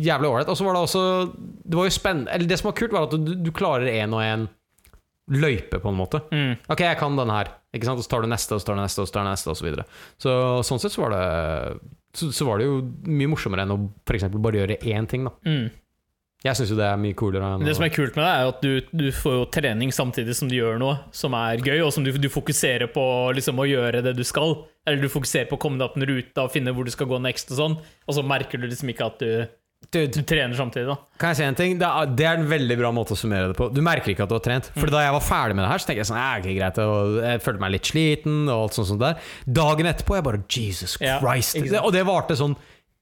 jævlig 0.05 0.29
ålreit. 0.31 0.51
Og 0.53 0.57
så 0.61 0.67
var 0.67 0.77
det 0.77 0.85
også 0.87 1.01
Det 1.35 1.75
var 1.79 1.89
jo 1.89 1.93
spennende 1.97 2.31
Eller 2.37 2.47
det 2.49 2.57
som 2.61 2.69
var 2.71 2.77
kult, 2.79 2.93
var 2.95 3.09
at 3.09 3.17
du, 3.17 3.33
du 3.43 3.51
klarer 3.55 3.89
én 3.91 4.13
og 4.15 4.23
én 4.23 4.47
løype, 5.27 5.79
på 5.83 5.89
en 5.91 5.97
måte. 5.99 6.21
Mm. 6.31 6.53
Ok, 6.71 6.85
jeg 6.85 6.97
kan 7.01 7.17
den 7.19 7.31
her. 7.33 7.49
Ikke 7.75 7.89
sant? 7.89 7.99
Og 7.99 8.05
så 8.05 8.13
tar 8.13 8.23
du 8.23 8.29
neste, 8.31 8.55
og 8.55 8.61
så 8.63 8.69
tar 8.69 8.77
du 8.77 8.81
neste, 8.85 9.03
og 9.03 9.09
så 9.09 9.15
tar 9.17 9.25
du 9.25 9.29
neste, 9.33 9.51
og 9.51 9.57
så 9.59 9.65
videre. 9.67 9.83
Så 10.23 10.35
sånn 10.63 10.79
sett 10.79 10.93
så 10.95 11.03
var 11.03 11.11
det 11.11 11.23
så, 12.17 12.29
så 12.33 12.47
var 12.47 12.61
det 12.61 12.69
jo 12.69 12.77
mye 13.11 13.27
morsommere 13.33 13.65
enn 13.67 13.73
å 13.75 13.77
for 14.07 14.15
eksempel 14.17 14.39
bare 14.41 14.61
gjøre 14.61 14.77
én 14.87 15.09
ting, 15.11 15.27
da. 15.27 15.33
Mm. 15.45 15.67
Jeg 16.45 16.53
syns 16.53 16.69
jo 16.69 16.77
det 16.77 16.85
er 16.85 16.99
mye 17.01 17.15
coolere 17.17 17.47
enn 17.55 17.65
Det 17.65 17.73
som 17.73 17.85
er 17.87 17.93
kult 17.95 18.17
med 18.17 18.21
det, 18.21 18.31
er 18.31 18.49
at 18.51 18.59
du, 18.61 18.97
du 19.01 19.07
får 19.15 19.37
jo 19.39 19.45
trening 19.57 19.93
samtidig 19.95 20.35
som 20.37 20.49
du 20.51 20.53
gjør 20.59 20.77
noe 20.81 20.99
som 21.15 21.33
er 21.33 21.63
gøy, 21.65 21.79
og 21.81 21.93
som 21.95 22.05
du, 22.05 22.11
du 22.13 22.29
fokuserer 22.29 22.91
på 22.93 23.05
liksom, 23.37 23.57
å 23.57 23.65
gjøre 23.67 24.03
det 24.05 24.13
du 24.17 24.23
skal. 24.27 24.53
Eller 24.87 25.01
du 25.01 25.09
fokuserer 25.11 25.49
på 25.49 25.57
å 25.57 25.61
komme 25.61 25.81
deg 25.81 25.89
opp 25.89 25.97
en 25.97 26.05
rute 26.07 26.43
og 26.45 26.53
finne 26.53 26.75
hvor 26.77 26.85
du 26.85 26.93
skal 26.93 27.09
gå 27.09 27.17
next, 27.25 27.49
og 27.55 27.61
sånn. 27.61 27.79
Og 28.05 28.19
så 28.19 28.25
merker 28.25 28.61
du 28.61 28.69
liksom 28.69 28.93
ikke 28.93 29.09
at 29.09 29.25
du, 29.89 29.99
du 30.13 30.21
trener 30.27 30.53
samtidig. 30.57 30.87
da 30.89 30.95
Kan 31.19 31.33
jeg 31.33 31.39
si 31.39 31.45
en 31.47 31.57
ting? 31.57 31.75
Det 31.79 31.87
er, 31.87 32.13
det 32.19 32.25
er 32.27 32.39
en 32.41 32.47
veldig 32.49 32.77
bra 32.79 32.93
måte 32.95 33.15
å 33.15 33.19
summere 33.19 33.51
det 33.51 33.57
på. 33.57 33.69
Du 33.73 33.81
merker 33.85 34.13
ikke 34.13 34.25
at 34.25 34.31
du 34.31 34.35
har 34.37 34.43
trent. 34.43 34.71
Mm. 34.73 34.79
For 34.81 34.93
da 34.93 35.03
jeg 35.05 35.17
var 35.17 35.25
ferdig 35.25 35.57
med 35.57 35.65
det 35.65 35.69
her, 35.73 35.81
så 35.81 35.89
tenkte 35.89 36.03
jeg 36.03 36.09
sånn 36.11 36.21
Ja, 36.21 36.31
greit. 36.43 36.81
Og 36.85 37.19
jeg 37.23 37.43
følte 37.45 37.63
meg 37.65 37.75
litt 37.77 37.91
sliten, 37.91 38.39
og 38.45 38.67
alt 38.67 38.77
sånt, 38.77 38.91
sånt 38.91 39.03
der. 39.03 39.29
Dagen 39.59 39.89
etterpå, 39.89 40.17
jeg 40.17 40.27
bare 40.27 40.41
Jesus 40.45 40.97
Christ. 41.01 41.61
Ja, 41.65 41.83
og 41.83 41.93
det 41.95 42.03
varte 42.07 42.37
sånn 42.39 42.57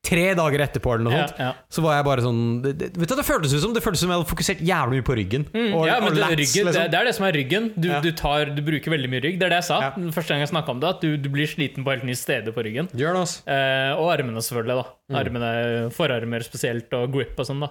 tre 0.05 0.25
dager 0.37 0.61
etterpå, 0.65 0.93
eller 0.95 1.05
noe 1.09 1.17
sånt. 1.25 1.39
ja. 1.41 1.49
Så 1.73 1.81
var 1.83 1.95
jeg 1.97 2.05
bare 2.07 2.23
sånn 2.25 2.41
det, 2.63 2.71
det, 2.79 2.89
Vet 2.95 3.09
du 3.09 3.13
hva 3.15 3.19
det 3.19 3.25
føltes 3.27 3.55
ut 3.57 3.63
som? 3.63 3.73
Det 3.75 3.81
føltes 3.83 4.03
som 4.05 4.11
jeg 4.13 4.19
hadde 4.21 4.29
fokusert 4.29 4.61
jævlig 4.69 4.99
mye 5.01 5.05
på 5.09 5.15
ryggen. 5.19 5.45
og, 5.49 5.55
Mm, 5.55 5.73
ja, 5.89 5.95
men 5.99 6.07
og 6.11 6.15
det, 6.15 6.21
lats, 6.21 6.37
ryggen, 6.41 6.65
liksom. 6.69 6.91
det 6.93 6.99
er 7.01 7.09
det 7.09 7.15
som 7.17 7.25
er 7.25 7.31
ryggen. 7.39 7.71
Du, 7.75 7.87
Ja. 7.89 7.99
du, 8.05 8.11
tar, 8.11 8.45
du 8.55 8.61
bruker 8.61 8.93
veldig 8.95 9.09
mye 9.09 9.23
rygg. 9.25 9.39
Det 9.41 9.45
er 9.49 9.53
det 9.55 9.59
jeg 9.63 9.67
sa 9.71 9.79
første 10.15 10.29
gang 10.35 10.39
jeg 10.45 10.51
snakka 10.53 10.69
om 10.75 10.79
det. 10.79 10.89
At 10.95 11.01
du, 11.01 11.17
du 11.17 11.29
blir 11.33 11.47
sliten 11.49 11.83
på 11.83 11.91
helt 11.95 12.05
nye 12.05 12.15
steder 12.15 12.51
på 12.55 12.63
ryggen. 12.63 12.87
Gjør 12.93 13.17
det, 13.17 13.21
altså. 13.25 13.41
Eh, 13.47 13.93
og 13.99 14.11
armene, 14.13 14.39
selvfølgelig. 14.45 14.77
da 14.83 14.85
Mm. 15.05 15.15
Armene, 15.21 15.91
Forarmer 15.93 16.41
spesielt, 16.41 16.89
og 16.97 17.11
grip 17.13 17.37
og 17.37 17.45
sånn. 17.45 17.59
da 17.61 17.69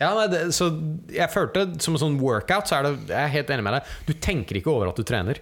Ja, 0.00 0.14
nei, 0.16 0.26
det, 0.32 0.40
så 0.56 0.70
jeg 1.12 1.28
følte 1.30 1.66
som 1.82 1.94
en 1.94 2.00
sånn 2.00 2.18
workout, 2.18 2.64
så 2.66 2.78
er 2.78 2.82
det 2.88 3.08
Jeg 3.08 3.18
er 3.24 3.28
helt 3.28 3.48
enig 3.52 3.62
med 3.62 3.74
deg. 3.74 3.82
Du 4.06 4.12
tenker 4.14 4.56
ikke 4.56 4.72
over 4.72 4.88
at 4.88 4.96
du 4.96 5.02
trener. 5.04 5.36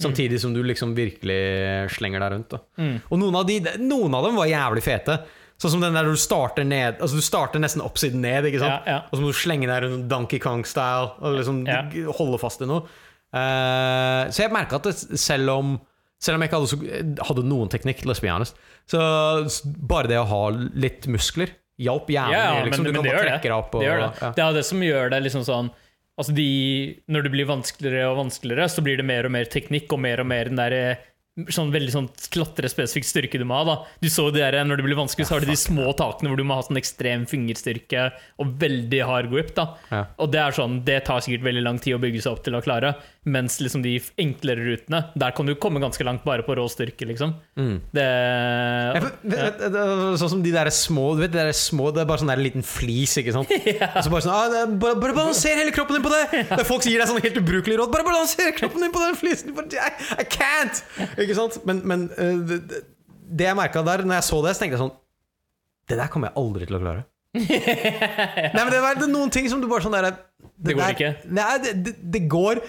Samtidig 0.00 0.38
som 0.38 0.52
du 0.52 0.62
liksom 0.62 0.94
virkelig 0.94 1.90
slenger 1.96 2.20
deg 2.20 2.32
rundt. 2.34 2.48
Da. 2.52 2.58
Mm. 2.78 3.00
Og 3.10 3.18
noen 3.18 3.34
av, 3.40 3.46
de, 3.48 3.60
noen 3.80 4.14
av 4.14 4.24
dem 4.28 4.36
var 4.36 4.46
jævlig 4.50 4.82
fete. 4.84 5.18
Sånn 5.56 5.72
som 5.72 5.82
den 5.84 5.96
der 5.96 6.04
du 6.04 6.18
starter 6.20 6.66
ned 6.68 6.98
Altså 7.00 7.16
du 7.16 7.24
starter 7.24 7.62
nesten 7.62 7.80
oppsiden 7.80 8.20
ned, 8.20 8.44
ikke 8.50 8.60
sant? 8.60 8.84
Ja, 8.84 8.98
ja. 8.98 9.02
Og 9.08 9.16
så 9.16 9.24
må 9.24 9.32
du 9.32 9.38
slenge 9.38 9.68
deg 9.70 9.86
rundt 9.86 10.08
Donkey 10.10 10.40
Kong-style 10.42 11.14
og 11.16 11.38
liksom 11.38 11.62
Ja. 11.68 11.82
holde 12.18 12.40
fast 12.42 12.60
i 12.60 12.68
noe. 12.68 12.84
Uh, 13.32 14.28
så 14.32 14.44
jeg 14.44 14.52
merka 14.54 14.78
at 14.78 14.88
det, 14.88 14.96
selv 15.20 15.54
om 15.56 15.76
selv 16.22 16.38
om 16.38 16.42
jeg 16.42 16.48
ikke 16.48 16.60
hadde, 16.62 17.24
hadde 17.28 17.42
noen 17.44 17.70
teknikk, 17.72 18.04
let's 18.08 18.22
be 18.24 18.30
honest, 18.32 18.56
så 18.88 19.00
bare 19.84 20.08
det 20.08 20.16
å 20.16 20.28
ha 20.30 20.42
litt 20.54 21.04
muskler 21.12 21.52
hjalp 21.76 22.08
jævlig. 22.08 22.36
Ja, 22.36 22.62
liksom, 22.64 22.86
men, 22.86 22.94
du 22.94 22.96
kan 22.96 23.04
bare 23.04 23.24
trekke 23.26 23.50
deg 23.50 23.56
opp. 23.56 23.74
Og, 23.74 23.82
det, 23.82 23.88
gjør 23.90 24.00
det. 24.00 24.08
Ja. 24.22 24.30
det 24.38 24.44
er 24.46 24.56
det 24.56 24.64
som 24.68 24.84
gjør 24.84 25.12
det 25.12 25.26
liksom 25.28 25.44
sånn 25.48 25.74
Altså 26.16 26.32
de, 26.32 26.46
Når 27.12 27.26
det 27.26 27.30
blir 27.34 27.44
vanskeligere 27.44 28.06
og 28.08 28.14
vanskeligere, 28.22 28.70
så 28.72 28.80
blir 28.80 28.96
det 28.96 29.04
mer 29.04 29.26
og 29.28 29.34
mer 29.34 29.50
teknikk 29.52 29.90
og 29.92 30.00
mer 30.00 30.22
og 30.22 30.28
mer 30.30 30.48
den 30.48 30.56
der 30.56 30.72
eh, 30.72 31.02
Sånn 31.52 31.68
veldig 31.68 31.92
sånn 31.92 32.06
klatrespesifikk 32.32 33.04
styrke 33.04 33.36
du 33.36 33.44
må 33.44 33.58
ha. 33.58 33.64
da 33.68 33.74
Du 34.00 34.08
så 34.08 34.30
det 34.32 34.40
der, 34.40 34.64
Når 34.64 34.78
det 34.80 34.86
blir 34.86 34.96
vanskelig, 34.96 35.26
så 35.28 35.36
har 35.36 35.44
du 35.44 35.50
de 35.50 35.56
små 35.60 35.92
takene 35.92 36.30
hvor 36.32 36.40
du 36.40 36.46
må 36.48 36.56
ha 36.56 36.64
sånn 36.64 36.80
ekstrem 36.80 37.26
fingerstyrke 37.28 38.06
og 38.40 38.54
veldig 38.62 39.02
hard 39.04 39.28
grip. 39.30 39.54
da 39.54 39.66
Ja. 39.90 40.06
Og 40.18 40.32
det 40.32 40.40
er 40.40 40.56
sånn, 40.56 40.82
det 40.86 41.04
tar 41.04 41.20
sikkert 41.20 41.44
veldig 41.44 41.62
lang 41.62 41.78
tid 41.78 41.98
å 41.98 42.00
bygge 42.00 42.22
seg 42.24 42.32
opp 42.32 42.42
til 42.46 42.56
å 42.56 42.62
klare. 42.64 42.94
Mens 43.26 43.56
liksom 43.58 43.82
de 43.82 43.96
enklere 44.22 44.62
rutene, 44.62 45.00
der 45.18 45.32
kan 45.34 45.48
du 45.48 45.56
komme 45.58 45.80
ganske 45.82 46.04
langt 46.06 46.22
bare 46.22 46.44
på 46.46 46.54
rå 46.54 46.62
styrke, 46.70 47.08
liksom. 47.08 47.32
Mm. 47.58 47.72
Det 47.96 48.04
Ja, 48.06 49.00
for, 49.02 49.16
vet, 49.32 49.64
vet, 49.64 49.78
sånn 50.22 50.30
som 50.36 50.42
de 50.44 50.52
der 50.54 50.70
små 50.70 51.08
Du 51.16 51.24
vet, 51.24 51.32
de 51.34 51.40
der 51.40 51.50
små 51.56 51.88
Det 51.90 52.04
er 52.04 52.08
bare 52.08 52.22
sånn 52.22 52.30
der 52.30 52.38
liten 52.44 52.62
flis, 52.66 53.16
ikke 53.18 53.34
sant? 53.34 53.50
Og 53.96 53.98
så 54.06 54.12
bare 54.12 54.22
sånn 54.28 54.34
ah, 54.36 54.66
bare, 54.78 54.98
bare 55.02 55.16
balanser 55.16 55.58
hele 55.58 55.74
kroppen 55.74 55.98
din 55.98 56.04
på 56.06 56.12
det! 56.14 56.44
Det 56.52 56.66
folk 56.68 56.86
gir 56.86 57.02
deg 57.02 57.10
sånn 57.10 57.18
helt 57.24 57.40
ubrukelig 57.42 57.80
råd. 57.82 57.90
Bare 57.96 58.06
balanser 58.06 58.52
kroppen 58.60 58.86
din 58.86 58.94
på 58.94 59.02
den 59.02 59.18
flisen! 59.18 59.50
I, 59.74 59.90
I 60.22 60.28
can't! 60.30 60.84
Ikke 61.18 61.34
sant? 61.40 61.58
Men, 61.66 61.82
men 61.82 62.06
eh, 62.14 62.38
det, 62.52 62.60
det- 62.70 62.84
det 63.26 63.48
jeg 63.48 63.56
merka 63.58 63.80
der, 63.82 64.04
når 64.06 64.20
jeg 64.20 64.24
så 64.28 64.36
det, 64.44 64.52
så 64.54 64.62
tenkte 64.62 64.76
jeg 64.76 64.82
sånn 64.84 64.92
Det 65.90 65.96
der 65.98 66.10
kommer 66.14 66.30
jeg 66.30 66.38
aldri 66.38 66.66
til 66.70 66.76
å 66.78 66.82
klare. 66.84 67.00
Nei, 67.36 68.62
men 68.62 68.70
det 68.72 68.78
er, 68.78 69.00
det 69.02 69.08
noen 69.10 69.32
ting 69.34 69.48
som 69.50 69.58
du 69.60 69.66
bare 69.68 69.82
sånn 69.84 69.96
der 69.96 70.06
Det 70.56 70.76
går 70.76 70.80
der- 70.84 70.94
ikke. 70.94 71.10
Nei, 71.36 71.46
det, 71.64 71.72
det, 71.88 71.94
det 72.14 72.22
går, 72.32 72.60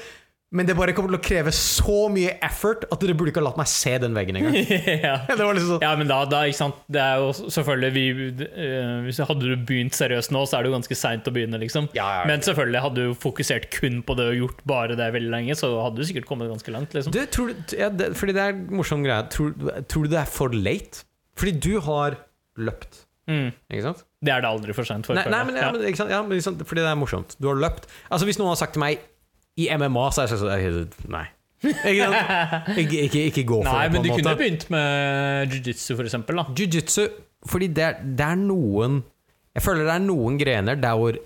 men 0.56 0.64
det 0.64 0.78
bare 0.78 0.94
kommer 0.96 1.12
til 1.12 1.20
å 1.20 1.24
kreve 1.26 1.52
så 1.52 2.06
mye 2.12 2.38
effort 2.46 2.86
at 2.88 3.02
dere 3.02 3.16
burde 3.20 3.34
ikke 3.34 3.42
ha 3.42 3.50
latt 3.50 3.58
meg 3.60 3.68
se 3.68 3.92
den 4.00 4.14
veggen 4.16 4.38
engang. 4.40 4.56
ja. 5.08 5.18
Det 5.28 5.42
var 5.42 5.58
liksom 5.58 5.74
sånn 5.74 5.84
ja, 5.84 5.90
men 6.00 6.08
da, 6.08 6.22
da, 6.30 6.44
ikke 6.48 6.60
sant 6.62 6.78
Det 6.88 7.02
er 7.04 7.20
jo 7.20 7.50
selvfølgelig 7.52 7.90
vi, 7.98 8.46
uh, 8.46 9.26
Hadde 9.28 9.44
du 9.44 9.66
begynt 9.68 9.98
seriøst 9.98 10.32
nå, 10.32 10.46
så 10.48 10.58
er 10.58 10.64
det 10.64 10.72
jo 10.72 10.78
ganske 10.78 10.98
seint 10.98 11.28
å 11.28 11.34
begynne, 11.36 11.60
liksom. 11.60 11.90
Ja, 11.98 12.08
ja. 12.22 12.22
Men 12.30 12.46
selvfølgelig, 12.48 12.84
hadde 12.86 13.08
du 13.10 13.18
fokusert 13.20 13.68
kun 13.76 14.00
på 14.08 14.16
det 14.20 14.30
og 14.32 14.40
gjort 14.40 14.64
bare 14.72 14.96
det 15.00 15.10
veldig 15.18 15.34
lenge, 15.34 15.58
så 15.60 15.74
hadde 15.84 16.00
du 16.00 16.08
sikkert 16.08 16.30
kommet 16.30 16.48
ganske 16.54 16.76
langt, 16.76 16.96
liksom. 16.96 17.16
Du, 17.16 17.20
tror 17.34 17.52
du, 17.52 17.76
det, 18.00 18.14
fordi 18.16 18.38
det 18.38 18.46
er 18.46 18.56
en 18.56 18.64
morsom 18.80 19.04
greie. 19.04 19.28
Tror, 19.34 19.52
tror 19.92 20.08
du 20.08 20.16
det 20.16 20.22
er 20.24 20.32
for 20.32 20.56
late? 20.56 21.04
Fordi 21.38 21.58
du 21.68 21.74
har 21.90 22.22
løpt, 22.58 23.04
Mm. 23.28 23.50
ikke 23.68 23.84
sant? 23.84 24.06
Det 24.24 24.32
er 24.32 24.40
det 24.40 24.48
aldri 24.48 24.72
for 24.72 24.88
seint 24.88 25.04
for. 25.04 25.18
Nei, 25.18 25.26
nei, 25.28 25.42
men, 25.44 25.58
ja, 25.60 25.68
men, 25.76 25.96
sant? 26.00 26.12
Ja, 26.14 26.22
men, 26.24 26.40
sant? 26.42 26.62
Fordi 26.64 26.80
det 26.80 26.88
er 26.88 26.96
morsomt. 26.96 27.36
Du 27.44 27.50
har 27.50 27.60
løpt. 27.60 27.90
Altså 28.08 28.24
Hvis 28.30 28.40
noen 28.40 28.54
har 28.54 28.60
sagt 28.62 28.78
til 28.78 28.86
meg 28.86 29.04
i 29.58 29.68
MMA, 29.74 30.06
så 30.14 30.24
er 30.24 30.32
jeg 30.32 30.40
sånn 30.44 31.12
Nei. 31.12 31.26
Ikke, 31.66 32.08
ikke, 32.78 32.98
ikke, 33.08 33.22
ikke 33.32 33.44
gå 33.50 33.62
for 33.64 33.72
Nei, 33.72 33.88
det, 33.88 33.90
på 33.90 33.96
men 33.96 34.04
du 34.04 34.10
kunne 34.12 34.28
måte. 34.30 34.42
begynt 34.44 34.66
med 34.74 35.56
jiu-jitsu, 35.56 35.96
for 35.98 36.06
eksempel. 36.06 36.38
Da. 36.38 36.46
Jiu-jitsu 36.54 37.08
Fordi 37.50 37.70
det 37.74 37.86
er, 37.88 37.96
det 38.04 38.28
er 38.28 38.38
noen 38.38 39.00
Jeg 39.58 39.66
føler 39.66 39.88
det 39.90 39.96
er 39.96 40.04
noen 40.06 40.38
grener 40.38 40.78
der 40.78 41.00
hvor 41.00 41.18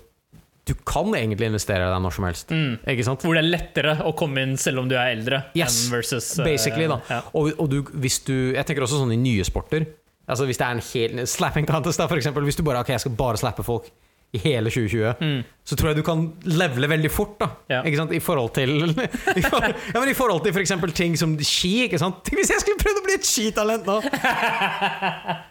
du 0.62 0.76
kan 0.86 1.10
egentlig 1.18 1.48
investere 1.50 1.88
deg 1.90 2.02
når 2.04 2.12
som 2.14 2.24
helst. 2.28 2.52
Mm. 2.54 2.76
Hvor 3.24 3.34
det 3.34 3.40
er 3.40 3.48
lettere 3.48 3.96
å 4.06 4.12
komme 4.14 4.44
inn 4.46 4.52
selv 4.62 4.84
om 4.84 4.86
du 4.86 4.94
er 4.94 5.10
eldre, 5.10 5.40
Yes, 5.58 5.88
versus 5.90 6.28
eh, 6.38 6.46
Basically, 6.46 6.86
da. 6.86 7.00
Ja. 7.10 7.18
Og, 7.34 7.50
og 7.58 7.66
du, 7.72 7.80
hvis 7.98 8.20
du 8.22 8.54
Jeg 8.54 8.62
tenker 8.68 8.86
også 8.86 9.00
sånn 9.02 9.10
i 9.12 9.18
nye 9.18 9.42
sporter. 9.44 9.88
Altså 10.30 10.46
Hvis 10.46 10.60
det 10.62 10.68
er 10.68 10.78
en 10.78 10.84
hel 10.86 11.26
slapping 11.26 11.66
contest, 11.68 11.98
da, 11.98 12.06
for 12.08 12.16
eksempel. 12.20 12.46
Hvis 12.46 12.56
du 12.56 12.62
bare 12.64 12.84
Ok, 12.86 12.94
jeg 12.94 13.02
skal 13.04 13.16
bare 13.18 13.42
slappe 13.42 13.66
folk 13.66 13.90
i 14.32 14.38
hele 14.40 14.70
2020, 14.72 15.14
Mm. 15.20 15.44
så 15.64 15.76
tror 15.76 15.88
jeg 15.92 15.96
du 15.96 16.02
kan 16.06 16.22
levele 16.48 16.88
veldig 16.88 17.10
fort. 17.12 17.34
da 17.38 17.48
Ja. 17.68 17.82
Ikke 17.84 17.96
sant? 18.00 18.12
I 18.16 18.18
forhold 18.24 18.54
til 18.54 18.70
i 19.36 19.42
for, 19.44 19.60
Ja, 19.94 20.00
men 20.00 20.08
i 20.08 20.14
forhold 20.16 20.42
til 20.44 20.52
for 20.56 20.60
eksempel 20.64 20.92
ting 20.96 21.16
som 21.20 21.36
ski. 21.38 21.84
Ikke 21.88 21.98
sant? 22.00 22.24
Hvis 22.32 22.48
jeg 22.50 22.60
skulle 22.64 22.80
prøvd 22.80 23.02
å 23.02 23.04
bli 23.04 23.14
et 23.18 23.28
skitalent 23.28 23.84
nå! 23.86 24.00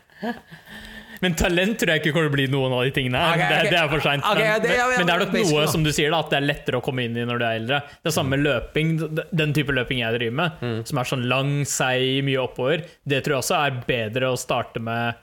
Men 1.21 1.35
talent 1.37 1.75
tror 1.77 1.91
jeg 1.93 2.01
ikke 2.01 2.11
kommer 2.15 2.25
til 2.25 2.31
å 2.31 2.33
bli 2.33 2.45
noen 2.49 2.73
av 2.73 2.79
de 2.87 2.91
tingene. 2.95 3.19
her. 3.21 3.35
okay. 3.37 3.49
det, 3.67 3.69
det 3.75 3.77
er 3.77 3.89
for 3.91 4.01
seint. 4.01 4.23
Okay, 4.25 4.41
ja, 4.47 4.53
men, 4.57 4.63
det- 4.65 4.77
ja, 4.79 4.85
men 4.89 5.05
det 5.05 5.13
er 5.13 5.19
nok 5.21 5.35
noe 5.37 5.65
som 5.69 5.83
du 5.85 5.91
sier 5.93 6.09
da 6.09 6.17
at 6.23 6.31
det 6.33 6.37
er 6.39 6.45
lettere 6.47 6.79
å 6.79 6.81
komme 6.85 7.03
inn 7.05 7.13
i 7.21 7.25
når 7.29 7.37
du 7.37 7.45
er 7.45 7.57
eldre. 7.59 7.79
Det 8.01 8.09
er 8.09 8.15
samme 8.15 8.33
med 8.33 8.41
løping. 8.47 8.95
Den 9.29 9.53
type 9.53 9.75
løping 9.77 10.01
jeg 10.01 10.15
driver 10.17 10.33
med, 10.39 10.51
Mm. 10.65 10.79
som 10.89 10.97
er 10.97 11.03
sånn 11.11 11.27
lang, 11.29 11.51
seig, 11.69 12.23
mye 12.25 12.41
oppover, 12.41 12.81
det 13.05 13.21
tror 13.21 13.37
jeg 13.37 13.43
også 13.43 13.59
er 13.67 13.77
bedre 13.85 14.31
å 14.33 14.39
starte 14.41 14.81
med 14.81 15.13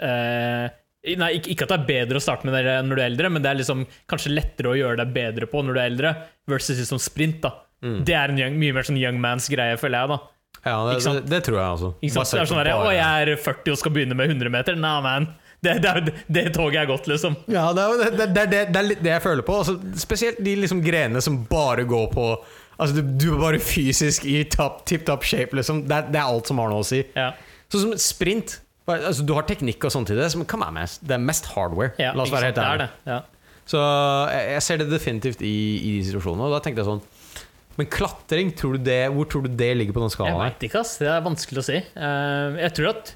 eh, 0.00 0.68
Nei, 1.16 1.30
ikke, 1.40 1.64
at 1.64 1.70
det 1.72 1.78
er 1.78 1.88
bedre 1.88 2.20
å 2.20 2.22
starte 2.22 2.44
med 2.44 2.58
det 2.60 2.74
når 2.84 2.98
du 2.98 3.00
er 3.00 3.06
eldre, 3.08 3.30
men 3.32 3.44
det 3.44 3.48
er 3.50 3.60
liksom 3.62 3.86
kanskje 4.10 4.34
lettere 4.34 4.74
å 4.74 4.76
gjøre 4.76 5.00
deg 5.00 5.14
bedre 5.14 5.48
på 5.48 5.62
når 5.64 5.72
du 5.76 5.80
er 5.80 5.88
eldre, 5.94 6.14
versus 6.50 6.80
liksom 6.82 7.00
sprint. 7.00 7.40
da 7.46 7.54
Mm. 7.80 8.02
Det 8.04 8.12
er 8.12 8.28
en 8.28 8.38
young, 8.38 8.56
mye 8.60 8.74
mer 8.76 8.84
sånn 8.84 8.98
young 9.00 9.20
mans 9.20 9.46
greie, 9.48 9.76
føler 9.80 10.02
jeg. 10.02 10.08
da 10.12 10.18
Ja, 10.68 10.74
det, 10.84 10.96
det, 11.00 11.20
det 11.30 11.38
tror 11.46 11.56
jeg 11.56 11.64
altså. 11.64 11.92
ikke 12.00 12.12
sant? 12.12 12.32
Det 12.34 12.40
er 12.42 12.50
sånn 12.50 12.60
der, 12.60 12.72
Å, 12.76 12.90
jeg 12.92 13.22
er 13.24 13.40
40 13.40 13.72
og 13.72 13.78
skal 13.80 13.94
begynne 13.94 14.16
med 14.18 14.28
100 14.34 14.52
meter. 14.52 14.76
Nah, 14.76 14.98
man. 15.04 15.30
Det, 15.64 15.78
det, 15.84 16.12
det 16.28 16.42
toget 16.56 16.82
er 16.82 16.88
gått, 16.88 17.08
liksom. 17.08 17.36
Ja, 17.52 17.66
det 17.76 17.84
er, 17.84 18.52
det, 18.52 18.98
jeg 19.04 19.24
føler 19.24 19.44
på. 19.44 19.58
Altså, 19.60 19.78
spesielt 20.00 20.40
de 20.44 20.54
liksom 20.60 20.80
grenene 20.84 21.20
som 21.24 21.42
bare 21.50 21.86
går 21.88 22.10
på 22.14 22.32
Altså, 22.80 22.96
du, 22.96 23.08
du 23.20 23.26
er 23.34 23.40
bare 23.42 23.58
fysisk 23.60 24.24
i 24.24 24.38
top, 24.48 24.78
tip 24.88 25.02
top 25.04 25.24
shape, 25.28 25.52
liksom. 25.58 25.82
Det, 25.88 25.98
det 26.14 26.16
er 26.16 26.30
alt 26.30 26.48
som 26.48 26.60
har 26.62 26.70
noe 26.72 26.80
å 26.80 26.86
si. 26.88 27.02
Ja. 27.12 27.26
Sånn 27.68 27.82
som 27.90 27.98
sprint. 28.00 28.54
Altså, 28.88 29.22
du 29.26 29.34
har 29.36 29.44
teknikk 29.46 29.84
og 29.86 29.92
sånt 29.94 30.08
til 30.10 30.18
det, 30.18 30.30
come 30.50 30.66
on, 30.66 30.74
man. 30.74 30.88
Det 31.04 31.14
er 31.14 31.22
mest 31.22 31.46
hardware. 31.52 31.92
Ja, 32.00 32.12
La 32.16 32.24
oss 32.24 32.32
være 32.32 32.50
helt 32.50 32.58
ærlige. 32.58 33.20
Så 33.70 33.78
jeg, 33.78 34.46
jeg 34.56 34.62
ser 34.66 34.80
det 34.82 34.88
definitivt 34.90 35.42
i, 35.46 35.54
i 35.78 35.90
de 36.00 36.04
situasjonene. 36.08 36.48
Og 36.48 36.54
da 36.56 36.60
tenkte 36.64 36.82
jeg 36.82 36.88
sånn 36.88 37.02
Men 37.78 37.86
klatring, 37.92 38.50
tror 38.58 38.74
du 38.74 38.82
det, 38.88 39.02
hvor 39.14 39.28
tror 39.30 39.46
du 39.46 39.52
det 39.54 39.70
ligger 39.78 39.94
på 39.94 40.02
den 40.02 40.10
skalaen? 40.12 40.34
Jeg 40.40 40.56
veit 40.56 40.66
ikke, 40.70 40.82
ass. 40.82 40.96
Det 40.98 41.10
er 41.12 41.22
vanskelig 41.22 41.62
å 41.62 41.66
si. 41.68 41.78
Eh, 41.78 42.58
jeg 42.64 42.74
tror 42.78 42.90
at 42.96 43.12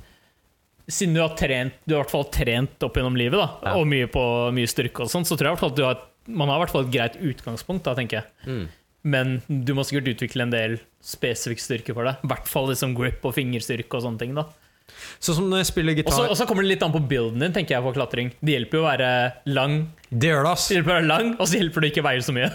siden 0.95 1.17
du 1.17 1.23
har 1.25 1.33
trent 1.39 1.77
Du 1.89 1.95
har 1.95 2.03
i 2.03 2.05
hvert 2.05 2.13
fall 2.13 2.27
trent 2.29 2.87
opp 2.87 2.99
gjennom 3.01 3.17
livet, 3.19 3.41
da, 3.41 3.49
Ja. 3.65 3.75
og 3.81 3.89
mye 3.89 4.07
på 4.13 4.23
mye 4.55 4.69
styrke 4.71 5.07
og 5.07 5.11
sånn, 5.11 5.25
så 5.27 5.35
tror 5.35 5.49
jeg 5.49 5.51
i 5.51 5.55
hvert 5.57 5.65
fall 5.65 5.75
at 5.75 5.81
du 5.81 5.87
har 5.89 6.03
man 6.27 6.49
har 6.49 6.57
i 6.57 6.63
hvert 6.63 6.73
fall 6.73 6.87
et 6.87 6.93
greit 6.95 7.17
utgangspunkt, 7.21 7.85
da, 7.85 7.93
tenker 7.99 8.23
jeg. 8.23 8.29
Mm. 8.49 8.69
Men 9.13 9.33
du 9.49 9.75
må 9.77 9.83
sikkert 9.85 10.07
utvikle 10.15 10.47
en 10.47 10.53
del 10.55 10.79
spesifikk 11.05 11.61
styrke 11.61 11.93
for 11.93 12.09
det. 12.09 12.15
I 12.25 12.31
hvert 12.31 12.49
fall 12.49 12.71
liksom 12.71 12.95
grip 12.97 13.27
og 13.29 13.35
fingerstyrke 13.37 13.99
og 13.99 14.07
sånne 14.07 14.23
ting. 14.23 14.33
da 14.39 14.47
Sånn 15.25 15.39
som 15.39 15.49
når 15.51 15.63
jeg 15.65 15.71
spiller 15.73 15.97
gitar 15.97 16.29
og 16.29 16.37
så 16.37 16.47
kommer 16.47 16.63
det 16.67 16.75
litt 16.75 16.83
an 16.85 16.93
på 16.95 17.01
builden 17.09 17.41
din, 17.41 17.53
tenker 17.57 17.77
jeg, 17.79 17.83
på 17.87 17.95
klatring. 17.97 18.31
Det 18.45 18.59
hjelper 18.59 18.81
jo 18.81 18.85
å 18.85 18.91
være 18.91 19.11
lang, 19.57 19.81
Det 20.11 20.29
gjør 20.35 20.45
det, 20.45 20.53
ass. 20.59 20.69
det 20.69 20.77
hjelper 20.79 20.93
å 20.93 21.01
være 21.01 21.09
lang 21.11 21.35
og 21.39 21.49
så 21.49 21.59
hjelper 21.61 21.81
det 21.87 21.93
ikke 21.95 22.05
å 22.05 22.09
veie 22.11 22.23
så 22.23 22.35
mye. 22.37 22.53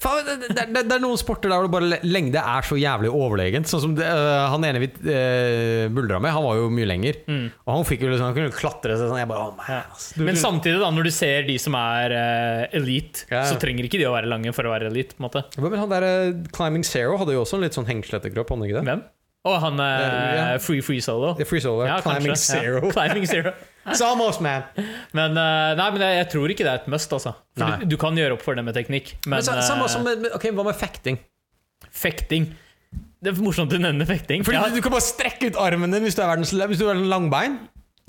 Faen, 0.00 0.24
det, 0.24 0.48
det, 0.56 0.62
det, 0.72 0.80
det 0.88 0.94
er 0.96 1.02
noen 1.02 1.18
sporter 1.20 1.50
der 1.52 1.60
hvor 1.60 1.68
bare 1.74 1.98
lengde 2.08 2.40
er 2.40 2.64
så 2.64 2.78
jævlig 2.80 3.10
overlegent. 3.12 3.68
Sånn 3.68 3.82
som 3.82 3.92
øh, 4.00 4.46
Han 4.48 4.64
ene 4.64 4.80
vi 4.80 4.88
uh, 4.88 5.90
buldra 5.92 6.16
med, 6.24 6.32
han 6.32 6.40
var 6.46 6.56
jo 6.56 6.70
mye 6.72 6.88
lenger. 6.88 7.18
Og 7.28 7.68
han 7.74 7.84
fikk 7.84 8.06
jo 8.06 8.08
liksom 8.14 8.30
Han 8.30 8.38
kunne 8.38 8.54
klatre 8.56 8.96
seg 8.96 9.10
sånn. 9.10 9.18
Jeg 9.20 9.28
bare, 9.28 9.50
oh, 9.50 9.52
man, 9.58 9.68
Mm. 9.68 9.92
Ass. 9.92 10.06
Du- 10.16 10.24
Men 10.24 10.40
samtidig, 10.40 10.80
da, 10.80 10.88
når 10.96 11.04
du 11.04 11.12
ser 11.12 11.44
de 11.44 11.58
som 11.60 11.76
er 11.76 12.16
uh, 12.16 12.64
elite, 12.80 13.26
Ja. 13.28 13.44
så 13.44 13.60
trenger 13.60 13.84
ikke 13.90 14.00
de 14.00 14.08
å 14.08 14.14
være 14.16 14.32
lange 14.32 14.54
for 14.56 14.64
å 14.64 14.72
være 14.72 14.88
elite. 14.88 15.18
på 15.18 15.20
en 15.20 15.28
måte 15.28 15.44
Men 15.60 15.76
han 15.84 15.92
der 15.92 16.08
uh, 16.08 16.48
Climbing 16.56 16.82
Zero 16.88 17.18
hadde 17.20 17.36
jo 17.36 17.44
også 17.44 17.60
en 17.60 17.66
litt 17.68 17.76
sånn 17.76 17.88
hengslete 17.92 18.32
kropp? 18.32 18.56
Hvem? 18.56 19.04
Og 19.48 19.56
han 19.62 19.80
er 19.80 20.02
yeah. 20.04 20.54
Free 20.60 20.82
Free 20.84 21.00
Solo. 21.00 21.32
Er 21.40 21.48
Free 21.48 21.62
Solo. 21.64 21.86
Ja, 21.88 22.00
Climbing 22.04 22.34
kanskje. 22.34 22.60
Zero. 22.60 22.82
Ja. 22.84 22.92
Climbing 22.96 23.26
Zero. 23.28 23.52
It's 23.88 24.02
almost, 24.04 24.42
man. 24.44 24.66
Men, 25.16 25.32
eh, 25.40 25.70
nei, 25.78 25.86
men 25.94 26.02
jeg, 26.04 26.16
jeg 26.18 26.28
tror 26.34 26.52
ikke 26.52 26.66
det 26.66 26.72
er 26.74 26.82
et 26.82 26.90
must, 26.92 27.12
altså. 27.16 27.32
Du, 27.56 27.64
du 27.94 27.96
kan 28.00 28.18
gjøre 28.20 28.36
opp 28.36 28.44
for 28.44 28.58
det 28.58 28.64
med 28.66 28.76
teknikk, 28.76 29.14
men, 29.24 29.38
Men, 29.38 29.46
så, 29.46 29.56
samme 29.64 29.88
eh, 29.88 29.92
som 29.94 30.04
med, 30.04 30.28
okay, 30.28 30.52
Ok, 30.52 30.58
Hva 30.58 30.66
med 30.68 30.76
fekting? 30.76 31.20
fekting 31.96 32.50
Det 33.24 33.32
er 33.32 33.40
morsomt 33.40 33.72
du 33.72 33.78
nevner 33.80 34.08
fekting. 34.08 34.44
Fordi 34.44 34.60
Ja, 34.60 34.68
du, 34.68 34.82
kan 34.84 34.92
bare 34.92 35.06
strekke 35.08 35.48
ut 35.48 35.58
armen 35.58 35.96
din 35.96 36.04
hvis 36.04 36.18
du 36.18 36.22
er 36.22 36.28
verdens 36.34 36.52
Hvis 36.52 36.82
du 36.82 36.86
er 36.92 37.00
langbein. 37.00 37.56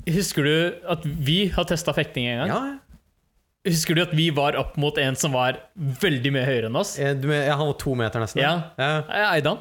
husker 0.04 0.44
du 0.44 0.54
at 0.92 1.04
vi 1.04 1.46
har 1.54 1.64
testa 1.64 1.96
fekting 1.96 2.28
en 2.28 2.44
gang? 2.44 2.52
Ja, 2.52 2.62
Husker 3.62 3.94
du 3.94 4.02
at 4.02 4.10
vi 4.18 4.26
var 4.34 4.56
opp 4.58 4.74
mot 4.80 4.96
en 4.98 5.14
som 5.14 5.36
var 5.36 5.60
veldig 5.76 6.32
mye 6.34 6.42
høyere 6.42 6.66
enn 6.66 6.78
oss? 6.80 6.96
Jeg 6.98 7.20
du, 7.22 7.28
ja 7.30 7.54
Han 7.54 7.68
var 7.70 7.76
to 7.78 7.94
meter, 7.94 8.18
nesten. 8.24 8.42
Ja. 8.42 8.72
ja. 8.74 9.28
Eidan. 9.30 9.60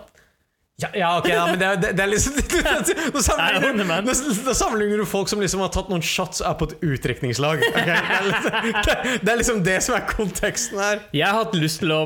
Ja, 0.81 0.89
ja, 0.97 1.09
ok, 1.19 1.27
ja, 1.29 1.41
men 1.51 1.59
det, 1.61 1.67
er- 1.67 1.79
det, 1.83 1.89
det 1.97 2.03
er 2.05 2.09
liksom 2.09 2.37
Nå 3.13 3.21
sammenligner, 3.21 4.01
nå, 4.07 4.15
nå 4.47 4.55
sammenligner 4.57 5.03
du 5.03 5.05
folk 5.09 5.29
som 5.29 5.43
liksom 5.43 5.61
har 5.61 5.69
tatt 5.75 5.91
noen 5.91 6.01
shots 6.05 6.41
og 6.41 6.47
er 6.49 6.57
på 6.61 6.67
et 6.71 6.75
utdrikningslag. 6.93 7.61
Okay? 7.69 7.85
Det, 7.85 8.25
liksom, 8.31 8.57
det, 8.87 8.97
det 9.21 9.33
er 9.35 9.39
liksom 9.43 9.61
det 9.67 9.77
som 9.85 9.97
er 9.99 10.07
konteksten 10.09 10.81
her. 10.81 11.03
Jeg 11.15 11.27
har 11.27 11.37
hatt 11.43 11.55
lyst 11.59 11.83
til 11.83 11.93
å 11.95 12.01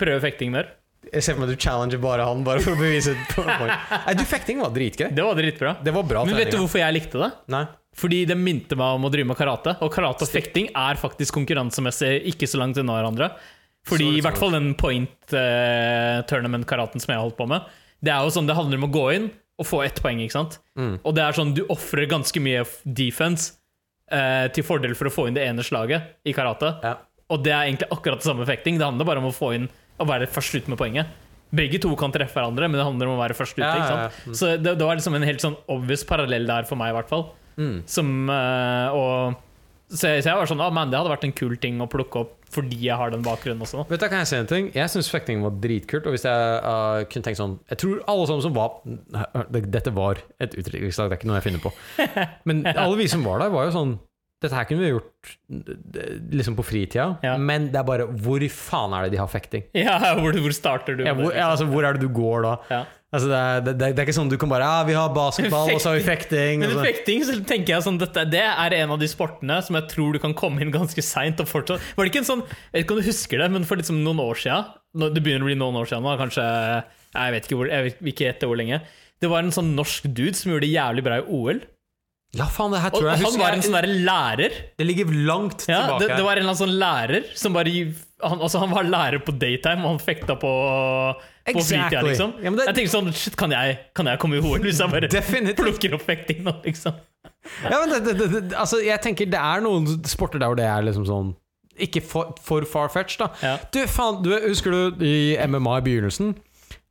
prøve 0.00 0.22
fekting 0.24 0.52
mer. 0.54 0.72
Jeg 1.10 1.24
ser 1.24 1.34
for 1.36 1.42
meg 1.42 1.50
at 1.52 1.56
du 1.56 1.62
challenger 1.64 2.00
bare 2.02 2.24
han, 2.28 2.42
bare 2.44 2.60
for 2.64 2.76
å 2.76 2.80
bevise. 2.80 3.14
Nei, 3.16 4.14
du, 4.18 4.24
fekting 4.28 4.60
var 4.60 4.72
dritgøy. 4.74 5.08
Det 5.16 5.24
var 5.24 5.38
dritbra. 5.38 5.76
Det 5.84 5.94
var 5.96 6.04
bra 6.10 6.24
Men 6.28 6.36
vet 6.36 6.52
du 6.52 6.58
hvorfor 6.60 6.82
jeg 6.82 6.96
likte 6.98 7.22
det? 7.22 7.30
Nei. 7.54 7.62
Fordi 8.00 8.20
det 8.28 8.36
minte 8.38 8.76
meg 8.78 8.98
om 8.98 9.08
å 9.08 9.10
drive 9.12 9.26
med 9.32 9.38
karate. 9.38 9.74
Og 9.82 9.90
karate 9.94 10.26
og 10.26 10.30
fekting 10.30 10.68
er 10.78 11.00
faktisk 11.00 11.34
konkurransemessig 11.38 12.12
ikke 12.34 12.46
så 12.50 12.60
langt 12.60 12.78
unna 12.78 12.98
hverandre. 12.98 13.30
Fordi 13.88 14.08
i 14.18 14.24
hvert 14.24 14.38
fall 14.38 14.52
den 14.54 14.72
point 14.78 15.32
uh, 15.32 16.20
tournament-karaten 16.28 17.00
som 17.02 17.12
jeg 17.12 17.20
har 17.20 17.24
holdt 17.24 17.38
på 17.38 17.48
med, 17.50 17.68
det 18.04 18.12
er 18.12 18.24
jo 18.24 18.34
sånn 18.34 18.48
det 18.48 18.56
handler 18.58 18.80
om 18.80 18.88
å 18.88 18.92
gå 18.92 19.06
inn 19.16 19.30
og 19.60 19.68
få 19.68 19.82
ett 19.84 20.00
poeng, 20.00 20.20
ikke 20.24 20.36
sant? 20.36 20.58
Mm. 20.78 20.98
Og 21.04 21.14
det 21.16 21.24
er 21.24 21.36
sånn 21.36 21.54
du 21.56 21.64
ofrer 21.72 22.08
ganske 22.08 22.42
mye 22.42 22.64
defense 22.84 23.56
uh, 24.12 24.46
til 24.54 24.64
fordel 24.66 24.96
for 24.96 25.10
å 25.10 25.14
få 25.14 25.28
inn 25.28 25.36
det 25.36 25.44
ene 25.48 25.64
slaget 25.66 26.28
i 26.28 26.36
karate. 26.36 26.74
Ja. 26.84 26.94
Og 27.30 27.42
det 27.44 27.52
er 27.54 27.68
egentlig 27.68 27.90
akkurat 27.94 28.22
det 28.22 28.26
samme 28.26 28.46
fekting. 28.48 28.80
Det 28.80 28.88
handler 28.88 29.08
bare 29.08 29.22
om 29.22 29.28
å 29.28 29.34
få 29.34 29.52
inn 29.58 29.68
å 30.00 30.06
være 30.08 30.30
først 30.32 30.56
ut 30.56 30.70
med 30.72 30.80
poenget. 30.80 31.10
Begge 31.54 31.80
to 31.82 31.90
kan 31.98 32.12
treffe 32.14 32.38
hverandre, 32.38 32.68
men 32.70 32.78
det 32.78 32.86
handler 32.86 33.10
om 33.10 33.18
å 33.18 33.20
være 33.20 33.36
først 33.38 33.58
ute. 33.58 33.66
Ja, 33.66 33.76
ikke 33.76 33.98
ja, 33.98 34.08
mm. 34.30 34.34
Så 34.38 34.50
det, 34.54 34.74
det 34.78 34.86
var 34.86 34.98
liksom 34.98 35.16
en 35.18 35.26
helt 35.26 35.42
sånn 35.42 35.56
obvious 35.70 36.04
parallell 36.06 36.46
der 36.48 36.66
for 36.68 36.78
meg, 36.80 36.92
i 36.92 36.96
hvert 36.98 37.10
fall. 37.10 37.26
Mm. 37.60 37.76
Som 37.90 38.12
uh, 38.30 38.96
og, 38.96 39.40
så, 39.90 40.12
jeg, 40.12 40.22
så 40.22 40.30
jeg 40.30 40.38
var 40.38 40.50
sånn 40.50 40.60
ah, 40.62 40.70
man, 40.74 40.90
Det 40.92 40.98
hadde 41.00 41.10
vært 41.10 41.24
en 41.26 41.34
kul 41.34 41.56
ting 41.60 41.80
å 41.82 41.88
plukke 41.90 42.22
opp 42.22 42.36
fordi 42.50 42.80
jeg 42.82 42.98
har 42.98 43.12
den 43.12 43.22
bakgrunnen 43.22 43.62
også. 43.62 43.84
Vet 43.86 44.02
du, 44.02 44.08
kan 44.10 44.24
jeg 44.24 44.26
si 44.26 44.38
en 44.40 44.48
ting? 44.50 44.68
Jeg 44.74 44.90
syns 44.90 45.10
fekting 45.12 45.38
var 45.44 45.52
dritkult. 45.62 46.08
Og 46.10 46.16
hvis 46.16 46.24
jeg 46.26 46.56
uh, 46.64 47.04
kunne 47.06 47.26
tenkt 47.28 47.38
sånn 47.38 47.52
Jeg 47.70 47.78
tror 47.78 48.00
alle 48.10 48.24
sammen 48.26 48.42
som 48.42 48.56
var 48.56 49.52
Dette 49.70 49.92
var 49.94 50.18
et 50.42 50.56
utdrikningslag, 50.58 51.12
det 51.12 51.14
er 51.14 51.20
ikke 51.20 51.30
noe 51.30 51.38
jeg 51.38 51.46
finner 51.46 51.62
på. 51.62 51.70
Men 52.50 52.64
alle 52.72 52.98
vi 52.98 53.06
som 53.12 53.22
var 53.22 53.44
der, 53.44 53.52
var 53.54 53.68
jo 53.68 53.76
sånn 53.76 53.94
Dette 54.40 54.56
her 54.56 54.64
kunne 54.64 54.80
vi 54.80 54.88
gjort 54.94 55.34
liksom 56.32 56.54
på 56.56 56.64
fritida, 56.64 57.18
Ja. 57.22 57.34
men 57.36 57.66
det 57.72 57.76
er 57.76 57.84
bare 57.84 58.06
Hvor 58.08 58.40
faen 58.48 58.94
er 58.96 59.04
det 59.04 59.12
de 59.12 59.20
har 59.20 59.28
fekting? 59.28 59.66
Ja, 59.76 59.98
hvor, 60.16 60.32
hvor 60.32 60.54
starter 60.56 60.96
du? 60.96 61.04
Ja, 61.04 61.12
hvor, 61.14 61.34
ja, 61.34 61.50
altså, 61.50 61.66
hvor 61.68 61.84
er 61.84 61.92
det 61.98 62.00
du 62.06 62.08
går 62.08 62.46
da? 62.46 62.54
Ja. 62.70 62.80
Altså, 63.10 63.26
det, 63.26 63.38
er, 63.42 63.60
det, 63.66 63.72
det 63.80 63.98
er 63.98 64.06
ikke 64.06 64.14
sånn 64.14 64.28
du 64.30 64.36
kan 64.38 64.48
bare 64.52 64.62
Ja, 64.64 64.84
vi 64.86 64.94
har 64.94 65.10
basketball, 65.12 65.72
og 65.74 65.80
så 65.82 65.90
har 65.90 65.98
vi 65.98 66.04
fekting. 66.06 66.62
Men 66.62 66.76
fekting 66.86 67.24
så 67.26 67.34
tenker 67.42 67.74
jeg 67.74 67.84
sånn 67.84 67.98
dette, 68.00 68.22
Det 68.30 68.44
er 68.46 68.76
en 68.78 68.94
av 68.94 69.00
de 69.02 69.08
sportene 69.10 69.58
som 69.66 69.76
jeg 69.80 69.88
tror 69.90 70.14
du 70.14 70.20
kan 70.22 70.32
komme 70.38 70.62
inn 70.62 70.70
ganske 70.74 71.02
seint. 71.04 71.42
Var 71.42 71.66
det 71.66 72.08
ikke 72.12 72.22
en 72.22 72.28
sånn 72.30 72.44
Jeg 72.46 72.72
vet 72.72 72.84
ikke 72.86 72.96
om 72.96 73.02
du 73.02 73.08
husker 73.10 73.42
det, 73.42 73.50
men 73.58 73.66
for 73.68 73.80
liksom 73.82 74.00
noen 74.06 74.22
år 74.22 74.38
siden 74.40 75.10
Det 75.10 75.20
begynner 75.24 75.44
å 75.44 75.50
bli 75.50 75.58
noen 75.58 75.80
år 75.82 75.90
siden 75.90 76.06
nå, 76.06 76.14
kanskje 76.22 76.46
Jeg 76.46 77.34
vet 77.36 77.48
ikke 77.50 77.58
hvor, 77.60 77.72
jeg 77.74 77.88
vil 78.00 78.12
ikke 78.14 78.26
gjette 78.28 78.48
hvor 78.48 78.60
lenge. 78.62 78.80
Det 79.20 79.28
var 79.28 79.42
en 79.44 79.52
sånn 79.52 79.74
norsk 79.76 80.06
dude 80.16 80.38
som 80.38 80.54
gjorde 80.54 80.64
det 80.64 80.72
jævlig 80.72 81.02
bra 81.04 81.18
i 81.20 81.26
OL. 81.28 81.58
Ja, 82.38 82.44
faen, 82.46 82.70
det 82.70 82.78
her 82.84 82.92
Og 82.94 83.00
tror 83.00 83.08
jeg 83.10 83.24
han 83.24 83.38
var 83.40 83.54
en 83.56 83.62
sånn 83.66 83.74
derre 83.74 83.94
lærer. 84.06 84.52
Det 84.78 84.86
ligger 84.86 85.08
langt 85.26 85.64
Ja, 85.66 85.80
tilbake. 85.80 85.98
det, 86.04 86.08
det 86.16 86.22
var 86.24 86.38
en 86.38 86.44
eller 86.44 86.52
annen 86.52 86.60
sånn 86.60 86.76
lærer 86.78 87.24
som 87.34 87.52
bare 87.56 87.72
han, 88.22 88.38
altså 88.44 88.60
han 88.62 88.70
var 88.70 88.84
lærer 88.86 89.18
på 89.24 89.32
daytime, 89.40 89.82
og 89.82 89.96
han 89.96 89.98
fekta 89.98 90.36
på, 90.38 90.50
på 91.50 91.62
fritida, 91.64 92.02
liksom. 92.06 92.34
Ja, 92.44 92.50
det- 92.54 92.66
Jeg 92.68 92.74
tenkte 92.76 92.92
sånn 92.94 93.12
Shit, 93.16 93.36
kan 93.40 93.50
jeg, 93.50 93.78
kan 93.96 94.06
jeg 94.06 94.18
komme 94.22 94.36
i 94.38 94.44
OL 94.44 94.60
hvis 94.62 94.78
jeg 94.78 94.90
bare 94.92 95.08
Definitivt. 95.10 95.56
plukker 95.64 95.94
opp 95.98 96.02
fekting 96.06 96.44
nå, 96.46 96.54
liksom? 96.64 96.94
Ja, 97.64 97.80
men 97.84 98.04
det, 98.04 98.14
det, 98.20 98.52
altså, 98.54 98.78
jeg 98.84 99.00
tenker 99.02 99.26
det 99.26 99.40
er 99.40 99.60
noen 99.64 99.88
sporter 100.06 100.38
der 100.38 100.52
hvor 100.52 100.56
det 100.60 100.66
er 100.68 100.82
liksom 100.86 101.06
sånn 101.08 101.32
Ikke 101.80 102.02
for, 102.04 102.34
for 102.44 102.62
far-fetched, 102.68 103.18
da. 103.24 103.30
Ja. 103.42 103.56
Du, 103.72 103.80
faen, 103.88 104.22
du, 104.22 104.30
husker 104.46 104.70
du 104.70 105.02
i 105.04 105.34
MMA 105.48 105.78
i 105.80 105.84
begynnelsen? 105.88 106.34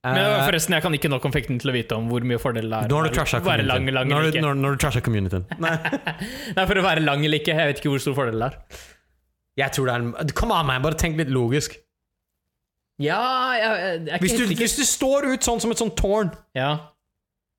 Men 0.05 0.17
Eh, 0.23 0.45
forresten, 0.47 0.73
jeg 0.77 0.83
kan 0.85 0.93
ikke 0.95 1.09
nok 1.11 1.25
om 1.27 1.33
fekten 1.35 1.57
til 1.59 1.71
å 1.71 1.73
vite 1.75 1.95
om 1.99 2.05
hvor 2.07 2.23
mye 2.23 2.39
fordel 2.39 2.69
det 2.71 2.77
er 2.77 2.91
Når 2.91 3.09
å 3.11 3.41
være 3.43 3.65
lang, 3.67 3.89
lang 3.91 4.11
eller 4.13 4.29
ikke. 4.31 4.43
Når, 4.45 4.55
når 4.63 4.77
du 4.77 4.83
trasha 4.85 5.01
communityen. 5.03 5.43
Nei, 5.65 5.73
Nei, 6.55 6.63
for 6.63 6.79
å 6.79 6.85
være 6.85 7.03
lang 7.03 7.25
eller 7.25 7.41
ikke, 7.41 7.51
jeg 7.57 7.73
vet 7.73 7.81
ikke 7.81 7.91
hvor 7.91 8.03
stor 8.05 8.15
fordel 8.15 8.39
det 8.39 8.47
er. 8.47 8.79
jeg 9.59 9.75
tror 9.75 9.89
det 9.89 9.97
er 9.97 10.05
en 10.05 10.31
Come 10.39 10.55
on, 10.55 10.69
man, 10.71 10.85
bare 10.85 10.99
tenk 10.99 11.19
litt 11.19 11.33
logisk. 11.35 11.75
Ja, 12.99 13.19
jeg, 13.55 13.75
jeg 13.83 14.07
jeg, 14.07 14.21
Hvis 14.23 14.37
du, 14.39 14.45
hvis 14.59 14.77
du 14.79 14.85
står 14.87 15.27
ut 15.33 15.43
sånn 15.43 15.59
som 15.63 15.71
et 15.75 15.79
sånt 15.79 15.95
tårn 15.99 16.31
Ja. 16.55 16.71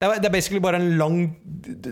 Det 0.01 0.09
er, 0.09 0.21
det 0.23 0.29
er 0.31 0.33
basically 0.33 0.61
bare 0.65 0.79
en 0.81 0.95
lang 0.97 1.17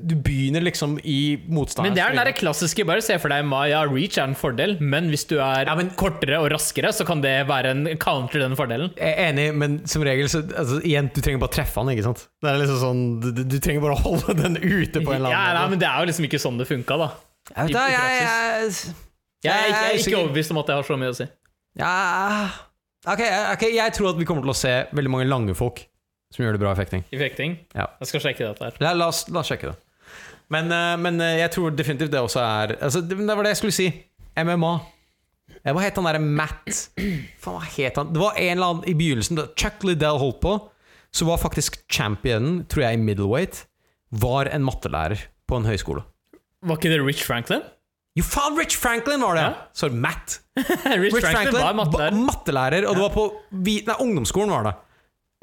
Du 0.00 0.14
begynner 0.24 0.62
liksom 0.64 0.94
i 1.04 1.36
motstanderen. 1.52 1.90
Men 1.92 1.96
det 1.98 2.02
er 2.06 2.14
den 2.14 2.24
der 2.24 2.32
klassiske, 2.38 2.86
bare 2.88 3.02
se 3.04 3.18
for 3.20 3.28
deg 3.28 3.44
Maya 3.44 3.82
Reach 3.84 4.16
er 4.16 4.30
en 4.30 4.36
fordel, 4.38 4.78
men 4.80 5.10
hvis 5.12 5.26
du 5.28 5.34
er 5.44 5.68
Ja, 5.68 5.74
men- 5.76 5.90
kortere 6.00 6.38
og 6.40 6.48
raskere, 6.54 6.88
så 6.96 7.04
kan 7.04 7.20
det 7.20 7.34
være 7.50 7.74
en 7.74 7.82
counter 8.00 8.40
den 8.40 8.56
fordelen. 8.56 8.94
Jeg 8.96 9.12
er 9.12 9.28
enig, 9.32 9.44
men 9.60 9.76
som 9.86 10.02
regel 10.08 10.30
så 10.32 10.40
altså, 10.56 10.80
Igjen, 10.88 11.10
du 11.12 11.20
trenger 11.20 11.42
bare 11.44 11.52
treffe 11.58 11.82
han, 11.82 11.90
ikke 11.92 12.06
sant? 12.08 12.24
Det 12.40 12.48
er 12.48 12.62
liksom 12.62 12.80
sånn 12.80 13.02
Du, 13.20 13.42
du 13.44 13.58
trenger 13.60 13.84
bare 13.84 13.98
å 13.98 14.02
holde 14.06 14.38
den 14.40 14.56
ute 14.56 15.04
på 15.04 15.12
en 15.12 15.20
eller 15.20 15.36
Ja, 15.36 15.42
annen 15.50 15.60
nei, 15.60 15.66
men 15.74 15.78
Det 15.84 15.90
er 15.90 16.00
jo 16.00 16.08
liksom 16.12 16.28
ikke 16.30 16.40
sånn 16.40 16.58
det 16.62 16.68
funka, 16.70 16.96
da. 17.04 17.10
Jeg 17.52 17.68
vet 17.68 17.76
da, 17.76 17.84
jeg, 17.92 18.16
jeg, 18.24 18.96
Jeg 19.44 19.52
jeg 19.52 19.84
er 19.84 20.00
ikke 20.00 20.16
overbevist 20.22 20.50
om 20.56 20.58
at 20.64 20.66
det 20.72 20.74
har 20.80 20.88
så 20.88 20.96
mye 21.00 21.12
å 21.12 21.16
si. 21.20 21.28
Ja 21.78 21.92
ok, 23.06 23.20
ok, 23.52 23.62
jeg 23.76 23.92
tror 24.00 24.10
at 24.14 24.18
vi 24.18 24.24
kommer 24.28 24.42
til 24.48 24.56
å 24.56 24.58
se 24.58 24.72
veldig 24.96 25.12
mange 25.12 25.28
lange 25.28 25.54
folk 25.54 25.84
som 26.34 26.44
gjør 26.44 26.56
det 26.58 26.62
bra 26.62 26.72
i 26.74 26.78
fekting. 26.78 27.04
I 27.14 27.20
fekting. 27.20 27.56
Ja. 27.76 27.86
Jeg 28.02 28.10
skal 28.10 28.24
sjekke 28.26 28.44
dette 28.50 28.64
her. 28.68 28.78
La, 28.84 28.92
la, 28.96 29.08
oss, 29.12 29.24
la 29.32 29.40
oss 29.42 29.48
sjekke 29.52 29.70
det. 29.72 29.76
Men, 30.52 30.70
eh, 30.72 30.94
men 31.00 31.20
eh, 31.24 31.38
jeg 31.42 31.52
tror 31.56 31.74
definitivt 31.76 32.12
det 32.12 32.20
også 32.24 32.40
er 32.44 32.76
altså, 32.78 33.02
det, 33.04 33.18
var 33.28 33.44
det 33.44 33.52
jeg 33.56 33.60
skulle 33.62 33.76
si. 33.76 33.88
MMA. 34.38 34.72
Eh, 35.62 35.72
Hva 35.74 35.82
het 35.84 35.96
han 35.98 36.06
derre 36.08 36.20
Matt 36.22 36.68
Faen, 36.96 37.56
hva 37.58 37.64
het 37.74 37.98
han? 38.00 38.12
Det 38.14 38.20
var 38.22 38.36
en 38.40 38.52
eller 38.54 38.72
annen 38.74 38.88
i 38.88 38.94
begynnelsen 38.96 39.40
da 39.40 39.48
Chuck 39.58 39.84
Liddell 39.88 40.20
holdt 40.22 40.40
på. 40.44 40.54
Så 41.12 41.24
var 41.28 41.40
faktisk 41.40 41.80
championen, 41.88 42.62
tror 42.68 42.84
jeg, 42.84 42.98
i 42.98 43.00
middleweight, 43.00 43.62
var 44.20 44.50
en 44.52 44.64
mattelærer 44.66 45.22
på 45.48 45.56
en 45.56 45.64
høyskole. 45.68 46.02
Var 46.68 46.76
ikke 46.80 46.90
det 46.92 46.98
Rich 47.00 47.24
Franklin? 47.24 47.62
Jo, 48.18 48.24
faen, 48.26 48.56
Rich 48.58 48.76
Franklin 48.80 49.22
var 49.24 49.38
det! 49.38 49.44
Ja. 49.46 49.54
Sorry, 49.78 49.94
Matt. 49.96 50.40
Rich, 50.58 51.16
Franklin, 51.22 51.56
var 51.62 51.76
mattelærer. 51.78 52.18
mattelærer, 52.28 52.86
og 52.90 52.96
det 52.98 53.04
var 53.06 53.14
på 53.14 53.24
vi, 53.64 53.78
nei, 53.86 53.96
ungdomsskolen, 54.04 54.52
var 54.52 54.68
det. 54.68 54.74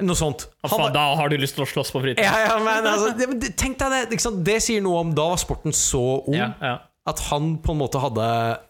Noe 0.04 0.16
sånt. 0.20 0.48
Var- 0.66 0.92
da 0.92 1.04
har 1.16 1.30
du 1.32 1.38
lyst 1.40 1.56
til 1.56 1.64
å 1.64 1.70
slåss 1.70 1.92
på 1.96 2.02
fritiden. 2.04 2.26
ja, 2.26 2.50
ja, 2.50 2.58
men 2.60 2.84
altså, 2.90 3.14
det, 3.16 3.54
Tenk 3.56 3.78
deg 3.80 3.94
det! 3.94 4.02
liksom. 4.12 4.42
Det 4.44 4.58
sier 4.64 4.82
noe 4.84 5.00
om 5.06 5.14
Da 5.16 5.30
var 5.32 5.38
sporten 5.40 5.72
så 5.72 6.02
ung 6.28 6.36
Ja, 6.36 6.50
ja. 6.60 6.74
at 7.08 7.20
han 7.30 7.58
på 7.64 7.72
en 7.72 7.80
måte 7.80 8.02
hadde 8.04 8.26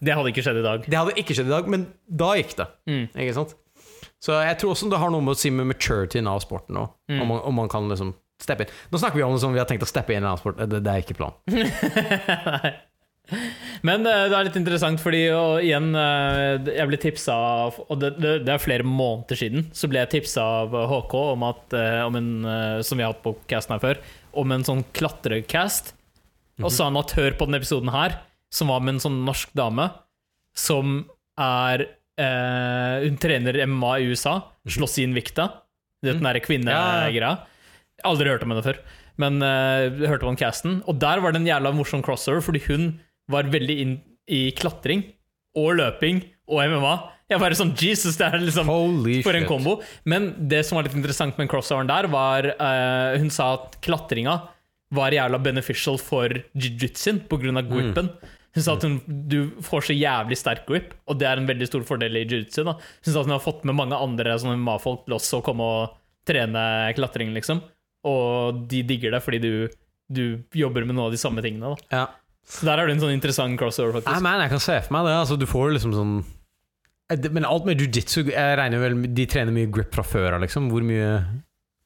Det 0.06 0.14
hadde 0.14 0.30
ikke 0.30 0.44
skjedd 0.46 0.60
i 0.62 0.66
dag. 0.68 0.86
Det 0.86 0.98
hadde 1.00 1.16
ikke 1.18 1.34
skjedd 1.34 1.50
i 1.50 1.56
dag, 1.56 1.68
men 1.72 1.88
da 2.06 2.34
gikk 2.38 2.54
det. 2.60 2.68
Mm. 2.86 3.08
Ikke 3.16 3.34
sant? 3.40 3.56
Så 4.22 4.38
jeg 4.46 4.58
tror 4.62 4.72
også 4.76 4.90
det 4.90 5.00
har 5.02 5.10
noe 5.14 5.22
med 5.26 5.34
å 5.36 5.38
si 5.40 5.50
med 5.54 5.68
maturityen 5.70 6.28
av 6.30 6.40
sporten 6.46 6.78
òg. 6.84 6.94
Mm. 7.10 7.20
Om, 7.26 7.32
om 7.50 7.58
man 7.64 7.70
kan 7.74 7.90
liksom 7.90 8.14
steppe 8.42 8.66
inn. 8.66 8.72
Nå 8.94 9.02
snakker 9.02 9.18
vi 9.20 9.24
om 9.26 9.34
det 9.36 9.42
som 9.42 9.54
vi 9.54 9.60
har 9.62 9.68
tenkt 9.70 9.84
å 9.86 9.90
steppe 9.90 10.14
inn 10.14 10.22
i 10.22 10.24
en 10.24 10.30
annen 10.32 10.42
sport. 10.42 10.58
Det, 10.62 10.82
det 10.86 10.92
er 10.94 11.04
ikke 11.04 11.18
planen. 11.18 11.38
Men 13.84 14.06
eh, 14.08 14.26
det 14.32 14.38
er 14.38 14.48
litt 14.48 14.58
interessant, 14.60 15.02
fordi 15.02 15.24
og 15.36 15.64
igjen 15.66 15.90
eh, 15.98 16.70
Jeg 16.78 16.88
ble 16.90 17.00
tipsa 17.02 17.36
Og 17.90 17.98
det, 18.02 18.14
det, 18.22 18.34
det 18.48 18.54
er 18.54 18.62
flere 18.62 18.86
måneder 18.88 19.40
siden 19.40 19.68
Så 19.76 19.90
ble 19.92 20.04
jeg 20.04 20.14
tipsa 20.14 20.46
av 20.62 20.76
HK 20.92 21.16
om 21.34 21.46
at 21.50 21.76
eh, 21.76 22.00
om 22.06 22.18
en, 22.20 22.32
Som 22.86 23.00
vi 23.00 23.06
har 23.06 23.14
hatt 23.16 23.24
på 23.26 23.36
casten 23.52 23.76
her 23.76 23.84
før 23.84 24.02
Om 24.44 24.56
en 24.56 24.66
sånn 24.68 24.86
klatrecast 24.96 25.94
Og 26.62 26.70
så 26.70 26.78
sa 26.78 26.90
han 26.90 27.02
at 27.02 27.16
hør 27.18 27.36
på 27.40 27.50
den 27.50 27.60
episoden 27.60 27.92
her 27.96 28.20
Som 28.54 28.72
var 28.74 28.84
med 28.86 28.98
en 28.98 29.06
sånn 29.08 29.22
norsk 29.28 29.52
dame 29.58 29.90
Som 30.56 31.02
er 31.42 31.88
eh, 32.22 33.08
Hun 33.08 33.20
trener 33.22 33.64
MMA 33.68 33.98
i 34.00 34.12
USA 34.14 34.38
Slåss 34.68 35.00
i 35.02 35.08
Invicta 35.08 35.50
Du 36.02 36.10
vet 36.12 36.20
den 36.22 36.28
derre 36.28 36.44
kvinnegreia. 36.44 37.36
Aldri 38.06 38.32
hørt 38.32 38.44
om 38.46 38.54
henne 38.54 38.64
før 38.66 38.80
Men 39.22 39.40
eh, 39.44 40.06
hørte 40.08 40.28
om 40.28 40.40
casten 40.40 40.82
Og 40.88 41.00
der 41.02 41.24
var 41.24 41.36
det 41.36 41.44
en 41.44 41.50
jævla 41.52 41.74
morsom 41.76 42.04
crossover 42.06 42.44
Fordi 42.46 42.64
hun 42.70 42.94
var 43.32 43.50
veldig 43.52 43.76
inn 43.82 43.98
i 44.32 44.48
klatring 44.58 45.04
Og 45.62 45.76
løping 45.80 46.24
Og 46.50 46.62
MMA 46.72 46.94
Jeg 47.32 47.42
bare 47.42 47.58
sånn, 47.58 47.74
Jesus, 47.78 48.18
det 48.20 48.28
er 48.28 48.42
liksom 48.42 48.70
Holy 48.70 49.20
for 49.26 49.38
en 49.38 49.48
kombo. 49.50 49.80
Men 50.06 50.32
det 50.50 50.64
som 50.66 50.78
var 50.78 50.88
litt 50.88 50.98
interessant 50.98 51.38
med 51.42 51.50
crossoveren 51.50 51.90
der, 51.90 52.10
var 52.14 52.48
uh, 52.54 53.18
Hun 53.18 53.32
sa 53.34 53.56
at 53.58 53.80
klatringa 53.86 54.40
var 54.96 55.16
jævla 55.16 55.40
beneficial 55.42 55.98
for 55.98 56.30
jiu-jitsuen 56.54 57.24
pga. 57.26 57.50
Mm. 57.50 57.64
gripen. 57.72 58.12
Hun 58.56 58.64
sa 58.64 58.76
at 58.78 58.86
hun, 58.86 59.00
du 59.04 59.50
får 59.66 59.90
så 59.90 59.96
jævlig 59.98 60.38
sterk 60.40 60.68
grip, 60.70 60.94
og 61.10 61.18
det 61.20 61.28
er 61.28 61.42
en 61.42 61.50
veldig 61.50 61.68
stor 61.68 61.84
fordel 61.88 62.22
i 62.22 62.24
jiu-jitsu. 62.24 62.64
Hun 62.64 62.78
sa 63.10 63.18
at 63.20 63.26
hun 63.26 63.34
har 63.36 63.44
fått 63.44 63.66
med 63.68 63.76
mange 63.76 63.98
andre 63.98 64.38
sånne 64.40 64.56
MMA-folk 64.62 65.04
til 65.08 65.18
også 65.18 65.42
å 65.42 65.46
komme 65.46 65.66
og 65.66 65.98
trene 66.30 66.62
klatring, 66.96 67.34
liksom. 67.36 67.60
Og 68.08 68.62
de 68.70 68.84
digger 68.88 69.18
det 69.18 69.24
fordi 69.26 69.42
du, 69.44 69.52
du 70.08 70.24
jobber 70.56 70.86
med 70.86 70.96
noe 70.96 71.10
av 71.10 71.18
de 71.18 71.20
samme 71.20 71.44
tingene. 71.44 71.74
da. 71.74 71.90
Ja. 71.92 72.06
Så 72.46 72.68
der 72.68 72.78
er 72.78 72.88
det 72.88 72.96
en 72.96 73.04
sånn 73.08 73.16
interessant 73.16 73.58
crossover, 73.58 73.98
faktisk. 73.98 74.12
Nei, 74.14 74.22
men 74.26 74.44
jeg 74.46 74.54
kan 74.54 74.64
se 74.64 74.80
for 74.86 74.94
meg 74.98 75.08
det. 75.10 75.16
Altså, 75.24 75.38
du 75.42 75.48
får 75.50 75.72
liksom 75.78 75.96
sånn 75.98 76.18
Eh, 77.12 77.32
Men 77.32 77.46
alt 77.46 77.66
med 77.68 77.82
jiu-jitsu 77.82 78.32
Jeg 78.32 78.60
regner 78.60 78.82
vel 78.82 79.02
De 79.14 79.28
trener 79.30 79.54
mye 79.56 79.72
grip 79.72 79.94
fra 79.96 80.06
før 80.06 80.38
av, 80.38 80.46
liksom. 80.46 80.72
Hvor 80.74 80.86
mye 80.86 81.10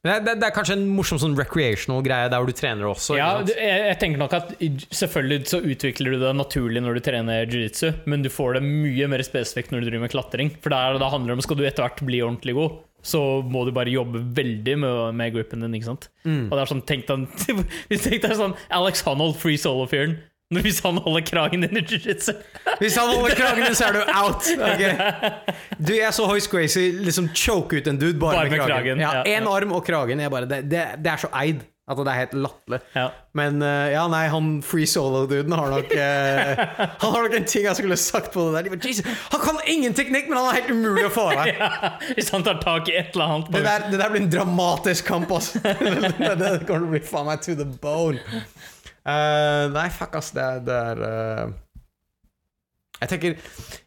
det 0.00 0.08
er, 0.14 0.20
det, 0.24 0.32
det 0.40 0.46
er 0.46 0.52
kanskje 0.56 0.78
en 0.78 0.84
morsom 0.96 1.18
sånn 1.20 1.34
recreational 1.36 1.98
greie 2.00 2.30
der 2.32 2.40
hvor 2.40 2.48
du 2.48 2.56
trener 2.56 2.86
også. 2.88 3.18
Ja, 3.18 3.42
jeg, 3.44 3.80
jeg 3.84 3.98
tenker 4.00 4.22
nok 4.22 4.32
at 4.32 4.54
selvfølgelig 4.96 5.50
så 5.50 5.58
utvikler 5.60 6.14
du 6.16 6.22
det 6.22 6.30
naturlig 6.38 6.80
når 6.80 6.96
du 6.96 7.00
trener 7.04 7.42
jiu-jitsu, 7.44 7.90
men 8.08 8.24
du 8.24 8.30
får 8.32 8.56
det 8.56 8.62
mye 8.64 9.10
mer 9.12 9.20
spesifikt 9.28 9.74
når 9.74 9.84
du 9.84 9.90
driver 9.90 10.06
med 10.06 10.14
klatring. 10.14 10.54
For 10.64 10.72
der, 10.72 10.96
da 11.04 11.10
handler 11.12 11.34
det 11.34 11.36
om 11.36 11.44
skal 11.44 11.60
du 11.60 11.66
etter 11.68 11.84
hvert 11.84 12.00
bli 12.08 12.22
ordentlig 12.24 12.56
god, 12.56 12.80
så 13.12 13.20
må 13.44 13.66
du 13.68 13.74
bare 13.76 13.92
jobbe 13.92 14.24
veldig 14.40 14.78
med, 14.86 15.02
med 15.20 15.36
gripen 15.36 15.68
din. 15.68 15.76
ikke 15.76 15.90
sant? 15.92 16.08
Mm. 16.24 16.46
Og 16.48 16.56
det 16.56 16.64
er 16.64 16.72
sånn, 16.72 16.82
tenk 16.88 17.04
deg, 17.12 17.28
tenk 18.08 18.24
deg 18.24 18.38
sånn 18.40 18.56
Alex 18.80 19.04
Honnold, 19.04 19.36
free 19.44 19.60
solo-fyren. 19.60 20.16
Hvis 20.64 20.80
han 20.82 20.96
holder 20.98 21.22
kragen 21.22 21.62
din 21.62 21.78
i 21.78 21.82
jiu-jitsu. 21.86 22.32
Hvis 22.80 22.96
han 22.98 23.12
holder 23.12 23.36
kragen 23.38 23.68
din, 23.68 23.74
så 23.78 23.86
er 23.86 23.92
du 23.92 24.00
out! 24.02 24.48
Okay. 24.58 24.94
Du, 25.78 25.92
Jeg 25.94 26.10
så 26.16 26.26
Hoist 26.26 26.50
crazy 26.50 26.88
liksom 26.98 27.28
choke 27.34 27.78
ut 27.78 27.86
en 27.86 28.00
dude 28.00 28.18
bare, 28.18 28.40
Bare 28.40 28.50
med 28.50 28.58
kragen. 28.58 28.72
kragen, 28.74 29.04
Ja, 29.04 29.22
ja, 29.26 29.44
arm 29.46 29.76
og 29.78 29.84
kragen. 29.86 30.22
Bare, 30.30 30.48
det, 30.50 30.64
det, 30.72 30.86
det 31.04 31.12
er 31.12 31.22
så 31.22 31.30
eid 31.38 31.62
at 31.90 31.98
det 31.98 32.10
er 32.12 32.18
helt 32.20 32.34
latterlig. 32.38 32.78
Ja. 32.94 33.04
Men 33.34 33.62
eh, 33.66 33.88
ja, 33.96 34.04
nei, 34.10 34.24
han 34.30 34.50
free 34.62 34.86
solo-duden 34.86 35.54
har 35.58 35.72
nok 35.72 35.94
eh, 35.94 36.60
Han 37.02 37.14
har 37.16 37.24
nok 37.26 37.34
en 37.34 37.48
ting 37.50 37.66
jeg 37.66 37.78
skulle 37.80 37.98
sagt 37.98 38.30
på 38.34 38.44
det 38.46 38.52
der. 38.54 38.66
De 38.68 38.74
bare, 38.74 38.90
Jesus, 38.92 39.22
han 39.32 39.42
kan 39.42 39.58
ingen 39.70 39.96
teknikk, 39.98 40.28
men 40.30 40.38
han 40.38 40.50
er 40.52 40.60
helt 40.60 40.70
umulig 40.74 41.08
å 41.08 41.12
få 41.14 41.28
av 41.32 41.40
deg. 41.42 41.62
Hvis 42.18 42.30
han 42.34 42.46
tar 42.46 42.60
tak 42.62 42.90
i 42.90 42.94
et 43.00 43.14
eller 43.14 43.36
annet. 43.36 43.50
Det 43.54 43.64
der, 43.66 43.86
det 43.90 44.02
der 44.02 44.14
blir 44.14 44.22
en 44.22 44.30
dramatisk 44.34 45.10
kamp, 45.10 45.34
altså. 45.34 45.58
det, 45.62 46.34
det 46.42 46.52
kommer 46.66 46.66
til 46.66 46.90
å 46.90 46.92
bli 46.94 47.02
faen 47.10 47.30
meg 47.30 47.42
to 47.46 47.58
the 47.58 47.66
bone. 47.82 48.22
Eh, 49.06 49.64
nei, 49.72 49.88
fuck, 49.94 50.18
ass. 50.20 50.32
Det, 50.36 50.46
det 50.66 50.76
er 50.92 51.02
uh... 51.04 51.52
jeg, 53.00 53.08
tenker, 53.14 53.40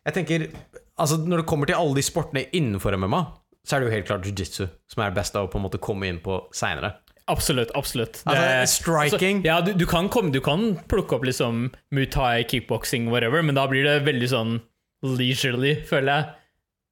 jeg 0.03 0.17
tenker 0.17 0.49
Altså, 0.93 1.17
når 1.17 1.41
det 1.41 1.49
kommer 1.49 1.69
til 1.69 1.77
alle 1.79 1.97
de 1.97 2.03
sportene 2.05 2.45
innenfor 2.53 2.93
MMA, 3.01 3.23
så 3.65 3.75
er 3.75 3.81
det 3.81 3.87
jo 3.87 3.93
helt 3.95 4.09
klart 4.09 4.27
jiu-jitsu 4.27 4.67
som 4.91 5.01
er 5.01 5.15
best 5.15 5.37
av 5.39 5.47
å 5.47 5.49
på 5.49 5.57
en 5.57 5.65
måte 5.65 5.81
komme 5.81 6.05
inn 6.05 6.19
på 6.21 6.37
seinere. 6.53 6.91
Absolutt. 7.31 7.71
absolutt 7.73 8.19
Altså, 8.27 8.75
striking. 8.83 9.39
Altså, 9.39 9.47
ja, 9.47 9.61
du, 9.63 9.71
du, 9.79 9.85
kan 9.89 10.09
komme, 10.11 10.33
du 10.35 10.41
kan 10.43 10.73
plukke 10.91 11.17
opp 11.17 11.25
liksom 11.25 11.69
Muay 11.95 12.05
kickboksing, 12.05 12.49
kickboxing, 12.49 13.09
whatever, 13.09 13.41
men 13.41 13.55
da 13.55 13.65
blir 13.71 13.87
det 13.87 14.03
veldig 14.05 14.29
sånn 14.29 14.57
leisurely, 15.03 15.77
føler 15.87 16.11
jeg. 16.11 16.42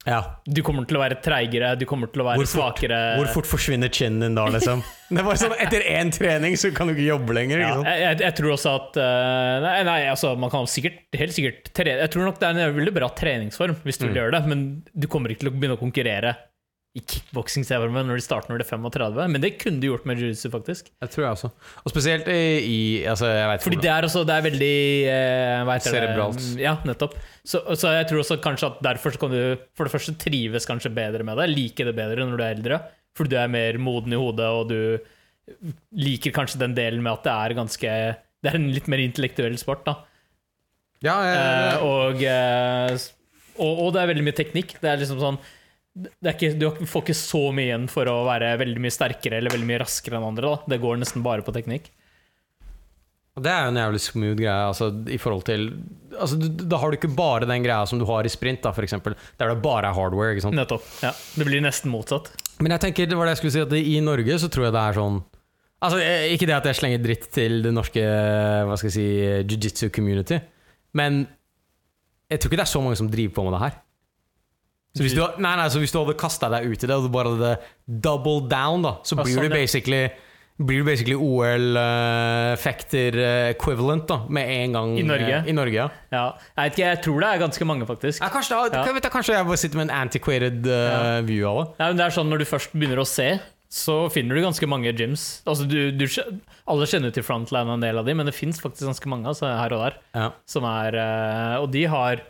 Ja. 0.08 0.20
Du 0.49 0.64
kommer 0.66 0.88
til 0.89 0.97
å 0.97 1.02
være 1.04 1.20
treigere, 1.22 1.76
du 1.78 1.84
kommer 1.86 2.10
til 2.10 2.24
å 2.24 2.26
være 2.26 2.39
Hvor 2.41 2.47
fort- 2.49 2.58
svakere. 2.80 2.99
Hvor 3.20 3.28
fort 3.36 3.45
forsvinner 3.52 3.91
kinnen 3.93 4.24
din 4.26 4.38
da, 4.39 4.47
liksom? 4.49 4.82
Det 5.14 5.26
var 5.28 5.38
sånn, 5.38 5.54
Etter 5.62 5.84
én 5.93 6.10
trening 6.16 6.56
så 6.58 6.72
kan 6.74 6.88
du 6.89 6.95
ikke 6.95 7.06
jobbe 7.12 7.36
lenger. 7.38 7.60
Ja, 7.62 7.70
Ikke 7.70 7.84
sant? 7.84 8.02
jeg, 8.02 8.20
jeg, 8.26 8.36
tror 8.39 8.54
også 8.56 8.74
at 8.80 8.97
eh, 9.04 9.56
Nei, 9.68 9.76
nei 9.86 9.99
altså, 10.10 10.32
man 10.41 10.49
kan 10.54 10.66
sikkert, 10.72 11.02
helt 11.22 11.36
sikkert 11.38 11.70
tre, 11.78 11.97
Jeg 12.02 12.14
tror 12.16 12.26
nok 12.32 12.39
det 12.41 12.47
er 12.49 12.62
en 12.66 12.78
veldig 12.80 12.93
bra 12.97 13.12
treningsform 13.14 13.76
hvis 13.86 14.02
du 14.02 14.08
Mm. 14.10 14.16
gjøre 14.18 14.32
det, 14.39 14.41
men 14.49 14.64
du 14.95 15.06
kommer 15.12 15.30
ikke 15.36 15.45
til 15.45 15.52
å 15.52 15.54
begynne 15.58 15.78
å 15.78 15.82
konkurrere 15.82 16.34
i 16.92 17.00
kickboksing 17.00 17.64
ser 17.64 17.80
jeg 17.80 17.92
når 17.94 18.18
de 18.20 18.24
starter 18.24 18.52
når 18.52 18.60
de 18.60 18.66
er 18.66 18.70
35. 18.74 19.20
Men 19.32 19.44
det 19.44 19.54
kunne 19.62 19.80
du 19.80 19.86
gjort 19.88 20.08
med 20.10 20.20
jiu-jitsu, 20.20 20.50
faktisk. 20.52 20.89
Jeg 21.00 21.14
tror 21.14 21.24
jeg 21.24 21.36
også. 21.38 21.50
Og 21.86 21.94
spesielt 21.94 22.28
i, 22.28 22.42
i 22.68 22.80
altså, 23.08 23.30
jeg 23.32 23.46
vet 23.48 23.64
Fordi 23.64 23.78
det 23.86 23.92
er, 23.94 24.08
også, 24.10 24.24
det 24.28 24.36
er 24.36 24.44
veldig 24.50 24.76
eh, 25.14 25.72
Cerebralt. 25.86 26.42
det? 26.42 26.66
Ja, 26.66 26.74
nettopp. 26.88 27.16
Så, 27.48 27.64
så 27.80 27.94
jeg 27.96 28.10
tror 28.10 28.26
også 28.26 28.42
kanskje 28.44 28.74
at 28.74 28.82
derfor 28.89 29.16
så 29.16 29.22
kan 29.22 29.32
du 29.32 29.39
for 29.78 29.88
det 29.88 29.94
første 29.94 30.16
trives 30.20 30.68
kanskje 30.68 30.92
bedre 30.98 31.24
med 31.28 31.39
det. 31.39 31.48
Like 31.54 31.88
det 31.88 31.96
bedre 31.96 32.28
når 32.28 32.36
du 32.36 32.44
er 32.44 32.58
eldre. 32.58 32.82
Fordi 33.16 33.34
du 33.34 33.39
er 33.39 33.56
mer 33.56 33.80
moden 33.80 34.12
i 34.12 34.20
hodet, 34.20 34.52
og 34.52 34.68
du 34.72 35.64
liker 35.96 36.36
kanskje 36.36 36.60
den 36.60 36.76
delen 36.76 37.00
med 37.04 37.14
at 37.16 37.26
det 37.28 37.32
er 37.34 37.56
ganske 37.58 37.96
Det 38.42 38.52
er 38.52 38.58
en 38.60 38.70
litt 38.76 38.92
mer 38.92 39.02
intellektuell 39.04 39.56
sport, 39.60 39.88
da. 39.88 39.96
Ja, 41.08 41.16
jeg, 41.24 41.39
Eh, 41.39 41.88
og, 41.88 42.20
eh, 42.20 43.10
og, 43.62 43.80
og 43.88 43.89
det 43.96 44.04
er 44.04 44.12
veldig 44.12 44.28
mye 44.28 44.38
teknikk. 44.38 44.76
Det 44.84 44.92
er 44.92 45.00
liksom 45.00 45.24
sånn 45.24 45.39
ikke, 46.32 46.54
Du 46.60 46.70
får 46.88 47.04
ikke 47.06 47.18
så 47.18 47.42
mye 47.56 47.70
igjen 47.70 47.88
for 47.92 48.08
å 48.08 48.22
være 48.28 48.54
veldig 48.62 48.84
mye 48.84 48.94
sterkere 48.94 49.42
eller 49.42 49.54
veldig 49.54 49.68
mye 49.68 49.82
raskere 49.84 50.20
enn 50.20 50.30
andre. 50.30 50.54
Da. 50.54 50.76
Det 50.76 50.82
går 50.84 51.02
nesten 51.02 51.26
bare 51.26 51.46
på 51.46 51.54
teknikk. 51.56 51.92
Det 53.42 53.48
er 53.48 53.64
jo 53.64 53.72
en 53.72 53.80
jævlig 53.80 54.02
smooth 54.04 54.38
greie. 54.39 54.64
Altså, 54.68 54.89
i 55.08 55.18
forhold 55.22 55.46
til 55.48 55.70
altså, 56.20 56.36
Da 56.36 56.80
har 56.82 56.92
du 56.92 56.98
ikke 56.98 57.14
bare 57.16 57.48
den 57.48 57.64
greia 57.64 57.86
som 57.88 58.00
du 58.00 58.06
har 58.10 58.28
i 58.28 58.32
sprint, 58.32 58.60
da, 58.66 58.74
for 58.76 58.84
eksempel, 58.84 59.16
der 59.39 59.54
det 59.54 59.62
bare 59.64 59.88
er 59.88 59.96
hardware. 59.96 60.36
Ikke 60.36 60.48
sant? 60.48 60.58
Nettopp. 60.58 60.88
Ja. 61.04 61.14
Det 61.39 61.48
blir 61.48 61.64
nesten 61.64 61.94
motsatt. 61.94 62.32
Men 62.60 62.76
jeg 62.76 62.84
tenker, 62.88 63.08
det 63.08 63.18
var 63.20 63.30
det 63.30 63.38
jeg 63.38 63.42
skulle 63.44 63.56
si, 63.56 63.64
at 63.64 63.78
i 63.80 64.00
Norge 64.04 64.39
så 64.42 64.52
tror 64.52 64.68
jeg 64.68 64.76
det 64.76 64.88
er 64.88 65.00
sånn 65.00 65.22
Altså, 65.82 65.98
eh, 65.98 66.28
Ikke 66.36 66.46
det 66.46 66.54
at 66.54 66.68
jeg 66.70 66.78
slenger 66.78 67.00
dritt 67.02 67.24
til 67.34 67.64
det 67.66 67.72
norske 67.74 68.02
hva 68.70 68.76
skal 68.78 68.92
jeg 68.92 68.94
si, 68.94 69.06
jiu-jitsu 69.50 69.88
community, 69.89 70.38
men 70.94 71.24
jeg 72.30 72.38
tror 72.38 72.52
ikke 72.52 72.60
det 72.60 72.68
er 72.68 72.70
så 72.70 72.82
mange 72.84 73.00
som 73.00 73.10
driver 73.10 73.34
på 73.34 73.46
med 73.48 73.56
det 73.56 73.62
her. 73.64 73.80
Så 74.92 75.06
hvis 75.06 75.16
du, 75.16 75.22
nei, 75.39 75.54
nei, 75.56 75.70
så 75.72 75.80
hvis 75.80 75.94
du 75.94 76.02
hadde 76.02 76.18
kasta 76.20 76.50
deg 76.52 76.68
ut 76.68 76.84
i 76.84 76.88
det, 76.89 76.96
og 76.98 77.06
du 77.08 77.14
bare 77.14 77.32
hadde 77.32 77.52
double 77.88 78.42
down, 78.52 78.84
da, 78.84 78.98
så 79.08 79.16
Ja, 79.16 79.24
blir 79.24 79.38
sånn, 79.38 79.48
du 79.48 79.56
basically 79.56 80.04
blir 80.62 80.84
du 80.84 80.86
basically 80.86 81.16
OL-fekter 81.18 83.16
equivalent 83.52 84.04
da, 84.10 84.18
med 84.30 84.50
en 84.52 84.76
gang 84.76 84.92
I 85.00 85.06
Norge? 85.08 85.38
eh, 85.39 85.50
I 85.50 85.56
Norge, 85.58 85.78
ja. 85.78 85.88
Ja. 86.14 86.26
Jeg 86.58 86.62
vet 86.68 86.76
ikke, 86.76 86.89
jeg 86.89 87.02
tror 87.06 87.24
det 87.24 87.30
er 87.30 87.42
ganske 87.42 87.68
mange, 87.72 87.88
faktisk. 87.89 88.22
ja 88.22 88.30
kanskje, 88.34 88.60
da, 88.60 88.82
Ja. 88.82 88.94
Vet 88.94 89.08
jeg, 89.08 89.14
kanskje 89.14 89.34
jeg 89.38 89.48
bare 89.48 89.58
sitter 89.58 89.78
med 89.82 89.89
en 89.89 89.96
antiquated 90.02 90.68
eh, 90.68 91.22
view 91.26 91.48
av 91.50 91.62
det. 91.64 91.89
Det 91.98 92.06
er 92.06 92.16
sånn 92.18 92.30
Når 92.30 92.44
du 92.44 92.46
først 92.46 92.76
begynner 92.76 93.02
å 93.02 93.08
se, 93.08 93.39
så 93.72 93.96
finner 94.12 94.36
du 94.36 94.44
ganske 94.44 94.68
mange 94.68 94.92
gyms. 94.92 95.42
Altså, 95.48 95.64
du, 95.66 95.92
du, 95.96 96.06
alle 96.68 96.88
kjenner 96.92 97.14
til 97.16 97.24
Frontline 97.24 97.72
og 97.72 97.80
en 97.80 97.86
del 97.88 97.98
av 97.98 98.06
dem 98.06 98.20
men 98.20 98.28
det 98.28 98.36
fins 98.36 98.60
faktisk 98.60 98.84
ganske 98.89 99.10
mange 99.10 99.32
altså, 99.32 99.48
her 99.48 99.72
og 99.78 99.86
der. 99.86 99.98
Ja. 100.14 100.28
Som 100.46 100.68
er, 100.68 101.00
uh, 101.00 101.64
og 101.64 101.72
de 101.72 101.86
har 101.88 102.22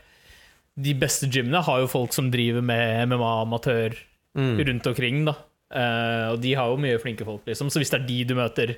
De 0.79 0.93
beste 0.93 1.27
gymene 1.29 1.61
har 1.63 1.79
jo 1.81 1.87
folk 1.91 2.13
som 2.13 2.29
driver 2.31 2.61
med 2.63 3.07
MMA-amatør 3.09 3.97
Mm. 4.37 4.59
rundt 4.67 4.87
omkring. 4.87 5.25
da 5.25 5.35
Uh, 5.71 6.33
Og 6.33 6.41
de 6.41 6.53
har 6.53 6.67
jo 6.67 6.75
mye 6.75 6.97
flinke 6.99 7.23
folk, 7.23 7.45
liksom. 7.47 7.69
Så 7.71 7.79
hvis 7.79 7.89
det 7.89 8.01
er 8.01 8.05
de 8.05 8.23
du 8.27 8.33
møter 8.35 8.73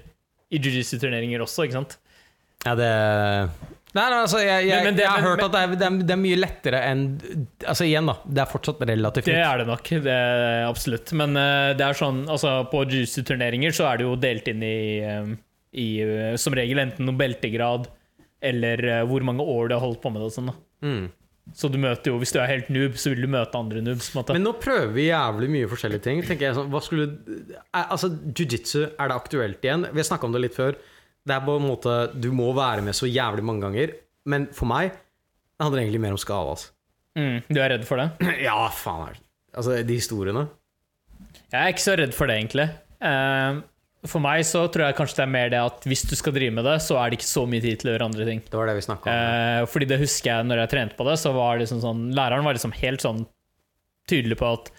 i 0.51 0.59
jiu-jitsu-turneringer 0.59 1.41
også, 1.41 1.63
ikke 1.65 1.73
sant 1.79 1.97
Ja, 2.67 2.75
det 2.75 3.49
Nei, 3.95 4.03
nei, 4.09 4.19
altså, 4.21 4.37
jeg, 4.45 4.67
jeg, 4.67 4.75
Men- 4.75 4.83
men 4.85 4.95
det- 4.95 5.01
jeg 5.03 5.09
har 5.09 5.21
men- 5.21 5.25
hørt 5.29 5.43
at 5.43 5.51
det 5.51 5.59
er, 5.63 5.67
det, 5.75 5.81
er, 5.87 5.97
det 6.05 6.11
er 6.11 6.21
mye 6.21 6.37
lettere 6.37 6.81
enn 6.91 7.47
Altså 7.65 7.85
igjen, 7.89 8.05
da. 8.05 8.15
Det 8.29 8.37
er 8.41 8.45
fortsatt 8.45 8.79
relativt 8.85 9.25
Det 9.25 9.35
er 9.41 9.57
det 9.57 9.67
nok, 9.67 9.83
det 9.89 10.05
er 10.13 10.67
absolutt. 10.69 11.13
Men 11.13 11.29
uh, 11.35 11.73
det 11.73 11.81
er 11.81 11.93
sånn, 11.97 12.27
altså 12.29 12.69
på 12.69 12.85
jiu-jitsu-turneringer 12.85 13.73
så 13.73 13.89
er 13.91 13.97
det 13.97 14.05
jo 14.05 14.15
delt 14.15 14.47
inn 14.47 14.61
i, 14.61 14.99
eh, 15.01 15.35
i 15.73 15.87
uh, 16.03 16.35
som 16.37 16.53
regel 16.53 16.77
enten 16.77 17.05
noen 17.09 17.17
beltegrad 17.17 17.87
eller 18.41 19.01
uh, 19.01 19.05
hvor 19.09 19.21
mange 19.25 19.41
år 19.41 19.69
du 19.69 19.73
har 19.79 19.81
holdt 19.81 20.01
på 20.01 20.11
med 20.13 20.21
det. 20.21 20.29
og 20.29 20.37
sånn 20.37 20.51
da. 20.53 20.55
Mm. 20.85 21.09
Så 21.51 21.67
du 21.69 21.75
møter 21.81 22.09
jo, 22.13 22.17
hvis 22.21 22.31
du 22.33 22.39
er 22.39 22.47
helt 22.47 22.69
noob, 22.71 22.95
så 22.97 23.11
vil 23.11 23.25
du 23.25 23.29
møte 23.29 23.59
andre 23.59 23.81
noobs. 23.83 24.07
Men 24.31 24.45
nå 24.45 24.53
prøver 24.63 24.93
vi 24.95 25.09
jævlig 25.09 25.49
mye 25.51 25.69
forskjellige 25.69 26.05
ting. 26.05 26.21
Tenker 26.25 26.47
jeg 26.47 26.55
sånn, 26.57 26.69
hva 26.71 26.79
skulle 26.81 27.09
Altså, 27.75 28.09
Jiu-jitsu, 28.31 28.85
er 28.95 29.11
det 29.11 29.17
aktuelt 29.17 29.65
igjen? 29.67 29.83
Vi 29.91 29.99
har 29.99 30.07
snakka 30.07 30.29
om 30.29 30.35
det 30.35 30.41
litt 30.45 30.55
før. 30.55 30.77
Det 31.23 31.35
er 31.35 31.43
på 31.43 31.55
en 31.59 31.67
måte 31.67 31.91
Du 32.19 32.29
må 32.35 32.49
være 32.55 32.83
med 32.83 32.95
så 32.95 33.07
jævlig 33.09 33.43
mange 33.47 33.67
ganger. 33.67 33.93
Men 34.31 34.47
for 34.55 34.71
meg 34.71 34.93
det 34.93 35.67
handler 35.67 35.83
egentlig 35.83 36.01
mer 36.01 36.15
om 36.15 36.21
skade. 36.21 36.55
Altså. 36.55 36.71
mm, 37.19 37.35
du 37.53 37.59
er 37.61 37.69
redd 37.75 37.85
for 37.87 38.01
det? 38.01 38.07
Ja, 38.47 38.55
faen. 38.73 39.19
Altså, 39.53 39.77
de 39.85 39.99
historiene. 39.99 40.47
Jeg 41.51 41.59
er 41.59 41.75
ikke 41.75 41.83
så 41.85 41.95
redd 41.99 42.15
for 42.17 42.27
det, 42.31 42.39
egentlig. 42.41 42.65
Eh, 43.03 43.59
For 44.03 44.19
meg 44.19 44.41
så 44.43 44.65
tror 44.67 44.89
jeg 44.89 44.97
kanskje 44.97 45.21
det 45.21 45.23
er 45.23 45.31
mer 45.31 45.51
det 45.53 45.59
at 45.63 45.85
hvis 45.87 46.01
du 46.09 46.13
skal 46.19 46.35
drive 46.35 46.51
med 46.57 46.65
det, 46.67 46.75
så 46.83 46.97
er 46.99 47.09
det 47.09 47.21
ikke 47.21 47.29
så 47.29 47.45
mye 47.47 47.63
tid 47.63 47.79
til 47.79 47.89
å 47.89 47.93
gjøre 47.93 48.07
andre 48.09 48.25
ting. 48.27 48.41
Det 48.43 48.59
var 48.59 48.67
det 48.67 48.75
vi 48.75 48.83
om. 48.91 49.05
Eh, 49.13 49.59
fordi 49.71 49.87
det 49.93 49.99
husker 50.01 50.29
jeg 50.29 50.47
når 50.49 50.63
jeg 50.63 50.71
trente 50.73 50.97
på 50.99 51.05
det, 51.07 51.15
så 51.21 51.31
var 51.35 51.61
liksom 51.61 51.79
sånn 51.83 52.01
Læreren 52.17 52.43
var 52.43 52.57
liksom 52.57 52.75
helt 52.75 53.05
sånn 53.05 53.21
tydelig 54.11 54.39
på 54.41 54.49
at 54.57 54.73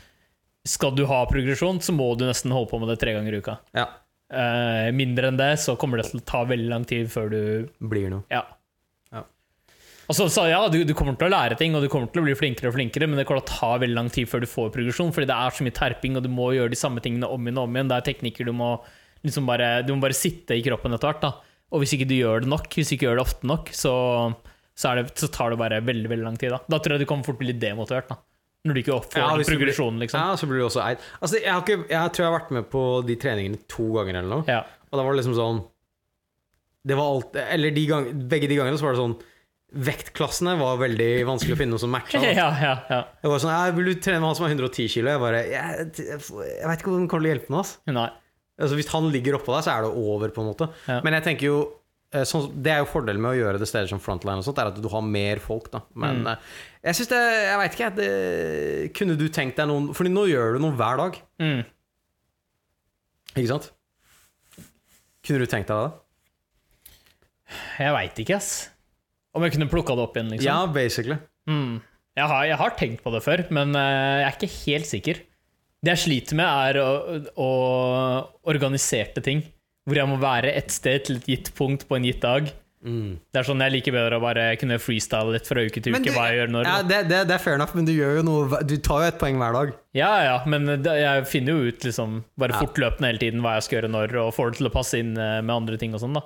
skal 0.69 0.93
du 0.97 1.05
ha 1.09 1.23
progresjon, 1.29 1.81
så 1.85 1.93
må 1.97 2.11
du 2.17 2.27
nesten 2.29 2.53
holde 2.53 2.71
på 2.71 2.81
med 2.81 2.93
det 2.93 2.99
tre 3.01 3.15
ganger 3.17 3.37
i 3.37 3.41
uka. 3.41 3.57
Ja. 3.77 3.87
Eh, 4.33 4.91
mindre 4.97 5.31
enn 5.31 5.41
det, 5.41 5.55
så 5.61 5.77
kommer 5.81 6.01
det 6.01 6.11
til 6.11 6.21
å 6.21 6.27
ta 6.29 6.43
veldig 6.49 6.69
lang 6.71 6.85
tid 6.89 7.11
før 7.13 7.33
du 7.33 7.41
Blir 7.81 8.13
noe. 8.13 8.25
Ja. 8.33 8.43
Ja. 9.13 9.25
Og 10.09 10.17
så 10.17 10.29
sa 10.33 10.47
ja, 10.49 10.63
du, 10.73 10.83
du 10.85 10.93
kommer 10.97 11.17
til 11.21 11.29
å 11.29 11.35
lære 11.35 11.57
ting, 11.61 11.77
og 11.77 11.85
du 11.85 11.91
kommer 11.93 12.13
til 12.13 12.21
å 12.21 12.27
bli 12.27 12.37
flinkere 12.37 12.73
og 12.73 12.77
flinkere, 12.77 13.09
men 13.09 13.21
det 13.21 13.25
kommer 13.29 13.45
til 13.45 13.53
å 13.53 13.61
ta 13.61 13.73
veldig 13.81 13.99
lang 14.01 14.13
tid 14.13 14.29
før 14.29 14.45
du 14.45 14.51
får 14.51 14.73
progresjon, 14.77 15.13
fordi 15.17 15.29
det 15.33 15.39
er 15.41 15.57
så 15.57 15.65
mye 15.65 15.79
terping, 15.81 16.17
og 16.21 16.25
du 16.25 16.33
må 16.33 16.51
gjøre 16.57 16.73
de 16.73 16.81
samme 16.81 17.05
tingene 17.05 17.29
om 17.29 17.49
igjen 17.49 17.61
og 17.61 17.69
om 17.69 17.77
igjen. 17.77 17.93
Det 17.93 18.01
er 18.01 18.09
teknikker 18.13 18.49
du 18.49 18.57
må 18.57 18.75
liksom 19.25 19.47
bare 19.49 19.83
Du 19.87 19.95
må 19.95 20.03
bare 20.05 20.17
sitte 20.17 20.57
i 20.57 20.63
kroppen 20.65 20.95
etter 20.97 21.11
hvert, 21.11 21.25
da. 21.25 21.33
Og 21.75 21.83
hvis 21.83 21.97
ikke 21.97 22.07
du 22.07 22.15
gjør 22.15 22.45
det 22.45 22.51
nok, 22.53 22.69
hvis 22.77 22.93
du 22.93 22.95
ikke 22.97 23.09
gjør 23.09 23.19
det 23.19 23.25
ofte 23.25 23.49
nok, 23.51 23.73
så, 23.75 23.95
så, 24.77 24.93
er 24.93 25.01
det, 25.03 25.17
så 25.19 25.31
tar 25.33 25.51
det 25.55 25.59
bare 25.59 25.81
veldig 25.83 26.13
veldig 26.13 26.27
lang 26.29 26.39
tid. 26.39 26.55
Da 26.55 26.61
Da 26.77 26.79
tror 26.79 26.95
jeg 26.95 27.03
du 27.03 27.09
kommer 27.11 27.27
fort 27.27 27.41
bli 27.41 27.51
litt 27.51 27.61
demotivert. 27.63 28.09
da 28.13 28.21
Når 28.65 28.75
du 28.77 28.81
ikke 28.85 29.01
får 29.01 29.19
Ja, 29.19 29.29
progresjonen, 29.49 29.99
liksom. 30.05 30.21
Ja, 30.21 30.37
så 30.39 30.47
blir 30.49 30.63
du 30.63 30.69
også 30.69 30.85
eid. 30.85 31.03
Altså, 31.21 31.41
jeg, 31.41 31.51
har 31.51 31.65
ikke, 31.65 31.89
jeg 31.91 32.15
tror 32.15 32.25
jeg 32.25 32.31
har 32.31 32.39
vært 32.39 32.55
med 32.57 32.69
på 32.71 32.83
de 33.09 33.17
treningene 33.21 33.59
to 33.69 33.89
ganger 33.97 34.21
eller 34.21 34.31
noe. 34.39 34.45
Ja. 34.49 34.63
Og 34.91 34.99
da 35.01 35.03
var 35.05 35.13
det 35.17 35.23
liksom 35.25 35.39
sånn 35.41 35.63
Det 36.87 36.95
var 36.95 37.09
alt 37.17 37.37
Eller 37.49 37.73
de 37.75 37.87
gang, 37.89 38.11
begge 38.31 38.47
de 38.47 38.59
gangene 38.61 38.79
så 38.79 38.87
var 38.87 38.95
det 38.95 39.03
sånn 39.03 39.17
Vektklassene 39.75 40.53
var 40.61 40.77
veldig 40.79 41.09
vanskelig 41.27 41.57
å 41.57 41.59
finne 41.59 41.75
noe 41.75 41.83
som 41.83 41.91
matcha. 41.91 42.21
ja, 42.31 42.47
ja, 42.63 42.75
ja. 42.87 42.99
Jeg 43.25 43.31
var 43.33 43.41
sånn, 43.43 43.51
jeg 43.57 43.75
vil 43.75 43.89
du 43.91 43.95
trene 44.05 44.21
med 44.23 44.29
han 44.31 44.37
som 44.39 44.45
har 44.47 44.53
110 44.55 44.87
kilo? 44.93 45.11
Jeg 45.11 45.23
bare 45.25 45.41
Jeg, 45.51 45.87
jeg, 45.99 46.21
jeg 46.53 46.69
vet 46.71 46.85
ikke 46.85 46.93
om 46.93 47.01
den 47.01 47.09
kommer 47.11 47.25
til 47.25 47.33
å 47.33 47.33
hjelpe 47.35 47.51
meg. 47.57 47.65
ass. 47.65 47.73
Nei. 47.91 48.05
Altså, 48.61 48.77
hvis 48.79 48.91
han 48.93 49.09
ligger 49.11 49.35
oppå 49.41 49.51
deg, 49.57 49.65
så 49.67 49.73
er 49.75 49.83
det 49.83 49.91
over, 49.99 50.31
på 50.31 50.43
en 50.45 50.51
måte. 50.53 50.69
Ja. 50.87 51.01
Men 51.03 51.17
jeg 51.19 51.25
tenker 51.27 51.49
jo 51.49 51.57
eh, 52.15 52.23
sånn, 52.23 52.45
Det 52.63 52.71
er 52.71 52.79
jo 52.85 52.87
fordelen 52.87 53.19
med 53.25 53.33
å 53.33 53.39
gjøre 53.41 53.59
det 53.59 53.67
steder 53.67 53.89
som 53.91 53.99
Frontline, 54.03 54.39
og 54.39 54.47
sånt, 54.47 54.61
er 54.63 54.71
at 54.71 54.79
du 54.79 54.87
har 54.93 55.03
mer 55.03 55.41
folk. 55.43 55.71
da 55.73 55.81
Men 55.99 56.21
Mm. 56.23 56.29
eh, 56.31 56.37
jeg 56.85 56.95
syns 57.01 57.09
det 57.11 57.23
Jeg 57.49 57.59
veit 57.59 57.75
ikke. 57.79 57.89
Det, 57.97 58.11
kunne 58.95 59.17
du 59.19 59.27
tenkt 59.29 59.57
deg 59.59 59.67
noen 59.67 59.89
Fordi 59.95 60.13
nå 60.15 60.27
gjør 60.31 60.55
du 60.55 60.63
noe 60.63 60.77
hver 60.79 60.97
dag. 61.03 61.19
Mm. 61.43 61.65
Ikke 63.35 63.49
sant? 63.51 63.71
Kunne 65.25 65.41
du 65.43 65.47
tenkt 65.51 65.67
deg 65.73 65.83
det? 65.83 65.93
Jeg 67.81 67.93
veit 67.97 68.19
ikke, 68.23 68.37
ass. 68.39 68.53
Om 69.35 69.43
jeg 69.43 69.53
kunne 69.57 69.69
plukka 69.71 69.95
det 69.99 70.05
opp 70.07 70.15
igjen, 70.17 70.31
liksom. 70.31 70.47
Ja, 70.47 70.67
basically. 70.71 71.17
Mm. 71.51 71.81
Jeg, 72.15 72.27
har, 72.31 72.45
jeg 72.47 72.57
har 72.61 72.75
tenkt 72.79 73.03
på 73.03 73.11
det 73.11 73.23
før, 73.25 73.43
men 73.51 73.75
eh, 73.75 74.23
jeg 74.23 74.29
er 74.29 74.37
ikke 74.39 74.53
helt 74.65 74.87
sikker. 74.91 75.21
Det 75.85 75.93
jeg 75.97 76.03
sliter 76.07 76.39
med, 76.41 76.49
er 76.49 76.81
å, 76.81 77.21
å 77.45 77.51
organiserte 78.49 79.23
ting. 79.25 79.43
Hvor 79.85 79.99
jeg 80.01 80.09
må 80.09 80.17
være 80.23 80.53
et 80.57 80.73
sted 80.73 81.03
til 81.05 81.19
et 81.21 81.27
gitt 81.29 81.51
punkt 81.59 81.85
på 81.89 81.99
en 81.99 82.07
gitt 82.09 82.23
dag. 82.25 82.47
Mm. 82.85 83.17
Det 83.33 83.41
er 83.41 83.47
sånn 83.49 83.63
Jeg 83.65 83.73
liker 83.79 83.95
bedre 83.97 84.19
å 84.19 84.21
bare 84.21 84.43
kunne 84.61 84.77
freestyle 84.77 85.33
litt 85.33 85.47
fra 85.49 85.63
uke 85.65 85.81
til 85.81 85.95
uke 85.97 86.13
hva 86.13 86.27
jeg 86.29 86.43
gjør 86.43 86.51
når. 86.53 86.67
ja, 86.69 86.75
det, 86.85 86.99
det, 87.09 87.21
det 87.31 87.37
er 87.39 87.41
fair 87.41 87.57
enough, 87.57 87.73
men 87.77 87.87
du 87.89 87.95
gjør 87.95 88.19
jo 88.19 88.25
noe 88.29 88.59
Du 88.69 88.75
tar 88.85 89.07
jo 89.07 89.09
et 89.09 89.17
poeng 89.21 89.39
hver 89.41 89.57
dag. 89.57 89.73
Ja, 89.97 90.11
ja, 90.27 90.35
men 90.53 90.69
det, 90.85 90.93
jeg 91.01 91.25
finner 91.31 91.57
jo 91.57 91.71
ut 91.73 91.87
liksom 91.89 92.19
bare 92.41 92.53
Ja. 92.57 92.61
fortløpende 92.61 93.09
hele 93.09 93.23
tiden 93.23 93.41
hva 93.45 93.55
jeg 93.57 93.65
skal 93.69 93.79
gjøre 93.79 93.93
når, 93.95 94.13
og 94.27 94.35
får 94.37 94.53
det 94.53 94.61
til 94.61 94.69
å 94.69 94.75
passe 94.77 95.01
inn 95.01 95.15
eh, 95.17 95.39
med 95.41 95.55
andre 95.57 95.81
ting 95.81 95.97
og 95.97 96.05
sånn, 96.05 96.21
da. 96.21 96.25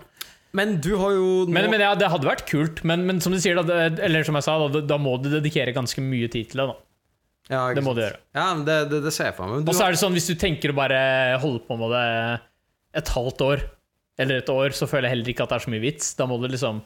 Men 0.59 0.79
du 0.83 0.95
har 0.99 1.15
jo 1.15 1.29
nå 1.47 1.55
Men, 1.55 1.71
men 1.71 1.83
ja, 1.85 1.93
det 1.99 2.11
hadde 2.11 2.27
vært 2.27 2.47
kult, 2.51 2.83
men, 2.83 3.07
men 3.07 3.23
som 3.23 3.35
du 3.35 3.39
sier, 3.39 3.59
da, 3.63 3.87
eller 3.95 4.27
som 4.27 4.35
jeg 4.39 4.47
sa, 4.49 4.59
da, 4.67 4.83
da 4.83 4.99
må 4.99 5.15
du 5.23 5.29
dedikere 5.31 5.75
ganske 5.77 6.03
mye 6.03 6.27
tid 6.33 6.51
til 6.51 6.63
det. 6.65 6.71
da 6.73 6.79
ja, 7.49 7.63
Det 7.75 7.83
må 7.85 7.95
sant. 7.95 7.99
du 7.99 8.05
gjøre. 8.05 8.21
Ja, 8.37 8.47
det, 8.69 8.77
det, 8.93 9.01
det 9.07 9.13
ser 9.17 9.31
jeg 9.31 9.37
for 9.39 9.49
meg. 9.51 9.65
Og 9.69 9.75
så 9.77 9.87
er 9.87 9.97
det 9.97 10.01
sånn, 10.03 10.15
hvis 10.17 10.29
du 10.29 10.35
tenker 10.41 10.75
å 10.75 10.77
bare 10.77 11.01
holde 11.43 11.65
på 11.69 11.79
med 11.81 11.95
det 11.97 12.05
et 13.01 13.11
halvt 13.15 13.45
år, 13.47 13.65
eller 14.19 14.41
et 14.43 14.49
år, 14.53 14.75
så 14.75 14.89
føler 14.91 15.09
jeg 15.09 15.17
heller 15.17 15.33
ikke 15.33 15.45
at 15.47 15.53
det 15.53 15.59
er 15.61 15.65
så 15.67 15.73
mye 15.73 15.85
vits. 15.85 16.15
Da 16.19 16.27
må 16.29 16.39
du 16.43 16.49
liksom 16.51 16.81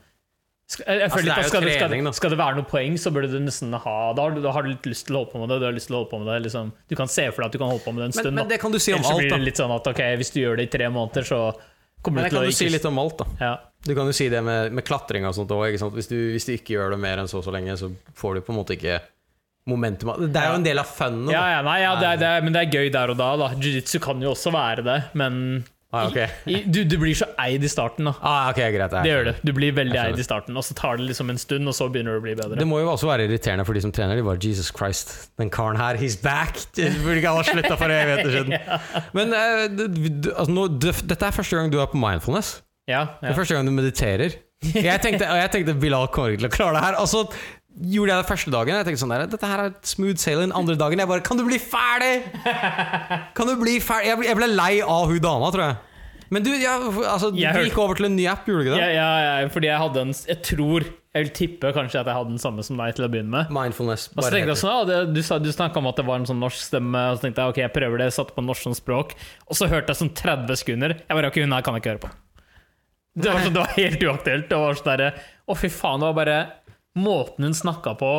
skal, 0.73 0.85
jeg, 0.87 1.01
jeg 1.01 1.05
Altså, 1.09 1.17
føler 1.19 1.33
er 1.33 1.33
at 1.43 1.49
skal, 1.51 1.65
det, 1.67 1.73
skal, 1.75 1.89
trening, 1.91 2.09
skal 2.17 2.33
det 2.33 2.39
være 2.39 2.57
noe 2.61 2.69
poeng, 2.71 2.95
så 3.01 3.11
burde 3.13 3.29
du 3.33 3.41
nesten 3.43 3.75
ha 3.75 3.95
Da 4.17 4.25
har 4.25 4.37
du, 4.37 4.39
da 4.45 4.53
har 4.55 4.65
du 4.65 4.71
litt 4.71 4.87
lyst 4.89 5.09
til 5.09 5.17
å 5.19 5.23
holde 5.25 5.33
på 5.35 5.41
med 5.43 5.51
det. 5.53 5.59
Du 5.61 5.67
har 5.67 5.75
lyst 5.77 5.89
til 5.91 5.97
å 5.97 6.01
holde 6.01 6.11
på 6.13 6.21
med 6.23 6.31
det 6.31 6.37
liksom. 6.47 6.71
Du 6.89 6.95
kan 7.01 7.11
se 7.13 7.27
for 7.33 7.43
deg 7.43 7.51
at 7.51 7.57
du 7.57 7.61
kan 7.61 7.73
holde 7.73 7.85
på 7.85 7.93
med 7.93 8.05
det 8.05 8.07
en 8.09 8.15
men, 8.15 8.21
stund. 8.23 8.39
men 8.39 8.53
det 8.53 8.59
kan 8.63 8.73
du 8.73 8.79
si 8.81 8.95
om 8.95 9.01
Ellers 9.01 9.11
alt, 9.11 9.21
blir 9.25 9.33
da. 9.35 9.41
det 9.43 9.49
litt 9.51 9.61
sånn 9.61 9.75
at 9.75 9.91
ok, 9.93 10.03
hvis 10.23 10.33
du 10.33 10.39
gjør 10.45 10.61
det 10.61 10.69
i 10.69 10.73
tre 10.77 10.89
måneder, 10.95 11.27
så 11.29 11.41
kommer 12.03 12.23
Men 12.23 12.25
du 12.25 12.29
det 12.31 12.37
kan 12.39 12.47
å 12.47 12.53
du 12.55 12.57
si 12.57 12.69
litt 12.73 12.89
om 12.89 13.03
alt, 13.03 13.19
da. 13.21 13.27
ja. 13.43 13.53
Du 13.83 13.93
kan 13.99 14.07
jo 14.07 14.15
si 14.15 14.29
det 14.31 14.41
med, 14.47 14.71
med 14.79 14.87
klatring 14.87 15.27
og 15.27 15.35
sånt 15.35 15.51
òg. 15.57 15.75
Hvis, 15.75 16.09
hvis 16.39 16.47
du 16.47 16.53
ikke 16.55 16.77
gjør 16.77 16.95
det 16.95 17.01
mer 17.03 17.19
enn 17.25 17.31
så 17.31 17.41
og 17.41 17.47
så 17.49 17.53
lenge, 17.55 17.75
så 17.81 17.91
får 18.15 18.39
du 18.39 18.45
på 18.47 18.55
en 18.55 18.61
måte 18.63 18.77
ikke 18.79 19.01
momentum 19.69 20.15
Det 20.27 20.37
er 20.41 20.49
jo 20.51 20.57
en 20.61 20.65
del 20.67 20.79
av 20.83 20.89
funen. 20.91 21.29
Ja, 21.31 21.45
ja, 21.59 21.61
nei, 21.67 21.77
ja, 21.85 21.93
det 22.01 22.09
er, 22.09 22.17
det 22.23 22.31
er, 22.37 22.43
men 22.49 22.57
det 22.57 22.65
er 22.67 22.73
gøy 22.81 22.91
der 22.95 23.13
og 23.15 23.21
da. 23.21 23.29
da. 23.37 23.53
Jiu-jitsu 23.63 24.01
kan 24.03 24.23
jo 24.25 24.33
også 24.35 24.51
være 24.55 24.83
det, 24.89 24.99
men 25.15 25.65
Ah, 25.93 26.07
okay. 26.09 26.25
i, 26.49 26.63
du, 26.73 26.79
du 26.89 26.95
blir 26.97 27.13
så 27.13 27.27
eid 27.37 27.61
i 27.61 27.69
starten. 27.69 28.07
da 28.09 28.15
Ah, 28.25 28.47
okay, 28.49 28.71
greit. 28.73 28.95
Det 29.05 29.11
gjør 29.11 29.27
du. 29.29 29.33
Du 29.45 29.51
blir 29.53 29.75
veldig 29.77 29.99
eid 30.01 30.17
i 30.17 30.25
starten, 30.25 30.57
og 30.57 30.65
så 30.65 30.73
tar 30.73 30.97
det 30.97 31.05
liksom 31.11 31.29
en 31.29 31.37
stund, 31.37 31.69
og 31.69 31.75
så 31.77 31.85
begynner 31.93 32.17
du 32.17 32.23
å 32.23 32.25
bli 32.25 32.33
bedre. 32.39 32.57
Det 32.57 32.65
må 32.65 32.79
jo 32.81 32.89
også 32.95 33.11
være 33.11 33.27
irriterende 33.29 33.67
for 33.69 33.77
de 33.77 33.83
som 33.85 33.93
trener. 33.93 34.17
De 34.17 34.25
bare 34.25 34.41
Jesus 34.41 34.71
Christ, 34.73 35.13
den 35.37 35.51
karen 35.53 35.77
her, 35.77 36.01
he's 36.01 36.17
back! 36.17 36.57
Det 36.73 36.89
burde 37.05 37.19
ikke 37.21 37.35
ha 37.37 37.43
slutta 37.45 37.77
for 37.77 37.93
evigheter 37.93 38.33
siden. 38.39 38.57
Men 39.19 39.37
uh, 39.37 40.33
altså, 40.33 40.49
nå, 40.57 40.65
det- 40.81 41.03
dette 41.13 41.29
er 41.29 41.37
første 41.37 41.61
gang 41.61 41.69
du 41.75 41.77
er 41.85 41.93
på 41.93 42.01
mindfulness. 42.01 42.55
Ja, 42.89 43.05
Det 43.21 43.29
er 43.35 43.37
første 43.43 43.55
gang 43.61 43.69
du 43.69 43.77
mediterer. 43.77 44.41
Jeg 44.63 45.01
tenkte, 45.05 45.27
og 45.29 45.37
jeg 45.43 45.51
tenkte 45.59 45.75
Bilal 45.83 46.09
kommer 46.15 46.33
ikke 46.33 46.47
til 46.47 46.49
å 46.49 46.57
klare 46.57 46.79
det 46.79 46.83
her. 46.87 46.97
Og 47.03 47.09
så 47.11 47.27
gjorde 47.81 48.13
jeg 48.13 48.23
det 48.23 48.29
første 48.29 48.51
dagen. 48.53 48.75
Jeg 48.77 48.85
tenkte 48.89 49.03
sånn 49.05 49.15
der, 49.15 49.27
Dette 49.33 49.49
her 49.49 49.61
er 49.69 49.73
smooth 49.87 50.19
sailing. 50.21 50.53
Andre 50.53 50.77
dagen 50.77 50.99
jeg 51.01 51.09
bare 51.09 51.25
Kan 51.25 51.39
du 51.41 51.45
bli 51.49 51.59
ferdig?! 51.59 52.23
Kan 53.37 53.49
du 53.49 53.57
bli 53.61 53.79
ferdig? 53.83 54.11
Jeg 54.13 54.19
ble, 54.21 54.27
jeg 54.29 54.39
ble 54.41 54.51
lei 54.53 54.75
av 54.85 55.09
hun 55.11 55.21
dama, 55.25 55.51
tror 55.55 55.65
jeg. 55.71 55.77
Men 56.33 56.45
du, 56.47 56.49
ja, 56.57 56.79
altså, 56.81 57.29
du 57.33 57.37
Jeg 57.43 57.53
hørte- 57.53 57.69
gikk 57.69 57.79
over 57.83 57.95
til 57.99 58.07
en 58.09 58.15
ny 58.17 58.25
app, 58.31 58.47
gjorde 58.49 58.63
du 58.65 58.69
ikke 58.71 58.77
det? 58.79 58.95
ja, 58.97 59.09
ja, 59.21 59.41
ja, 59.43 59.49
fordi 59.53 59.69
jeg 59.69 59.79
hadde 59.83 60.01
en 60.01 60.13
Jeg 60.17 60.39
tror 60.49 60.87
Jeg 61.13 61.27
vil 61.27 61.33
tippe 61.37 61.73
kanskje 61.77 62.01
at 62.01 62.07
jeg 62.09 62.15
hadde 62.17 62.31
den 62.33 62.41
samme 62.41 62.63
som 62.65 62.79
deg 62.81 62.95
til 62.97 63.05
å 63.05 63.09
begynne 63.13 63.29
med. 63.35 63.51
Mindfulness. 63.53 64.07
Og 64.17 64.25
så 64.25 64.31
tenkte 64.33 64.55
jeg 64.55 64.61
sånn, 64.63 64.73
ja, 64.73 64.85
det, 64.89 65.13
Du, 65.13 65.21
sa- 65.23 65.37
du 65.39 65.51
snakka 65.53 65.77
om 65.83 65.87
at 65.91 65.97
det 66.01 66.07
var 66.09 66.17
en 66.17 66.25
sånn 66.25 66.41
norsk 66.41 66.57
stemme, 66.71 67.03
og 67.13 67.19
så 67.19 67.27
tenkte 67.27 67.43
jeg 67.45 67.53
ok, 67.53 67.61
jeg 67.67 67.73
prøver 67.75 67.99
det. 68.01 68.07
Satte 68.17 68.33
på 68.33 68.41
norsk 68.47 68.63
som 68.65 68.73
språk, 68.73 69.13
og 69.45 69.55
så 69.59 69.69
hørte 69.69 69.93
jeg 69.93 70.01
sånn 70.01 70.15
30 70.17 70.57
sekunder. 70.57 70.95
Jeg 71.05 71.13
bare 71.21 71.29
ok, 71.29 71.37
hun 71.45 71.53
her 71.53 71.61
kan 71.69 71.75
jeg 71.77 71.83
ikke 71.85 71.93
høre 71.93 72.05
på. 72.07 72.13
Det 73.13 73.29
var, 73.29 73.41
sånn, 73.45 73.53
det 73.53 73.61
var 73.61 73.75
helt 73.77 74.01
uaktuelt. 74.09 74.49
Det 74.49 74.57
var 74.57 74.73
sånn 74.81 74.89
derre 74.97 75.11
Å, 75.53 75.57
fy 75.59 75.69
faen. 75.69 76.01
Det 76.01 76.07
var 76.09 76.17
bare 76.17 76.37
måten 76.99 77.47
hun 77.49 77.55
snakka 77.57 77.95
på, 78.01 78.13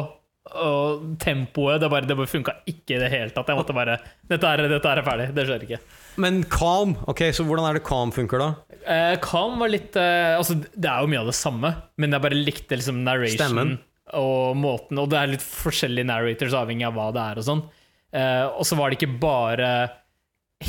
og 0.60 1.04
tempoet. 1.24 1.80
Det 1.80 1.88
bare, 1.90 2.06
det 2.08 2.18
bare 2.20 2.28
funka 2.28 2.54
ikke 2.68 2.98
i 2.98 3.00
det 3.00 3.10
hele 3.14 3.32
tatt. 3.32 3.48
Jeg 3.48 3.56
måtte 3.56 3.76
bare 3.76 3.94
Dette 4.28 4.50
er, 4.50 4.66
dette 4.68 4.90
er 4.92 5.02
ferdig. 5.06 5.28
Det 5.38 5.46
skjer 5.48 5.64
ikke. 5.64 5.80
Men 6.20 6.42
calm. 6.52 6.98
Ok, 7.08 7.22
Så 7.32 7.46
hvordan 7.48 7.70
er 7.70 7.78
det 7.80 7.86
calm 7.88 8.12
funker, 8.12 8.42
da? 8.44 8.50
Eh, 8.84 9.16
Calm 9.24 9.56
var 9.64 9.72
litt 9.72 9.96
eh, 9.96 10.34
Altså, 10.36 10.58
det 10.60 10.90
er 10.92 11.00
jo 11.06 11.08
mye 11.14 11.22
av 11.24 11.30
det 11.32 11.38
samme, 11.40 11.70
men 11.96 12.12
jeg 12.12 12.22
bare 12.26 12.36
likte 12.36 12.76
liksom 12.76 13.00
narration 13.06 13.40
Stemmen. 13.40 13.72
og 14.20 14.58
måten 14.60 15.00
Og 15.00 15.08
det 15.14 15.22
er 15.22 15.32
litt 15.32 15.46
forskjellige 15.48 16.10
narrators 16.12 16.58
avhengig 16.60 16.90
av 16.90 16.98
hva 17.00 17.08
det 17.16 17.24
er 17.24 17.40
og 17.40 17.48
sånn. 17.48 17.64
Eh, 18.12 18.44
og 18.52 18.68
så 18.68 18.76
var 18.78 18.92
det 18.92 19.00
ikke 19.00 19.16
bare 19.24 19.70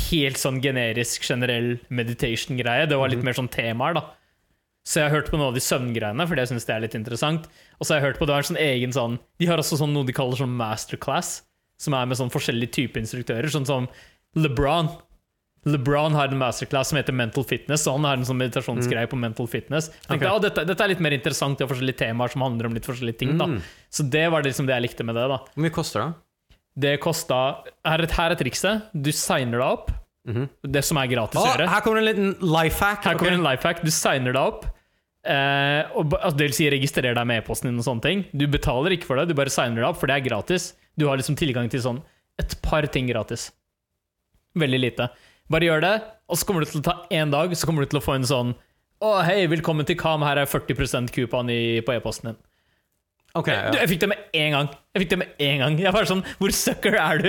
helt 0.09 0.39
sånn 0.39 0.61
generisk, 0.63 1.23
generell 1.27 1.75
meditation-greie. 1.93 2.87
Det 2.89 2.97
var 2.99 3.11
litt 3.11 3.23
mer 3.27 3.35
sånn 3.37 3.51
temaer, 3.51 3.95
da. 3.99 4.05
Så 4.85 5.01
jeg 5.01 5.09
har 5.09 5.15
hørt 5.17 5.31
på 5.33 5.39
noe 5.41 5.49
av 5.49 5.55
de 5.57 5.63
søvngreiene, 5.65 6.27
fordi 6.29 6.43
jeg 6.43 6.51
syns 6.53 6.67
det 6.67 6.75
er 6.75 6.83
litt 6.83 6.97
interessant. 6.97 7.47
Og 7.79 7.87
så 7.87 7.95
har 7.95 8.01
jeg 8.01 8.11
hørt 8.11 8.19
på 8.21 8.27
det 8.29 8.35
er 8.35 8.43
en 8.43 8.49
sånn 8.51 8.61
egen 8.61 8.93
sånn 8.93 9.15
De 9.41 9.47
har 9.49 9.57
også 9.61 9.79
sånn 9.81 9.95
noe 9.95 10.05
de 10.05 10.13
kaller 10.13 10.37
sånn 10.37 10.53
masterclass, 10.59 11.39
som 11.81 11.95
er 11.97 12.05
med 12.05 12.19
sånn 12.19 12.29
forskjellige 12.33 12.75
typer 12.77 13.01
instruktører, 13.01 13.49
sånn 13.51 13.65
som 13.65 13.89
LeBron. 14.37 14.91
LeBron 15.65 16.13
har 16.13 16.29
en 16.29 16.37
masterclass 16.37 16.91
som 16.91 16.99
heter 16.99 17.15
Mental 17.17 17.43
Fitness, 17.43 17.87
og 17.89 17.97
han 17.97 18.05
har 18.05 18.19
en 18.19 18.27
sånn 18.27 18.37
meditasjonsgreie 18.37 19.09
på 19.09 19.17
Mental 19.17 19.49
Fitness. 19.49 19.89
Tenkte, 20.05 20.29
okay. 20.29 20.43
Dette, 20.45 20.67
dette 20.69 20.85
er 20.85 20.93
litt 20.93 21.01
mer 21.01 21.15
interessant, 21.17 21.57
de 21.57 21.65
har 21.65 21.71
forskjellige 21.71 22.03
temaer 22.03 22.35
som 22.35 22.45
handler 22.45 22.69
om 22.69 22.77
litt 22.77 22.85
forskjellige 22.85 23.17
ting. 23.23 23.33
Mm. 23.41 23.57
Så 23.89 24.05
det 24.05 24.27
var 24.29 24.45
det, 24.45 24.53
liksom 24.53 24.69
det 24.69 24.77
jeg 24.77 24.85
likte 24.85 25.07
med 25.07 25.17
det. 25.17 25.25
da 25.33 25.41
Hvor 25.41 25.65
mye 25.65 25.73
koster 25.73 26.03
det? 26.03 26.09
Det 26.85 26.97
kosta 27.01 27.63
Her, 27.87 28.03
er- 28.03 28.13
her 28.13 28.31
er 28.35 28.35
trikset. 28.35 28.89
Du 28.93 29.11
signer 29.11 29.57
deg 29.57 29.65
opp. 29.65 29.91
Det 30.25 30.81
som 30.85 30.97
er 30.97 31.07
gratis 31.07 31.37
å 31.37 31.45
Å, 31.45 31.51
gjøre. 31.53 31.67
her 31.69 31.81
kommer 31.85 32.01
en 32.01 32.05
liten 32.05 32.31
life 32.41 32.81
hack. 32.81 33.03
Her 33.05 33.15
okay. 33.15 33.25
kommer 33.25 33.37
en 33.37 33.45
life 33.45 33.63
hack. 33.67 33.81
Du 33.81 33.91
signer 33.93 34.33
deg 34.33 34.41
opp. 34.41 34.65
Eh, 35.25 35.93
og, 35.97 36.13
altså, 36.19 36.35
det 36.37 36.49
vil 36.49 36.57
si 36.57 36.67
registrer 36.69 37.17
deg 37.17 37.27
med 37.27 37.41
e-posten 37.41 37.71
din 37.71 37.81
og 37.81 37.87
sånne 37.87 38.05
ting. 38.05 38.25
Du 38.37 38.45
betaler 38.51 38.93
ikke 38.93 39.09
for 39.09 39.17
det, 39.17 39.29
du 39.31 39.37
bare 39.37 39.53
signer 39.53 39.81
deg 39.81 39.89
opp, 39.89 39.99
for 40.01 40.11
det 40.11 40.19
er 40.19 40.27
gratis. 40.27 40.73
Du 40.95 41.07
har 41.09 41.17
liksom 41.19 41.37
tilgang 41.39 41.69
til 41.71 41.81
sånn 41.83 42.01
et 42.41 42.57
par 42.65 42.85
ting 42.91 43.09
gratis. 43.09 43.49
Veldig 44.59 44.81
lite. 44.81 45.09
Bare 45.51 45.67
gjør 45.67 45.83
det, 45.83 45.95
og 46.29 46.39
så 46.39 46.47
kommer 46.47 46.63
du 46.63 46.69
til 46.69 46.81
å 46.81 46.85
ta 46.85 46.95
én 47.13 47.33
dag, 47.33 47.53
så 47.57 47.67
kommer 47.67 47.85
du 47.85 47.91
til 47.91 48.01
å 48.01 48.05
få 48.05 48.17
en 48.17 48.25
sånn 48.25 48.55
Å, 49.03 49.09
hei, 49.27 49.43
velkommen 49.51 49.85
til 49.85 49.97
Kam, 49.99 50.23
her 50.25 50.39
er 50.39 50.47
40% 50.49 51.11
kupon 51.13 51.49
i, 51.51 51.81
på 51.85 51.93
e-posten 51.93 52.31
din. 52.31 52.37
Ok, 53.35 53.49
ja. 53.51 53.67
Du, 53.73 53.75
jeg 53.81 53.91
fikk 53.91 54.05
det 54.05 54.09
med 54.13 54.37
en 54.39 54.53
gang. 54.55 54.69
Jeg 54.95 55.03
fikk 55.03 55.09
det 55.11 55.17
med 55.19 55.41
en 55.43 55.57
gang 55.59 55.73
Jeg 55.83 55.91
var 55.91 56.07
sånn, 56.07 56.21
Hvor 56.39 56.53
sucker 56.55 56.95
er 56.95 57.19
du? 57.19 57.27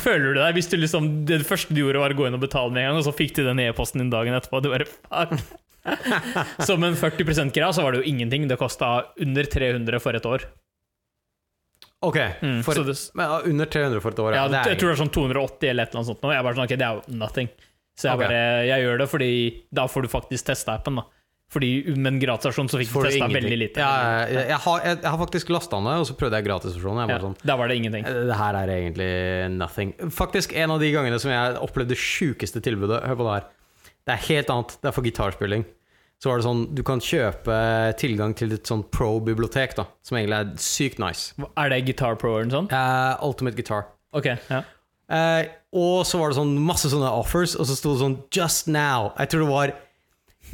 Føler 0.00 0.32
du 0.32 0.40
deg 0.40 0.56
hvis 0.56 0.70
du 0.72 0.78
liksom 0.80 1.10
det 1.28 1.42
første 1.44 1.76
du 1.76 1.82
gjorde, 1.82 2.00
var 2.00 2.14
å 2.14 2.16
gå 2.16 2.30
inn 2.30 2.38
og 2.38 2.46
betale 2.46 2.72
med 2.72 2.80
en 2.80 2.94
gang, 2.94 3.02
og 3.02 3.06
så 3.06 3.12
fikk 3.14 3.36
du 3.36 3.42
den 3.44 3.60
e-posten 3.66 4.00
din 4.00 4.12
dagen 4.14 4.36
etterpå? 4.38 4.62
Du 4.64 4.70
bare 4.72 4.88
fuck. 4.88 5.36
Som 6.68 6.84
en 6.86 6.96
40 6.96 7.24
%-greia 7.28 7.72
så 7.76 7.82
var 7.84 7.92
det 7.92 8.02
jo 8.04 8.10
ingenting. 8.12 8.46
Det 8.48 8.56
kosta 8.60 8.92
under 9.20 9.44
300 9.44 10.00
for 10.00 10.16
et 10.18 10.26
år. 10.26 10.46
Ok, 12.04 12.18
Mm, 12.42 12.58
for, 12.64 12.74
det, 12.84 12.94
men, 13.16 13.30
under 13.48 13.66
300 13.66 14.00
for 14.04 14.12
et 14.12 14.18
år. 14.20 14.34
ja, 14.36 14.44
Ja, 14.52 14.62
jeg 14.68 14.78
tror 14.80 14.90
det 14.92 14.96
er 14.98 15.02
sånn 15.04 15.12
280 15.14 15.70
eller 15.70 15.86
et 15.86 15.94
eller 15.94 16.00
annet 16.02 16.10
sånt. 16.12 16.26
Jeg 16.34 16.44
bare 16.44 16.54
sånn, 16.58 16.66
ok, 16.68 16.76
Det 16.76 16.84
er 16.88 16.94
jo 16.98 17.18
nothing. 17.22 17.48
Så 17.96 18.08
jeg 18.10 18.18
okay. 18.18 18.26
bare, 18.28 18.66
jeg 18.68 18.82
gjør 18.84 18.98
det 18.98 19.06
fordi 19.08 19.30
da 19.72 19.84
får 19.88 20.02
du 20.02 20.08
faktisk 20.12 20.44
testa 20.50 20.74
appen. 20.74 20.96
da 21.00 21.04
Fordi 21.54 21.70
med 21.96 22.08
en 22.14 22.20
gratisversjon 22.20 22.68
så 22.68 22.80
fikk 22.80 22.90
du 22.92 23.00
testa 23.06 23.28
veldig 23.30 23.58
lite. 23.60 23.80
Ja, 23.80 24.26
jeg, 24.26 24.48
jeg, 24.50 24.58
har, 24.66 24.78
jeg, 24.84 24.98
jeg 25.04 25.10
har 25.14 25.18
faktisk 25.20 25.52
lasta 25.54 25.80
ned, 25.80 26.00
og 26.02 26.06
så 26.08 26.16
prøvde 26.18 26.40
jeg 26.40 26.48
gratisversjonen. 26.48 27.04
Jeg 27.04 27.14
Ja, 27.14 27.18
sånn 27.22 27.36
der 27.44 27.56
var 27.60 27.68
det 27.68 27.76
ingenting. 27.78 28.04
"Eh, 28.04 28.24
Det 28.28 28.36
her 28.36 28.54
er 28.60 28.68
egentlig 28.74 29.10
nothing. 29.56 29.92
Faktisk 30.10 30.52
en 30.56 30.70
av 30.74 30.80
de 30.80 30.90
gangene 30.92 31.20
som 31.20 31.30
jeg 31.30 31.56
opplevde 31.56 31.94
det 31.94 32.00
sjukeste 32.00 32.60
tilbudet. 32.60 33.00
Hør 33.06 33.16
på 33.16 33.24
det 33.30 33.34
her. 33.40 33.48
Det 34.04 34.14
er 34.14 34.26
helt 34.28 34.52
annet. 34.52 34.76
Det 34.82 34.90
er 34.90 34.96
for 34.96 35.06
gitarspilling. 35.06 35.64
Så 36.22 36.30
var 36.30 36.40
det 36.40 36.46
sånn 36.46 36.62
Du 36.76 36.80
kan 36.86 37.02
kjøpe 37.04 37.56
tilgang 38.00 38.32
til 38.38 38.54
et 38.56 38.68
sånn 38.68 38.84
pro-bibliotek, 38.94 39.74
da 39.76 39.88
som 40.04 40.18
egentlig 40.18 40.38
er 40.38 40.52
sykt 40.62 41.02
nice. 41.02 41.34
Er 41.60 41.72
det 41.72 41.82
Guitar 41.88 42.16
Pro 42.20 42.36
eller 42.36 42.48
noe 42.48 42.58
sånt? 42.62 42.72
Uh, 42.72 43.26
Ultimate 43.26 43.58
Guitar. 43.58 43.88
Ok, 44.14 44.30
ja. 44.48 44.60
uh, 45.10 45.42
og 45.74 46.04
så 46.06 46.20
var 46.20 46.30
det 46.30 46.38
sånn 46.38 46.54
masse 46.64 46.88
sånne 46.92 47.10
offers, 47.10 47.56
og 47.58 47.68
så 47.68 47.76
sto 47.76 47.92
det 47.92 48.04
sånn 48.04 48.18
'Just 48.30 48.70
now'. 48.70 49.12
Jeg 49.18 49.32
tror 49.32 49.44
det 49.44 49.50
var 49.50 49.74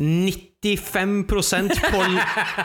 95 0.01 1.24
på, 1.28 2.01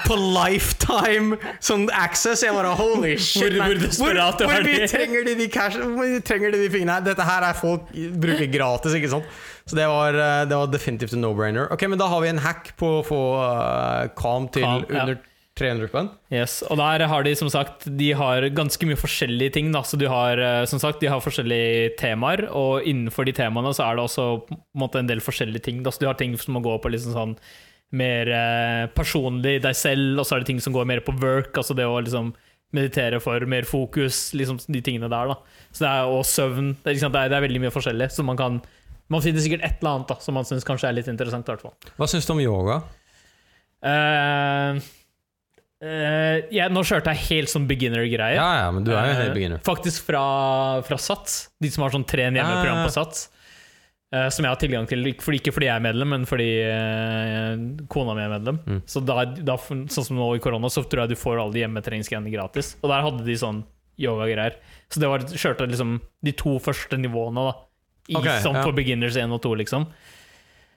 på 0.07 0.15
lifetime 0.19 1.37
sånn 1.63 1.85
access. 1.95 2.43
Jeg 2.45 2.55
bare 2.55 2.71
holy 2.79 3.15
shit, 3.17 3.53
Hvor- 3.53 3.67
hvor 3.67 3.81
desperat 3.83 4.41
hvor, 4.41 4.51
hvor 4.51 4.65
mye 4.67 4.87
trenger 4.91 5.27
de 5.27 5.35
de 5.39 5.47
cash 5.51 5.77
Hvor 5.79 5.93
mye 5.99 6.21
trenger 6.25 6.51
de 6.55 6.63
de 6.65 6.69
pengene 6.73 6.95
her? 6.97 7.05
Dette 7.05 7.27
her 7.27 7.45
er 7.49 7.53
folk 7.59 7.91
bruker 8.25 8.49
gratis, 8.55 8.95
ikke 8.97 9.11
sant? 9.17 9.29
Så 9.65 9.75
det 9.79 9.87
var, 9.89 10.13
eh, 10.13 10.43
det 10.45 10.57
var 10.59 10.67
definitivt 10.69 11.13
en 11.17 11.23
no-brainer. 11.25 11.71
Ok, 11.73 11.87
men 11.89 11.97
da 12.01 12.05
har 12.11 12.21
vi 12.21 12.29
en 12.29 12.37
hack 12.43 12.73
på 12.77 12.99
å 12.99 13.05
få 13.05 13.21
uh, 13.41 14.07
Calm 14.19 14.47
til 14.53 14.61
Calm, 14.67 14.85
ja. 14.93 15.05
Under 15.55 15.87
300 15.87 15.87
spenn. 15.87 16.09
Yes, 16.31 16.63
og 16.69 16.77
der 16.77 17.05
har 17.07 17.23
de 17.23 17.35
som 17.35 17.49
sagt 17.49 17.85
De 17.97 18.11
har 18.13 18.41
ganske 18.49 18.85
mye 18.85 18.97
forskjellige 18.99 19.53
ting. 19.53 19.71
Da. 19.71 19.83
Så 19.83 19.97
de 19.97 20.05
har 20.05 20.37
eh, 20.37 20.65
som 20.65 20.79
sagt 20.79 20.99
De 20.99 21.07
har 21.07 21.21
forskjellige 21.21 21.95
temaer, 21.97 22.49
og 22.51 22.83
innenfor 22.83 23.25
de 23.25 23.33
temaene 23.33 23.73
så 23.73 23.85
er 23.89 23.95
det 23.95 24.03
også 24.03 24.25
på 24.47 24.53
en 24.55 24.81
måte 24.81 24.99
en 24.99 25.07
del 25.07 25.21
forskjellige 25.23 25.63
ting. 25.63 25.83
Da. 25.83 25.91
Så 25.91 25.99
du 25.99 26.07
har 26.07 26.15
ting 26.15 26.35
som 26.37 26.53
må 26.53 26.61
gå 26.61 26.77
på 26.81 26.91
liksom 26.91 27.13
sånn 27.15 27.37
mer 27.95 28.27
eh, 28.27 28.87
personlig 28.91 29.61
deg 29.63 29.75
selv, 29.77 30.19
og 30.19 30.25
så 30.25 30.35
er 30.35 30.43
det 30.43 30.49
ting 30.49 30.59
som 30.59 30.73
går 30.73 30.85
mer 30.89 30.99
på 31.05 31.13
work, 31.21 31.55
altså 31.55 31.75
det 31.77 31.85
å 31.87 32.01
liksom 32.01 32.33
meditere 32.75 33.21
for 33.23 33.45
mer 33.47 33.63
fokus, 33.63 34.33
liksom 34.35 34.57
de 34.67 34.81
tingene 34.83 35.07
der. 35.07 35.31
da 35.31 35.37
Så 35.71 35.85
det 35.85 35.91
er 35.93 36.11
Og 36.11 36.25
søvn. 36.25 36.73
Det 36.81 36.89
er, 36.89 36.97
liksom, 36.97 37.13
det 37.13 37.21
er, 37.21 37.29
det 37.31 37.37
er 37.37 37.45
veldig 37.45 37.61
mye 37.63 37.71
forskjellig. 37.71 38.11
Så 38.11 38.25
man 38.25 38.37
kan 38.37 38.61
Man 39.07 39.21
finner 39.21 39.39
sikkert 39.39 39.61
et 39.63 39.79
eller 39.79 39.91
annet 39.99 40.09
da 40.09 40.15
som 40.19 40.33
man 40.33 40.47
syns 40.49 40.65
kanskje 40.65 40.89
er 40.89 40.95
litt 40.97 41.07
interessant. 41.07 41.47
i 41.47 41.53
hvert 41.53 41.61
fall 41.61 41.93
Hva 41.95 42.07
syns 42.09 42.25
du 42.25 42.33
om 42.33 42.41
yoga? 42.41 42.81
Eh, 43.85 44.79
eh, 45.83 46.45
yeah, 46.53 46.71
nå 46.71 46.83
kjørte 46.87 47.13
jeg 47.13 47.25
helt 47.29 47.51
sånn 47.51 47.67
beginner-greie. 47.69 48.37
Ja, 48.37 48.49
ja, 48.63 48.67
men 48.71 48.85
du 48.85 48.93
er 48.93 49.09
jo 49.09 49.13
Eh, 49.15 49.21
helt 49.23 49.37
beginner. 49.37 49.63
Faktisk 49.65 50.05
fra, 50.07 50.25
fra 50.87 50.97
Sats. 51.01 51.49
De 51.59 51.71
som 51.71 51.83
har 51.83 51.95
sånn 51.95 52.07
tren 52.07 52.35
hjemmeprogram 52.35 52.83
Ja. 52.83 52.85
på 52.85 52.93
Sats. 52.95 53.29
Uh, 54.13 54.29
som 54.29 54.45
jeg 54.45 54.53
har 54.53 54.59
tilgang 54.61 54.85
til, 54.87 55.01
fordi, 55.19 55.39
ikke 55.41 55.51
fordi 55.51 55.65
jeg 55.65 55.75
er 55.75 55.83
medlem, 55.83 56.11
men 56.13 56.25
fordi 56.29 56.45
eh, 56.61 57.55
kona 57.91 58.13
mi 58.15 58.21
er 58.21 58.29
medlem. 58.31 58.59
Mm. 58.63 58.81
Så 58.87 59.01
da, 59.03 59.25
da, 59.25 59.57
sånn 59.57 59.89
som 59.89 60.15
nå 60.15 60.29
i 60.37 60.43
korona, 60.43 60.69
så 60.71 60.85
tror 60.85 61.03
jeg 61.03 61.15
du 61.15 61.19
får 61.19 61.41
alle 61.41 61.51
de 61.51 61.63
hjemmetreningsgreiene 61.65 62.31
gratis. 62.31 62.75
Og 62.83 62.93
der 62.93 63.03
hadde 63.03 63.25
de 63.25 63.35
sånn 63.41 63.63
yoga-greier. 63.99 64.55
Så 64.93 65.01
det 65.01 65.09
var 65.09 65.25
kjørte 65.25 65.67
liksom 65.67 65.97
de 66.23 66.35
to 66.37 66.55
første 66.63 66.99
nivåene, 67.01 67.49
da. 67.49 67.55
I, 68.05 68.15
okay, 68.19 68.39
sånn 68.45 68.59
ja. 68.59 68.63
for 68.63 68.77
beginners 68.77 69.17
1 69.17 69.33
og 69.33 69.41
2, 69.41 69.55
liksom. 69.63 69.87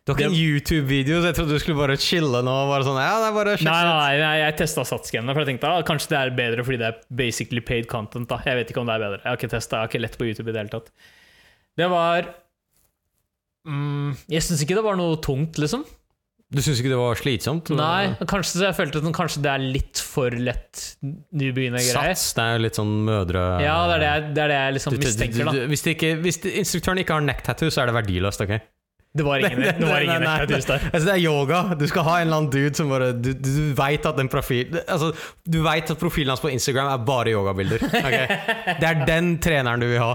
Du 0.09 0.15
har 0.15 0.23
ikke 0.23 0.31
en 0.31 0.39
YouTube-video, 0.41 1.19
så 1.21 1.29
jeg 1.29 1.37
trodde 1.37 1.53
du 1.53 1.61
skulle 1.61 1.77
bare 1.83 1.99
chille 2.01 2.41
nå. 2.47 2.55
Bare 2.73 2.87
sånn, 2.87 2.97
ja, 2.97 3.13
det 3.21 3.29
er 3.29 3.37
bare 3.37 3.55
Nei, 3.69 3.79
nei, 3.85 4.17
nei, 4.23 4.35
jeg 4.41 4.57
testa 4.63 4.87
satsgenene, 4.89 5.35
for 5.37 5.45
jeg 5.45 5.51
tenkte 5.53 5.69
ah, 5.69 5.83
kanskje 5.85 6.15
det 6.15 6.19
er 6.23 6.35
bedre 6.39 6.65
fordi 6.65 6.81
det 6.81 6.89
er 6.89 6.99
basically 7.21 7.61
paid 7.61 7.87
content. 7.93 8.25
da 8.33 8.41
Jeg 8.49 8.57
vet 8.63 8.73
ikke 8.73 8.81
om 8.81 8.89
det 8.89 8.97
er 8.97 9.05
bedre. 9.05 9.21
Jeg 9.23 9.29
har 9.35 9.37
ikke 9.43 9.53
testet, 9.53 9.77
jeg 9.77 9.85
har 9.85 9.93
ikke 9.93 10.01
lett 10.07 10.17
på 10.19 10.29
YouTube 10.31 10.49
i 10.49 10.57
det 10.57 10.63
hele 10.65 10.73
tatt. 10.79 10.89
Det 11.79 11.91
var 11.93 12.31
mm, 13.69 14.17
Jeg 14.33 14.43
syns 14.49 14.65
ikke 14.65 14.79
det 14.81 14.85
var 14.89 14.97
noe 14.99 15.21
tungt, 15.25 15.61
liksom. 15.61 15.85
Du 16.49 16.63
syns 16.65 16.79
ikke 16.81 16.89
det 16.95 16.97
var 16.97 17.19
slitsomt? 17.21 17.69
Nei, 17.77 18.15
kanskje 18.25 18.55
så 18.57 18.63
jeg 18.71 18.77
følte 18.79 19.03
at 19.03 19.09
kanskje 19.13 19.43
det 19.45 19.51
er 19.53 19.65
litt 19.77 20.01
for 20.01 20.33
lett 20.33 20.87
nybegynnergreier. 21.05 22.15
Sats, 22.17 22.31
det 22.39 22.47
er 22.47 22.55
jo 22.57 22.63
litt 22.65 22.79
sånn 22.81 22.95
mødre... 23.05 23.43
Ja, 23.61 23.75
det 23.91 23.99
er 23.99 24.01
det, 24.01 24.09
jeg- 24.09 24.31
det 24.39 24.43
er 24.47 24.49
det 24.55 24.57
jeg 24.63 24.77
liksom 24.79 24.97
mistenker, 25.03 25.45
da. 25.45 25.53
du- 25.59 25.67
Hvis, 25.75 25.85
ikke, 25.93 26.15
hvis 26.25 26.41
instruktøren 26.49 27.03
ikke 27.05 27.19
har 27.19 27.27
neck 27.29 27.45
tattoo, 27.45 27.69
så 27.69 27.83
er 27.85 27.93
det 27.93 27.99
verdiløst, 27.99 28.41
ok? 28.47 28.55
Det 29.19 29.27
var 29.27 29.43
ingen, 29.43 29.61
det 29.67 29.85
var 29.85 30.05
ingen 30.05 30.23
Nei, 30.23 30.35
nei, 30.39 30.47
der. 30.47 30.89
Altså, 30.93 31.05
det 31.05 31.15
er 31.15 31.23
yoga. 31.23 31.63
Du 31.79 31.85
skal 31.91 32.07
ha 32.07 32.17
en 32.19 32.29
eller 32.29 32.41
annen 32.41 32.51
dude 32.55 32.79
som 32.79 32.91
bare 32.93 33.11
Du, 33.17 33.33
du, 33.35 33.51
veit 33.79 34.07
at 34.07 34.19
den 34.19 34.31
profil 34.33 34.79
Altså, 34.85 35.13
du 35.45 35.61
vet 35.65 35.91
at 35.91 36.01
profilen 36.01 36.33
hans 36.35 36.43
på 36.45 36.53
Instagram 36.53 36.93
er 36.93 37.07
bare 37.09 37.35
yogabilder. 37.35 37.85
Okay? 37.89 38.27
Det 38.79 38.91
er 38.93 39.07
den 39.09 39.35
treneren 39.43 39.83
du 39.83 39.89
vil 39.91 40.03
ha. 40.03 40.13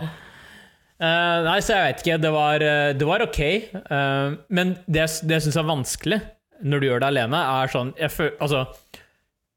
Uh, 1.04 1.40
nei, 1.44 1.58
så 1.66 1.76
jeg 1.76 1.90
vet 1.90 2.04
ikke. 2.04 2.20
Det 2.24 2.32
var, 2.32 2.64
eh, 2.64 2.94
det 2.96 3.08
var 3.10 3.26
ok. 3.26 3.42
Uh, 3.76 4.38
men 4.56 4.78
det, 4.86 5.10
det 5.26 5.40
jeg 5.40 5.48
syns 5.48 5.60
er 5.60 5.68
vanskelig 5.68 6.22
når 6.64 6.80
du 6.80 6.88
gjør 6.88 7.04
det 7.04 7.10
alene, 7.10 7.40
er 7.60 7.72
sånn 7.72 7.92
føl, 8.14 8.32
Altså, 8.40 8.64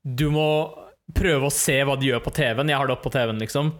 du 0.02 0.26
må 0.34 0.48
prøve 1.16 1.48
å 1.48 1.54
se 1.54 1.76
hva 1.86 1.94
de 1.98 2.10
gjør 2.10 2.24
på 2.24 2.32
TV-en. 2.34 2.70
Jeg 2.72 2.80
har 2.80 2.88
det 2.88 2.96
opp 2.96 3.04
på 3.06 3.12
TV-en, 3.14 3.38
liksom. 3.42 3.70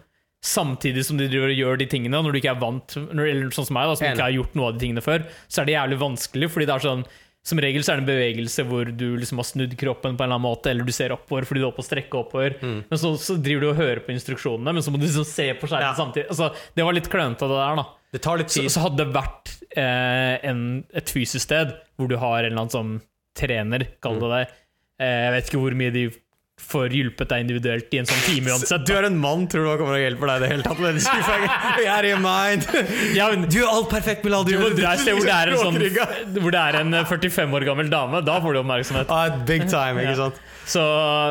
Samtidig 0.47 1.03
som 1.07 1.19
de 1.19 1.27
driver 1.27 1.51
og 1.51 1.59
gjør 1.59 1.79
de 1.81 1.87
tingene. 1.91 2.19
Når 2.23 2.35
du 2.35 2.39
ikke 2.39 2.53
er 2.53 2.59
vant 2.61 2.93
Eller 2.97 3.49
sånn 3.55 3.67
som 3.67 3.75
meg, 3.77 3.89
da, 3.89 3.95
som 3.99 4.07
ikke 4.07 4.27
har 4.29 4.35
gjort 4.37 4.53
noe 4.55 4.69
av 4.71 4.77
de 4.77 4.83
tingene 4.85 5.03
før, 5.03 5.25
så 5.51 5.61
er 5.61 5.67
det 5.69 5.75
jævlig 5.75 5.97
vanskelig, 6.03 6.49
fordi 6.53 6.67
det 6.69 6.75
er 6.77 6.85
sånn 6.87 7.07
som 7.47 7.59
regel 7.63 7.83
så 7.85 7.93
er 7.93 7.99
det 7.99 8.03
en 8.03 8.09
bevegelse 8.09 8.63
hvor 8.67 8.89
du 8.99 9.05
liksom 9.21 9.39
har 9.39 9.45
snudd 9.47 9.75
kroppen 9.79 10.17
på 10.17 10.23
en 10.23 10.27
eller 10.27 10.35
annen 10.35 10.43
måte, 10.49 10.67
eller 10.71 10.83
du 10.83 10.91
ser 10.91 11.13
oppover 11.15 11.45
fordi 11.47 11.61
du 11.61 11.63
er 11.63 11.69
oppe 11.69 11.79
og 11.79 11.87
strekker 11.87 12.19
oppover. 12.19 12.57
Mm. 12.59 12.81
Men 12.89 12.99
så, 12.99 13.13
så 13.23 13.37
driver 13.39 13.63
du 13.63 13.67
og 13.69 13.77
hører 13.79 14.01
på 14.03 14.11
instruksjonene, 14.11 14.73
men 14.75 14.83
så 14.83 14.91
må 14.91 14.99
du 14.99 15.05
liksom 15.05 15.27
se 15.29 15.45
på 15.55 15.69
skjermen 15.69 15.87
Ja. 15.87 15.93
samtidig. 15.95 16.25
Altså, 16.33 16.49
det 16.75 16.83
var 16.83 16.97
litt 16.97 17.07
klønete, 17.13 17.47
det 17.47 17.61
der, 17.61 17.79
da. 17.79 17.85
Det 18.17 18.21
tar 18.25 18.41
litt 18.41 18.51
tid. 18.51 18.67
så 18.73 18.83
hadde 18.83 18.99
det 18.99 19.15
vært 19.15 19.53
eh, 19.79 20.35
en, 20.51 20.61
et 20.91 21.13
fysisk 21.15 21.45
sted 21.47 21.71
hvor 21.95 22.11
du 22.11 22.17
har 22.19 22.41
en 22.41 22.49
eller 22.51 22.65
annen 22.65 22.73
sånn 22.75 22.93
trener, 23.39 23.87
kall 24.03 24.19
det 24.25 24.33
det. 24.33 24.43
Eh, 24.99 25.17
jeg 25.27 25.33
vet 25.37 25.51
ikke 25.51 25.63
hvor 25.63 25.77
mye 25.79 25.95
de 25.95 26.05
får 26.57 26.93
hjulpet 26.97 27.29
deg 27.29 27.43
individuelt 27.45 27.93
i 27.93 27.99
en 28.01 28.07
sånn 28.09 28.23
time 28.25 28.51
uansett. 28.51 28.85
Du 28.87 28.91
er 28.97 29.05
en 29.07 29.17
mann, 29.21 29.45
tror 29.51 29.63
du 29.63 29.69
han 29.69 29.77
kommer 29.79 29.97
og 29.99 30.01
hjelper 30.01 30.31
deg 30.31 30.39
i 30.39 30.43
det 30.43 30.49
hele 30.51 30.65
tatt? 30.65 30.81
Men 30.81 30.97
jeg 31.85 31.91
er 31.93 32.07
i 32.09 32.13
mind. 32.23 32.65
Ja, 33.15 33.27
men 33.31 33.45
Du 33.47 33.59
er 33.61 33.69
alt 33.69 33.91
perfekt, 33.93 34.25
Bilal. 34.25 34.47
du 34.47 34.57
må 34.59 34.71
dra 34.73 34.95
et 34.95 35.03
sted 35.03 35.15
hvor 35.15 35.29
det 35.29 35.35
er 35.37 35.53
en 35.53 35.61
sånn 35.61 36.41
Hvor 36.41 36.55
det 36.55 36.63
er 36.63 36.79
en 36.81 36.97
eh, 36.97 37.05
45 37.07 37.55
år 37.59 37.67
gammel 37.69 37.93
dame. 37.93 38.23
Da 38.25 38.39
får 38.43 38.57
du 38.57 38.61
oppmerksomhet. 38.63 39.13
Ah, 39.13 39.37
big 39.47 39.67
time, 39.69 40.01
ikke 40.03 40.17
sant? 40.19 40.41
Så, 40.67 40.83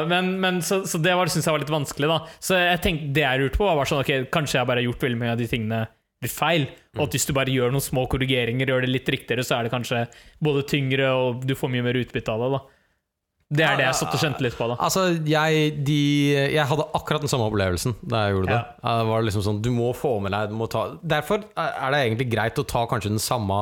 men, 0.08 0.36
men, 0.40 0.62
så, 0.64 0.80
så 0.88 1.02
det 1.02 1.12
syns 1.28 1.42
jeg 1.42 1.52
var 1.52 1.60
litt 1.60 1.74
vanskelig, 1.74 2.08
da. 2.08 2.22
Så 2.40 2.56
jeg 2.56 2.80
tenkte, 2.86 3.10
det 3.18 3.26
jeg 3.26 3.42
lurte 3.42 3.60
på, 3.60 3.68
var 3.68 3.90
sånn 3.90 4.00
Ok, 4.06 4.14
kanskje 4.32 4.60
jeg 4.60 4.70
bare 4.70 4.80
har 4.80 4.88
gjort 4.88 5.04
veldig 5.08 5.20
mye 5.20 5.34
av 5.34 5.42
de 5.42 5.50
tingene 5.50 5.82
litt 6.24 6.32
feil. 6.32 6.64
Og 6.96 7.08
at 7.08 7.18
hvis 7.18 7.28
du 7.28 7.34
bare 7.36 7.52
gjør 7.52 7.74
noen 7.74 7.84
små 7.84 8.06
korrigeringer, 8.08 8.70
gjør 8.70 8.86
det 8.86 8.94
litt 8.94 9.10
riktigere, 9.12 9.44
så 9.44 9.58
er 9.58 9.66
det 9.66 9.74
kanskje 9.74 10.06
både 10.42 10.64
tyngre, 10.70 11.10
og 11.12 11.44
du 11.44 11.52
får 11.58 11.72
mye 11.74 11.84
mer 11.84 11.98
utbytte 12.00 12.32
av 12.32 12.46
det, 12.46 12.50
da. 12.56 12.62
Det 13.46 13.62
er 13.62 13.76
det 13.78 13.84
jeg 13.86 13.94
satt 14.00 14.14
og 14.16 14.22
kjente 14.24 14.42
litt 14.42 14.56
på, 14.58 14.66
da. 14.72 14.74
Altså, 14.82 15.04
jeg, 15.22 15.68
de, 15.86 15.98
jeg 16.50 16.66
hadde 16.66 16.86
akkurat 16.98 17.22
den 17.22 17.30
samme 17.30 17.46
opplevelsen 17.46 17.94
da 18.02 18.24
jeg 18.24 18.34
gjorde 18.34 18.50
det. 18.50 18.58
Ja, 18.58 18.94
Det 18.98 19.06
var 19.12 19.26
liksom 19.28 19.44
sånn, 19.46 19.60
Du 19.62 19.68
må 19.70 19.92
få 19.94 20.16
med 20.24 20.34
deg 20.34 20.54
må 20.56 20.66
ta, 20.72 20.86
Derfor 20.98 21.44
er 21.54 21.94
det 21.94 22.00
egentlig 22.00 22.26
greit 22.32 22.58
å 22.58 22.66
ta 22.66 22.82
kanskje 22.90 23.12
den 23.14 23.22
samme 23.22 23.60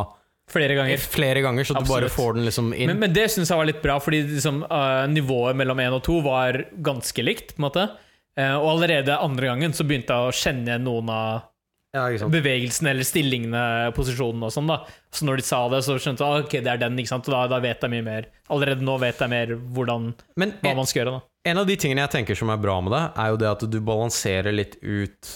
Flere 0.48 0.74
ganger. 0.77 1.01
flere 1.01 1.40
ganger, 1.40 1.65
så 1.65 1.77
du 1.77 1.86
bare 1.89 2.09
får 2.12 2.35
den 2.36 2.44
liksom 2.44 2.73
inn. 2.77 2.90
Men, 2.93 2.98
men 3.01 3.12
det 3.16 3.31
syns 3.32 3.48
jeg 3.48 3.56
var 3.56 3.69
litt 3.69 3.81
bra, 3.85 3.94
fordi 4.01 4.19
liksom, 4.28 4.59
uh, 4.69 5.06
nivået 5.09 5.56
mellom 5.56 5.81
én 5.81 5.97
og 5.97 6.02
to 6.05 6.19
var 6.24 6.59
ganske 6.85 7.24
likt. 7.24 7.55
på 7.56 7.62
en 7.62 7.66
måte 7.69 7.85
uh, 7.89 8.56
Og 8.61 8.74
allerede 8.74 9.16
andre 9.20 9.48
gangen 9.52 9.77
så 9.77 9.86
begynte 9.89 10.12
jeg 10.16 10.32
å 10.32 10.36
kjenne 10.36 10.77
noen 10.85 11.12
av 11.12 11.47
ja, 11.95 12.31
bevegelsene 12.31 12.91
eller 12.91 13.07
stillingene, 13.07 13.66
posisjonene 13.97 14.49
og 14.49 14.55
sånn. 14.55 14.73
da 14.73 14.81
Så 15.15 15.29
når 15.29 15.41
de 15.41 15.47
sa 15.47 15.61
det, 15.73 15.85
så 15.87 15.95
skjønte 15.97 16.25
jeg 16.25 16.27
ah, 16.27 16.47
ok, 16.47 16.59
det 16.59 16.73
er 16.73 16.83
den. 16.83 16.99
ikke 16.99 17.15
sant? 17.15 17.31
Da, 17.31 17.45
da 17.51 17.61
vet 17.62 17.87
jeg 17.87 17.95
mye 17.95 18.07
mer. 18.07 18.27
Allerede 18.55 18.85
nå 18.85 18.99
vet 19.03 19.23
jeg 19.23 19.33
mer 19.33 19.55
hvordan, 19.77 20.11
Men 20.41 20.59
hva 20.65 20.75
man 20.81 20.91
skal 20.91 21.05
gjøre. 21.05 21.21
da 21.21 21.29
en 21.45 21.61
av 21.61 21.66
de 21.69 21.77
tingene 21.77 22.05
jeg 22.07 22.15
tenker 22.19 22.39
som 22.39 22.51
er 22.53 22.61
bra 22.61 22.79
med 22.85 22.95
det, 22.95 23.03
er 23.21 23.33
jo 23.33 23.41
det 23.43 23.51
at 23.51 23.65
du 23.69 23.81
balanserer 23.85 24.55
litt 24.55 24.79
ut 24.81 25.33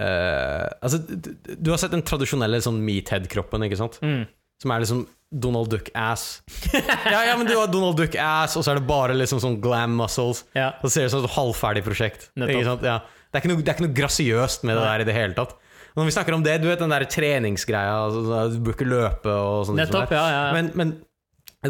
uh, 0.00 0.66
Altså, 0.82 0.98
du, 0.98 1.30
du 1.54 1.70
har 1.70 1.80
sett 1.80 1.94
den 1.94 2.02
tradisjonelle 2.06 2.58
sånn 2.64 2.80
meathead-kroppen, 2.84 3.66
ikke 3.68 3.78
sant? 3.78 4.00
Mm. 4.02 4.24
Som 4.62 4.72
er 4.74 4.82
liksom 4.82 5.04
Donald 5.44 5.70
Duck-ass. 5.70 6.42
ja, 6.74 7.20
ja, 7.26 7.34
men 7.38 7.46
du 7.46 7.54
har 7.56 7.70
Donald 7.70 7.98
Duck-ass, 7.98 8.56
og 8.58 8.66
så 8.66 8.74
er 8.74 8.80
det 8.80 8.88
bare 8.90 9.16
liksom 9.18 9.42
sånn 9.42 9.60
glam 9.62 9.96
muscles. 9.98 10.44
Ja. 10.58 10.72
Så 10.82 10.90
ser 10.90 11.06
det 11.06 11.12
ut 11.12 11.16
som 11.16 11.26
et 11.26 11.36
halvferdig 11.36 11.84
prosjekt. 11.86 12.28
Nettopp. 12.34 12.54
Ikke 12.54 12.68
sant? 12.70 12.86
Ja. 12.86 12.98
Det, 13.24 13.38
er 13.38 13.42
ikke 13.42 13.50
noe, 13.50 13.62
det 13.62 13.70
er 13.70 13.78
ikke 13.78 13.86
noe 13.86 13.98
grasiøst 13.98 14.66
med 14.66 14.78
det 14.78 14.86
der 14.86 15.02
i 15.02 15.08
det 15.08 15.16
hele 15.16 15.38
tatt. 15.38 15.54
Når 15.94 16.08
vi 16.08 16.14
snakker 16.16 16.34
om 16.34 16.42
det, 16.42 16.56
du 16.62 16.66
vet 16.66 16.80
den 16.82 16.90
der 16.90 17.04
treningsgreia, 17.06 17.98
altså, 18.08 18.38
du 18.50 18.62
bør 18.66 18.74
ikke 18.74 18.86
løpe 18.90 19.30
og 19.30 19.66
sånn. 19.68 19.78
Nettopp, 19.78 20.10
ja, 20.14 20.24
ja. 20.32 20.40
Men, 20.56 20.72
men, 20.74 20.94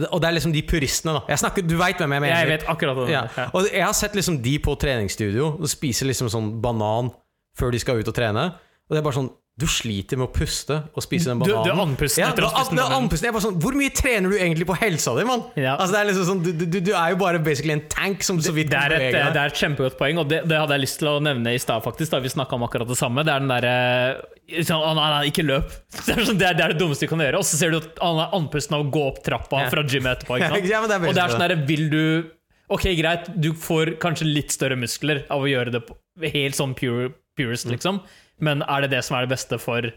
og 0.09 0.23
det 0.23 0.31
er 0.31 0.37
liksom 0.39 0.55
de 0.55 0.63
puristene, 0.65 1.19
da. 1.19 1.23
Jeg 1.29 1.43
snakker, 1.43 1.67
du 1.69 1.77
veit 1.81 2.01
hvem 2.01 2.17
jeg 2.17 2.25
mener. 2.25 2.39
Jeg 2.41 2.51
vet 2.55 2.65
akkurat 2.73 3.03
det. 3.03 3.13
Ja. 3.13 3.25
Og 3.53 3.69
jeg 3.69 3.85
har 3.85 3.93
sett 3.97 4.17
liksom 4.17 4.41
de 4.45 4.57
på 4.65 4.75
treningsstudio 4.81 5.51
og 5.59 5.69
spiser 5.71 6.09
liksom 6.09 6.33
sånn 6.33 6.55
banan 6.65 7.13
før 7.59 7.75
de 7.75 7.83
skal 7.83 8.01
ut 8.01 8.11
og 8.11 8.17
trene. 8.17 8.49
Og 8.89 8.97
det 8.97 9.03
er 9.03 9.07
bare 9.07 9.19
sånn 9.21 9.31
Du 9.55 9.69
sliter 9.71 10.19
med 10.19 10.27
å 10.27 10.33
puste 10.35 10.81
og 10.91 11.05
spise 11.05 11.31
den 11.31 11.39
bananen. 11.39 11.63
du 11.63 11.71
er 11.71 11.81
andpusten 11.85 12.25
ja, 12.25 12.31
etter 12.33 12.43
å 12.43 12.49
ha 12.51 12.65
spist 12.65 12.75
den 12.75 12.95
andpusten. 12.97 13.29
Jeg 13.29 13.31
er 13.31 13.35
bare 13.37 13.45
sånn, 13.45 13.59
Hvor 13.63 13.77
mye 13.79 13.93
trener 13.95 14.33
du 14.33 14.35
egentlig 14.35 14.67
på 14.67 14.75
helsa 14.81 15.13
di, 15.15 15.23
mann? 15.29 15.45
Ja. 15.55 15.77
Altså, 15.79 16.01
liksom 16.09 16.27
sånn, 16.27 16.41
du, 16.43 16.65
du, 16.65 16.79
du 16.83 16.91
er 16.91 17.13
jo 17.13 17.19
bare 17.21 17.39
basically 17.39 17.77
en 17.77 17.85
tank 17.93 18.27
som 18.27 18.41
så 18.43 18.51
vidt 18.57 18.73
Det 18.73 18.81
det 18.91 18.97
er, 18.99 19.05
et, 19.13 19.19
det 19.37 19.39
er 19.45 19.53
et 19.53 19.61
kjempegodt 19.63 19.95
poeng, 20.01 20.19
og 20.25 20.27
det, 20.33 20.41
det 20.51 20.59
hadde 20.59 20.75
jeg 20.75 20.83
lyst 20.89 20.99
til 21.05 21.13
å 21.13 21.15
nevne 21.23 21.55
i 21.55 21.61
stad, 21.63 21.85
faktisk. 21.87 22.11
Da 22.17 22.19
vi 22.25 22.33
snakka 22.35 22.59
om 22.59 22.67
akkurat 22.67 22.91
det 22.91 22.99
samme. 22.99 23.23
Det 23.23 23.31
er 23.31 23.45
den 23.47 23.53
derre 23.55 23.77
sånn, 24.67 24.83
Å 24.83 24.91
nei, 24.99 25.07
nei, 25.15 25.23
ikke 25.31 25.47
løp. 25.47 25.71
Det 26.05 26.17
er, 26.17 26.25
sånn, 26.27 26.43
det, 26.43 26.51
er, 26.51 26.59
det 26.59 26.67
er 26.67 26.75
dummeste 26.83 27.07
du 27.07 27.15
kan 27.15 27.23
gjøre. 27.23 27.39
Og 27.45 27.47
så 27.47 27.63
ser 27.63 27.71
du 27.71 27.79
at 27.79 28.03
han 28.03 28.19
er 28.27 28.35
andpusten 28.41 28.75
av 28.75 28.83
å 28.83 28.91
gå 28.99 29.07
opp 29.13 29.23
trappa 29.25 29.69
fra 29.71 29.87
gymmet 29.87 30.19
etterpå. 30.19 30.41
Ja, 30.43 30.51
det 30.51 30.99
og 30.99 31.15
det 31.15 31.23
er 31.23 31.31
sånn 31.31 31.43
derre 31.47 31.61
Vil 31.69 31.87
du 31.93 32.03
Ok, 32.75 32.89
greit, 32.99 33.31
du 33.39 33.53
får 33.55 33.95
kanskje 34.03 34.27
litt 34.27 34.51
større 34.51 34.75
muskler 34.81 35.23
av 35.31 35.45
å 35.45 35.49
gjøre 35.49 35.77
det 35.77 35.83
på, 35.87 35.95
helt 36.33 36.57
sånn 36.59 36.73
pure, 36.75 37.11
purest, 37.39 37.69
Mm. 37.69 38.01
Men 38.45 38.65
er 38.67 38.85
det 38.85 38.93
det 38.95 39.05
som 39.07 39.19
er 39.19 39.27
det 39.27 39.35
beste 39.35 39.59
for, 39.63 39.89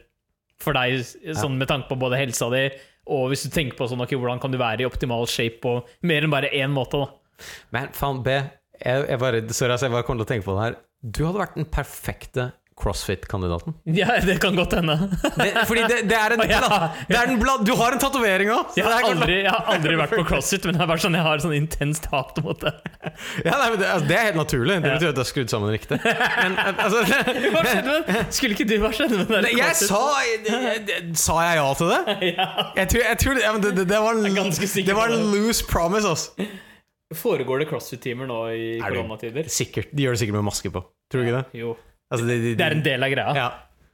for 0.64 0.78
deg, 0.78 1.02
sånn 1.38 1.58
med 1.60 1.70
tanke 1.72 1.92
på 1.92 2.00
både 2.00 2.20
helsa 2.22 2.50
di, 2.54 2.68
og 3.08 3.30
hvis 3.32 3.46
du 3.48 3.54
tenker 3.54 3.78
på 3.80 3.88
sånn, 3.90 4.04
okay, 4.04 4.20
hvordan 4.20 4.42
kan 4.44 4.52
du 4.54 4.60
være 4.60 4.84
i 4.84 4.88
optimal 4.88 5.28
shape 5.32 5.62
på 5.64 5.78
mer 6.08 6.26
enn 6.26 6.34
bare 6.34 6.52
én 6.56 6.74
måte, 6.74 7.00
da? 7.00 7.48
Men 7.76 7.92
faen, 7.96 8.24
B, 8.26 8.34
jeg, 8.78 9.04
jeg 9.08 9.22
bare, 9.22 9.44
sorry, 9.52 9.76
altså, 9.76 9.88
jeg 9.88 9.96
bare 9.96 10.08
kom 10.08 10.20
til 10.20 10.26
å 10.26 10.32
tenke 10.32 10.48
på 10.48 10.58
det 10.58 10.66
her. 10.66 10.80
Du 11.02 11.22
hadde 11.28 11.44
vært 11.44 11.60
den 11.60 11.70
perfekte 11.72 12.50
CrossFit-kandidaten. 12.78 13.74
Ja, 13.98 14.20
det 14.22 14.36
kan 14.42 14.56
godt 14.56 14.74
hende. 14.78 14.96
Det, 15.38 15.48
fordi 15.70 15.84
det, 15.90 15.98
det 16.10 16.18
er 16.18 16.36
en 16.36 16.44
ja. 16.52 16.60
bla- 16.62 16.90
det 17.10 17.18
er 17.18 17.32
en 17.32 17.40
bla, 17.42 17.56
Du 17.66 17.72
har 17.80 17.96
en 17.96 18.02
tatovering 18.02 18.52
òg! 18.54 18.76
Jeg 18.78 18.86
har, 18.86 19.06
aldri, 19.08 19.38
jeg 19.44 19.52
har 19.54 19.72
aldri 19.74 19.96
vært 20.00 20.14
på 20.18 20.26
CrossFit, 20.30 20.68
men 20.70 20.78
det 20.78 20.84
er 20.86 20.90
bare 20.92 21.02
sånn, 21.04 21.18
jeg 21.18 21.26
har 21.26 21.42
sånn 21.44 21.56
intenst 21.58 22.06
hat 22.14 22.38
mot 22.46 22.62
det. 22.62 22.74
Ja, 23.46 23.56
nei, 23.58 23.70
men 23.74 23.80
det, 23.82 23.90
altså, 23.96 24.08
det 24.12 24.18
er 24.20 24.26
helt 24.30 24.40
naturlig. 24.42 24.78
Det 24.84 24.94
betyr 24.98 25.10
at 25.14 25.18
du 25.18 25.24
har 25.24 25.30
skrudd 25.32 25.54
sammen 25.54 25.74
riktig. 25.74 26.00
Men 26.04 26.58
altså 26.76 27.02
Hva 27.08 27.64
skjedde 27.66 27.98
med? 27.98 28.22
Skulle 28.38 28.58
ikke 28.58 28.68
du 28.70 28.76
hva 28.84 28.94
skjedde 28.98 29.20
med 29.24 29.34
det? 29.34 29.42
Nei, 29.48 29.56
Jeg 29.58 29.80
sa 29.82 30.04
jeg, 30.28 30.40
jeg, 30.52 31.02
Sa 31.18 31.40
jeg 31.48 31.60
ja 31.62 31.68
til 31.82 31.92
det? 31.96 32.02
ja. 32.34 32.48
Jeg 32.84 32.92
tror, 32.94 33.04
jeg 33.08 33.22
tror 33.24 33.38
det, 33.40 33.44
ja, 33.48 33.52
men 33.58 33.66
det, 33.66 33.74
det, 33.82 33.88
det 33.90 34.02
var 34.06 34.18
en, 34.22 34.30
Jeg 34.30 34.48
er 34.54 34.88
det 34.92 34.98
var 35.02 35.14
en 35.18 35.28
loose 35.34 35.66
promise, 35.70 36.14
altså. 36.14 36.48
Foregår 37.16 37.62
det 37.64 37.70
CrossFit-timer 37.70 38.28
nå 38.28 38.38
i 38.52 38.64
Er 38.82 38.92
koronatider? 38.92 39.48
Sikkert. 39.52 39.94
De 39.96 40.04
gjør 40.04 40.18
det 40.18 40.20
sikkert 40.26 40.36
med 40.42 40.48
maske 40.50 40.72
på. 40.74 40.82
Tror 41.08 41.24
du 41.24 41.30
ikke 41.30 41.38
det? 41.40 41.60
Jo. 41.62 41.76
Altså, 42.12 42.28
de, 42.28 42.36
de, 42.44 42.52
Det 42.58 42.68
er 42.68 42.78
en 42.78 42.86
del 42.86 43.08
av 43.08 43.16
greia. 43.16 43.40
ja. 43.44 43.48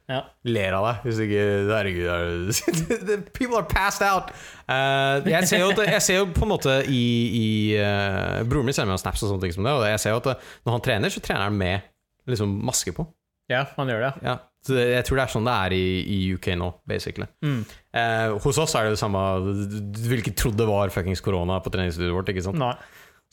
Ja. 0.04 0.18
Ler 0.44 0.74
av 0.76 0.84
deg 0.84 1.04
hvis 1.06 1.18
ikke 1.24 1.44
Herregud, 1.70 2.08
er 2.12 3.22
people 3.38 3.56
are 3.56 3.64
passed 3.64 4.04
out. 4.04 4.34
Uh, 4.68 5.24
jeg, 5.24 5.48
ser 5.48 5.62
jo 5.62 5.70
at, 5.72 5.80
jeg 5.94 6.04
ser 6.04 6.18
jo 6.18 6.26
på 6.36 6.44
en 6.44 6.50
måte 6.52 6.74
i, 6.92 7.04
i 7.38 7.46
uh, 7.80 8.42
Broren 8.44 8.68
min 8.68 8.76
sender 8.76 8.92
meg 8.92 9.00
snaps 9.00 9.24
og 9.24 9.32
sånne 9.32 9.46
ting 9.46 9.54
som 9.56 9.64
det, 9.64 9.72
og 9.72 9.86
jeg 9.88 10.02
ser 10.02 10.12
jo 10.12 10.20
at 10.20 10.28
eh, 10.34 10.50
når 10.66 10.76
han 10.76 10.84
trener, 10.84 11.14
så 11.14 11.22
trener 11.24 11.46
han 11.46 11.56
med 11.56 11.88
liksom 12.28 12.52
maske 12.68 12.92
på. 12.96 13.06
ja, 13.52 13.64
han 13.78 13.92
gjør 13.92 14.04
det. 14.04 14.12
Ja. 14.28 14.36
Så 14.64 14.76
jeg 14.80 15.04
tror 15.04 15.18
det 15.20 15.24
er 15.24 15.32
sånn 15.32 15.48
det 15.48 15.54
er 15.66 15.74
i, 15.76 15.86
i 16.08 16.18
UK 16.36 16.50
nå, 16.56 16.70
basically. 16.88 17.26
Mm. 17.44 17.58
Eh, 18.00 18.36
hos 18.44 18.60
oss 18.60 18.76
er 18.76 18.86
det 18.86 18.94
det 18.94 19.00
samme 19.00 19.24
du 19.44 20.04
ville 20.04 20.22
ikke 20.24 20.36
trodd 20.40 20.56
det 20.56 20.68
var 20.68 20.92
fuckings 20.92 21.20
korona 21.24 21.58
på 21.64 21.72
treningsstudioet 21.72 22.16
vårt. 22.16 22.32
ikke 22.32 22.44
sant? 22.46 22.60
Nei. 22.60 22.72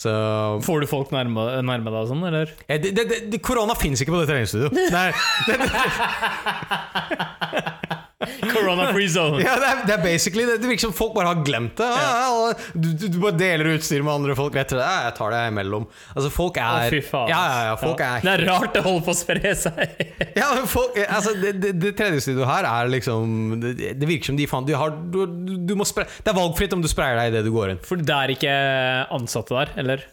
Så 0.02 0.12
Får 0.66 0.82
du 0.82 0.88
folk 0.90 1.12
nærme, 1.14 1.44
nærme 1.62 1.92
deg 1.94 2.00
og 2.00 2.10
sånn, 2.10 2.24
eller? 2.26 2.50
eh, 2.66 2.80
det, 2.82 2.96
det, 2.98 3.04
det, 3.30 3.42
Korona 3.46 3.76
fins 3.78 4.02
ikke 4.02 4.16
på 4.16 4.24
det 4.24 4.32
treningsstudioet. 4.32 4.74
Det 8.22 8.48
er, 8.48 8.52
Corona 8.54 8.88
free 8.94 9.10
zone. 9.10 9.40
ja, 9.42 9.56
det, 9.62 9.68
er, 9.72 9.80
det 9.88 9.94
er 9.96 10.02
basically 10.04 10.44
Det, 10.46 10.58
det 10.62 10.70
virker 10.70 10.86
som 10.88 10.94
folk 10.96 11.14
bare 11.16 11.32
har 11.32 11.42
glemt 11.48 11.76
det. 11.80 11.88
Ja, 11.90 12.52
du, 12.74 12.88
du, 12.94 13.06
du 13.16 13.18
bare 13.24 13.36
deler 13.40 13.72
utstyr 13.74 14.04
med 14.06 14.14
andre 14.14 14.36
folk. 14.38 14.56
Etter 14.62 14.78
det. 14.80 14.86
ja, 14.86 15.08
jeg 15.10 15.16
tar 15.18 15.34
det 15.36 15.42
imellom. 15.52 15.88
Altså, 16.16 16.32
folk 16.34 16.60
er 16.62 16.98
faen. 17.08 17.32
Ja, 17.32 17.42
ja, 17.42 17.62
ja, 17.72 17.76
folk 17.82 18.04
er 18.06 18.26
Det 18.26 18.34
er 18.36 18.46
rart 18.50 18.76
det 18.78 18.84
holder 18.86 19.06
på 19.08 19.16
å 19.16 19.20
spre 19.22 19.56
seg. 19.66 19.82
Ja, 20.42 20.52
men 20.56 20.68
folk, 20.70 20.96
altså, 21.02 21.34
det, 21.42 21.56
det, 21.60 21.74
det 21.82 21.92
tredje 22.00 22.22
studioet 22.24 22.48
her 22.48 22.68
er 22.70 22.90
liksom 22.94 23.58
Det, 23.62 23.74
det 24.00 24.08
virker 24.08 24.32
som 24.32 24.38
de 24.40 24.46
faen 24.50 24.68
de 24.68 24.78
har, 24.78 24.94
du, 25.12 25.24
du, 25.28 25.54
du 25.68 25.74
må 25.78 25.86
spre, 25.88 26.06
Det 26.22 26.32
er 26.32 26.38
valgfritt 26.38 26.74
om 26.78 26.84
du 26.84 26.88
sprayer 26.92 27.18
deg 27.20 27.34
idet 27.34 27.46
du 27.48 27.52
går 27.56 27.74
inn. 27.74 27.82
For 27.86 28.00
det 28.00 28.16
er 28.16 28.34
ikke 28.36 28.54
ansatte 29.18 29.58
der, 29.58 29.74
eller? 29.82 30.06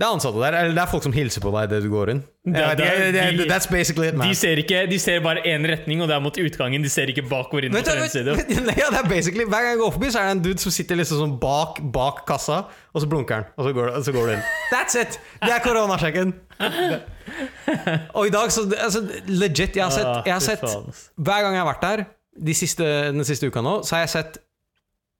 Det 0.00 0.06
er 0.06 0.14
ansatte 0.16 0.40
der, 0.40 0.54
eller 0.56 0.72
det 0.72 0.80
er 0.80 0.88
folk 0.88 1.02
som 1.04 1.12
hilser 1.12 1.42
på 1.44 1.50
deg 1.52 1.66
idet 1.68 1.82
du 1.84 1.90
går 1.92 2.08
inn. 2.14 2.20
Det- 2.48 2.56
Jeg 2.56 2.76
det- 2.78 3.12
det- 3.12 3.38
de- 3.38 3.48
that's 3.50 3.66
basically 3.70 4.08
it, 4.08 4.14
man. 4.16 4.28
De 4.30 4.34
ser, 4.34 4.56
ikke, 4.56 4.86
de 4.88 4.98
ser 4.98 5.20
bare 5.20 5.42
én 5.44 5.60
retning, 5.68 6.00
og 6.00 6.08
det 6.08 6.14
er 6.16 6.20
mot 6.24 6.38
utgangen. 6.40 6.82
De 6.82 6.88
ser 6.88 7.06
ikke 7.12 7.26
bakover 7.28 7.66
inn 7.68 7.72
vet, 7.76 7.84
treningsstudio. 7.84 8.32
ja, 8.80 8.88
det 8.94 8.98
er 9.04 9.08
basically 9.10 9.44
Hver 9.44 9.60
gang 9.60 9.74
jeg 9.74 9.78
går 9.82 9.92
forbi, 9.98 10.06
så 10.14 10.18
er 10.22 10.30
det 10.30 10.36
en 10.38 10.42
dude 10.46 10.58
som 10.64 10.72
sitter 10.72 10.96
liksom 10.96 11.20
sånn 11.20 11.34
bak, 11.42 11.82
bak 11.92 12.24
kassa, 12.26 12.62
og 12.94 13.02
så 13.02 13.06
blunker 13.12 13.34
han, 13.34 13.44
og 13.58 13.66
så 13.68 13.74
går, 13.76 13.92
så 14.08 14.12
går 14.16 14.26
du 14.26 14.32
inn. 14.38 14.42
That's 14.72 14.96
it! 15.02 15.20
Det 15.44 15.52
er 15.52 15.60
koronasjekken. 15.68 16.32
Og 18.14 18.26
i 18.26 18.30
dag, 18.30 18.50
så 18.52 18.64
altså, 18.80 19.02
Legit, 19.28 19.76
jeg 19.76 19.84
har 19.84 19.90
sett, 19.94 20.06
jeg 20.26 20.32
har 20.32 20.40
Ah, 20.40 20.48
sett. 20.48 21.10
Hver 21.20 21.42
gang 21.44 21.54
jeg 21.54 21.62
har 21.62 21.68
vært 21.74 21.84
der 21.84 22.04
de 22.46 22.54
siste, 22.56 22.84
den 23.12 23.24
siste 23.24 23.46
uka 23.52 23.60
nå, 23.64 23.82
så 23.84 23.96
har 23.96 24.06
jeg 24.06 24.12
sett 24.16 24.38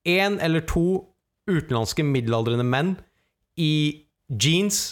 én 0.09 0.39
eller 0.41 0.59
to 0.65 1.05
utenlandske 1.49 2.03
middelaldrende 2.05 2.65
menn 2.65 2.95
i 3.61 4.05
jeans 4.31 4.83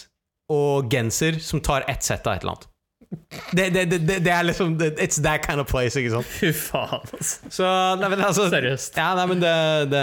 og 0.50 0.90
genser 0.90 1.38
som 1.42 1.62
tar 1.62 1.86
ett 1.88 2.04
sett 2.04 2.26
av 2.26 2.36
et 2.36 2.44
eller 2.44 2.56
annet. 2.56 2.66
Det, 3.50 3.64
det, 3.74 3.84
det, 3.90 4.18
det, 4.22 4.30
er 4.30 4.44
liksom 4.46 4.76
It's 4.78 5.18
that 5.22 5.42
kind 5.42 5.58
of 5.58 5.66
place, 5.66 5.98
ikke 5.98 6.12
sant? 6.12 6.26
Fy 6.30 6.52
faen, 6.54 7.00
altså. 7.02 7.48
Så 7.50 7.70
nei, 7.98 8.10
men 8.12 8.20
altså 8.22 8.44
Seriøst. 8.52 8.98
Ja, 9.00 9.08
nei, 9.18 9.24
men 9.32 9.40
det, 9.42 9.54
det 9.90 10.02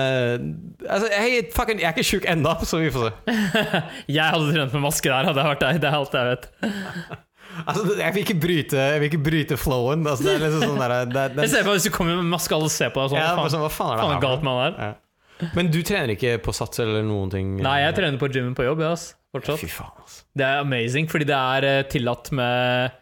altså, 0.89 1.07
hey, 1.13 1.45
fucking, 1.55 1.79
Jeg 1.79 1.87
er 1.87 1.95
ikke 1.95 2.07
sjuk 2.09 2.27
ennå, 2.27 2.51
så 2.67 2.81
vi 2.81 2.91
får 2.91 3.07
se. 3.07 3.37
Jeg 4.17 4.25
hadde 4.25 4.51
trent 4.51 4.75
med 4.75 4.83
maske 4.89 5.07
der, 5.07 5.29
hadde 5.29 5.39
jeg 5.39 5.53
vært 5.53 5.63
deg. 5.63 5.79
Det 5.83 5.89
er 5.89 5.97
alt 6.01 6.19
jeg 6.19 6.33
vet. 6.33 6.51
Altså, 7.57 7.95
jeg 7.97 8.13
vil 8.13 8.21
ikke 8.21 8.35
bryte, 8.37 8.77
jeg 8.77 8.99
vil 9.01 9.07
ikke 9.07 9.23
bryte 9.25 9.55
flowen. 9.57 10.03
Altså, 10.05 10.27
det 10.27 10.33
er 10.35 10.43
liksom 10.43 10.75
sånn 10.75 10.81
der, 10.83 10.91
det, 11.09 11.23
det, 11.33 11.45
Jeg 11.47 11.53
ser 11.55 11.63
på 11.65 11.73
Hvis 11.73 11.87
du 11.87 11.89
kommer 11.95 12.19
med 12.19 12.27
maske, 12.29 12.53
alle 12.53 12.69
ser 12.69 12.91
på 12.93 13.01
deg 13.01 13.15
sånn. 13.15 13.17
ja, 13.17 13.31
faen, 13.33 13.49
sånn, 13.49 13.63
Hva 13.63 13.71
faen 13.73 13.93
er 13.93 13.97
det 13.97 14.03
faen 14.03 14.13
her? 14.13 14.21
galt 14.21 14.43
med 14.45 14.53
han 14.53 14.59
der? 14.61 14.91
Ja. 14.91 15.49
Men 15.57 15.71
du 15.73 15.79
trener 15.85 16.13
ikke 16.13 16.35
på 16.45 16.53
sats 16.53 16.83
eller 16.83 17.01
noen 17.07 17.33
ting? 17.33 17.55
Nei, 17.65 17.79
jeg 17.81 17.97
trener 17.97 18.21
på 18.21 18.29
gymmen 18.29 18.53
på 18.57 18.67
jobb, 18.67 18.83
ja, 18.85 18.93
ass. 18.93 19.07
Fortsatt. 19.37 19.63
Fy 19.63 19.69
faen, 19.71 19.97
altså. 20.03 20.23
Det 20.37 20.45
er 20.47 20.61
amazing, 20.63 21.09
fordi 21.11 21.27
det 21.29 21.37
er 21.37 21.67
eh, 21.71 21.81
tillatt 21.91 22.31
med 22.35 22.95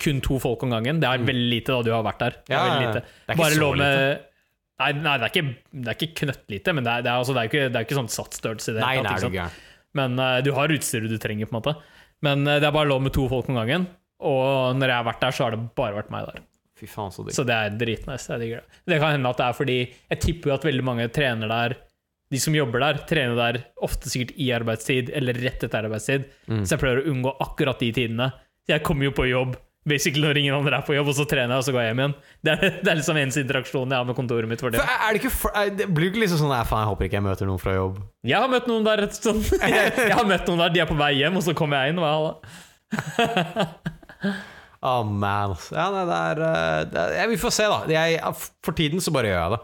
kun 0.00 0.20
to 0.24 0.38
folk 0.40 0.62
om 0.64 0.72
gangen. 0.72 1.00
Det 1.02 1.08
er 1.08 1.24
veldig 1.24 1.50
lite 1.50 1.74
da 1.74 1.84
du 1.84 1.90
har 1.92 2.04
vært 2.06 2.22
der. 2.24 2.38
Det 2.44 2.54
er 2.56 2.62
Mm. 2.64 2.70
Ja, 2.70 2.78
lite. 2.86 3.02
Det 3.04 3.34
er 3.34 3.42
Bare 3.42 3.60
lov 3.60 3.76
med 3.80 4.30
Nei, 4.74 4.88
nei 4.90 5.12
det, 5.22 5.26
er 5.28 5.30
ikke, 5.30 5.42
det 5.70 5.90
er 5.92 5.94
ikke 5.94 6.14
knøttlite, 6.18 6.72
men 6.74 6.82
det 6.82 6.90
er, 6.90 7.02
det 7.06 7.10
er, 7.12 7.18
altså, 7.22 7.34
det 7.36 7.38
er 7.38 7.44
jo 7.46 7.50
ikke, 7.52 7.66
det 7.70 7.82
ikke 7.86 7.98
sånn 8.00 8.08
satsstørrelse 8.10 8.72
i 8.72 8.74
det 8.74 8.88
hele 8.88 9.12
tatt, 9.12 9.26
du. 9.30 9.60
Men 9.94 10.16
uh, 10.18 10.40
du 10.42 10.50
har 10.56 10.72
utstyret 10.74 11.12
du 11.12 11.14
trenger, 11.22 11.46
på 11.46 11.54
en 11.54 11.60
måte. 11.60 11.74
Men 12.26 12.42
uh, 12.42 12.56
det 12.58 12.66
er 12.66 12.74
bare 12.74 12.90
lov 12.90 13.04
med 13.04 13.14
to 13.14 13.28
folk 13.30 13.46
om 13.52 13.60
gangen. 13.60 13.86
Og 14.26 14.74
når 14.74 14.90
jeg 14.90 14.98
har 14.98 15.06
vært 15.06 15.22
der, 15.22 15.36
så 15.36 15.46
har 15.46 15.54
det 15.54 15.60
bare 15.78 15.94
vært 16.00 16.10
meg 16.10 16.26
der. 16.26 16.42
Fy 16.74 16.88
faen, 16.90 17.14
så 17.14 17.22
digg. 17.22 17.36
Så 17.36 17.44
det 17.46 17.54
er 17.54 17.76
dritnice. 17.78 18.26
Jeg 18.32 18.42
digger 18.42 18.64
det. 18.64 18.82
Det 18.90 18.98
kan 18.98 19.14
hende 19.14 19.30
at 19.30 19.38
det 19.38 19.46
er 19.46 19.58
fordi 19.60 19.76
Jeg 19.84 20.20
tipper 20.24 20.50
jo 20.50 20.56
at 20.56 20.66
veldig 20.66 20.86
mange 20.90 21.06
trener 21.14 21.52
der 21.54 21.76
De 22.32 22.40
som 22.40 22.54
jobber 22.56 22.82
der, 22.82 23.02
trener 23.08 23.36
der 23.38 23.60
ofte 23.84 24.10
sikkert 24.10 24.32
i 24.40 24.48
arbeidstid 24.56 25.12
eller 25.14 25.36
rett 25.44 25.66
etter 25.66 25.86
arbeidstid. 25.86 26.24
Mm. 26.48 26.64
Så 26.64 26.74
jeg 26.74 26.82
prøver 26.82 27.02
å 27.02 27.12
unngå 27.12 27.34
akkurat 27.44 27.82
de 27.82 27.92
tidene. 27.94 28.32
Jeg 28.70 28.82
kommer 28.86 29.10
jo 29.10 29.14
på 29.16 29.28
jobb 29.28 29.58
basically 29.84 30.24
når 30.24 30.38
ingen 30.40 30.54
andre 30.56 30.78
er 30.78 30.86
på 30.86 30.94
jobb, 30.96 31.10
og 31.12 31.16
så 31.18 31.26
trener 31.28 31.52
jeg, 31.52 31.60
og 31.60 31.66
så 31.66 31.74
går 31.74 31.82
jeg 31.82 31.90
hjem 31.90 32.02
igjen. 32.02 32.14
Det 32.40 32.52
er, 32.54 32.62
det 32.80 32.90
er 32.90 32.98
liksom 33.00 33.18
eneste 33.20 33.42
interaksjonen 33.44 33.92
jeg 33.92 34.00
har 34.00 34.08
med 34.08 34.16
kontoret 34.16 34.48
mitt. 34.50 34.62
for 34.64 34.72
det. 34.72 34.80
For 34.80 34.88
er 34.94 35.12
det 35.12 35.20
ikke 35.20 35.32
er, 35.50 35.72
det 35.80 35.88
blir 35.92 36.08
ikke 36.10 36.22
liksom 36.24 36.40
sånn 36.40 36.52
Nei, 36.54 36.62
faen, 36.68 36.84
jeg 36.84 36.92
håper 36.92 37.08
ikke 37.08 37.18
jeg 37.18 37.26
møter 37.26 37.50
noen 37.50 37.60
fra 37.60 37.76
jobb. 37.76 38.00
Jeg 38.24 38.40
har 38.40 38.52
møtt 38.54 38.70
noen 38.70 38.88
der 38.88 39.04
sånn, 39.12 39.42
jeg, 39.60 39.92
jeg 40.08 40.16
har 40.16 40.30
møtt 40.30 40.48
noen 40.48 40.64
der, 40.64 40.74
de 40.74 40.84
er 40.84 40.88
på 40.90 40.98
vei 40.98 41.12
hjem, 41.20 41.36
og 41.40 41.44
så 41.44 41.56
kommer 41.58 41.84
jeg 41.84 41.94
inn. 41.94 42.00
Og 42.00 42.08
halla. 42.08 42.32
Oh 44.84 45.00
man, 45.00 45.54
altså. 45.54 45.72
Ja, 45.72 45.86
nei, 45.92 46.02
det 46.08 46.16
er, 46.16 46.40
eh, 46.44 46.80
det 46.90 46.98
er 47.00 47.14
Jeg 47.16 47.28
Vi 47.30 47.38
får 47.40 47.52
se, 47.56 47.68
da. 47.72 47.78
Jeg, 47.88 48.34
for 48.64 48.76
tiden 48.76 49.00
så 49.00 49.14
bare 49.16 49.30
gjør 49.30 49.38
jeg 49.38 49.54
det. 49.54 49.60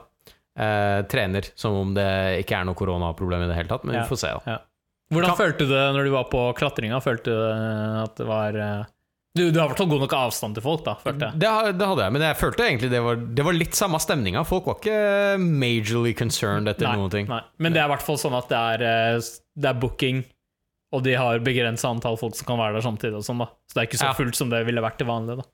Eh, 0.60 1.02
trener 1.08 1.46
som 1.56 1.72
om 1.78 1.92
det 1.96 2.04
ikke 2.44 2.58
er 2.58 2.66
noe 2.68 2.76
koronaproblem 2.76 3.46
i 3.46 3.48
det 3.48 3.56
hele 3.56 3.70
tatt, 3.70 3.84
men 3.86 3.94
Ja. 3.96 4.02
vi 4.04 4.10
får 4.12 4.18
se, 4.20 4.32
da. 4.44 4.58
Hvordan 5.10 5.30
Kan- 5.32 5.38
følte 5.38 5.58
du 5.64 5.70
det 5.72 5.84
når 5.96 6.04
du 6.04 6.10
var 6.12 6.24
på 6.30 6.40
klatringa? 6.58 6.98
Følte 7.00 7.24
du 7.32 8.02
at 8.04 8.16
det 8.20 8.26
var 8.28 8.54
eh, 8.56 8.84
Du, 9.34 9.44
du 9.52 9.60
har 9.60 9.66
i 9.66 9.70
hvert 9.70 9.78
fall 9.78 9.86
god 9.86 10.00
nok 10.02 10.12
avstand 10.18 10.54
til 10.58 10.62
folk, 10.64 10.82
da, 10.84 10.96
følte 10.98 11.20
jeg. 11.30 11.38
Det, 11.38 11.78
det 11.78 11.86
hadde 11.86 12.02
jeg, 12.02 12.12
men 12.12 12.22
jeg 12.26 12.36
følte 12.36 12.64
egentlig 12.66 12.90
det 12.90 13.00
var, 13.00 13.14
det 13.16 13.44
var 13.46 13.52
litt 13.54 13.72
samme 13.78 14.00
stemninga. 14.02 14.42
Folk 14.44 14.66
var 14.66 14.74
ikke 14.80 15.38
majorly 15.38 16.12
concerned 16.18 16.66
etter 16.68 16.88
Nei, 16.88 16.96
noen 16.98 17.10
ting. 17.14 17.28
Nei. 17.30 17.40
Men 17.62 17.72
det 17.72 17.80
er 17.80 17.86
i 17.86 17.92
hvert 17.94 18.02
fall 18.02 18.18
sånn 18.18 18.34
at 18.36 18.48
det 18.50 18.58
er, 18.58 18.82
eh, 19.14 19.20
det 19.56 19.70
er 19.70 19.78
booking, 19.80 20.24
og 20.92 21.04
de 21.06 21.14
har 21.14 21.38
begrensa 21.46 21.88
antall 21.94 22.18
folk 22.18 22.34
som 22.34 22.44
kan 22.50 22.58
være 22.58 22.74
der 22.80 22.82
samtidig. 22.90 23.14
Og 23.22 23.22
sånn 23.22 23.38
da 23.38 23.46
Så 23.70 23.74
det 23.78 23.82
er 23.84 23.86
ikke 23.86 24.02
så 24.02 24.10
Ja. 24.10 24.12
fullt 24.18 24.34
som 24.34 24.50
det 24.50 24.66
ville 24.66 24.82
vært 24.82 24.98
til 24.98 25.06
vanlig. 25.06 25.36
da 25.38 25.44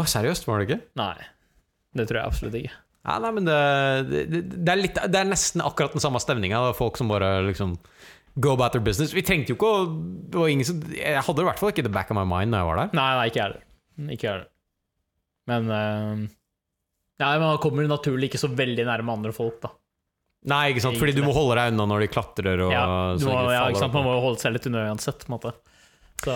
Å, 0.00 0.06
seriøst, 0.08 0.46
var 0.48 0.58
det 0.64 0.68
ikke? 0.70 0.80
Nei, 0.96 1.14
det 1.94 2.08
tror 2.08 2.16
jeg 2.16 2.24
absolutt 2.32 2.54
ikke. 2.64 2.72
Ja, 3.02 3.16
nei, 3.18 3.32
men 3.34 3.46
det, 3.48 3.58
det, 4.10 4.40
det, 4.52 4.70
er 4.70 4.78
litt, 4.78 4.98
det 5.10 5.18
er 5.18 5.26
nesten 5.26 5.62
akkurat 5.64 5.94
den 5.96 6.02
samme 6.04 6.20
stemninga. 6.22 6.60
Folk 6.78 7.00
som 7.00 7.10
bare 7.10 7.40
liksom 7.48 7.74
go 8.34 8.52
about 8.54 8.76
their 8.76 8.84
business. 8.84 9.14
Vi 9.14 9.24
trengte 9.26 9.52
jo 9.52 9.58
ikke 9.58 9.70
å 9.70 9.80
det 10.32 10.38
var 10.38 10.52
ingen 10.52 10.68
som, 10.68 10.78
Jeg 10.94 11.24
hadde 11.26 11.42
i 11.42 11.48
hvert 11.50 11.60
fall 11.60 11.72
ikke 11.74 11.84
the 11.84 11.92
back 11.92 12.12
of 12.14 12.16
my 12.16 12.24
mind 12.28 12.54
når 12.54 12.62
jeg 12.62 12.70
var 12.70 12.80
der. 12.82 12.94
Nei, 12.96 13.08
nei, 13.18 13.26
ikke 13.28 13.40
jeg 13.40 13.48
heller. 13.48 13.66
Ikke 14.14 14.28
jeg 14.28 14.32
heller. 14.36 14.48
Men 15.50 15.68
uh, 15.74 16.22
ja, 17.18 17.32
man 17.42 17.58
kommer 17.62 17.90
naturlig 17.90 18.30
ikke 18.30 18.40
så 18.40 18.52
veldig 18.54 18.86
nærme 18.86 19.18
andre 19.18 19.34
folk, 19.34 19.58
da. 19.64 19.72
Nei, 20.50 20.62
ikke 20.72 20.82
sant? 20.86 20.98
Fordi 20.98 21.14
du 21.14 21.22
må 21.22 21.34
holde 21.34 21.58
deg 21.58 21.74
unna 21.74 21.84
når 21.90 22.06
de 22.06 22.08
klatrer. 22.10 22.64
Og, 22.66 22.72
Ja, 22.74 22.86
må, 23.18 23.34
ja, 23.52 23.66
ikke 23.70 23.82
sant? 23.82 23.94
Man 23.94 24.06
må 24.06 24.16
jo 24.16 24.22
holde 24.24 24.42
seg 24.42 24.54
litt 24.56 24.66
unna 24.70 24.88
uansett. 24.90 25.26
på 25.26 25.30
en 25.30 25.36
måte 25.36 25.52
Så 26.22 26.34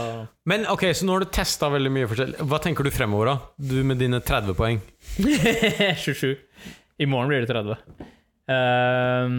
Men 0.48 0.66
ok, 0.70 0.88
så 0.96 1.06
nå 1.06 1.14
har 1.14 1.22
du 1.22 1.30
testa 1.30 1.70
veldig 1.70 1.92
mye 1.94 2.08
forskjellig. 2.10 2.46
Hva 2.50 2.58
tenker 2.62 2.86
du 2.86 2.92
fremover, 2.94 3.30
da? 3.30 3.36
Du 3.70 3.78
med 3.86 4.00
dine 4.02 4.20
30 4.24 4.58
poeng. 4.58 4.82
27. 6.04 6.34
I 7.02 7.08
morgen 7.10 7.30
blir 7.30 7.44
det 7.44 7.52
30. 7.52 7.76
Uh, 8.46 9.30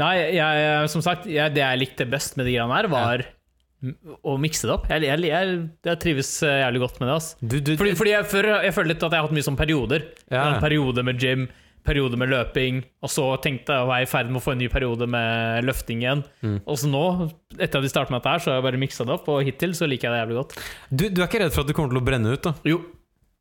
nei, 0.00 0.12
jeg, 0.36 0.92
som 0.92 1.04
sagt, 1.04 1.26
jeg, 1.28 1.52
det 1.54 1.60
jeg 1.60 1.80
likte 1.82 2.06
best 2.08 2.38
med 2.38 2.48
de 2.48 2.54
greiene 2.54 2.76
her, 2.76 2.88
var 2.92 3.24
ja. 3.24 3.90
å 4.24 4.36
mikse 4.40 4.68
det 4.68 4.74
opp. 4.76 4.88
Jeg, 4.92 5.04
jeg, 5.06 5.58
jeg, 5.86 6.00
trives 6.02 6.32
jævlig 6.44 6.82
godt 6.84 7.00
med 7.00 7.08
det. 7.08 7.18
Altså. 7.18 7.38
Du, 7.40 7.58
du, 7.60 7.74
Fordi, 7.76 7.94
fordi 8.00 8.16
jeg, 8.16 8.28
før, 8.32 8.50
jeg 8.66 8.76
føler 8.76 8.92
litt 8.94 9.04
at 9.04 9.12
jeg 9.12 9.22
har 9.22 9.28
hatt 9.28 9.36
mye 9.38 9.48
sånn 9.48 9.60
perioder. 9.60 10.08
Ja. 10.28 10.48
En 10.50 10.60
periode 10.64 11.04
med 11.06 11.20
gym, 11.22 11.48
periode 11.86 12.18
med 12.20 12.30
løping, 12.32 12.82
og 13.04 13.12
så 13.12 13.28
tenkte 13.42 13.76
jeg 13.76 13.86
å 13.86 13.90
være 13.90 14.06
i 14.06 14.10
ferd 14.10 14.32
med 14.32 14.42
å 14.42 14.44
få 14.44 14.56
en 14.56 14.62
ny 14.64 14.68
periode 14.72 15.08
med 15.10 15.64
løfting 15.68 16.04
igjen. 16.04 16.26
Mm. 16.42 16.58
Og 16.64 16.82
så 16.82 16.90
nå, 16.90 17.04
etter 17.56 17.78
at 17.78 17.86
vi 17.86 17.92
startet 17.92 18.14
med 18.14 18.20
dette 18.20 18.34
her, 18.34 18.44
så 18.44 18.52
har 18.52 18.60
jeg 18.60 18.68
bare 18.68 18.82
miksa 18.82 19.06
det 19.06 19.16
opp, 19.16 19.30
og 19.32 19.46
hittil 19.46 19.74
så 19.78 19.88
liker 19.90 20.10
jeg 20.10 20.16
det 20.16 20.22
jævlig 20.24 20.38
godt. 20.42 20.60
du, 20.90 21.08
du 21.08 21.22
er 21.22 21.26
ikke 21.30 21.42
redd 21.46 21.56
for 21.56 21.64
at 21.64 21.70
du 21.70 21.76
kommer 21.78 21.94
til 21.94 22.02
å 22.02 22.06
brenne 22.10 22.36
ut, 22.36 22.42
da? 22.50 22.54
Jo. 22.66 22.82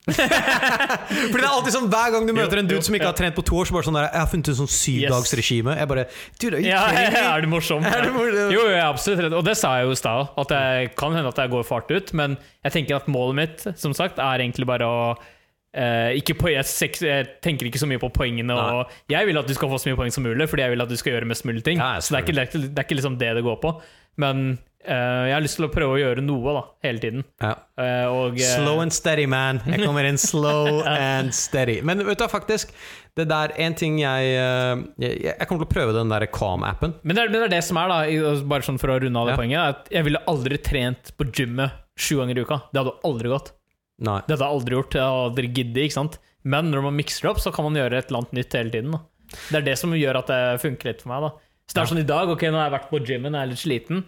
Fordi 0.15 1.39
det 1.39 1.47
er 1.47 1.49
alltid 1.49 1.73
sånn 1.73 1.87
hver 1.89 2.11
gang 2.13 2.27
du 2.29 2.33
møter 2.37 2.59
en 2.61 2.67
Jo, 2.67 2.75
dude 2.75 2.85
som 2.85 2.97
ikke 2.97 3.07
har 3.09 3.17
trent 3.17 3.37
på 3.37 3.43
to 3.47 3.57
år, 3.57 3.65
så 3.65 3.73
bare 3.73 3.87
sånn 3.87 3.97
der 3.97 4.05
Jeg 4.05 4.21
har 4.21 4.29
funnet 4.29 4.49
en 4.51 4.57
sånn 4.59 4.69
syvdagsregime. 4.75 5.77
Jeg 5.79 5.89
bare 5.89 6.03
Dude, 6.41 6.59
Ja, 6.65 6.83
er 7.33 7.45
du 7.45 7.49
morsom? 7.49 7.85
Er 7.89 8.05
du 8.05 8.11
morsom? 8.13 8.53
Jo, 8.53 8.67
jeg 8.69 8.77
er 8.77 8.85
absolutt 8.85 9.23
redd. 9.25 9.37
Og 9.39 9.45
det 9.47 9.55
sa 9.57 9.75
jeg 9.79 9.89
jo 9.89 9.95
i 9.95 9.99
stad, 9.99 10.29
at 10.43 10.53
det 10.53 10.91
kan 10.99 11.15
hende 11.17 11.31
at 11.33 11.41
jeg 11.41 11.53
går 11.55 11.65
fart 11.65 11.89
ut, 11.89 12.13
men 12.17 12.37
jeg 12.65 12.75
tenker 12.77 12.99
at 12.99 13.09
målet 13.09 13.39
mitt, 13.39 13.65
som 13.81 13.95
sagt, 13.97 14.21
er 14.21 14.45
egentlig 14.45 14.69
bare 14.69 14.85
å 14.85 14.99
ikke 15.75 16.37
på, 16.39 16.51
jeg, 16.53 16.63
jeg 17.03 17.27
tenker 17.43 17.67
ikke 17.67 17.81
så 17.81 17.89
mye 17.89 17.99
på 17.99 18.11
poengene. 18.15 18.55
Og 18.55 18.93
jeg 19.11 19.27
vil 19.27 19.41
at 19.41 19.49
du 19.49 19.55
skal 19.57 19.71
få 19.71 19.81
så 19.81 19.91
mye 19.91 19.99
poeng 19.99 20.13
som 20.13 20.23
mulig, 20.23 20.47
fordi 20.51 20.63
jeg 20.63 20.75
vil 20.75 20.85
at 20.85 20.91
du 20.91 20.95
skal 20.99 21.17
gjøre 21.17 21.27
mest 21.27 21.47
mulig 21.47 21.65
ting. 21.65 21.81
Ja, 21.83 21.97
så 21.99 22.15
det 22.15 22.21
er, 22.21 22.27
ikke, 22.27 22.37
det, 22.37 22.47
er 22.47 22.69
det 22.69 22.79
er 22.79 22.87
ikke 22.87 22.99
liksom 23.01 23.19
det 23.19 23.33
det 23.35 23.43
går 23.45 23.59
på. 23.63 23.73
Men 24.21 24.43
uh, 24.87 25.23
jeg 25.27 25.33
har 25.35 25.43
lyst 25.43 25.59
til 25.59 25.67
å 25.67 25.71
prøve 25.73 25.97
å 25.97 25.99
gjøre 25.99 26.23
noe 26.23 26.53
da, 26.55 26.61
hele 26.87 27.01
tiden. 27.03 27.25
Ja. 27.43 27.53
Uh, 27.75 28.05
og, 28.13 28.39
Slow 28.39 28.79
and 28.83 28.95
steady, 28.95 29.25
man. 29.27 29.59
Jeg 29.67 29.83
kommer 29.83 30.07
inn 30.07 30.19
slow 30.21 30.79
and 30.93 31.35
steady. 31.35 31.81
Men 31.85 32.05
vet 32.07 32.21
du 32.21 32.27
faktisk 32.31 32.71
Det 33.15 33.25
der 33.27 33.51
en 33.63 33.75
ting 33.79 33.97
jeg 34.01 34.31
Jeg, 34.31 35.11
jeg 35.23 35.47
kommer 35.47 35.63
til 35.63 35.69
å 35.69 35.73
prøve 35.73 35.95
den 35.95 36.11
der 36.11 36.27
Calm-appen. 36.31 36.95
Men 37.03 37.19
men 37.19 37.35
det 37.35 37.43
er 37.47 37.53
det 37.57 37.63
som 37.67 37.79
er, 37.79 37.91
da, 37.91 38.35
bare 38.47 38.67
sånn 38.67 38.79
for 38.79 38.91
å 38.91 38.99
runde 39.03 39.19
av 39.19 39.29
det 39.29 39.35
Ja. 39.35 39.39
poenget, 39.39 39.91
jeg 39.91 40.07
ville 40.07 40.23
aldri 40.31 40.59
trent 40.63 41.11
på 41.15 41.27
gymmet 41.31 41.81
sju 41.95 42.17
ganger 42.19 42.39
i 42.39 42.43
uka. 42.43 42.61
Det 42.71 42.81
hadde 42.81 42.95
aldri 43.07 43.31
gått. 43.31 43.53
Nei. 44.03 44.19
Dette 44.27 44.41
har 44.41 44.49
jeg 44.51 44.59
aldri 44.59 44.75
gjort. 44.75 44.97
Jeg 44.97 45.05
har 45.05 45.25
aldri 45.29 45.49
giddet, 45.55 45.81
ikke 45.85 45.97
sant? 45.97 46.19
Men 46.45 46.69
når 46.73 46.83
man 46.89 46.97
mikser 46.97 47.25
det 47.25 47.31
opp, 47.31 47.41
så 47.41 47.53
kan 47.55 47.67
man 47.67 47.77
gjøre 47.79 48.01
et 48.01 48.11
eller 48.11 48.23
annet 48.23 48.37
nytt 48.37 48.57
hele 48.59 48.73
tiden. 48.73 48.93
Da. 48.95 49.01
Det 49.49 49.59
er 49.61 49.65
det 49.69 49.77
som 49.81 49.95
gjør 49.97 50.19
at 50.21 50.29
det 50.29 50.41
funker 50.61 50.91
litt 50.91 51.01
for 51.01 51.13
meg. 51.13 51.25
da 51.25 51.31
Så 51.65 51.77
det 51.77 51.81
er 51.81 51.91
sånn 51.93 52.03
i 52.03 52.07
dag, 52.11 52.31
ok, 52.35 52.45
nå 52.51 52.59
har 52.59 52.69
jeg 52.69 52.75
vært 52.75 52.91
på 52.91 53.01
gymmen, 53.07 53.33
jeg 53.33 53.41
er 53.41 53.51
litt 53.51 53.63
sliten. 53.63 54.05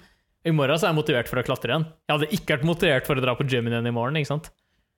I 0.48 0.54
morgen 0.56 0.80
så 0.80 0.88
er 0.88 0.94
jeg 0.94 1.00
motivert 1.00 1.32
for 1.32 1.42
å 1.42 1.46
klatre 1.48 1.74
igjen. 1.74 1.88
Jeg 2.08 2.14
hadde 2.14 2.30
ikke 2.38 2.56
vært 2.56 2.68
motivert 2.70 3.10
for 3.10 3.20
å 3.20 3.24
dra 3.24 3.34
på 3.40 3.48
gymmen 3.50 3.74
igjen 3.74 3.90
i 3.90 3.96
morgen. 3.96 4.20
ikke 4.20 4.32
sant? 4.36 4.52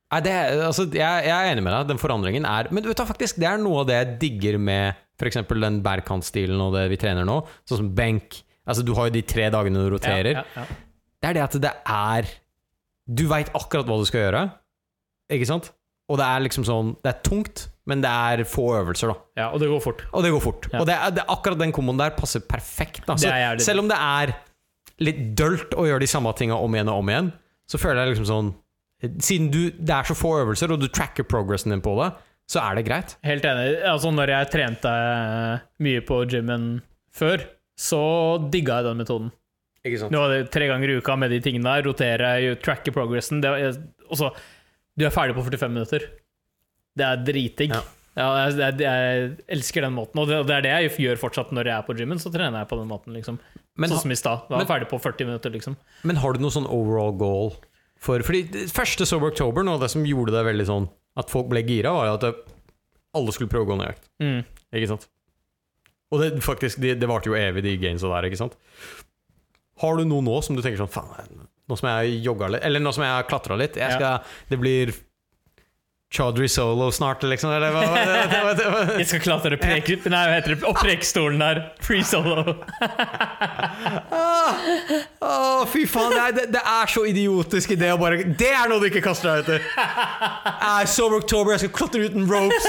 Nei, 0.09 0.19
det, 0.25 0.33
altså, 0.65 0.87
jeg, 0.89 1.25
jeg 1.29 1.35
er 1.35 1.51
enig 1.53 1.63
med 1.63 1.73
deg. 1.75 1.87
Den 1.91 2.01
forandringen 2.01 2.45
er 2.49 2.69
Men 2.73 2.85
vet 2.89 2.97
du 2.97 3.05
faktisk, 3.05 3.37
det 3.41 3.45
er 3.45 3.61
noe 3.61 3.83
av 3.83 3.89
det 3.89 3.97
jeg 3.97 4.13
digger 4.25 4.57
med 4.61 4.97
f.eks. 5.19 5.41
den 5.47 5.81
bergkantstilen 5.85 6.61
og 6.65 6.73
det 6.75 6.87
vi 6.91 6.97
trener 7.01 7.27
nå. 7.27 7.39
Sånn 7.69 7.83
som 7.83 7.91
benk. 7.95 8.41
Altså, 8.69 8.83
du 8.85 8.93
har 8.97 9.09
jo 9.09 9.15
de 9.15 9.23
tre 9.25 9.49
dagene 9.53 9.83
du 9.85 9.91
roterer. 9.93 10.41
Ja, 10.41 10.45
ja, 10.55 10.65
ja. 10.65 10.79
Det 11.19 11.29
er 11.29 11.35
det 11.35 11.43
at 11.43 11.57
det 11.61 11.71
er 11.91 12.29
Du 13.09 13.25
veit 13.27 13.49
akkurat 13.57 13.87
hva 13.89 13.97
du 13.99 14.05
skal 14.07 14.27
gjøre, 14.27 14.43
ikke 15.31 15.47
sant? 15.49 15.71
Og 16.09 16.17
det 16.17 16.25
er 16.25 16.41
liksom 16.41 16.63
sånn 16.65 16.95
Det 17.05 17.09
er 17.11 17.17
tungt, 17.21 17.67
men 17.89 18.01
det 18.01 18.09
er 18.09 18.41
få 18.49 18.63
øvelser, 18.79 19.11
da. 19.11 19.17
ja, 19.43 19.47
Og 19.53 19.59
det 19.61 19.67
går 19.69 19.81
fort. 19.83 20.03
Og 20.13 20.23
det 20.25 20.31
går 20.33 20.41
fort. 20.41 20.69
Ja. 20.73 20.79
Og 20.81 20.87
det 20.89 20.95
er, 20.95 21.11
det 21.19 21.25
akkurat 21.29 21.59
den 21.61 21.73
komboen 21.75 21.99
der 22.01 22.15
passer 22.17 22.41
perfekt. 22.45 23.03
Da. 23.05 23.15
Så 23.17 23.29
selv 23.65 23.83
om 23.83 23.89
det 23.91 23.97
er 23.99 24.33
litt 25.05 25.21
dølt 25.37 25.75
å 25.77 25.85
gjøre 25.87 26.01
de 26.03 26.09
samme 26.11 26.33
tinga 26.37 26.57
om 26.59 26.73
igjen 26.75 26.89
og 26.91 27.03
om 27.03 27.11
igjen, 27.13 27.29
så 27.69 27.77
føler 27.81 28.03
jeg 28.03 28.15
liksom 28.15 28.29
sånn 28.29 28.49
Siden 29.23 29.45
du, 29.53 29.61
det 29.71 29.93
er 29.95 30.03
så 30.09 30.11
få 30.17 30.33
øvelser, 30.41 30.73
og 30.75 30.81
du 30.81 30.89
tracker 30.91 31.23
progressen 31.23 31.71
din 31.71 31.79
på 31.79 31.93
det, 32.01 32.09
så 32.51 32.59
er 32.65 32.75
det 32.75 32.81
greit. 32.83 33.13
Helt 33.23 33.45
enig. 33.47 33.77
Altså, 33.87 34.09
når 34.11 34.33
jeg 34.33 34.49
trente 34.51 34.91
mye 35.85 36.01
på 36.03 36.17
gymmen 36.27 36.65
før, 37.15 37.45
så 37.79 38.01
digga 38.51 38.81
jeg 38.81 38.89
den 38.89 38.99
metoden. 38.99 39.29
Ikke 39.87 40.01
sant? 40.01 40.11
Nå 40.11 40.25
er 40.25 40.33
det 40.33 40.49
tre 40.51 40.67
ganger 40.67 40.91
i 40.91 40.97
uka 40.99 41.15
med 41.15 41.31
de 41.31 41.39
tingene 41.45 41.77
der. 41.77 41.85
Rotere, 41.87 42.33
tracke 42.59 42.91
progressen. 42.91 43.39
Det, 43.39 43.53
er- 43.55 43.79
også, 44.11 44.33
du 44.99 45.07
er 45.07 45.15
ferdig 45.15 45.37
på 45.37 45.45
45 45.47 45.71
minutter. 45.71 46.05
Det 46.99 47.07
er 47.07 47.23
dritdigg. 47.23 47.73
Ja. 47.75 47.85
Ja. 48.19 48.27
jeg, 48.49 48.81
jeg, 48.83 49.29
elsker 49.55 49.85
den 49.85 49.95
måten, 49.95 50.19
og 50.19 50.27
det, 50.27 50.41
det 50.49 50.55
er 50.57 50.65
det 50.65 50.71
jeg 50.73 51.05
gjør 51.05 51.21
fortsatt 51.21 51.53
når 51.55 51.69
jeg 51.69 51.75
er 51.77 51.87
på 51.87 51.95
gymmen. 51.95 52.19
Så 52.19 52.31
trener 52.33 52.63
jeg 52.63 52.69
på 52.71 52.79
den 52.81 52.89
måten, 52.89 53.15
liksom. 53.15 53.39
Men, 53.79 53.93
sånn 53.93 54.03
som 54.03 54.13
i 54.13 54.19
stad. 54.19 54.49
Da 54.49 54.59
jeg 54.59 54.69
ferdig 54.69 54.89
på 54.91 54.99
40 54.99 55.29
minutter, 55.29 55.53
liksom. 55.55 55.77
men 56.07 56.19
har 56.19 56.35
du 56.35 56.43
noe 56.43 56.53
sånn 56.53 56.67
overall 56.67 57.15
goal 57.15 57.53
for 57.99 58.23
Fordi 58.23 58.67
første 58.71 59.03
Sober 59.07 59.33
October, 59.33 59.63
noe 59.67 59.75
av 59.75 59.83
det 59.83 59.91
som 59.91 60.05
gjorde 60.07 60.31
det 60.31 60.45
veldig 60.47 60.65
sånn 60.69 60.87
at 61.19 61.31
folk 61.31 61.49
ble 61.51 61.65
gira, 61.67 61.91
var 61.91 62.13
at 62.13 62.23
det, 62.23 62.31
alle 63.17 63.33
skulle 63.35 63.51
prøve 63.51 63.67
å 63.67 63.69
gå 63.73 63.79
ned 63.79 63.89
i 63.89 63.91
vekt. 63.91 64.05
Mm. 64.23 64.37
Ikke 64.79 64.91
sant? 64.93 65.07
Og 66.09 66.23
det, 66.23 66.29
faktisk, 66.45 66.79
det, 66.81 66.95
det 67.01 67.09
varte 67.09 67.27
jo 67.27 67.35
evig, 67.37 67.65
de 67.65 67.75
gamesa 67.81 68.11
der, 68.13 68.29
ikke 68.29 68.39
sant? 68.39 68.55
Har 69.83 69.99
du 69.99 70.07
noe 70.07 70.23
nå 70.23 70.37
som 70.45 70.55
du 70.55 70.63
tenker 70.63 70.79
sånn 70.79 70.91
Faen, 70.91 71.43
nå 71.69 71.77
som 71.79 71.91
jeg 71.91 72.17
jogga 72.25 72.49
litt 72.55 72.65
Eller 72.65 72.81
nå 72.83 72.91
som 72.95 73.05
jeg 73.05 73.13
har 73.13 73.29
klatra 73.29 73.57
litt 73.59 73.77
jeg 73.79 73.99
skal, 73.99 74.25
Det 74.49 74.57
blir 74.59 74.91
Chaudhry 76.11 76.47
Solo 76.49 76.91
snart, 76.91 77.21
liksom? 77.23 77.51
Eller 77.53 77.69
hva? 77.69 77.83
Jeg 78.97 79.05
skal 79.05 79.19
klatre 79.21 79.59
prek... 79.61 79.91
Nei, 80.09 80.21
hva 80.25 80.39
heter 80.39 80.55
det? 80.55 80.63
Opp 80.65 80.79
prekestolen 80.81 81.37
der. 81.37 81.59
Free 81.85 82.01
solo. 82.01 82.55
Å, 85.21 85.33
fy 85.69 85.83
faen, 85.85 86.15
det 86.15 86.23
er, 86.23 86.33
det, 86.39 86.45
det 86.55 86.63
er 86.63 86.89
så 86.89 87.03
idiotisk 87.05 87.75
idé 87.75 87.91
å 87.93 87.99
bare 88.01 88.23
Det 88.39 88.49
er 88.49 88.71
noe 88.71 88.81
du 88.81 88.87
ikke 88.89 89.03
kaster 89.05 89.29
deg 89.29 89.45
ut 89.45 89.51
Jeg 89.53 90.71
er 90.71 90.89
Sober 90.89 91.21
October, 91.21 91.53
jeg 91.53 91.67
skal 91.67 91.75
klatre 91.77 92.09
uten 92.09 92.25
ropes! 92.29 92.67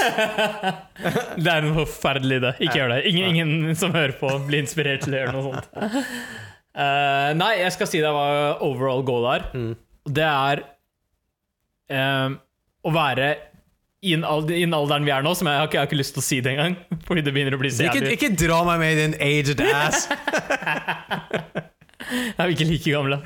Det 1.41 1.49
er 1.49 1.65
en 1.65 1.73
forferdelig 1.79 2.41
idé. 2.43 2.53
Ikke 2.67 2.77
gjør 2.77 2.93
det. 2.93 3.01
Ingen, 3.09 3.33
ingen 3.33 3.75
som 3.79 3.95
hører 3.95 4.13
på, 4.21 4.29
blir 4.45 4.61
inspirert 4.61 5.01
til 5.07 5.17
å 5.17 5.23
gjøre 5.23 5.33
noe 5.33 5.45
sånt. 5.49 5.65
Eh, 6.71 7.29
nei, 7.35 7.53
jeg 7.59 7.71
skal 7.75 7.87
si 7.91 7.99
deg 8.03 8.13
hva 8.15 8.57
overall 8.63 9.01
goal 9.03 9.25
er. 9.33 9.47
Det 10.07 10.23
er 10.27 10.63
eh, 11.91 12.29
å 12.87 12.93
være 12.95 13.31
i 14.01 14.15
den 14.15 14.23
alderen 14.73 15.03
vi 15.05 15.11
er 15.13 15.21
nå, 15.21 15.35
som 15.37 15.45
jeg 15.51 15.59
har 15.59 15.67
ikke, 15.67 15.77
jeg 15.77 15.83
har 15.83 15.89
ikke 15.91 15.99
lyst 15.99 16.15
til 16.15 16.23
å 16.23 16.25
si 16.25 16.39
det 16.41 16.55
engang. 16.55 16.77
Fordi 17.07 17.21
det 17.27 17.33
begynner 17.35 17.53
å 17.57 17.61
bli 17.61 17.69
så 17.69 17.83
Ikke, 17.85 17.99
jævlig. 18.01 18.15
ikke 18.17 18.31
dra 18.47 18.61
meg 18.65 18.79
med 18.81 18.93
i 18.95 19.01
din 19.03 19.17
aged 19.21 19.61
ass! 19.81 20.07
Jeg 22.11 22.33
er 22.41 22.49
ikke 22.51 22.65
like 22.65 22.91
gamle. 22.91 23.17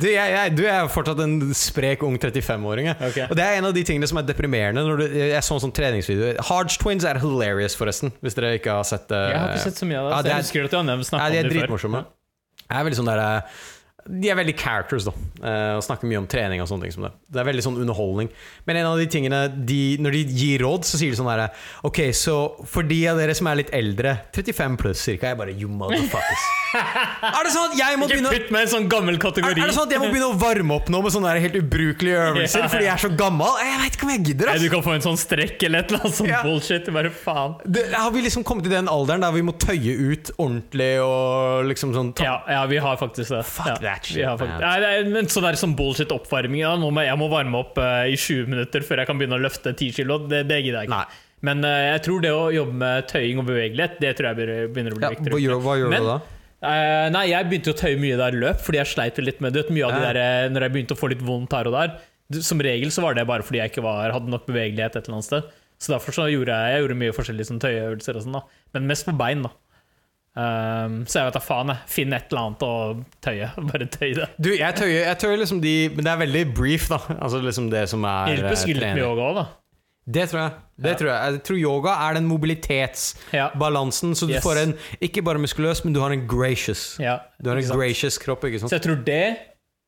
Du, 0.00 0.06
jeg, 0.08 0.30
jeg, 0.32 0.52
du 0.56 0.62
er 0.66 0.88
fortsatt 0.90 1.20
en 1.22 1.34
sprek 1.54 2.00
ung 2.06 2.16
35-åring. 2.18 2.88
Okay. 2.96 3.26
Og 3.28 3.36
det 3.38 3.44
er 3.44 3.58
en 3.60 3.68
av 3.68 3.74
de 3.76 3.82
tingene 3.86 4.08
som 4.10 4.18
er 4.18 4.24
deprimerende. 4.26 4.82
Når 4.88 5.02
du, 5.02 5.04
jeg 5.20 5.42
så 5.46 5.58
en 5.58 5.62
sånn 5.66 5.74
treningsvideo 5.76 6.32
Harge 6.48 6.80
Twins 6.80 7.04
er 7.06 7.20
hilarious, 7.22 7.76
forresten. 7.78 8.14
Hvis 8.24 8.34
dere 8.38 8.54
ikke 8.58 8.78
har 8.80 8.88
sett 8.88 9.04
det. 9.12 9.20
Jeg 9.34 9.38
har 9.44 9.52
ikke 9.54 9.66
sett 9.68 9.82
så 9.84 9.90
mye 9.90 10.00
av 10.00 10.08
det. 10.08 10.14
Ja, 10.16 10.22
det 10.24 10.32
jeg 10.32 10.38
er- 10.38 10.46
husker 10.48 10.64
at 10.66 10.72
du 10.74 10.78
har 10.80 10.88
nevnt 10.88 11.10
de 11.12 11.20
er 11.20 11.20
om 11.20 11.36
det 11.36 11.44
før. 11.44 11.52
dritmorsomme. 11.52 12.02
Det 12.70 12.78
er 12.78 12.84
veldig 12.86 12.98
sånn 13.00 13.10
der, 13.10 13.20
eh, 13.24 13.62
De 14.08 14.30
er 14.32 14.36
veldig 14.38 14.54
characters, 14.58 15.04
da. 15.04 15.12
eh, 15.44 15.76
Og 15.76 15.82
snakker 15.84 16.08
mye 16.08 16.18
om 16.22 16.26
trening 16.26 16.62
og 16.62 16.68
sånne 16.70 16.86
ting 16.86 16.92
som 16.94 17.02
det. 17.04 17.10
Det 17.30 17.40
er 17.42 17.44
veldig 17.50 17.62
sånn 17.66 17.76
underholdning. 17.82 18.30
Men 18.66 18.76
en 18.80 18.86
av 18.86 18.96
de 18.98 19.06
tingene 19.06 19.40
de, 19.66 19.96
Når 20.00 20.12
de 20.16 20.22
gir 20.40 20.62
råd, 20.64 20.84
så 20.88 20.96
sier 21.00 21.10
de 21.12 21.18
sånn 21.20 21.28
herre 21.30 21.50
Ok, 21.84 22.00
så 22.16 22.36
for 22.66 22.82
de 22.82 23.00
av 23.10 23.18
dere 23.20 23.34
som 23.36 23.46
er 23.50 23.60
litt 23.60 23.70
eldre, 23.76 24.16
35 24.32 24.76
pluss 24.80 25.02
cirka, 25.04 25.28
jeg 25.34 25.38
bare 25.38 25.52
You 25.52 25.68
motherfuckers. 25.68 26.46
er 26.74 27.42
det 27.44 27.52
sånn 27.52 27.72
at 27.72 27.76
jeg 27.78 27.98
må 27.98 28.06
Ikke 28.06 28.16
begynne 28.16 28.30
putt 28.32 28.50
med 28.54 28.62
en 28.62 28.70
sånn 28.72 28.88
gammel 28.90 29.16
er, 29.16 29.20
kategori. 29.24 29.58
er 29.60 29.70
det 29.70 29.74
sånn 29.76 29.88
at 29.88 29.94
jeg 29.96 30.00
må 30.02 30.08
begynne 30.12 30.28
å 30.30 30.36
varme 30.38 30.76
opp 30.76 30.88
nå 30.94 31.00
med 31.02 31.14
sånne 31.16 31.32
helt 31.42 31.56
ubrukelige 31.58 32.20
øvelser 32.30 32.62
Ja, 32.62 32.64
ja. 32.66 32.70
fordi 32.74 32.86
jeg 32.86 32.94
er 32.94 33.02
så 33.04 33.10
gammel? 33.18 33.56
Jeg 33.64 33.80
veit 33.82 33.96
ikke 33.98 34.06
om 34.06 34.12
jeg 34.14 34.22
gidder. 34.30 34.52
Ass 34.54 34.62
du 34.64 34.68
kan 34.72 34.84
få 34.86 34.94
en 34.96 35.04
sånn 35.08 35.18
strekk 35.20 35.64
eller 35.66 35.82
et 35.84 35.90
eller 35.92 36.04
annet 36.06 36.18
sånn 36.20 36.30
Ja. 36.30 36.42
bullshit. 36.46 36.90
Bare 36.94 37.10
faen. 37.10 37.56
Det, 37.66 37.84
har 37.94 38.10
vi 38.14 38.22
liksom 38.24 38.44
kommet 38.46 38.64
til 38.68 38.72
den 38.74 38.88
alderen 38.90 39.24
der 39.26 39.34
vi 39.34 39.42
må 39.46 39.54
tøye 39.58 39.96
ut 40.14 40.30
ordentlig 40.38 40.92
og 41.02 41.66
liksom 41.70 41.92
sånn 41.96 42.12
Ja, 42.22 42.38
ja, 42.48 42.62
vi 42.70 42.78
har 42.82 42.96
faktisk 43.02 43.34
det. 43.34 43.42
Fuck 43.50 43.82
ja, 43.82 43.89
faktisk, 43.94 44.20
man. 44.40 44.54
Nei, 44.62 44.74
det 44.82 44.90
er 44.90 45.08
en 45.20 45.30
sånn 45.32 45.46
der 45.46 45.58
som 45.60 45.74
bullshit 45.78 46.12
oppvarming. 46.14 46.62
Ja, 46.62 46.74
nå 46.80 46.90
må, 46.94 47.04
jeg 47.06 47.18
må 47.20 47.28
varme 47.32 47.60
opp 47.62 47.78
uh, 47.80 48.04
i 48.08 48.16
20 48.16 48.50
minutter 48.50 48.84
før 48.86 49.02
jeg 49.02 49.10
kan 49.10 49.20
begynne 49.20 49.38
å 49.38 49.44
løfte 49.44 49.72
10 49.74 49.96
kilo. 50.00 50.20
Det, 50.30 50.44
det 50.50 50.60
gidder 50.62 50.82
jeg 50.82 50.90
ikke. 50.90 50.98
Nei. 50.98 51.22
Men 51.48 51.64
uh, 51.64 51.76
jeg 51.94 52.02
tror 52.06 52.24
det 52.24 52.34
å 52.36 52.42
jobbe 52.54 52.76
med 52.82 53.08
tøying 53.10 53.40
og 53.40 53.48
bevegelighet, 53.48 53.96
det 54.02 54.12
tror 54.18 54.30
jeg 54.30 54.40
begynner- 54.74 54.96
å 54.96 55.00
bli 55.00 55.08
ja, 55.08 55.14
viktigere. 55.14 55.34
hva, 55.36 55.42
gjør, 55.46 55.64
hva 55.64 55.78
gjør 55.80 55.94
Men- 55.94 56.06
du 56.06 56.12
da? 56.12 56.20
Uh, 56.60 57.06
nei, 57.14 57.22
jeg 57.30 57.48
begynte 57.48 57.72
å 57.72 57.78
tøye 57.80 57.96
mye 57.96 58.16
der 58.20 58.34
løp, 58.36 58.58
fordi 58.60 58.82
jeg 58.82 58.90
sleit 58.90 59.20
litt 59.24 59.38
med 59.40 59.54
det. 59.56 59.62
Mye 59.72 59.86
av 59.86 59.94
de 59.96 60.00
der, 60.04 60.50
Når 60.52 60.66
jeg 60.66 60.74
begynte 60.74 60.96
å 60.96 61.00
få 61.00 61.08
litt 61.08 61.22
vondt 61.24 61.56
her 61.56 61.70
og 61.70 61.72
der 61.72 62.42
Som 62.44 62.60
regel 62.60 62.92
så 62.92 63.00
var 63.00 63.16
det 63.16 63.24
bare 63.26 63.42
fordi 63.42 63.62
jeg 63.62 63.72
ikke 63.72 63.86
var, 63.86 64.12
hadde 64.12 64.28
nok 64.28 64.44
bevegelighet 64.46 64.98
et 64.98 65.08
eller 65.08 65.16
annet 65.18 65.28
sted. 65.30 65.48
Så 65.80 65.94
derfor 65.94 66.12
så 66.12 66.26
gjorde 66.28 66.52
jeg, 66.52 66.74
jeg 66.74 66.84
gjorde 66.84 66.98
mye 67.00 67.16
forskjellige 67.16 67.48
sånn 67.48 67.62
tøyeøvelser 67.64 68.18
og 68.18 68.26
sånn, 68.26 68.36
da. 68.36 68.60
Men 68.76 68.90
mest 68.90 69.06
på 69.08 69.14
bein, 69.16 69.46
da. 69.46 69.54
Ehm, 70.38 71.00
så 71.10 71.18
jeg 71.18 71.26
vet 71.26 71.34
da 71.34 71.40
faen, 71.42 71.72
jeg. 71.74 71.80
Finn 71.90 72.12
et 72.14 72.28
eller 72.30 72.42
annet 72.46 72.62
å 72.62 72.74
tøye. 73.24 73.48
Bare 73.70 73.86
tøy 73.90 74.12
det. 74.14 74.28
Du, 74.38 74.50
jeg 74.54 74.76
tøyer, 74.78 75.00
jeg 75.08 75.18
tøyer 75.24 75.40
liksom 75.42 75.58
de 75.64 75.72
Men 75.96 76.06
det 76.06 76.12
er 76.12 76.20
veldig 76.22 76.44
brief, 76.54 76.86
da. 76.92 77.00
Altså 77.18 77.40
liksom 77.42 77.70
det 77.72 77.88
som 77.90 78.04
er 78.06 78.36
Hjelper 78.36 78.52
eh, 78.54 78.60
sikkert 78.62 78.82
litt 78.84 78.94
med 78.94 79.02
yoga 79.04 79.26
òg, 79.30 79.40
da. 79.40 79.46
Det 80.10 80.24
tror 80.30 80.40
jeg. 80.42 80.52
Det 80.80 80.90
Ja. 80.90 80.96
tror 80.98 81.08
jeg. 81.10 81.18
jeg 81.34 81.42
tror 81.46 81.58
yoga 81.60 81.92
er 82.08 82.14
den 82.16 82.26
mobilitetsbalansen, 82.30 84.14
så 84.16 84.26
du 84.26 84.32
Yes. 84.34 84.42
får 84.42 84.56
en 84.62 84.72
ikke 85.02 85.22
bare 85.22 85.38
muskuløs, 85.38 85.84
men 85.84 85.92
du 85.92 86.00
har 86.00 86.10
en 86.14 86.26
gracious. 86.26 86.96
ja 86.98 87.18
Du 87.42 87.50
har 87.50 87.56
en 87.60 87.68
gracious 87.78 88.18
kropp, 88.18 88.42
ikke 88.44 88.58
sant? 88.60 88.70
Så 88.72 88.78
jeg 88.80 88.82
tror 88.86 89.04
det, 89.04 89.36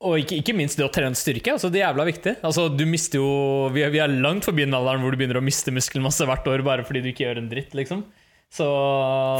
og 0.02 0.18
ikke, 0.18 0.42
ikke 0.42 0.54
minst 0.58 0.76
det 0.78 0.84
å 0.86 0.92
trene 0.92 1.14
styrke, 1.16 1.52
altså 1.54 1.70
det 1.72 1.80
er 1.80 1.88
jævla 1.92 2.04
viktig. 2.06 2.36
Altså 2.42 2.68
du 2.76 2.84
mister 2.86 3.18
jo 3.18 3.68
Vi 3.72 3.82
er, 3.82 3.90
vi 3.90 3.98
er 3.98 4.08
langt 4.08 4.44
forbi 4.44 4.64
den 4.66 4.74
alderen 4.74 5.00
hvor 5.00 5.10
du 5.12 5.16
begynner 5.16 5.38
å 5.40 5.44
miste 5.44 5.70
muskelmasse 5.72 6.26
hvert 6.26 6.46
år 6.46 6.62
bare 6.66 6.84
fordi 6.84 7.02
du 7.02 7.08
ikke 7.12 7.26
gjør 7.26 7.38
en 7.38 7.48
dritt, 7.48 7.72
liksom. 7.74 8.04
Så 8.52 8.66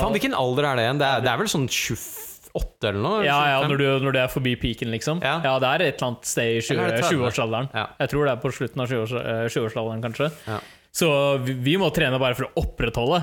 Faen, 0.01 0.14
hvilken 0.14 0.34
alder 0.39 0.70
er 0.70 0.78
det 0.80 0.86
igjen? 0.86 1.01
Det 1.02 1.09
er, 1.09 1.24
det 1.26 1.32
er 1.32 1.40
vel 1.43 1.51
sånn 1.52 1.66
28 1.68 2.89
eller 2.90 3.01
noe? 3.05 3.18
Ja, 3.26 3.36
ja 3.55 3.59
når, 3.68 3.80
du, 3.80 3.86
når 4.06 4.16
du 4.16 4.20
er 4.22 4.30
forbi 4.32 4.55
peaken, 4.60 4.90
liksom. 4.94 5.20
Ja. 5.24 5.39
Ja, 5.44 5.59
det 5.62 5.68
er 5.68 5.84
et 5.90 5.98
eller 6.01 6.12
annet 6.14 6.30
sted 6.30 6.56
i 6.56 6.62
20 6.64 6.72
Eller 6.78 6.89
er 6.89 6.97
det 6.97 7.05
30? 7.05 7.18
20-årsalderen. 7.18 7.68
Ja. 7.76 7.84
Jeg 8.01 8.12
tror 8.14 8.24
det 8.28 8.32
er 8.34 8.40
på 8.47 8.55
slutten 8.56 8.84
av 8.84 8.90
20-års- 8.93 9.20
eh, 9.20 9.44
20-årsalderen, 9.52 10.02
kanskje. 10.09 10.30
Ja. 10.48 10.59
Så 10.93 11.12
vi, 11.44 11.55
vi 11.70 11.76
må 11.80 11.89
trene 11.97 12.18
bare 12.20 12.36
for 12.36 12.48
å 12.51 12.64
opprettholde 12.64 13.22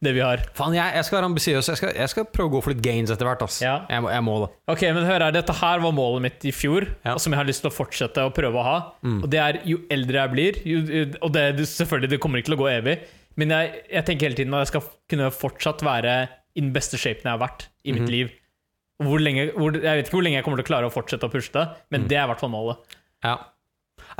det 0.00 0.14
vi 0.16 0.22
har. 0.24 0.40
Faen, 0.56 0.72
jeg, 0.72 0.94
jeg 0.96 1.04
skal 1.04 1.18
være 1.18 1.28
ambisiøs. 1.28 1.66
Jeg 1.68 1.76
skal, 1.80 1.90
jeg 1.98 2.08
skal 2.12 2.24
prøve 2.32 2.48
å 2.48 2.52
gå 2.54 2.60
for 2.64 2.72
litt 2.72 2.80
gains 2.84 3.10
etter 3.12 3.28
hvert. 3.28 3.42
Ass. 3.44 3.58
Ja. 3.60 3.74
Jeg, 3.92 4.00
jeg 4.12 4.24
må 4.24 4.38
det. 4.44 4.48
Ok, 4.72 4.84
men 4.96 5.04
hør 5.04 5.26
her, 5.26 5.34
Dette 5.36 5.56
her 5.60 5.82
var 5.84 5.92
målet 5.96 6.24
mitt 6.24 6.46
i 6.48 6.52
fjor, 6.56 6.86
og 7.12 7.20
som 7.20 7.36
jeg 7.36 7.40
har 7.42 7.48
lyst 7.48 7.60
til 7.64 7.68
å 7.68 7.74
fortsette 7.76 8.24
å 8.24 8.32
prøve 8.32 8.60
å 8.60 8.64
ha. 8.64 8.76
Og 9.18 9.26
det 9.32 9.40
er 9.44 9.58
Jo 9.68 9.82
eldre 9.92 10.22
jeg 10.22 10.32
blir 10.36 10.60
jo, 10.68 10.80
Og 11.20 11.32
det, 11.36 11.44
det, 11.60 11.68
selvfølgelig, 11.68 12.12
det 12.14 12.20
kommer 12.24 12.40
ikke 12.40 12.48
til 12.52 12.56
å 12.56 12.62
gå 12.62 12.70
evig, 12.72 12.96
men 13.40 13.54
jeg, 13.54 13.80
jeg 13.90 14.06
tenker 14.08 14.28
hele 14.28 14.38
tiden 14.38 14.54
at 14.56 14.66
jeg 14.66 14.72
skal 14.74 14.86
kunne 15.12 15.30
fortsatt 15.34 15.82
være 15.86 16.14
i 16.56 16.62
den 16.62 16.72
beste 16.74 16.98
shapen 17.00 17.26
jeg 17.28 17.32
har 17.34 17.40
vært 17.42 17.68
i 17.86 17.94
mitt 17.96 18.10
liv. 18.12 18.30
Hvor 19.00 19.22
lenge, 19.22 19.46
hvor, 19.56 19.72
jeg 19.78 19.96
vet 20.00 20.08
ikke 20.08 20.18
hvor 20.18 20.26
lenge 20.26 20.36
jeg 20.36 20.44
kommer 20.44 20.60
til 20.60 20.66
å 20.66 20.70
klare 20.70 20.88
å 20.90 20.92
fortsette 20.92 21.28
å 21.28 21.32
pushe 21.32 21.52
det, 21.54 21.62
men 21.94 22.04
det 22.10 22.18
er 22.18 22.26
i 22.26 22.30
hvert 22.32 22.42
fall 22.42 22.52
målet. 22.52 22.96
Ja. 23.24 23.36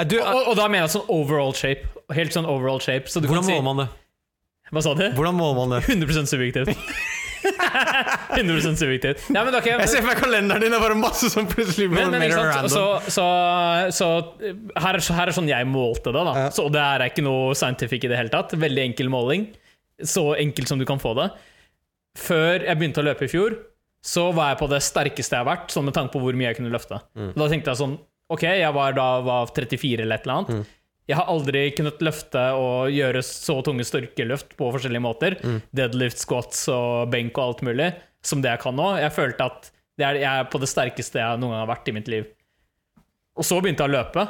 Du, 0.08 0.16
Og, 0.22 0.52
og 0.52 0.54
da 0.56 0.68
mener 0.70 0.86
jeg 0.86 0.94
sånn 0.94 1.10
overall 1.12 1.52
shape. 1.58 1.88
Helt 2.16 2.32
sånn 2.36 2.48
overall 2.48 2.80
shape. 2.80 3.10
Så 3.10 3.20
du 3.20 3.28
hvordan 3.28 3.44
kan 3.44 3.50
si, 3.50 3.56
måler 3.58 3.66
man 3.66 3.82
det? 3.82 3.88
Hva 4.70 4.82
sa 4.86 4.94
du? 4.94 5.04
Hvordan 5.16 5.36
måler 5.36 5.58
man 5.58 5.74
det? 5.74 5.80
100 5.90 6.30
subjektivt. 6.30 6.70
100 7.40 8.76
subjektivt. 8.76 9.24
Ja, 9.32 9.42
men 9.46 9.54
ok 9.56 9.68
Jeg 9.70 9.88
ser 9.90 10.02
for 10.02 10.10
meg 10.10 10.20
kalenderen 10.20 10.62
din, 10.64 10.72
det 10.72 10.78
er 10.78 10.84
bare 10.84 10.98
masse 10.98 11.30
som 11.32 11.48
plutselig 11.50 11.88
blir 11.92 12.10
mer 12.12 12.34
random. 12.36 12.68
Så, 12.72 12.84
så, 13.12 13.26
så 13.96 14.08
her, 14.76 14.98
er, 14.98 15.04
her 15.20 15.30
er 15.30 15.36
sånn 15.36 15.50
jeg 15.50 15.68
målte 15.70 16.12
det. 16.14 16.24
da 16.28 16.48
Så 16.54 16.66
det 16.72 16.82
er 16.82 17.06
ikke 17.08 17.24
noe 17.26 17.54
scientific 17.58 18.04
i 18.06 18.12
det 18.12 18.18
hele 18.20 18.32
tatt. 18.32 18.54
Veldig 18.60 18.84
enkel 18.90 19.10
måling. 19.12 19.48
Så 20.00 20.30
enkel 20.40 20.68
som 20.70 20.80
du 20.80 20.86
kan 20.88 21.00
få 21.02 21.14
det. 21.18 21.30
Før 22.18 22.64
jeg 22.66 22.78
begynte 22.80 23.02
å 23.02 23.06
løpe 23.06 23.26
i 23.28 23.30
fjor, 23.32 23.56
så 24.04 24.30
var 24.34 24.54
jeg 24.54 24.60
på 24.62 24.68
det 24.72 24.80
sterkeste 24.84 25.36
jeg 25.36 25.44
har 25.44 25.48
vært, 25.50 25.72
sånn 25.74 25.84
med 25.86 25.94
tanke 25.96 26.14
på 26.14 26.22
hvor 26.22 26.36
mye 26.38 26.48
jeg 26.50 26.60
kunne 26.60 26.72
løfte. 26.72 27.00
Da 27.36 27.50
tenkte 27.52 27.74
jeg 27.74 27.82
sånn 27.82 27.98
Ok, 28.30 28.44
jeg 28.46 28.70
var 28.76 28.92
da 28.94 29.04
var 29.26 29.48
34 29.50 30.04
eller 30.04 30.20
et 30.20 30.26
eller 30.28 30.36
annet. 30.38 30.68
Jeg 31.08 31.16
har 31.18 31.30
aldri 31.32 31.64
kunnet 31.74 32.02
løfte 32.04 32.42
og 32.54 32.92
gjøre 32.94 33.22
så 33.26 33.56
tunge 33.66 33.86
styrkeløft 33.86 34.52
på 34.58 34.68
forskjellige 34.74 35.02
måter. 35.02 35.38
Deadlift, 35.74 36.20
squats 36.22 36.66
og 36.70 37.10
benk 37.10 37.38
og 37.38 37.46
alt 37.46 37.64
mulig, 37.66 37.88
som 38.22 38.42
det 38.44 38.52
jeg 38.52 38.62
kan 38.62 38.76
nå. 38.78 38.92
Jeg 39.00 39.14
følte 39.16 39.48
at 39.48 39.72
er, 40.00 40.20
jeg 40.20 40.30
er 40.30 40.46
på 40.52 40.60
det 40.62 40.70
sterkeste 40.70 41.20
jeg 41.20 41.40
noen 41.40 41.52
gang 41.52 41.64
har 41.64 41.72
vært 41.72 41.90
i 41.90 41.96
mitt 41.96 42.08
liv. 42.08 42.28
Og 43.36 43.46
så 43.46 43.58
begynte 43.60 43.84
jeg 43.84 43.92
å 43.92 43.96
løpe. 43.98 44.26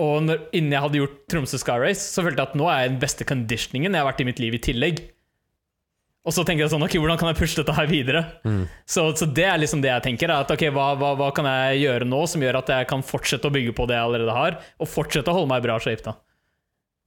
Og 0.00 0.22
når, 0.24 0.44
innen 0.56 0.72
jeg 0.72 0.84
hadde 0.86 1.00
gjort 1.02 1.16
Tromsø 1.28 1.60
Sky 1.60 1.76
Race, 1.82 2.02
så 2.08 2.24
følte 2.24 2.40
jeg 2.40 2.52
at 2.52 2.58
nå 2.58 2.68
er 2.70 2.78
jeg 2.80 2.88
i 2.88 2.92
den 2.94 3.02
beste 3.02 3.26
conditioningen 3.28 3.96
jeg 3.96 4.00
har 4.00 4.08
vært 4.08 4.22
i 4.24 4.28
mitt 4.30 4.40
liv 4.42 4.56
i 4.56 4.62
tillegg. 4.64 5.02
Og 6.20 6.34
så 6.36 6.42
tenker 6.44 6.66
jeg 6.66 6.72
sånn, 6.74 6.84
ok, 6.84 6.98
hvordan 7.00 7.16
kan 7.20 7.30
jeg 7.30 7.38
pushe 7.38 7.56
dette 7.56 7.72
her 7.72 7.86
videre? 7.88 8.20
Så, 8.84 9.06
så 9.16 9.24
det 9.24 9.46
er 9.48 9.60
liksom 9.60 9.80
det 9.80 9.88
jeg 9.88 10.04
tenker. 10.04 10.28
er 10.28 10.44
At 10.44 10.52
ok, 10.52 10.66
hva, 10.76 10.90
hva, 11.00 11.14
hva 11.16 11.30
kan 11.36 11.48
jeg 11.48 11.86
gjøre 11.86 12.08
nå 12.08 12.24
som 12.28 12.44
gjør 12.44 12.60
at 12.60 12.72
jeg 12.74 12.88
kan 12.90 13.04
fortsette 13.06 13.48
å 13.48 13.54
bygge 13.54 13.72
på 13.76 13.86
det 13.88 13.96
jeg 13.96 14.08
allerede 14.10 14.34
har, 14.36 14.58
og 14.76 14.90
fortsette 14.90 15.32
å 15.32 15.38
holde 15.38 15.48
meg 15.54 15.62
i 15.62 15.66
bra 15.70 15.78
shape, 15.80 16.04
da. 16.04 16.18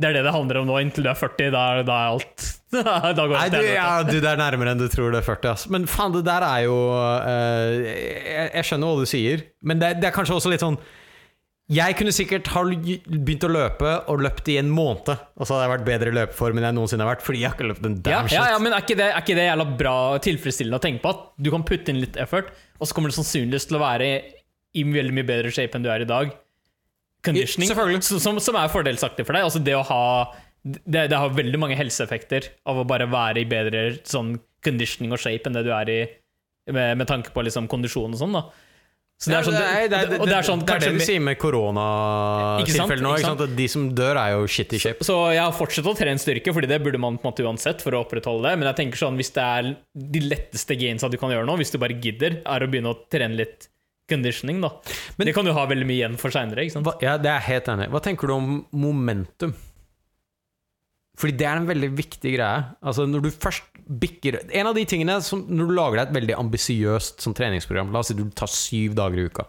Det 0.02 0.10
er 0.10 0.18
det 0.18 0.23
det 0.26 0.34
handler 0.34 0.64
om 0.64 0.65
nå, 0.68 0.80
inntil 0.81 1.06
du 1.06 1.11
er 1.11 1.19
40. 1.19 1.52
Da, 1.53 1.64
da 1.85 1.99
er 2.02 2.15
alt 2.15 2.48
Da 2.73 3.27
går 3.30 3.35
Nei, 3.38 3.49
du, 3.53 3.60
ja, 3.69 3.90
du, 4.07 4.15
det 4.18 4.31
er 4.31 4.40
nærmere 4.41 4.73
enn 4.73 4.81
du 4.81 4.88
tror 4.90 5.14
det 5.14 5.22
er 5.22 5.27
40. 5.27 5.52
Ass. 5.52 5.68
Men 5.69 5.85
faen, 5.88 6.15
det 6.15 6.23
der 6.26 6.45
er 6.48 6.65
jo 6.65 6.80
uh, 6.90 7.77
jeg, 7.85 8.49
jeg 8.49 8.68
skjønner 8.69 8.90
hva 8.90 9.06
du 9.06 9.11
sier, 9.14 9.45
men 9.61 9.84
det, 9.84 9.94
det 10.02 10.10
er 10.10 10.15
kanskje 10.15 10.40
også 10.40 10.52
litt 10.52 10.65
sånn 10.65 10.80
Jeg 11.72 11.95
kunne 11.95 12.11
sikkert 12.11 12.49
ha 12.52 12.61
begynt 12.68 13.45
å 13.48 13.49
løpe 13.52 13.91
og 14.11 14.19
løpt 14.26 14.49
i 14.52 14.57
en 14.60 14.68
måned, 14.73 15.07
og 15.07 15.48
så 15.48 15.56
hadde 15.56 15.64
jeg 15.64 15.72
vært 15.72 15.85
bedre 15.88 16.11
i 16.11 16.15
løpeform 16.18 16.60
enn 16.60 16.65
jeg 16.68 16.76
noensinne 16.76 17.06
har 17.06 17.14
vært, 17.14 17.23
fordi 17.23 17.40
jeg 17.40 17.48
har 17.48 17.56
ikke 17.56 17.68
løpt 17.69 17.85
en 17.88 17.95
damn 18.03 18.27
shit. 18.27 18.35
ja, 18.35 18.49
ja, 18.52 18.57
men 18.60 18.76
er 18.76 18.84
ikke, 18.84 18.98
det, 18.99 19.06
er 19.14 19.23
ikke 19.23 19.38
det 19.38 19.45
jævla 19.45 19.65
bra 19.80 19.95
tilfredsstillende 20.26 20.80
å 20.81 20.84
tenke 20.84 20.99
på? 21.06 21.14
At 21.15 21.45
du 21.45 21.49
kan 21.53 21.64
putte 21.69 21.94
inn 21.94 22.02
litt 22.03 22.19
effort, 22.19 22.52
og 22.80 22.90
så 22.90 22.98
kommer 22.98 23.14
du 23.14 23.15
sannsynligvis 23.15 23.69
til 23.69 23.80
å 23.80 23.84
være 23.85 24.10
i 24.73 24.84
veldig 24.90 25.15
mye 25.15 25.30
bedre 25.30 25.53
shape 25.56 25.80
enn 25.80 25.85
du 25.85 25.91
er 25.94 26.03
i 26.03 26.10
dag. 26.10 26.34
Conditioning, 27.23 27.72
som, 28.03 28.19
som, 28.19 28.41
som 28.44 28.60
er 28.60 28.73
fordelsaktig 28.73 29.23
for 29.23 29.38
deg. 29.38 29.48
Altså 29.48 29.64
det 29.64 29.77
å 29.80 29.85
ha 29.88 30.03
det, 30.64 31.07
det 31.14 31.15
har 31.15 31.31
veldig 31.31 31.64
mange 31.64 31.80
helseeffekter 31.80 32.49
av 32.68 32.81
å 32.81 32.88
bare 32.88 33.07
være 33.07 33.40
i 33.40 33.48
bedre 33.48 33.85
sånn 34.03 34.35
conditioning 34.64 35.15
og 35.15 35.23
shape 35.23 35.48
enn 35.48 35.56
det 35.56 35.64
du 35.64 35.72
er 35.76 35.91
i 35.91 35.99
med, 36.72 36.99
med 36.99 37.07
tanke 37.07 37.31
på 37.35 37.44
liksom 37.44 37.72
kondisjon 37.72 38.15
og 38.15 38.19
sånn. 38.19 38.35
da 38.35 38.45
Så 39.24 39.32
det 39.32 39.38
er 39.38 39.45
sånn, 39.48 39.56
Nei, 39.56 39.84
det, 39.88 40.00
det, 40.12 40.18
og 40.20 40.28
det 40.28 40.36
er 40.36 40.44
sånn 40.44 40.60
det 40.60 40.74
er 40.74 40.82
det 40.82 40.88
kanskje 40.90 41.00
de 41.00 41.06
sier 41.08 41.22
med 41.24 41.38
koronatilfellene 41.40 43.12
òg. 43.14 43.44
de 43.56 43.68
som 43.72 43.86
dør, 43.95 44.20
er 44.20 44.34
jo 44.36 44.48
shit 44.52 44.74
i 44.76 44.80
shape. 44.84 45.06
Så 45.08 45.16
jeg 45.32 45.40
har 45.40 45.54
fortsatt 45.56 45.88
å 45.88 45.95
trene 45.95 46.20
styrke, 46.20 46.52
Fordi 46.54 46.68
det 46.68 46.82
burde 46.84 47.00
man 47.00 47.16
på 47.18 47.24
en 47.24 47.32
måte 47.32 47.45
uansett 47.48 47.84
for 47.86 47.95
å 47.95 48.04
opprettholde 48.04 48.50
det. 48.50 48.58
Men 48.60 48.68
jeg 48.74 48.80
tenker 48.82 49.00
sånn, 49.06 49.16
hvis 49.20 49.32
det 49.36 49.45
er 49.48 49.70
de 49.95 50.24
letteste 50.28 50.76
gainsa 50.80 51.10
du 51.10 51.18
kan 51.22 51.32
gjøre 51.32 51.48
nå, 51.48 51.56
hvis 51.62 51.72
du 51.72 51.80
bare 51.80 51.95
gidder, 51.95 52.41
er 52.44 52.66
å 52.66 52.70
begynne 52.70 52.91
å 52.91 53.00
trene 53.08 53.40
litt 53.40 53.70
conditioning, 54.12 54.60
da. 54.62 54.74
Men- 55.18 55.28
det 55.28 55.34
kan 55.36 55.45
du 55.48 55.54
ha 55.56 55.66
veldig 55.66 55.88
mye 55.88 56.02
igjen 56.04 56.18
for 56.20 56.30
seinere. 56.36 56.68
Ja, 57.02 57.16
det 57.18 57.32
er 57.32 57.40
jeg 57.40 57.48
helt 57.48 57.72
enig. 57.72 57.90
Hva 57.95 58.02
tenker 58.04 58.28
du 58.28 58.34
om 58.36 58.66
momentum? 58.76 59.56
Fordi 61.16 61.38
det 61.38 61.45
er 61.48 61.58
en 61.62 61.68
veldig 61.70 61.91
viktig 61.95 62.36
greie. 62.36 62.66
Altså 62.84 63.06
når 63.08 63.22
du 63.28 63.30
først 63.32 63.64
bikker 63.88 64.40
En 64.56 64.68
av 64.70 64.76
de 64.76 64.86
tingene 64.88 65.18
som 65.22 65.42
Når 65.50 65.68
du 65.70 65.74
lager 65.76 65.98
deg 66.00 66.08
et 66.08 66.16
veldig 66.16 66.36
ambisiøst 66.40 67.24
sånn 67.26 67.36
treningsprogram 67.36 67.92
La 67.92 68.00
oss 68.04 68.08
si 68.12 68.16
du 68.18 68.24
tar 68.32 68.48
syv 68.52 68.96
dager 68.96 69.20
i 69.20 69.26
uka. 69.28 69.46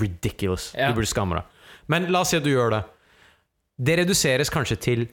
Ridiculous. 0.00 0.72
Ja. 0.78 0.90
Du 0.90 0.98
burde 1.00 1.10
skamme 1.10 1.38
deg. 1.40 1.44
Men 1.90 2.10
la 2.12 2.20
oss 2.24 2.30
si 2.32 2.38
at 2.38 2.44
du 2.46 2.50
gjør 2.52 2.70
det. 2.76 2.82
Det 3.80 3.96
reduseres 4.02 4.50
kanskje 4.52 4.76
til 4.80 5.06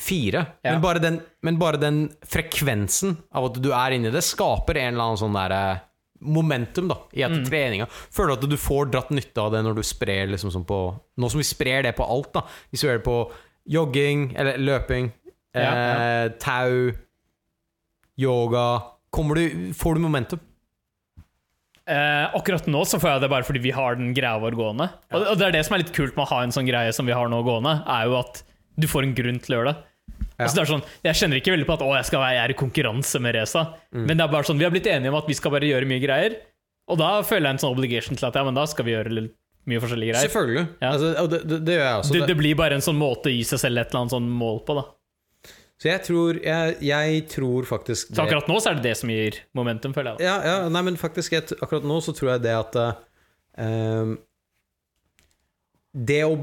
fire. 0.00 0.42
Ja. 0.64 0.72
Men, 0.74 0.80
bare 0.84 1.00
den, 1.02 1.20
men 1.44 1.58
bare 1.60 1.80
den 1.80 2.02
frekvensen 2.28 3.16
av 3.36 3.50
at 3.50 3.60
du 3.62 3.70
er 3.76 3.96
inni 3.96 4.10
det, 4.12 4.22
skaper 4.24 4.78
en 4.80 4.94
eller 4.94 5.06
annen 5.10 5.20
sånn 5.20 5.36
derre 5.36 5.62
momentum 6.20 6.88
da, 6.90 6.98
i 7.16 7.22
Mm. 7.24 7.44
treninga 7.48 7.86
Føler 7.88 8.36
du 8.36 8.44
at 8.44 8.50
du 8.50 8.56
får 8.60 8.90
dratt 8.92 9.10
nytte 9.10 9.40
av 9.40 9.52
det 9.54 9.62
når 9.64 9.78
du 9.78 9.82
sprer 9.82 10.26
liksom 10.28 10.50
sånn 10.52 10.66
på 10.68 10.80
Nå 11.16 11.30
som 11.32 11.40
vi 11.40 11.46
sprer 11.48 11.82
det 11.82 11.94
på 11.96 12.04
alt, 12.04 12.32
da. 12.34 12.42
Hvis 12.70 12.82
vi 12.84 12.88
gjør 12.90 12.98
det 12.98 13.06
på 13.06 13.32
jogging 13.72 14.34
eller 14.36 14.58
løping, 14.58 15.08
ja. 15.54 15.70
eh, 15.72 16.28
tau, 16.38 16.92
yoga 18.20 18.64
du, 19.10 19.72
Får 19.74 19.96
du 19.98 20.00
momentum? 20.04 20.40
Eh, 21.90 22.34
akkurat 22.36 22.66
nå 22.70 22.84
så 22.86 23.00
får 23.02 23.10
jeg 23.16 23.22
det 23.24 23.30
bare 23.32 23.46
fordi 23.46 23.62
vi 23.64 23.72
har 23.74 23.96
den 23.98 24.12
greia 24.14 24.38
vår 24.38 24.54
gående. 24.58 24.86
Og, 25.10 25.24
og 25.32 25.38
det 25.40 25.48
er 25.48 25.56
det 25.56 25.62
som 25.66 25.74
er 25.74 25.82
litt 25.82 25.94
kult 25.96 26.14
med 26.14 26.22
å 26.26 26.30
ha 26.30 26.42
en 26.44 26.52
sånn 26.54 26.68
greie 26.68 26.92
som 26.94 27.08
vi 27.08 27.16
har 27.16 27.30
nå 27.32 27.40
gående, 27.46 27.80
er 27.90 28.06
jo 28.06 28.18
at 28.20 28.42
du 28.78 28.86
får 28.90 29.08
en 29.08 29.16
grunn 29.16 29.40
til 29.42 29.56
å 29.56 29.58
gjøre 29.58 29.72
det. 29.72 29.86
Ja. 30.20 30.44
Altså 30.46 30.54
det 30.56 30.62
er 30.62 30.70
sånn, 30.70 30.84
jeg 31.04 31.18
kjenner 31.18 31.40
ikke 31.40 31.52
veldig 31.56 31.66
på 31.68 31.74
at 31.74 31.82
å, 31.84 31.90
jeg, 31.98 32.06
skal 32.08 32.22
være, 32.22 32.36
jeg 32.36 32.44
er 32.44 32.54
i 32.54 32.58
konkurranse 32.60 33.20
med 33.24 33.34
Reza, 33.36 33.64
Mm. 33.90 34.04
men 34.06 34.14
det 34.16 34.22
er 34.24 34.32
bare 34.32 34.46
sånn, 34.46 34.60
vi 34.60 34.64
har 34.68 34.72
blitt 34.72 34.86
enige 34.86 35.10
om 35.10 35.18
at 35.18 35.26
vi 35.28 35.34
skal 35.34 35.52
bare 35.52 35.66
gjøre 35.66 35.88
mye 35.90 36.02
greier. 36.04 36.38
Og 36.90 36.98
da 37.00 37.10
føler 37.26 37.48
jeg 37.48 37.56
en 37.56 37.62
sånn 37.64 37.74
obligation 37.74 38.18
til 38.18 38.28
at 38.30 38.38
ja, 38.38 38.44
men 38.46 38.56
da 38.56 38.64
skal 38.70 38.86
vi 38.86 38.94
gjøre 38.94 39.12
litt 39.16 39.34
mye 39.68 39.82
forskjellige 39.82 40.14
greier. 40.14 40.30
Selvfølgelig. 40.30 40.64
Ja. 40.80 40.92
Altså, 40.94 41.26
det, 41.34 41.42
det, 41.50 41.58
det 41.66 41.74
gjør 41.76 41.84
jeg 41.84 41.98
også. 42.04 42.14
Det, 42.14 42.22
det 42.30 42.38
blir 42.38 42.56
bare 42.62 42.78
en 42.78 42.86
sånn 42.86 42.98
måte 43.00 43.30
å 43.30 43.34
gi 43.34 43.42
seg 43.50 43.60
selv 43.66 43.82
et 43.82 43.90
eller 43.90 44.04
annet 44.04 44.14
sånn 44.14 44.30
mål 44.30 44.62
på. 44.66 44.78
da 44.78 44.86
Så 45.80 45.88
jeg 45.88 46.02
tror, 46.04 46.36
jeg, 46.44 46.74
jeg 46.84 47.20
tror 47.32 47.64
faktisk 47.68 48.10
Så 48.12 48.20
akkurat 48.26 48.48
nå 48.50 48.58
så 48.60 48.68
er 48.72 48.80
det 48.80 48.90
det 48.90 48.96
som 49.00 49.08
gir 49.12 49.38
momentum, 49.56 49.94
føler 49.96 50.18
jeg. 50.18 50.26
Ja, 50.28 50.34
ja, 50.44 50.56
nei, 50.68 50.82
men 50.90 50.98
faktisk 51.00 51.32
jeg, 51.38 51.56
Akkurat 51.56 51.86
nå 51.88 51.96
så 52.04 52.12
tror 52.16 52.34
jeg 52.34 52.42
det 52.44 52.52
at 52.52 52.76
ehm, 53.64 54.12
Det 55.96 56.20
å 56.26 56.34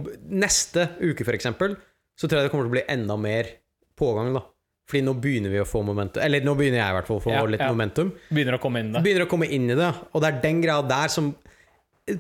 Neste 0.42 0.88
uke, 1.04 1.22
for 1.24 1.38
eksempel, 1.38 1.78
så 2.18 2.26
tror 2.26 2.40
jeg 2.42 2.48
det 2.48 2.54
kommer 2.56 2.66
til 2.66 2.74
å 2.74 2.78
bli 2.80 2.86
enda 2.98 3.18
mer 3.22 3.52
pågang, 3.98 4.34
da. 4.36 4.42
Fordi 4.88 5.04
nå 5.04 5.14
begynner 5.20 5.52
vi 5.52 5.60
å 5.62 5.68
få 5.68 5.82
momentum. 5.84 6.22
Eller 6.24 6.44
nå 6.46 6.54
begynner 6.58 6.80
jeg 6.80 6.94
i 6.94 6.96
hvert 6.98 7.10
fall 7.10 7.20
å 7.20 7.24
få 7.24 7.32
Ja, 7.34 7.44
litt 7.50 7.62
ja. 7.62 7.68
momentum. 7.74 8.12
Begynner 8.32 8.56
å 8.58 8.62
komme 8.64 8.82
inn 8.82 8.90
i 8.90 8.96
det. 8.96 9.02
Begynner 9.04 9.26
å 9.26 9.30
komme 9.32 9.50
inn 9.52 9.66
i 9.70 9.76
det, 9.78 9.90
og 10.16 10.24
det 10.24 10.30
er 10.30 10.38
den 10.46 10.62
greia 10.64 10.86
der 10.88 11.12
som 11.12 11.34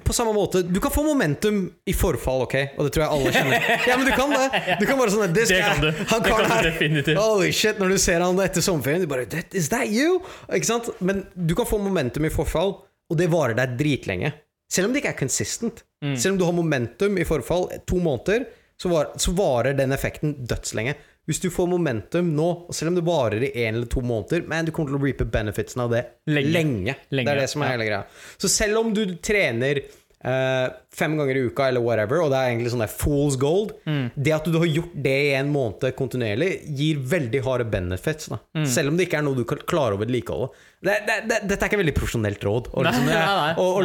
på 0.03 0.13
samme 0.13 0.33
måte, 0.35 0.61
Du 0.67 0.79
kan 0.83 0.91
få 0.91 1.03
momentum 1.05 1.61
i 1.87 1.93
forfall, 1.95 2.41
ok? 2.43 2.55
Og 2.77 2.87
det 2.87 2.93
tror 2.95 3.03
jeg 3.05 3.11
alle 3.15 3.31
kjenner. 3.31 3.67
Ja, 3.87 3.95
men 3.97 4.05
du 4.05 4.11
kan 4.11 4.33
det! 4.33 4.77
Du 4.81 4.85
kan 4.89 4.97
bare 4.99 5.13
sånn 5.13 5.33
Det 5.33 5.45
kan 5.47 5.79
du. 5.81 5.91
Han 6.11 6.23
Det 6.25 6.33
kan 6.33 6.51
du 6.51 6.69
definitivt. 6.69 7.17
Holy 7.21 7.51
shit, 7.55 7.79
når 7.79 7.93
du 7.95 7.97
ser 8.03 8.19
han 8.25 8.41
etter 8.43 8.61
sommerferien, 8.65 9.01
du 9.05 9.07
bare 9.07 9.25
"That- 9.31 9.55
Is 9.55 9.69
that 9.69 9.87
you? 9.87 10.19
Ikke 10.51 10.65
sant? 10.67 10.89
Men 10.99 11.23
du 11.35 11.55
kan 11.55 11.65
få 11.69 11.79
momentum 11.79 12.25
i 12.27 12.29
forfall, 12.33 12.75
og 13.09 13.17
det 13.17 13.29
varer 13.31 13.55
deg 13.55 13.77
dritlenge. 13.79 14.33
Selv 14.69 14.87
om 14.89 14.93
det 14.93 14.99
ikke 15.03 15.13
er 15.15 15.19
consistent. 15.21 15.83
Mm. 16.03 16.17
Selv 16.19 16.33
om 16.33 16.37
du 16.39 16.45
har 16.45 16.51
momentum 16.53 17.17
i 17.17 17.23
forfall 17.23 17.69
to 17.87 17.95
måneder, 18.03 18.43
så, 18.81 18.89
var, 18.89 19.13
så 19.17 19.33
varer 19.37 19.77
den 19.77 19.95
effekten 19.95 20.35
dødslenge. 20.47 20.95
Hvis 21.27 21.41
du 21.43 21.49
får 21.51 21.67
momentum 21.67 22.29
nå, 22.37 22.47
selv 22.71 22.93
om 22.93 22.95
det 22.95 23.03
varer 23.07 23.43
i 23.43 23.51
én 23.65 23.75
eller 23.75 23.89
to 23.91 23.99
måneder, 24.05 24.45
men 24.47 24.67
du 24.67 24.71
kommer 24.71 24.93
til 24.93 24.99
å 24.99 25.03
reape 25.03 25.25
benefitsen 25.27 25.83
av 25.83 25.91
det 25.91 26.03
Lenge. 26.29 26.53
lenge. 26.55 26.95
Det 27.11 27.25
er 27.27 27.41
det 27.41 27.49
som 27.51 27.65
er 27.65 27.73
hele 27.73 27.87
greia. 27.89 28.03
Så 28.39 28.51
selv 28.51 28.79
om 28.79 28.93
du 28.95 29.03
trener 29.19 29.81
eh, 30.27 30.67
fem 30.97 31.15
ganger 31.19 31.39
i 31.39 31.43
uka 31.47 31.67
eller 31.71 31.83
whatever, 31.83 32.21
og 32.23 32.31
det 32.33 32.39
er 32.39 32.51
egentlig 32.51 32.73
sånn 32.73 32.83
der 32.85 32.93
fool's 32.93 33.39
gold 33.39 33.75
Mm. 33.87 34.09
Det 34.15 34.33
at 34.35 34.47
du 34.47 34.57
har 34.59 34.67
gjort 34.67 34.95
det 35.03 35.13
i 35.29 35.33
en 35.37 35.49
måned 35.51 35.93
kontinuerlig, 35.95 36.49
gir 36.75 36.99
veldig 37.11 37.41
harde 37.45 37.65
benefits. 37.71 38.27
Mm. 38.29 38.65
Selv 38.67 38.91
om 38.91 38.97
det 38.97 39.07
ikke 39.07 39.21
er 39.21 39.25
noe 39.27 39.37
du 39.37 39.45
kan 39.47 39.61
klare 39.69 39.95
å 39.95 40.01
vedlikeholde. 40.01 40.49
Det, 40.83 40.95
det, 41.07 41.15
det, 41.29 41.37
dette 41.49 41.57
er 41.57 41.71
ikke 41.71 41.79
veldig 41.79 41.93
profesjonelt 41.97 42.43
råd, 42.45 42.69
å 42.75 42.83
liksom, 42.85 43.07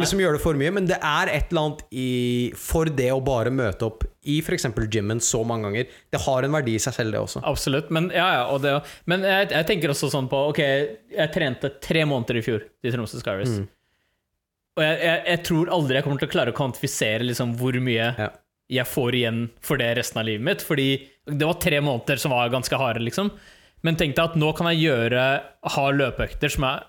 liksom 0.03 0.23
gjøre 0.23 0.37
det 0.37 0.43
for 0.43 0.59
mye, 0.59 0.73
men 0.75 0.89
det 0.89 0.99
er 0.99 1.31
et 1.33 1.53
eller 1.53 1.69
annet 1.69 1.85
i, 1.89 2.09
for 2.59 2.91
det 3.01 3.09
å 3.15 3.21
bare 3.23 3.53
møte 3.53 3.87
opp 3.87 4.05
i 4.29 4.39
f.eks. 4.43 4.67
gymmen 4.91 5.21
så 5.23 5.43
mange 5.47 5.69
ganger. 5.69 5.95
Det 6.13 6.21
har 6.25 6.47
en 6.47 6.55
verdi 6.55 6.77
i 6.77 6.83
seg 6.83 6.95
selv, 6.95 7.15
det 7.15 7.23
også. 7.23 7.43
Absolutt. 7.49 7.89
Men, 7.93 8.11
ja, 8.13 8.27
ja, 8.37 8.43
og 8.53 8.61
det, 8.63 8.75
men 9.09 9.25
jeg, 9.27 9.49
jeg 9.55 9.69
tenker 9.71 9.93
også 9.93 10.11
sånn 10.13 10.29
på 10.31 10.43
Ok, 10.51 10.61
jeg 11.13 11.33
trente 11.33 11.73
tre 11.83 12.05
måneder 12.09 12.39
i 12.39 12.45
fjor 12.45 12.63
i 12.63 12.93
Tromsø 12.93 13.19
Skyris. 13.23 13.57
Mm. 13.61 13.67
Og 14.77 14.81
jeg, 14.83 14.99
jeg, 15.05 15.19
jeg 15.29 15.41
tror 15.45 15.69
aldri 15.75 15.97
jeg 15.99 16.05
kommer 16.07 16.21
til 16.23 16.29
å 16.29 16.33
klare 16.33 16.53
å 16.53 16.57
kvantifisere 16.57 17.27
liksom 17.27 17.51
hvor 17.59 17.75
mye 17.83 18.07
Ja. 18.17 18.29
jeg 18.73 18.87
får 18.89 19.15
igjen 19.19 19.41
for 19.61 19.77
det 19.77 19.91
resten 19.99 20.21
av 20.21 20.25
livet 20.25 20.45
mitt. 20.47 20.63
Fordi 20.65 20.87
det 21.29 21.45
var 21.45 21.59
tre 21.61 21.81
måneder 21.83 22.17
som 22.21 22.33
var 22.33 22.49
ganske 22.53 22.79
harde, 22.79 23.03
liksom. 23.05 23.29
Men 23.83 23.97
tenk 23.99 24.15
deg 24.15 24.31
at 24.31 24.35
nå 24.39 24.49
kan 24.57 24.69
jeg 24.71 24.85
gjøre 24.87 25.23
ha 25.75 25.85
løpeøkter 25.91 26.49
som 26.53 26.63
er 26.69 26.85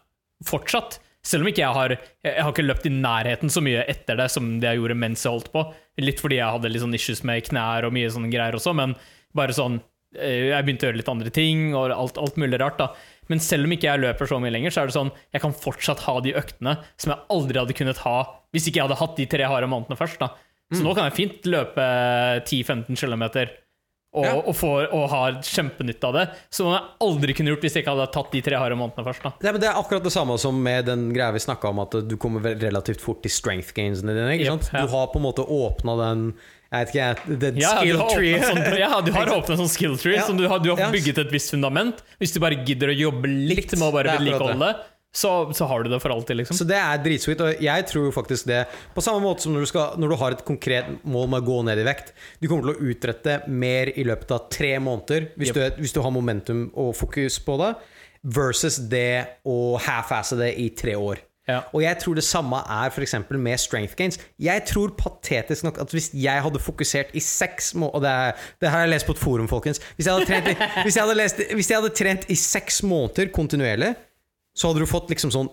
fortsatt 0.46 1.00
Selv 1.24 1.40
om 1.40 1.48
ikke 1.48 1.62
jeg 1.62 1.72
har 1.72 1.92
Jeg 1.96 2.42
har 2.44 2.50
ikke 2.52 2.66
løpt 2.66 2.84
i 2.86 2.92
nærheten 2.92 3.48
så 3.50 3.62
mye 3.64 3.84
etter 3.88 4.18
det 4.20 4.26
som 4.30 4.58
det 4.60 4.68
jeg 4.68 4.80
gjorde 4.82 4.96
mens 5.00 5.22
jeg 5.24 5.32
holdt 5.32 5.48
på. 5.54 5.62
Litt 6.04 6.20
fordi 6.20 6.36
jeg 6.36 6.52
hadde 6.52 6.68
litt 6.68 6.82
sånn 6.84 6.94
issues 6.98 7.22
med 7.24 7.46
knær 7.48 7.86
og 7.88 7.94
mye 7.96 8.10
sånne 8.12 8.28
greier 8.32 8.54
også, 8.58 8.74
men 8.76 8.92
bare 9.34 9.56
sånn 9.56 9.78
eh, 10.18 10.50
Jeg 10.52 10.66
begynte 10.66 10.84
å 10.84 10.90
gjøre 10.90 11.00
litt 11.00 11.08
andre 11.14 11.32
ting 11.32 11.62
og 11.74 11.90
alt, 11.96 12.20
alt 12.20 12.36
mulig 12.36 12.60
rart, 12.60 12.76
da. 12.78 12.90
Men 13.28 13.40
selv 13.40 13.64
om 13.68 13.72
ikke 13.76 13.88
jeg 13.88 14.02
løper 14.04 14.28
så 14.30 14.38
mye 14.42 14.52
lenger, 14.52 14.70
så 14.74 14.82
er 14.82 14.90
det 14.90 14.96
sånn 14.96 15.12
jeg 15.32 15.42
kan 15.44 15.54
fortsatt 15.56 16.04
ha 16.06 16.18
de 16.24 16.34
øktene 16.36 16.76
som 17.00 17.14
jeg 17.14 17.24
aldri 17.32 17.58
hadde 17.62 17.76
kunnet 17.78 18.02
ha 18.04 18.16
hvis 18.54 18.68
ikke 18.70 18.80
jeg 18.82 18.86
hadde 18.88 19.00
hatt 19.00 19.16
de 19.18 19.26
tre 19.26 19.46
harde 19.50 19.66
månedene 19.70 19.98
først. 19.98 20.18
da 20.20 20.28
Så 20.74 20.82
nå 20.84 20.94
kan 20.94 21.08
jeg 21.10 21.16
fint 21.18 21.46
løpe 21.50 21.84
10-15 22.44 22.96
km 22.98 23.24
og, 24.14 24.22
Ja. 24.24 24.34
og, 24.38 24.54
få, 24.54 24.68
og 24.94 25.08
ha 25.10 25.22
kjempenytte 25.42 26.06
av 26.06 26.12
det. 26.14 26.24
Som 26.54 26.68
jeg 26.70 26.84
aldri 27.02 27.34
kunne 27.34 27.50
gjort 27.50 27.64
hvis 27.66 27.74
jeg 27.74 27.82
ikke 27.82 27.96
hadde 27.96 28.12
tatt 28.14 28.30
de 28.30 28.42
tre 28.46 28.60
harde 28.60 28.76
månedene 28.78 29.02
først. 29.08 29.24
Nei, 29.42 29.50
men 29.50 29.60
det 29.60 29.66
er 29.72 29.80
akkurat 29.80 30.04
det 30.06 30.12
samme 30.14 30.36
som 30.38 30.60
med 30.62 30.86
den 30.86 31.08
greia 31.16 31.34
vi 31.34 31.42
snakka 31.42 31.72
om, 31.72 31.80
at 31.82 31.96
du 32.06 32.14
kommer 32.20 32.46
relativt 32.54 33.02
fort 33.02 33.24
til 33.24 33.34
strength 33.34 33.72
gainsene 33.74 34.14
dine. 34.14 34.36
Sant? 34.46 34.70
ja. 34.70 34.84
Du 34.86 34.92
har 34.94 35.08
på 35.10 35.18
en 35.18 35.26
måte 35.26 35.42
åpna 35.42 35.96
den 35.98 36.28
Jeg 36.74 36.86
vet 36.86 36.94
ikke, 36.94 37.04
jeg, 37.04 37.52
Ja, 37.62 37.74
skill 37.78 38.00
tree. 38.10 38.38
sånn, 38.42 38.62
ja, 38.80 38.88
du 39.06 39.12
har 39.14 39.30
åpnet 39.38 39.60
sånn 39.62 39.70
skill 39.70 39.94
tree 40.00 40.16
Ja. 40.18 40.24
som 40.26 40.36
du 40.40 40.48
har, 40.50 40.58
du 40.64 40.72
har 40.74 40.90
bygget 40.92 41.20
et 41.22 41.30
visst 41.30 41.52
fundament. 41.54 42.02
Hvis 42.18 42.34
du 42.34 42.40
bare 42.42 42.58
gidder 42.66 42.90
å 42.90 42.96
jobbe 42.98 43.30
litt 43.30 43.76
med 43.78 43.86
å 43.86 43.92
bare 43.94 44.16
vedlikeholde 44.18 44.58
det, 44.66 44.74
så, 45.14 45.30
så 45.54 45.68
har 45.70 45.84
du 45.86 45.92
det 45.92 46.00
for 46.02 46.10
alltid, 46.10 46.40
liksom. 46.40 46.56
Så 46.58 46.64
det 46.66 46.74
er 46.74 46.98
dritsweet, 46.98 47.38
og 47.46 47.60
jeg 47.62 47.84
tror 47.86 48.08
faktisk 48.16 48.48
det 48.50 48.64
På 48.96 49.02
samme 49.04 49.22
måte 49.22 49.44
som 49.46 49.52
når 49.54 49.62
du, 49.62 49.68
skal, 49.70 49.92
når 50.02 50.10
du 50.10 50.16
har 50.18 50.34
et 50.34 50.42
konkret 50.48 50.88
mål 51.06 51.28
med 51.30 51.44
å 51.44 51.46
gå 51.46 51.58
ned 51.68 51.78
i 51.78 51.84
vekt 51.86 52.10
Du 52.42 52.48
kommer 52.50 52.66
til 52.66 52.74
å 52.74 52.88
utrette 52.90 53.36
mer 53.46 53.92
i 53.94 54.02
løpet 54.08 54.34
av 54.34 54.48
tre 54.50 54.72
måneder 54.82 55.28
hvis, 55.38 55.52
Yep. 55.54 55.60
du, 55.76 55.84
hvis 55.84 55.94
du 55.94 56.00
har 56.02 56.10
momentum 56.16 56.64
og 56.74 56.96
fokus 56.98 57.38
på 57.46 57.54
det, 57.62 57.70
versus 58.26 58.80
det 58.90 59.38
å 59.46 59.76
half-asse 59.86 60.34
det 60.40 60.50
i 60.58 60.70
tre 60.74 60.96
år. 60.98 61.22
Ja. 61.48 61.58
Og 61.76 61.82
jeg 61.84 61.98
tror 62.00 62.16
det 62.16 62.24
samme 62.24 62.56
er 62.56 62.94
eksempel 63.04 63.38
med 63.38 63.60
strength 63.60 63.96
gains. 63.98 64.18
Jeg 64.40 64.64
tror 64.70 64.94
patetisk 64.96 65.64
nok 65.66 65.78
at 65.82 65.90
hvis 65.92 66.10
jeg 66.16 66.42
hadde 66.42 66.58
fokusert 66.62 67.12
i 67.12 67.20
seks 67.20 67.74
måneder 67.74 67.94
Og 67.94 68.02
det, 68.02 68.10
er, 68.10 68.32
det 68.60 68.70
her 68.70 68.78
har 68.78 68.86
jeg 68.86 68.94
lest 68.94 69.06
på 69.06 69.12
et 69.12 69.20
forum, 69.20 69.48
folkens. 69.48 69.80
Hvis 69.96 70.06
jeg 70.06 70.14
hadde 70.14 70.26
trent 70.30 70.48
i, 70.48 70.56
hvis 70.86 70.96
jeg 70.96 71.04
hadde 71.04 71.18
lest, 71.20 71.42
hvis 71.54 71.70
jeg 71.70 71.80
hadde 71.82 71.94
trent 71.94 72.26
i 72.32 72.34
seks 72.40 72.82
måneder 72.82 73.28
kontinuerlig, 73.34 73.94
så 74.56 74.70
hadde 74.70 74.80
du 74.80 74.88
fått 74.90 75.12
liksom 75.12 75.32
sånn 75.34 75.50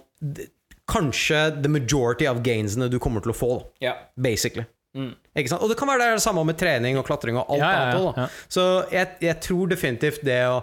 Kanskje 0.92 1.62
the 1.64 1.70
majority 1.72 2.26
of 2.28 2.42
gainsene 2.44 2.90
du 2.92 2.98
kommer 3.00 3.22
til 3.24 3.32
å 3.32 3.36
få. 3.38 3.52
Ja. 3.84 3.94
basically. 4.20 4.66
Ikke 5.38 5.48
sant? 5.54 5.62
Og 5.64 5.70
det 5.72 5.78
kan 5.80 5.88
være 5.88 6.18
det 6.18 6.24
samme 6.24 6.44
med 6.44 6.58
trening 6.60 6.98
og 7.00 7.06
klatring 7.08 7.38
og 7.40 7.48
alt 7.54 7.62
Ja, 7.62 7.70
annet. 7.96 8.42
Så 8.52 8.66
jeg, 8.92 9.08
jeg 9.24 9.38
tror 9.46 9.70
definitivt 9.72 10.24
det 10.28 10.42
å 10.52 10.58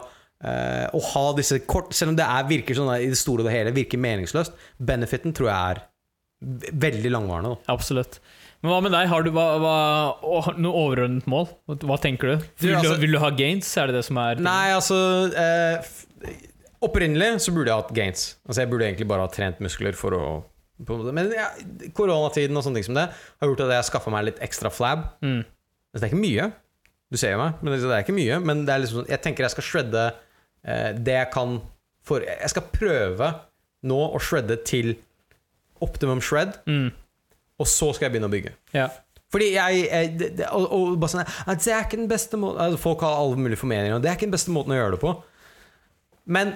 eh, 0.44 0.86
å 0.94 1.01
ha 1.12 1.24
disse 1.39 1.60
kort 1.66 1.94
Selv 1.97 2.12
om 2.12 2.19
det 2.19 2.27
er, 2.27 2.48
virker 2.48 2.78
sånn 2.78 2.90
i 2.97 3.10
det 3.10 3.19
store 3.19 3.44
og 3.44 3.48
det 3.51 3.55
hele 3.56 3.74
virker 3.77 4.01
meningsløst, 4.02 4.56
benefiten 4.78 5.35
tror 5.36 5.51
jeg 5.51 5.77
er 5.77 5.86
veldig 6.86 7.10
langvarende. 7.10 7.56
Da. 7.56 7.74
Absolutt. 7.74 8.20
Men 8.62 8.73
hva 8.73 8.78
med 8.82 8.94
deg? 8.94 9.06
Har 9.10 9.24
du 9.27 9.31
hva, 9.35 9.47
hva, 9.62 10.52
noe 10.59 10.82
overordnet 10.82 11.27
mål? 11.31 11.48
Hva 11.86 11.98
tenker 12.02 12.32
du? 12.32 12.47
Vil, 12.62 12.74
altså- 12.78 12.97
du? 12.97 13.02
vil 13.05 13.15
du 13.15 13.20
ha 13.23 13.31
gains? 13.31 13.70
Er 13.78 13.90
det 13.90 13.98
det 14.01 14.05
som 14.09 14.19
er 14.19 14.43
Nei, 14.43 14.70
altså 14.74 14.98
uh, 15.31 16.31
Opprinnelig 16.82 17.43
så 17.43 17.55
burde 17.55 17.70
jeg 17.70 17.82
hatt 17.82 17.94
gains. 17.94 18.24
Altså 18.47 18.62
Jeg 18.62 18.70
burde 18.70 18.86
egentlig 18.86 19.09
bare 19.10 19.27
ha 19.27 19.31
trent 19.31 19.59
muskler 19.62 19.98
for 19.98 20.15
å. 20.15 20.24
Men 21.10 21.32
ja, 21.35 21.48
koronatiden 21.94 22.55
og 22.55 22.62
sånne 22.62 22.78
ting 22.78 22.86
som 22.86 22.98
det 22.98 23.09
har 23.10 23.51
gjort 23.51 23.65
at 23.65 23.73
jeg 23.74 23.81
har 23.81 23.86
skaffa 23.89 24.12
meg 24.15 24.28
litt 24.28 24.43
ekstra 24.47 24.70
flab. 24.70 25.09
Mm. 25.27 25.40
Altså, 25.43 25.98
det 25.98 26.06
er 26.06 26.12
ikke 26.12 26.23
mye. 26.23 26.47
Du 27.10 27.19
ser 27.19 27.32
jo 27.35 27.40
meg, 27.40 27.59
men 27.65 27.74
det 27.74 27.89
er 27.89 28.05
ikke 28.05 28.15
mye. 28.15 28.39
Men 28.47 28.62
det 28.69 28.74
er 28.74 28.82
liksom 28.85 29.01
sånn 29.01 29.10
Jeg 29.10 29.23
tenker 29.24 29.47
jeg 29.47 29.56
skal 29.56 29.66
shredde 29.66 30.05
det 30.62 31.14
jeg 31.14 31.28
kan 31.32 31.59
for 32.09 32.24
Jeg 32.24 32.51
skal 32.51 32.64
prøve 32.72 33.28
nå 33.89 33.98
å 34.16 34.18
shredde 34.22 34.56
til 34.66 34.94
optimum 35.85 36.20
shred. 36.24 36.56
Mm. 36.66 36.89
og 37.59 37.66
så 37.66 37.93
skal 37.94 38.09
jeg 38.09 38.14
begynne 38.16 38.30
å 38.30 38.32
bygge. 38.32 38.52
Ja. 38.74 38.89
Fordi 39.32 39.51
jeg, 39.52 39.82
jeg 39.90 40.12
det, 40.18 40.28
det, 40.39 40.47
og, 40.56 40.70
og 40.72 40.94
bare 41.01 41.12
sånn 41.12 41.26
at 41.26 41.60
Det 41.60 41.72
er 41.74 41.85
ikke 41.85 41.98
den 42.01 42.09
beste 42.09 42.39
måten 42.40 42.78
Folk 42.80 43.02
har 43.05 43.18
alle 43.18 43.36
mulige 43.36 43.60
formeninger, 43.60 43.98
og 43.98 44.05
det 44.05 44.09
er 44.09 44.16
ikke 44.16 44.28
den 44.28 44.36
beste 44.39 44.55
måten 44.55 44.72
å 44.72 44.78
gjøre 44.78 44.97
det 44.97 45.01
på. 45.02 45.12
Men 46.32 46.55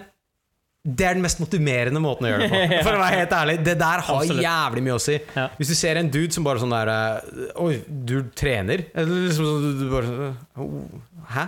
det 0.83 1.07
er 1.07 1.15
den 1.15 1.23
mest 1.23 1.39
motiverende 1.39 2.01
måten 2.03 2.27
å 2.27 2.31
gjøre 2.33 2.47
det 2.49 2.51
på. 2.51 2.63
For 2.89 2.97
å 2.97 3.03
være 3.05 3.19
helt 3.21 3.35
ærlig 3.39 3.59
Det 3.63 3.77
der 3.79 4.03
har 4.03 4.17
Absolutt. 4.19 4.43
jævlig 4.43 4.85
mye 4.89 4.97
å 4.97 5.03
si. 5.05 5.19
Ja. 5.37 5.45
Hvis 5.61 5.71
du 5.71 5.77
ser 5.79 6.01
en 6.01 6.11
dude 6.11 6.35
som 6.35 6.47
bare 6.49 6.63
sånn 6.63 6.75
der 6.75 6.91
eh, 6.91 7.53
Oi, 7.63 7.75
du 7.87 8.17
trener? 8.35 8.87
Eller 8.91 9.29
liksom 9.29 9.47
sånn, 9.47 9.69
du, 9.69 9.85
du 9.85 9.93
bare 9.93 11.47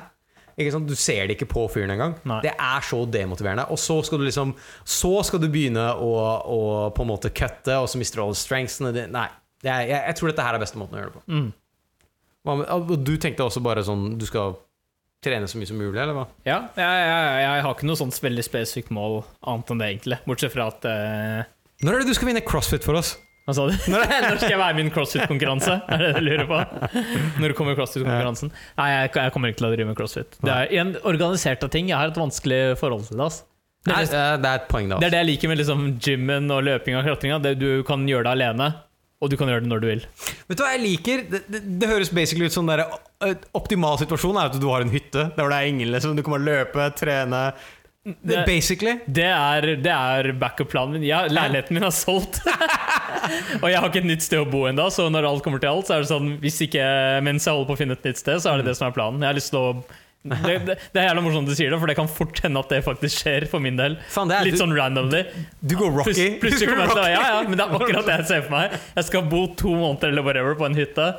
sånn? 0.54 0.86
Du 0.86 0.94
ser 0.98 1.26
det 1.26 1.36
ikke 1.36 1.50
på 1.50 1.64
fyren 1.72 1.94
engang. 1.94 2.14
Det 2.44 2.52
er 2.52 2.84
så 2.86 3.00
demotiverende. 3.10 3.66
Og 3.74 3.80
så 3.80 3.98
skal 4.06 4.20
du 4.20 4.26
liksom 4.28 4.54
Så 4.84 5.16
skal 5.26 5.42
du 5.42 5.48
begynne 5.52 5.88
å, 5.98 6.12
å 6.46 6.60
på 6.94 7.04
en 7.04 7.10
måte 7.10 7.32
kutte, 7.34 7.78
og 7.80 7.88
så 7.90 8.00
mister 8.00 8.20
du 8.20 8.26
alle 8.26 8.38
strengthsene. 8.38 9.08
Nei. 9.12 9.28
Det 9.64 9.72
er, 9.72 9.86
jeg, 9.88 10.00
jeg 10.10 10.18
tror 10.18 10.30
dette 10.30 10.44
her 10.44 10.56
er 10.56 10.62
beste 10.62 10.80
måten 10.80 10.98
å 10.98 11.00
gjøre 11.00 11.12
det 11.12 11.18
på. 11.18 11.24
Mm. 11.32 11.50
Og 12.44 12.94
du 13.00 13.14
tenkte 13.16 13.46
også 13.46 13.62
bare 13.64 13.80
sånn 13.86 14.18
Du 14.20 14.26
skal 14.28 14.58
trene 15.24 15.48
så 15.48 15.56
mye 15.56 15.68
som 15.70 15.78
mulig, 15.80 15.96
eller 15.96 16.12
hva? 16.12 16.26
Ja, 16.44 16.58
jeg, 16.76 16.84
jeg, 16.84 17.36
jeg 17.40 17.62
har 17.64 17.70
ikke 17.72 17.86
noe 17.88 17.96
sånt 17.96 18.18
veldig 18.20 18.44
spesifikt 18.44 18.90
mål 18.92 19.22
annet 19.48 19.70
enn 19.72 19.80
det, 19.80 19.86
egentlig. 19.94 20.18
Bortsett 20.28 20.52
fra 20.52 20.66
at 20.68 20.84
uh... 20.84 21.46
Når 21.80 21.94
er 21.96 22.02
det 22.02 22.12
du 22.12 22.18
skal 22.18 22.28
vinne 22.28 22.42
CrossFit 22.44 22.84
for 22.84 23.00
oss? 23.00 23.14
Hva 23.44 23.52
sa 23.56 23.64
du? 23.68 23.74
Når, 23.92 24.04
når 24.24 24.38
skal 24.40 24.54
jeg 24.54 24.60
være 24.60 24.74
med 24.76 24.80
i 24.80 24.86
en 24.86 24.92
crossfit-konkurranse? 24.94 25.74
Er 25.92 26.00
det 26.00 26.06
det 26.14 26.20
du 26.22 26.28
lurer 26.30 26.46
på? 26.48 26.60
Når 27.44 27.52
kommer 27.58 27.76
crossfit-konkurransen? 27.76 28.52
Nei, 28.78 28.86
jeg, 28.94 29.10
jeg 29.20 29.34
kommer 29.34 29.52
ikke 29.52 29.60
til 29.60 29.68
å 29.68 29.72
drive 29.74 29.88
med 29.90 29.98
crossfit. 29.98 30.38
Det 30.40 30.54
er 30.54 30.72
en 30.80 30.94
organisert 31.02 31.66
av 31.66 31.72
ting. 31.74 31.90
Jeg 31.92 31.98
har 32.00 32.08
et 32.14 32.20
vanskelig 32.22 32.62
forhold 32.80 33.04
til 33.10 33.20
det. 33.20 33.26
ass. 33.28 33.42
Det 33.84 33.92
er, 33.92 34.06
det 34.08 34.16
er- 34.22 34.38
det 34.40 34.48
er 34.48 34.62
et 34.62 34.68
poeng, 34.72 34.88
da. 34.88 34.96
det 35.02 35.10
er 35.10 35.12
det 35.12 35.18
jeg 35.20 35.28
liker 35.34 35.50
med 35.52 35.60
liksom 35.60 35.82
gymmen 36.00 36.48
og 36.56 36.62
løpinga 36.64 37.02
og 37.02 37.08
klatringa. 37.10 37.36
Du 37.60 37.68
kan 37.84 38.06
gjøre 38.08 38.24
det 38.24 38.32
alene, 38.38 38.70
og 39.20 39.28
du 39.28 39.36
kan 39.36 39.52
gjøre 39.52 39.60
det 39.66 39.68
når 39.74 39.82
du 39.84 39.86
vil. 39.90 40.06
Vet 40.48 40.56
du 40.56 40.62
hva 40.64 40.70
jeg 40.72 40.82
liker? 40.86 41.26
Det, 41.34 41.42
det, 41.52 41.60
det 41.84 41.90
høres 41.92 42.08
basically 42.16 42.48
ut 42.48 42.56
som 42.56 42.72
en 42.72 42.80
optimal 43.60 44.00
situasjon 44.00 44.40
er 44.40 44.48
at 44.48 44.56
du 44.60 44.66
har 44.72 44.80
en 44.86 44.92
hytte 44.92 45.26
der 45.36 45.52
det 45.52 45.58
er 45.60 45.68
ingen. 45.68 45.92
Liksom. 45.92 46.16
Du 46.16 46.24
kan 46.24 46.38
bare 46.38 46.48
løpe, 46.48 46.88
trene 46.96 47.44
det, 48.04 48.44
Basically. 48.46 48.98
Det 49.06 49.24
er, 49.24 49.66
det 49.80 49.92
er 49.92 50.30
backup-planen 50.36 50.98
min. 50.98 51.06
Ja, 51.08 51.22
leiligheten 51.30 51.76
min 51.78 51.86
er 51.88 51.94
solgt. 51.94 52.42
og 53.62 53.68
jeg 53.70 53.80
har 53.80 53.88
ikke 53.88 54.02
et 54.02 54.10
nytt 54.10 54.26
sted 54.26 54.42
å 54.42 54.48
bo 54.48 54.66
ennå, 54.68 54.90
så 54.92 55.08
når 55.12 55.30
alt 55.30 55.44
kommer 55.46 55.62
til 55.62 55.72
alt, 55.72 55.88
så 55.88 55.96
er 55.96 56.04
det 56.04 56.12
sånn 56.12 56.34
hvis 56.42 56.60
ikke, 56.66 56.84
mens 57.24 57.48
jeg 57.48 57.56
holder 57.56 57.70
på 57.70 57.78
å 57.78 57.80
finne 57.80 57.96
et 57.96 58.08
nytt 58.10 58.20
sted, 58.20 58.42
så 58.44 58.52
er 58.52 58.60
det 58.60 58.68
det 58.68 58.76
som 58.76 58.90
er 58.90 58.96
planen. 58.96 59.24
Jeg 59.24 59.32
har 59.32 59.40
lyst 59.40 59.54
til 59.54 59.62
å 59.62 59.70
det, 60.24 60.54
det, 60.64 60.74
det 60.94 61.00
er 61.02 61.10
jævla 61.10 61.20
morsomt 61.20 61.48
du 61.50 61.52
sier 61.52 61.68
det, 61.68 61.78
for 61.82 61.90
det 61.90 61.96
kan 61.98 62.08
fort 62.08 62.38
hende 62.40 62.60
at 62.64 62.70
det 62.72 62.78
faktisk 62.86 63.20
skjer 63.20 63.44
for 63.50 63.60
min 63.60 63.76
del. 63.76 63.98
Fan, 64.12 64.30
er, 64.32 64.46
Litt 64.46 64.56
du, 64.56 64.60
sånn 64.62 64.72
randomly. 64.72 65.20
du 65.60 65.74
går 65.76 65.92
Rocky. 65.98 66.14
Plus, 66.14 66.38
plutselig 66.46 66.70
kommer 66.70 66.88
jeg 66.88 66.96
til 66.96 67.08
Ja, 67.12 67.24
ja, 67.28 67.42
men 67.44 67.60
det 67.60 67.66
er 67.66 67.74
akkurat 67.76 68.08
det 68.08 68.16
jeg 68.22 68.28
ser 68.30 68.46
for 68.46 68.56
meg. 68.56 68.78
Jeg 68.96 69.08
skal 69.10 69.26
bo 69.28 69.42
to 69.60 69.74
måneder 69.76 70.14
eller 70.14 70.24
whatever 70.24 70.56
på 70.56 70.68
en 70.70 70.78
hytte. 70.80 71.10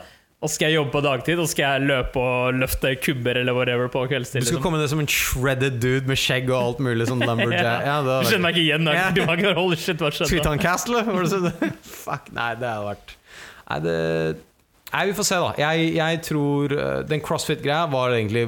Og 0.44 0.52
skal 0.52 0.68
jeg 0.70 0.76
jobbe 0.78 0.91
på 0.94 1.02
dagtid, 1.02 1.40
og 1.41 1.48
skal 1.49 1.64
jeg 1.78 1.88
løpe 1.90 2.22
og 2.22 2.57
løfte 2.60 2.91
kubber 3.02 3.40
eller 3.40 3.56
whatever 3.56 3.88
på 3.90 4.03
kveldstid. 4.12 4.44
Du 4.44 4.45
skal 4.45 4.57
Liksom. 4.57 4.64
komme 4.66 4.82
ned 4.82 4.90
som 4.91 4.99
en 5.02 5.07
shredded 5.10 5.80
dude 5.82 6.06
med 6.12 6.20
skjegg 6.20 6.49
og 6.52 6.57
alt 6.60 6.82
mulig. 6.86 7.07
Sånn 7.10 7.24
lumberjack. 7.30 7.86
Ja, 7.88 7.95
Du 8.03 8.28
skjønner 8.30 8.44
meg 8.49 8.57
ikke 8.60 8.66
igjen. 8.66 8.90
Ja. 8.94 9.06
Du 9.16 9.22
har 9.26 9.40
ikke 9.40 9.53
Holy 9.57 9.80
shit, 9.80 9.98
hva 10.03 10.12
skjedde? 10.14 10.30
Sweet 10.34 10.62
Castle? 10.62 11.02
Sånn? 11.32 11.48
Fuck, 12.03 12.30
nei, 12.36 12.52
det 12.60 12.68
hadde 12.70 12.90
vært 12.91 13.16
Nei, 13.66 13.80
det 13.88 13.95
Nei, 14.95 15.06
vi 15.10 15.16
får 15.18 15.26
se, 15.28 15.38
da. 15.41 15.48
Jeg, 15.60 15.88
jeg 15.98 16.20
tror 16.24 16.72
eh, 16.76 16.99
Den 17.10 17.24
CrossFit-greia 17.26 17.88
var 17.91 18.14
egentlig 18.16 18.45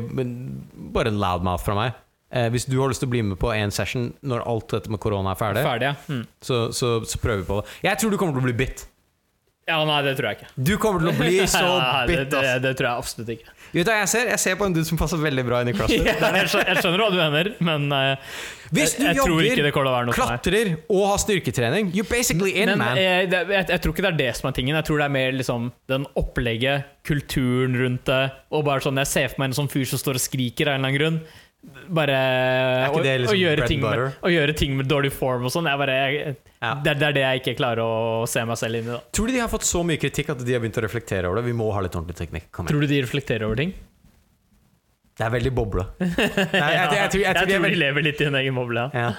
bare 0.94 1.10
en 1.12 1.18
loudmouth 1.20 1.64
fra 1.66 1.74
meg. 1.76 1.96
Eh, 2.32 2.46
hvis 2.54 2.68
du 2.70 2.78
har 2.80 2.92
lyst 2.92 3.02
til 3.04 3.10
å 3.10 3.14
bli 3.16 3.24
med 3.26 3.40
på 3.42 3.50
én 3.56 3.72
session 3.74 4.12
når 4.28 4.46
alt 4.48 4.70
dette 4.76 4.92
med 4.94 5.00
korona 5.04 5.34
er 5.34 5.40
ferdig, 5.40 5.64
Ferdig, 5.66 5.90
ja. 5.90 5.96
Mm. 6.14 6.22
så, 6.44 6.60
så, 6.76 6.94
så 7.08 7.20
prøver 7.24 7.42
vi 7.42 7.48
på 7.50 7.58
det. 7.64 7.74
Jeg 7.90 8.00
tror 8.04 8.14
du 8.14 8.20
kommer 8.22 8.38
til 8.38 8.44
å 8.46 8.48
bli 8.52 8.56
bitt. 8.62 8.86
Ja, 9.68 9.82
nei, 9.84 9.98
det 10.06 10.14
tror 10.16 10.30
jeg 10.32 10.38
ikke. 10.40 10.50
Du 10.64 10.74
kommer 10.80 11.04
til 11.04 11.10
å 11.12 11.16
bli 11.18 11.40
så 11.52 11.60
Ja, 11.60 12.06
det, 12.08 12.14
bitt, 12.14 12.32
det, 12.32 12.52
det 12.64 12.70
tror 12.80 12.88
jeg 12.88 13.02
absolutt 13.04 13.32
ikke. 13.36 13.54
Vet 13.74 13.84
du 13.84 13.90
hva 13.92 13.98
jeg 14.00 14.10
ser? 14.14 14.30
Jeg 14.32 14.40
ser 14.40 14.56
på 14.56 14.68
en 14.70 14.76
dude 14.78 14.88
som 14.88 15.00
passer 15.00 15.20
veldig 15.20 15.44
bra 15.44 15.60
inn 15.60 15.72
i 15.72 15.74
Ja, 15.76 15.82
CrossFit. 15.82 16.06
jeg, 16.08 16.52
skjønner, 16.80 17.02
hva 17.04 17.10
du 17.12 17.18
mener, 17.20 17.50
men 17.68 17.90
uh, 17.92 18.38
Hvis 18.72 18.94
du 18.96 19.04
jeg, 19.04 19.18
jeg 19.20 19.74
meg. 20.08 20.14
klatrer 20.16 20.72
og 20.88 21.04
har 21.12 21.20
styrketrening, 21.20 21.92
you're 21.98 22.08
basically 22.08 22.54
in, 22.56 22.72
Men 22.72 22.80
man. 22.80 23.02
eh, 23.02 23.26
jeg, 23.28 23.66
jeg 23.74 23.82
tror 23.84 23.96
ikke 23.96 24.06
det 24.08 24.14
er 24.14 24.20
det 24.22 24.30
som 24.40 24.48
er 24.48 24.56
tingen. 24.56 24.80
Jeg 24.80 24.88
tror 24.88 25.04
det 25.04 25.10
er 25.10 25.16
mer 25.18 25.36
liksom 25.36 25.68
den 25.92 26.08
opplegget, 26.24 26.88
kulturen 27.08 27.76
rundt 27.82 28.08
det. 28.08 28.22
Og 28.56 28.64
bare 28.68 28.84
sånn, 28.88 29.04
Jeg 29.04 29.12
ser 29.12 29.28
for 29.36 29.44
meg 29.44 29.52
en 29.52 29.60
sånn 29.60 29.72
fyr 29.72 29.84
som 29.92 30.00
står 30.00 30.22
og 30.22 30.24
skriker 30.30 30.72
av 30.72 30.78
en 30.78 30.88
eller 30.88 30.94
annen 30.94 31.00
grunn. 31.02 31.20
Bare 31.88 32.18
å, 32.90 33.00
liksom 33.00 33.34
å, 33.34 33.38
gjøre 33.40 33.68
ting 33.70 33.82
med, 33.84 34.02
å 34.20 34.32
gjøre 34.32 34.56
ting 34.58 34.74
med 34.78 34.90
dårlig 34.90 35.12
form 35.16 35.48
og 35.48 35.54
sånn. 35.54 35.68
Ja. 35.68 36.72
det, 36.84 36.96
det 37.00 37.08
er 37.08 37.16
det 37.16 37.24
jeg 37.24 37.42
ikke 37.44 37.56
klarer 37.60 37.84
å 37.84 38.26
se 38.30 38.44
meg 38.48 38.60
selv 38.60 38.80
inn 38.80 38.90
i. 38.90 38.94
da 38.96 39.00
Tror 39.14 39.30
du 39.30 39.36
de 39.36 39.44
har 39.44 39.52
fått 39.52 39.68
så 39.68 39.84
mye 39.88 40.02
kritikk 40.02 40.34
at 40.34 40.44
de 40.44 40.56
har 40.56 40.64
begynt 40.64 40.80
å 40.82 40.84
reflektere 40.88 41.30
over 41.30 41.42
det? 41.42 41.48
Vi 41.52 41.56
må 41.58 41.70
ha 41.76 41.84
litt 41.86 41.96
ordentlig 41.96 42.18
teknikk. 42.20 42.50
Tror 42.58 42.84
du 42.84 42.90
de 42.90 43.02
reflekterer 43.06 43.48
over 43.48 43.62
ting? 43.62 43.74
Det 45.18 45.26
er 45.26 45.34
veldig 45.34 45.54
boble. 45.58 45.88
Nei, 46.00 46.12
jeg, 46.14 46.54
jeg, 46.54 46.94
jeg, 46.94 47.24
jeg, 47.26 47.34
tror- 47.40 47.50
de 47.50 47.58
er 47.58 47.82
lever 47.82 48.06
litt 48.06 48.22
i 48.22 48.30
en 48.30 48.38
egen 48.38 48.58
boble. 48.58 48.88
Ja. 48.94 49.12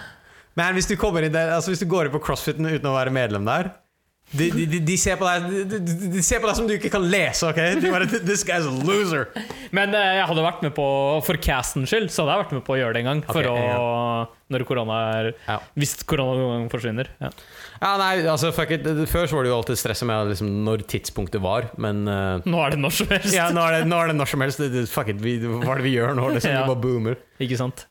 Men 0.59 0.74
hvis 0.74 0.89
du 0.90 0.97
der 0.99 1.53
Altså 1.55 1.70
hvis 1.70 1.82
du 1.82 1.86
går 1.86 2.09
inn 2.09 2.15
på 2.15 2.23
CrossFiten 2.23 2.66
uten 2.66 2.89
å 2.90 2.97
være 2.97 3.15
medlem 3.15 3.47
der 3.47 3.70
de, 4.31 4.51
de, 4.53 4.81
de, 4.85 4.97
ser 5.01 5.17
på 5.17 5.25
deg, 5.25 5.69
de, 5.73 6.23
ser 6.25 6.43
på 6.43 6.49
deg 6.51 6.57
som 6.59 6.67
du 6.69 6.75
ikke 6.75 6.91
kan 6.93 7.05
lese. 7.09 7.49
ok? 7.49 7.61
Bare, 7.89 8.09
This 8.29 8.45
guy's 8.45 8.67
a 8.69 8.73
loser. 8.85 9.31
Men 9.73 9.95
eh, 9.97 10.19
jeg 10.19 10.27
hadde 10.29 10.45
vært 10.45 10.65
med 10.67 10.75
på 10.77 10.89
for 11.25 11.41
castens 11.41 11.89
skyld, 11.89 12.11
så 12.13 12.25
hadde 12.27 12.35
jeg 12.35 12.43
vært 12.45 12.53
med 12.59 12.65
på 12.67 12.75
å 12.77 12.79
gjøre 12.81 12.97
det 12.97 13.05
en 13.05 13.09
gang. 13.13 13.23
For 13.29 13.49
Ok, 13.49 13.63
å 13.79 13.87
Når 14.53 14.65
korona 14.69 14.99
er 15.19 15.31
Ja. 15.47 15.59
Hvis 15.77 15.97
korona 16.09 16.37
noen 16.37 16.55
gang 16.55 16.69
forsvinner. 16.73 17.09
Ja. 17.21 17.31
Ja, 17.79 17.91
nei, 18.01 18.13
altså 18.27 18.53
fuck 18.53 18.73
it. 18.75 18.85
Før 19.09 19.29
så 19.29 19.39
var 19.39 19.47
det 19.47 19.53
jo 19.53 19.57
alltid 19.61 19.81
stresset 19.81 20.09
med 20.09 20.33
liksom, 20.35 20.53
når 20.67 20.85
tidspunktet 20.91 21.41
var, 21.45 21.71
men 21.81 22.05
uh, 22.09 22.45
Nå 22.49 22.61
er 22.65 22.77
det 22.77 22.83
når 22.83 22.97
som 23.01 23.13
helst. 23.13 23.33
ja, 23.37 23.49
nå, 23.55 23.65
er 23.65 23.79
det, 23.79 23.89
nå 23.89 24.01
er 24.03 24.13
det 24.13 24.19
når 24.19 24.33
som 24.33 24.45
helst. 24.45 24.61
Det, 24.61 24.71
det, 24.75 24.87
fuck 24.93 25.13
it, 25.13 25.21
vi, 25.25 25.39
hva 25.45 25.73
er 25.77 25.83
det 25.83 25.89
vi 25.89 25.97
gjør 25.97 26.17
nå? 26.19 26.29
Liksom, 26.37 26.53
Ja. 26.57 26.65
Vi 26.67 26.73
bare 26.75 26.85
boomer. 26.85 27.21
Ikke 27.45 27.61
sant? 27.61 27.87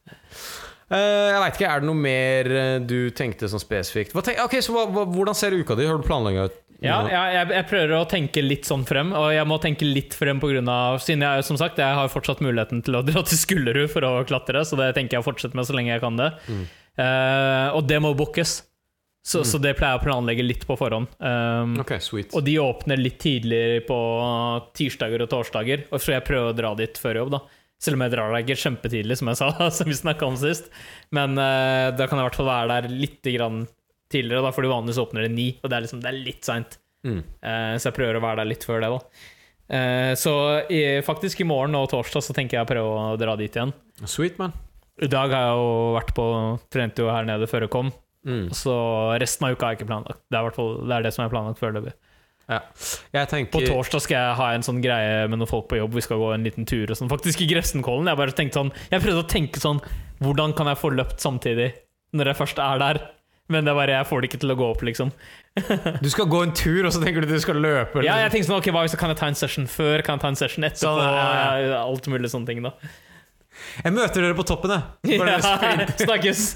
Eh, 0.88 1.30
jeg 1.34 1.40
vet 1.44 1.58
ikke, 1.58 1.68
Er 1.68 1.82
det 1.84 1.90
noe 1.90 2.00
mer 2.00 2.48
eh, 2.48 2.78
du 2.80 3.10
tenkte 3.16 3.50
sånn 3.52 3.60
spesifikt? 3.60 4.16
Tenk, 4.24 4.40
ok, 4.46 4.56
så 4.64 4.76
hva, 4.76 4.86
hva, 4.88 5.04
Hvordan 5.12 5.36
ser 5.36 5.56
uka 5.58 5.76
di? 5.76 5.88
Har 5.88 6.00
du 6.00 6.08
planlagt 6.08 6.62
Ja, 6.80 7.02
jeg, 7.10 7.34
jeg, 7.36 7.50
jeg 7.58 7.68
prøver 7.68 7.96
å 7.98 8.06
tenke 8.08 8.44
litt 8.46 8.70
sånn 8.70 8.86
frem, 8.88 9.12
og 9.18 9.32
jeg 9.34 9.50
må 9.50 9.58
tenke 9.60 9.88
litt 9.88 10.16
frem 10.16 10.40
av 10.72 11.02
Siden 11.04 11.26
jeg 11.26 11.44
som 11.48 11.60
sagt, 11.60 11.82
jeg 11.82 12.00
har 12.00 12.14
fortsatt 12.14 12.44
muligheten 12.46 12.86
til 12.86 13.00
å 13.00 13.04
dra 13.08 13.26
til 13.28 13.42
Skullerud 13.42 13.92
for 13.92 14.08
å 14.08 14.14
klatre, 14.30 14.64
så 14.64 14.80
det 14.80 14.94
tenker 14.96 15.18
jeg 15.18 15.26
å 15.26 15.28
fortsette 15.28 15.58
med 15.58 15.68
så 15.68 15.76
lenge 15.76 15.92
jeg 15.96 16.06
kan 16.06 16.22
det. 16.22 16.32
Eh, 16.48 17.68
og 17.76 17.84
det 17.90 18.00
må 18.02 18.14
bookes, 18.18 18.62
så, 19.28 19.42
så 19.44 19.60
det 19.60 19.74
pleier 19.76 19.98
jeg 19.98 20.04
å 20.04 20.06
planlegge 20.06 20.46
litt 20.46 20.64
på 20.70 20.78
forhånd. 20.80 21.10
Um, 21.20 21.74
Ok, 21.82 21.98
sweet. 22.00 22.32
Og 22.38 22.46
de 22.48 22.54
åpner 22.64 23.02
litt 23.02 23.18
tidligere 23.20 23.82
på 23.90 23.98
tirsdager 24.78 25.26
og 25.26 25.34
torsdager, 25.34 25.84
og 25.92 26.00
så 26.00 26.16
jeg 26.16 26.24
prøver 26.30 26.54
å 26.54 26.56
dra 26.56 26.72
dit 26.80 27.02
før 27.02 27.26
jobb. 27.26 27.36
da 27.36 27.42
Selv 27.84 28.00
om 28.00 28.04
jeg 28.06 28.14
drar 28.16 28.32
deg 28.34 28.48
ikke 28.48 28.62
kjempetidlig, 28.64 29.18
som 29.20 29.30
jeg 29.32 29.38
sa, 29.40 29.52
som 29.78 29.90
vi 29.90 29.98
snakket 29.98 30.28
om 30.28 30.38
sist. 30.42 30.70
Men 31.14 31.38
uh, 31.38 31.94
da 31.94 32.08
kan 32.10 32.18
jeg 32.18 32.26
i 32.26 32.30
hvert 32.30 32.40
fall 32.42 32.50
være 32.50 32.70
der 32.74 32.94
litt 33.06 33.32
grann 33.36 33.64
tidligere, 34.12 34.46
da, 34.48 34.52
fordi 34.56 34.70
vanligvis 34.72 35.02
åpner 35.04 35.26
det 35.28 35.34
ni, 35.36 35.48
og 35.62 35.70
det 35.70 35.78
er, 35.78 35.84
liksom, 35.86 36.02
det 36.04 36.10
er 36.12 36.22
litt 36.26 36.48
seint. 36.48 36.78
Mm. 37.06 37.20
Uh, 37.44 37.74
så 37.78 37.90
jeg 37.92 37.98
prøver 38.00 38.18
å 38.18 38.24
være 38.24 38.42
der 38.42 38.50
litt 38.54 38.68
før 38.68 38.84
det. 38.86 38.94
da 38.96 39.34
Uh, 39.68 40.14
Så 40.16 40.32
i, 40.72 41.02
faktisk 41.04 41.42
i 41.44 41.46
morgen 41.48 41.76
og 41.76 41.90
torsdag 41.92 42.24
så 42.24 42.32
tenker 42.32 42.56
jeg 42.56 42.64
å 42.64 42.70
prøve 42.70 42.92
å 43.12 43.18
dra 43.20 43.34
dit 43.36 43.52
igjen. 43.52 43.74
Sweet, 44.08 44.38
man. 44.40 44.54
I 45.04 45.10
dag 45.12 45.28
har 45.36 45.44
jeg 45.50 45.58
jo 45.60 45.74
vært 45.98 46.14
på 46.16 46.28
Trente 46.72 47.04
jo 47.04 47.10
her 47.12 47.28
nede 47.28 47.50
før 47.52 47.66
jeg 47.68 47.74
kom, 47.76 47.90
Mm. 48.28 48.48
så 48.56 48.74
resten 49.22 49.46
av 49.48 49.54
uka 49.56 49.66
har 49.68 49.76
jeg 49.76 49.82
ikke 49.82 49.90
planlagt. 49.92 50.20
Det 50.32 50.40
er, 50.40 50.48
det, 50.56 50.96
er 50.96 51.04
det 51.06 51.12
som 51.16 51.24
er 51.24 51.30
planlagt 51.32 51.60
foreløpig. 51.60 51.94
Ja. 52.48 52.62
Tenker 53.28 53.52
På 53.52 53.60
torsdag 53.60 54.06
skal 54.06 54.16
jeg 54.22 54.38
ha 54.40 54.48
en 54.56 54.64
sånn 54.64 54.80
greie 54.84 55.26
med 55.28 55.42
noen 55.42 55.50
folk 55.50 55.68
på 55.72 55.82
jobb. 55.82 55.98
Vi 55.98 56.06
skal 56.06 56.22
gå 56.22 56.30
en 56.32 56.48
liten 56.48 56.68
tur 56.70 56.88
og 56.88 56.96
sånn. 57.00 57.12
Faktisk 57.12 57.44
i 57.44 57.50
Grefsenkollen. 57.50 58.08
Jeg 58.08 58.20
bare 58.22 58.36
tenkte 58.38 58.62
sånn 58.62 58.72
Jeg 58.88 59.04
prøvde 59.04 59.26
å 59.26 59.28
tenke 59.28 59.60
sånn 59.64 59.82
Hvordan 60.24 60.56
kan 60.58 60.72
jeg 60.72 60.80
få 60.80 60.94
løpt 60.96 61.22
samtidig, 61.22 61.74
når 62.18 62.32
jeg 62.32 62.40
først 62.40 62.62
er 62.64 62.80
der? 62.82 63.02
Men 63.48 63.64
det 63.64 63.72
er 63.72 63.78
bare, 63.78 63.98
jeg 64.00 64.08
får 64.10 64.22
det 64.24 64.28
ikke 64.28 64.40
til 64.42 64.52
å 64.52 64.56
gå 64.60 64.66
opp, 64.74 64.82
liksom. 64.84 65.12
Du 66.04 66.10
skal 66.12 66.28
gå 66.28 66.42
en 66.44 66.52
tur, 66.58 66.82
og 66.88 66.92
så 66.92 67.00
tenker 67.04 67.24
du 67.24 67.30
at 67.30 67.36
du 67.38 67.44
skal 67.44 67.62
løpe? 67.64 68.04
Ja, 68.04 68.18
jeg 68.26 68.34
tenkte 68.34 68.50
sånn, 68.50 68.60
ok, 68.60 68.72
hva 68.76 68.84
hvis 68.84 68.96
jeg 68.98 69.00
kan 69.00 69.14
jeg 69.14 69.20
ta 69.22 69.30
en 69.32 69.40
session 69.40 69.70
før? 69.72 70.04
Kan 70.04 70.18
jeg 70.18 70.26
ta 70.26 70.32
en 70.34 70.40
session 70.40 70.68
etterpå? 70.68 70.92
Sånn, 70.98 71.04
ja, 71.06 71.52
Ja, 71.64 71.84
Alt 71.86 72.10
mulig 72.12 72.32
sånne 72.34 72.50
ting, 72.52 72.64
da. 72.66 72.74
Jeg 73.84 73.96
møter 73.96 74.26
dere 74.26 74.38
på 74.38 74.48
toppen, 74.48 74.76
jeg. 74.76 75.22
Bare 75.22 75.38
Ja, 75.40 75.92
snakkes! 76.08 76.50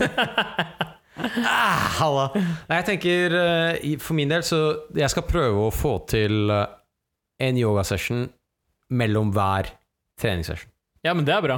Ah, 1.17 1.89
halla. 1.99 2.29
Nei, 2.35 2.77
jeg 2.79 2.85
tenker 2.87 3.33
eh, 3.35 3.95
For 3.99 4.15
min 4.15 4.31
del 4.31 4.45
så 4.47 4.61
Jeg 4.95 5.11
skal 5.11 5.25
prøve 5.27 5.65
å 5.67 5.73
få 5.75 5.97
til 6.09 6.49
eh, 6.53 6.69
en 7.43 7.59
yogasession 7.59 8.29
mellom 8.95 9.31
hver 9.35 9.71
treningssession. 10.21 10.69
Ja, 11.03 11.15
men 11.17 11.25
det 11.25 11.33
er 11.33 11.43
bra. 11.43 11.57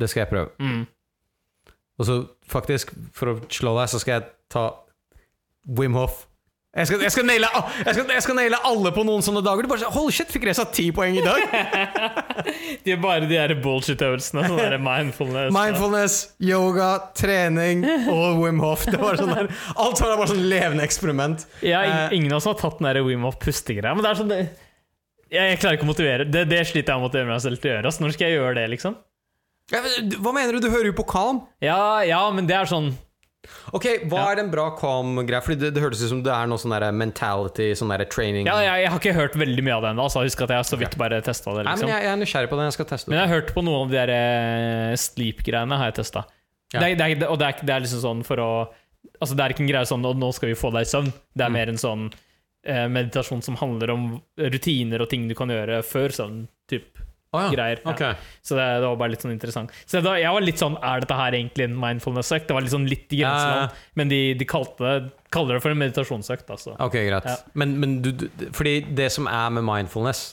Det 0.00 0.08
skal 0.10 0.24
jeg 0.24 0.30
prøve. 0.32 0.50
Mm. 0.58 0.84
Og 2.00 2.08
så 2.08 2.16
faktisk, 2.50 2.90
for 3.14 3.30
å 3.30 3.34
slå 3.46 3.76
deg, 3.78 3.92
så 3.92 4.00
skal 4.02 4.16
jeg 4.16 4.26
ta 4.50 4.64
Wim 5.78 5.94
Hof 5.94 6.24
Jeg 6.74 6.88
skal, 6.88 7.02
jeg, 7.06 7.12
skal 7.14 7.26
naile, 7.28 7.48
jeg, 7.84 7.94
skal, 7.94 8.08
jeg 8.16 8.22
skal 8.24 8.34
naile 8.34 8.58
alle 8.66 8.90
på 8.96 9.04
noen 9.06 9.22
sånne 9.22 9.44
dager. 9.46 9.62
Du 9.62 9.70
bare 9.70 9.90
Hold 9.94 10.10
shit, 10.16 10.32
fikk 10.34 10.48
Reza 10.48 10.64
ti 10.74 10.88
poeng 10.94 11.14
i 11.20 11.22
dag? 11.22 11.44
det 12.84 12.96
er 12.96 12.98
bare 13.02 13.28
de 13.28 13.36
der 13.36 13.54
bullshit-øvelsene. 13.62 14.42
Sånn 14.50 14.82
mindfulness. 14.82 15.52
Mindfulness, 15.54 16.16
yoga, 16.42 16.88
trening 17.14 17.86
og 18.10 18.42
Wim 18.42 18.58
Hof. 18.64 18.88
Det 18.90 18.98
var 18.98 19.20
sånn 19.20 19.30
der, 19.36 19.52
alt 19.76 20.02
var 20.02 20.16
bare 20.18 20.32
sånn 20.32 20.42
levende 20.50 20.86
eksperiment. 20.86 21.46
Ja, 21.62 21.84
Eh, 21.84 22.14
ingen 22.16 22.32
av 22.32 22.38
oss 22.40 22.46
har 22.48 22.56
tatt 22.58 22.78
den 22.80 22.88
der 22.88 23.02
Wim 23.06 23.22
Hof 23.26 23.36
pustegreia. 23.42 23.94
Men 23.94 24.02
det 24.02 24.10
er 24.10 24.18
sånn 24.18 24.32
jeg, 24.34 24.50
jeg 25.34 25.58
klarer 25.62 25.78
ikke 25.78 25.86
å 25.86 25.90
motivere 25.90 26.24
Det, 26.28 26.44
det 26.50 26.60
sliter 26.68 26.94
jeg 26.94 27.00
med 27.00 27.04
å 27.04 27.08
motivere 27.08 27.30
meg 27.30 27.42
selv 27.44 27.60
til 27.60 27.70
å 27.70 27.74
gjøre. 27.74 27.90
Altså, 27.90 28.02
Når 28.04 28.14
skal 28.16 28.26
jeg 28.30 28.38
gjøre 28.38 28.54
det, 28.58 28.66
liksom? 28.74 28.96
ja, 29.72 29.80
Hva 30.24 30.32
mener 30.36 30.56
du? 30.56 30.64
Du 30.64 30.70
hører 30.72 30.90
jo 30.90 30.96
på 30.96 31.06
Calm. 31.10 31.42
Ja, 31.64 32.02
ja, 32.06 32.22
men 32.34 32.48
det 32.50 32.56
er 32.58 32.70
sånn 32.70 32.92
Ok, 33.76 33.86
Hva 34.10 34.24
er 34.32 34.40
en 34.42 34.50
bra 34.52 34.66
Calm-greie? 34.78 35.40
Fordi 35.44 35.56
det, 35.60 35.70
det 35.76 35.82
hørtes 35.82 36.02
ut 36.04 36.10
som 36.12 36.22
det 36.24 36.32
er 36.34 36.46
noe 36.50 36.60
sånn 36.60 36.74
mentality, 36.96 37.70
sånn 37.78 37.92
der 37.94 38.04
training 38.10 38.46
Ja, 38.46 38.58
jeg, 38.64 38.84
jeg 38.84 38.90
har 38.94 39.00
ikke 39.02 39.14
hørt 39.16 39.34
veldig 39.40 39.64
mye 39.66 39.74
av 39.76 39.82
det 39.84 39.90
ennå. 39.94 40.06
Altså, 40.08 40.22
husk 40.24 40.44
at 40.46 40.54
jeg 40.56 40.68
så 40.70 40.78
vidt 40.80 40.96
bare 41.00 41.20
testa 41.24 41.50
det. 41.56 41.64
Nei, 41.64 41.64
men 41.64 41.72
liksom 41.74 41.92
jeg, 41.92 42.04
jeg 42.06 42.12
er 42.12 42.20
nysgjerrig 42.22 42.50
på 42.52 42.56
det. 42.60 42.64
Jeg 42.70 42.76
skal 42.78 42.88
teste 42.92 43.06
det. 43.06 43.12
Men 43.14 43.20
jeg 43.20 43.28
har 43.28 43.34
hørt 43.40 43.52
på 43.56 43.64
noen 43.66 43.80
av 43.84 43.92
de 43.92 43.98
der 44.00 44.14
eh, 44.14 44.94
sleep-greiene. 45.04 45.78
har 45.82 45.90
jeg 45.92 45.98
testet 46.02 46.24
Ja. 46.74 46.80
det, 46.80 46.94
det, 46.98 47.28
Og 47.28 47.38
det 47.38 47.46
er, 47.52 47.60
det 47.62 47.74
er 47.76 47.84
liksom 47.86 48.00
sånn 48.02 48.24
for 48.26 48.40
å 48.42 48.50
Altså 49.20 49.36
Det 49.36 49.44
er 49.44 49.52
ikke 49.52 49.62
en 49.62 49.68
greie 49.68 49.86
sånn 49.86 50.04
«Å, 50.04 50.10
'nå 50.16 50.28
skal 50.34 50.48
vi 50.48 50.54
få 50.58 50.70
deg 50.72 50.86
i 50.86 50.88
søvn'. 50.90 51.12
Det 51.36 51.44
er 51.44 51.50
Mm. 51.52 51.52
mer 51.52 51.68
en 51.68 51.76
sånn 51.80 52.04
eh, 52.66 52.88
meditasjon 52.88 53.42
som 53.44 53.56
handler 53.60 53.90
om 53.92 54.22
rutiner 54.40 55.00
og 55.04 55.10
ting 55.10 55.28
du 55.28 55.34
kan 55.36 55.48
gjøre 55.52 55.82
før 55.84 56.08
søvn. 56.16 56.48
Typ 56.68 56.98
Å, 57.34 57.40
ja. 57.46 57.50
greier. 57.50 57.82
Ja. 57.84 58.12
Så 58.44 58.54
det, 58.58 58.68
det 58.80 58.86
var 58.86 59.00
bare 59.00 59.14
litt 59.14 59.24
sånn 59.24 59.34
interessant. 59.34 59.74
Så 59.90 60.02
da, 60.04 60.14
jeg 60.20 60.30
var 60.36 60.44
litt 60.44 60.60
sånn 60.60 60.76
Er 60.78 61.02
dette 61.02 61.16
her 61.18 61.36
egentlig 61.36 61.66
en 61.66 61.74
mindfulness-økt? 61.82 62.46
Det 62.46 62.56
var 62.56 62.64
litt 62.64 62.74
sånn 62.74 62.86
litt 62.90 63.10
i 63.10 63.20
grenseland. 63.24 63.74
Ja. 63.74 63.90
Men 63.98 64.12
de, 64.12 64.20
de 64.38 64.48
kalte 64.48 64.86
det, 64.86 65.10
kaller 65.34 65.58
det 65.58 65.64
for 65.64 65.74
en 65.74 65.82
meditasjonsøkt. 65.82 66.54
Altså. 66.54 66.76
Ok, 66.78 66.96
greit. 67.08 67.28
Ja. 67.28 67.36
Men, 67.58 67.74
men 67.82 67.98
du, 68.04 68.12
fordi 68.54 68.78
det 68.94 69.10
som 69.14 69.28
er 69.30 69.50
med 69.56 69.66
mindfulness, 69.66 70.24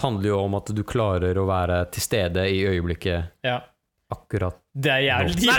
handler 0.00 0.32
jo 0.32 0.38
om 0.46 0.56
at 0.56 0.70
du 0.72 0.84
klarer 0.86 1.36
å 1.38 1.46
være 1.48 1.82
til 1.94 2.04
stede 2.04 2.46
i 2.48 2.62
øyeblikket 2.70 3.44
Ja. 3.46 3.58
akkurat 4.12 4.56
Det 4.72 4.92
er 4.94 5.02
jævlig 5.10 5.50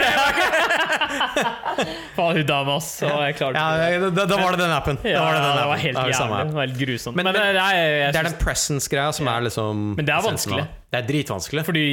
Faen, 2.18 2.36
hun 2.38 2.46
dama, 2.50 2.76
ass. 2.78 2.90
Jeg 3.04 3.36
klarte 3.40 3.56
Ja, 3.58 4.00
det. 4.02 4.14
da, 4.16 4.26
da 4.30 4.38
var 4.42 4.56
det 4.58 4.64
den 4.64 4.72
appen. 4.76 4.98
Ja, 5.08 5.20
da 5.20 5.26
var 5.26 5.34
det, 5.34 5.42
den 5.48 5.58
det 5.62 5.68
var 5.72 5.82
helt 5.84 5.98
det 5.98 6.14
jævlig. 6.14 6.46
Det 6.48 6.56
var 6.60 6.66
helt 6.68 6.80
grusomt. 6.86 7.16
Men- 7.16 7.26
Men, 7.26 7.34
men- 7.34 7.54
det, 7.56 7.66
er, 7.66 7.76
jeg, 8.06 8.14
Det 8.14 8.20
er 8.24 8.30
den 8.32 8.40
presence-greia 8.46 9.12
som 9.14 9.28
er 9.28 9.42
liksom 9.50 9.84
Men 9.98 10.06
det 10.06 10.14
er 10.16 10.22
vanskelig. 10.26 10.66
Det 10.92 11.00
er 11.04 11.08
dritvanskelig. 11.12 11.66
Fordi 11.66 11.86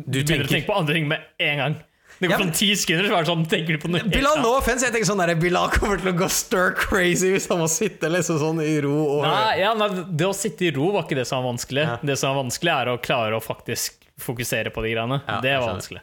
du, 0.00 0.18
begynner 0.24 0.44
å 0.48 0.52
tenke 0.54 0.66
på 0.70 0.76
andre 0.80 0.94
ting 0.98 1.08
med 1.08 1.18
en 1.40 1.56
gang. 1.64 1.78
Det 2.20 2.28
går 2.28 2.32
Ja, 2.34 2.38
men- 2.38 2.50
sånn 2.50 2.56
ti 2.58 2.66
sekunder, 2.76 3.06
så 3.08 3.14
er 3.16 3.24
det 3.24 3.30
sånn, 3.32 3.44
tenker 3.48 3.72
du 3.72 3.78
på 3.80 3.88
noe 3.88 4.02
Bilal, 4.12 4.42
no 4.42 4.50
offense, 4.58 4.84
jeg 4.84 4.92
tenker 4.92 5.08
sånn 5.08 5.22
der, 5.24 5.34
Bilal 5.40 5.70
kommer 5.72 5.96
til 6.02 6.10
å 6.12 6.16
gå 6.18 6.26
stir 6.28 6.74
crazy 6.76 7.30
hvis 7.32 7.46
han 7.48 7.62
må 7.62 7.68
sitte 7.72 8.10
liksom 8.12 8.36
sånn 8.42 8.60
i 8.60 8.74
ro 8.84 8.92
og 9.20 9.22
Nei, 9.24 9.60
ja, 9.62 9.70
nei, 9.72 9.88
det 10.20 10.26
å 10.28 10.34
sitte 10.36 10.66
i 10.68 10.70
ro 10.76 10.90
var 10.92 11.06
ikke 11.06 11.16
det 11.16 11.24
som 11.30 11.40
var 11.42 11.54
vanskelig. 11.54 11.86
Ja. 11.88 11.96
Det 12.04 12.18
som 12.20 12.34
var 12.34 12.42
vanskelig, 12.44 12.74
er 12.76 12.92
å 12.92 12.98
klare 13.00 13.38
å 13.38 13.40
faktisk 13.40 14.04
fokusere 14.20 14.68
på 14.74 14.82
de 14.84 14.92
greiene. 14.92 15.22
Ja, 15.26 15.40
det 15.40 15.54
var 15.62 15.72
vanskelig. 15.78 16.02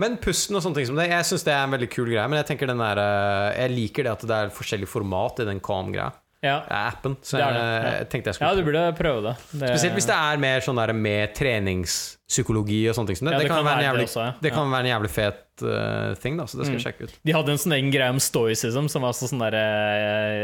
Men 0.00 0.18
pusten 0.22 0.58
og 0.58 0.64
sånne 0.64 0.80
ting 0.80 0.90
som 0.90 1.00
det, 1.00 1.08
jeg 1.12 1.26
syns 1.28 1.46
det 1.46 1.54
er 1.54 1.64
en 1.64 1.74
veldig 1.76 1.88
kul 1.92 2.10
greie. 2.10 2.26
Men 2.28 2.40
jeg 2.42 2.50
tenker 2.52 2.70
den 2.70 2.82
der, 2.82 3.00
eh, 3.00 3.62
jeg 3.62 3.74
liker 3.74 4.06
det 4.06 4.14
at 4.14 4.28
det 4.28 4.38
er 4.38 4.54
forskjellig 4.54 4.88
format 4.90 5.42
i 5.44 5.48
den 5.48 5.62
Calm-greia. 5.64 6.12
Ja, 6.44 6.60
Appen. 6.68 7.16
Så 7.24 7.38
Det 7.38 7.42
jeg, 7.42 7.54
det, 7.56 7.62
ja. 7.64 7.92
jeg 7.96 8.08
tenkte 8.12 8.32
jeg 8.32 8.44
ja 8.44 8.50
du 8.54 8.62
burde 8.66 8.82
prøve 8.98 9.22
det. 9.24 9.32
det 9.56 9.70
Spesielt 9.72 9.96
hvis 9.96 10.08
det 10.10 10.18
er 10.18 10.42
mer 10.42 10.62
sånn 10.62 10.78
der 10.78 10.92
med 10.94 11.32
treningspsykologi 11.34 12.82
og 12.90 12.98
sånne 12.98 13.10
ting 13.10 13.18
som 13.18 13.30
det. 13.30 13.34
Ja, 13.34 13.40
det, 13.40 13.48
det 13.48 13.50
kan 13.50 13.62
kan 13.62 13.66
være 13.66 13.72
en 13.72 13.80
være 13.80 13.88
jævlig, 13.88 14.06
også, 14.10 14.26
ja. 14.28 14.36
det 14.44 14.52
kan 14.54 14.70
være 14.70 14.86
en 14.86 14.92
jævlig 14.92 15.12
fet 15.16 15.42
eh, 15.64 16.14
ting, 16.22 16.36
da, 16.36 16.44
så 16.50 16.58
det 16.58 16.66
skal 16.66 16.76
jeg 16.76 16.84
sjekke 16.84 17.06
ut. 17.08 17.14
De 17.26 17.34
hadde 17.36 17.54
en 17.54 17.60
sånn 17.62 17.74
egen 17.76 17.92
greie 17.94 18.12
om 18.12 18.20
stoicism, 18.22 18.88
som 18.92 19.06
var 19.06 19.16
så 19.16 19.28
sånn 19.30 19.40
derre 19.40 19.62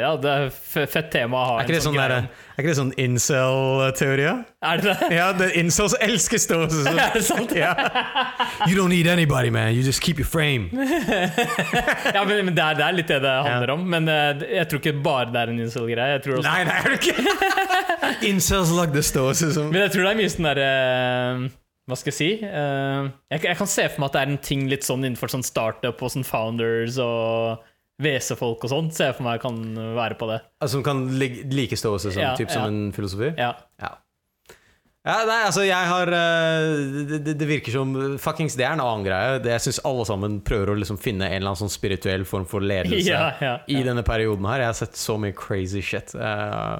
Ja, 0.00 0.12
det 0.20 0.32
er 0.32 0.48
fett 0.52 1.10
tema 1.12 1.40
å 1.40 1.44
ha 1.50 1.56
Er 1.58 1.64
en 1.64 1.68
ikke 1.68 1.76
det 1.76 1.84
sånn 1.84 1.98
sånn, 1.98 2.28
er 2.28 2.62
ikke 2.62 2.70
det 2.70 2.78
sånn 2.78 2.92
incel-teori? 3.04 4.26
ja? 4.26 4.34
Er 4.62 4.82
det 4.82 4.96
det? 5.00 5.10
Ja, 5.16 5.28
det 5.36 5.48
incels 5.58 5.96
elsker 6.00 6.38
stoicism. 6.42 6.98
Er 7.02 7.16
det 7.16 7.24
sant? 7.26 7.54
Ja. 7.56 7.72
You 8.68 8.76
don't 8.78 8.92
need 8.94 9.08
anybody, 9.10 9.50
man. 9.50 9.72
You 9.74 9.82
just 9.82 10.02
keep 10.02 10.20
your 10.22 10.28
frame. 10.28 10.70
Ja, 12.12 12.24
men, 12.24 12.44
men 12.44 12.54
det, 12.54 12.62
er, 12.62 12.76
det 12.78 12.84
er 12.84 12.94
litt 12.96 13.08
det 13.10 13.20
det 13.24 13.32
handler 13.46 13.72
om. 13.74 13.82
Men 13.88 14.08
uh, 14.10 14.42
jeg 14.42 14.68
tror 14.70 14.82
ikke 14.82 14.94
bare 15.02 15.30
det 15.32 15.40
er 15.40 15.52
en 15.52 15.62
incel-greie. 15.64 16.20
Også 16.20 16.44
Nei, 16.44 16.60
det 16.68 16.76
er 16.76 16.92
det 16.92 17.00
ikke. 17.00 17.72
incels 18.32 18.70
like 18.76 18.92
the 18.92 19.02
stoicism. 19.02 19.72
Men 19.72 19.86
jeg 19.86 19.94
tror 19.96 20.06
det 20.06 20.12
er 20.12 20.20
mye 20.22 20.32
sånn 20.32 20.48
derre 20.52 20.70
Hva 21.90 21.96
skal 21.98 22.12
jeg 22.12 22.18
si? 22.18 22.30
Uh, 22.46 23.08
jeg, 23.32 23.42
jeg 23.48 23.58
kan 23.58 23.70
se 23.70 23.88
for 23.90 24.02
meg 24.04 24.10
at 24.12 24.14
det 24.16 24.22
er 24.22 24.30
en 24.32 24.42
ting 24.50 24.68
litt 24.70 24.86
sånn 24.86 25.02
innenfor 25.02 25.32
sånn 25.32 25.42
startup 25.46 25.98
og 26.06 26.12
sånn 26.14 26.26
founders 26.26 27.00
og 27.02 27.64
WC-folk 28.02 28.62
og 28.66 28.70
sånn. 28.70 28.92
Ser 28.94 29.10
jeg 29.10 29.18
for 29.18 29.26
meg 29.26 29.42
kan 29.42 29.58
være 29.98 30.16
på 30.20 30.28
det. 30.30 30.38
Altså, 30.62 30.78
som 30.78 30.86
kan 30.86 31.02
stå 31.10 31.66
seg 31.66 31.82
stoicism, 31.82 32.22
Ja, 32.22 32.36
typ 32.38 32.48
ja. 32.50 32.54
som 32.54 32.68
en 32.70 32.94
filosofi? 32.94 33.32
Ja. 33.38 33.52
Ja. 33.82 33.96
Ja, 35.02 35.16
nei, 35.26 35.40
altså 35.48 35.64
jeg 35.66 35.86
har 35.90 36.10
eh, 36.14 37.16
det, 37.18 37.32
det- 37.34 37.46
virker 37.48 37.74
som 37.74 37.90
Fuckings, 38.22 38.54
det 38.54 38.62
er 38.68 38.76
en 38.76 38.82
annen 38.84 39.02
greie. 39.02 39.40
Det, 39.42 39.50
jeg 39.56 39.64
syns 39.64 39.80
alle 39.88 40.04
sammen 40.06 40.36
prøver 40.46 40.70
å 40.70 40.76
liksom 40.78 41.00
finne 41.02 41.26
en 41.26 41.40
eller 41.40 41.50
annen 41.50 41.62
sånn 41.64 41.72
spirituell 41.74 42.22
form 42.28 42.46
for 42.46 42.62
ledelse 42.62 43.08
Ja, 43.10 43.32
ja, 43.42 43.56
i 43.66 43.80
denne 43.82 44.04
perioden 44.06 44.46
her. 44.46 44.62
Jeg 44.62 44.70
har 44.70 44.78
sett 44.78 44.94
så 45.00 45.16
mye 45.18 45.34
crazy 45.34 45.82
shit. 45.82 46.14
Eh, 46.14 46.78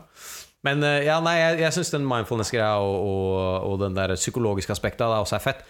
men 0.67 0.83
eh, 0.87 1.05
ja, 1.09 1.19
nei, 1.25 1.37
jeg, 1.41 1.61
jeg 1.65 1.77
syns 1.79 1.91
den 1.95 2.05
mindfulness-greia 2.07 2.77
og, 2.79 2.95
og, 3.09 3.71
og 3.73 3.81
den 3.83 3.97
der 3.97 4.15
psykologiske 4.15 4.73
aspektet 4.75 5.05
av 5.07 5.17
det 5.17 5.21
også 5.25 5.39
er 5.39 5.45
fett. 5.49 5.65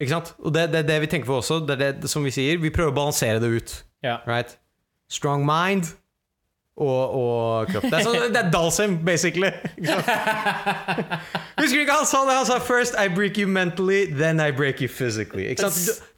Ikke 0.00 0.10
sant? 0.12 0.34
Og 0.44 0.52
det 0.54 0.62
er 0.66 0.72
det, 0.74 0.86
det 0.88 1.00
vi 1.00 1.10
tenker 1.12 1.30
på 1.30 1.38
også. 1.40 1.62
Det 1.64 1.78
er 1.80 1.98
det 2.02 2.10
som 2.10 2.24
vi 2.26 2.32
sier. 2.34 2.58
Vi 2.60 2.72
prøver 2.74 2.92
å 2.92 2.96
balansere 2.96 3.40
det 3.40 3.52
ut. 3.54 3.76
ja. 4.04 4.18
Right? 4.28 4.58
Strong 5.12 5.44
mind 5.46 5.84
og, 6.76 7.14
og 7.14 7.68
kropp. 7.70 7.84
Det 7.86 7.98
er, 8.00 8.02
sånn, 8.02 8.32
det 8.34 8.40
er 8.40 8.48
Dalsim, 8.50 8.96
basically. 9.06 9.50
Husker 11.60 11.76
du 11.76 11.82
ikke 11.84 11.98
han 12.00 12.08
sa 12.08 12.24
det? 12.26 12.34
Han 12.34 12.46
sa 12.48 12.58
'First 12.58 12.96
I 12.98 13.06
break 13.14 13.38
you 13.38 13.46
mentally, 13.46 14.06
then 14.10 14.40
I 14.42 14.50
break 14.50 14.82
you 14.82 14.88
physically'. 14.88 15.54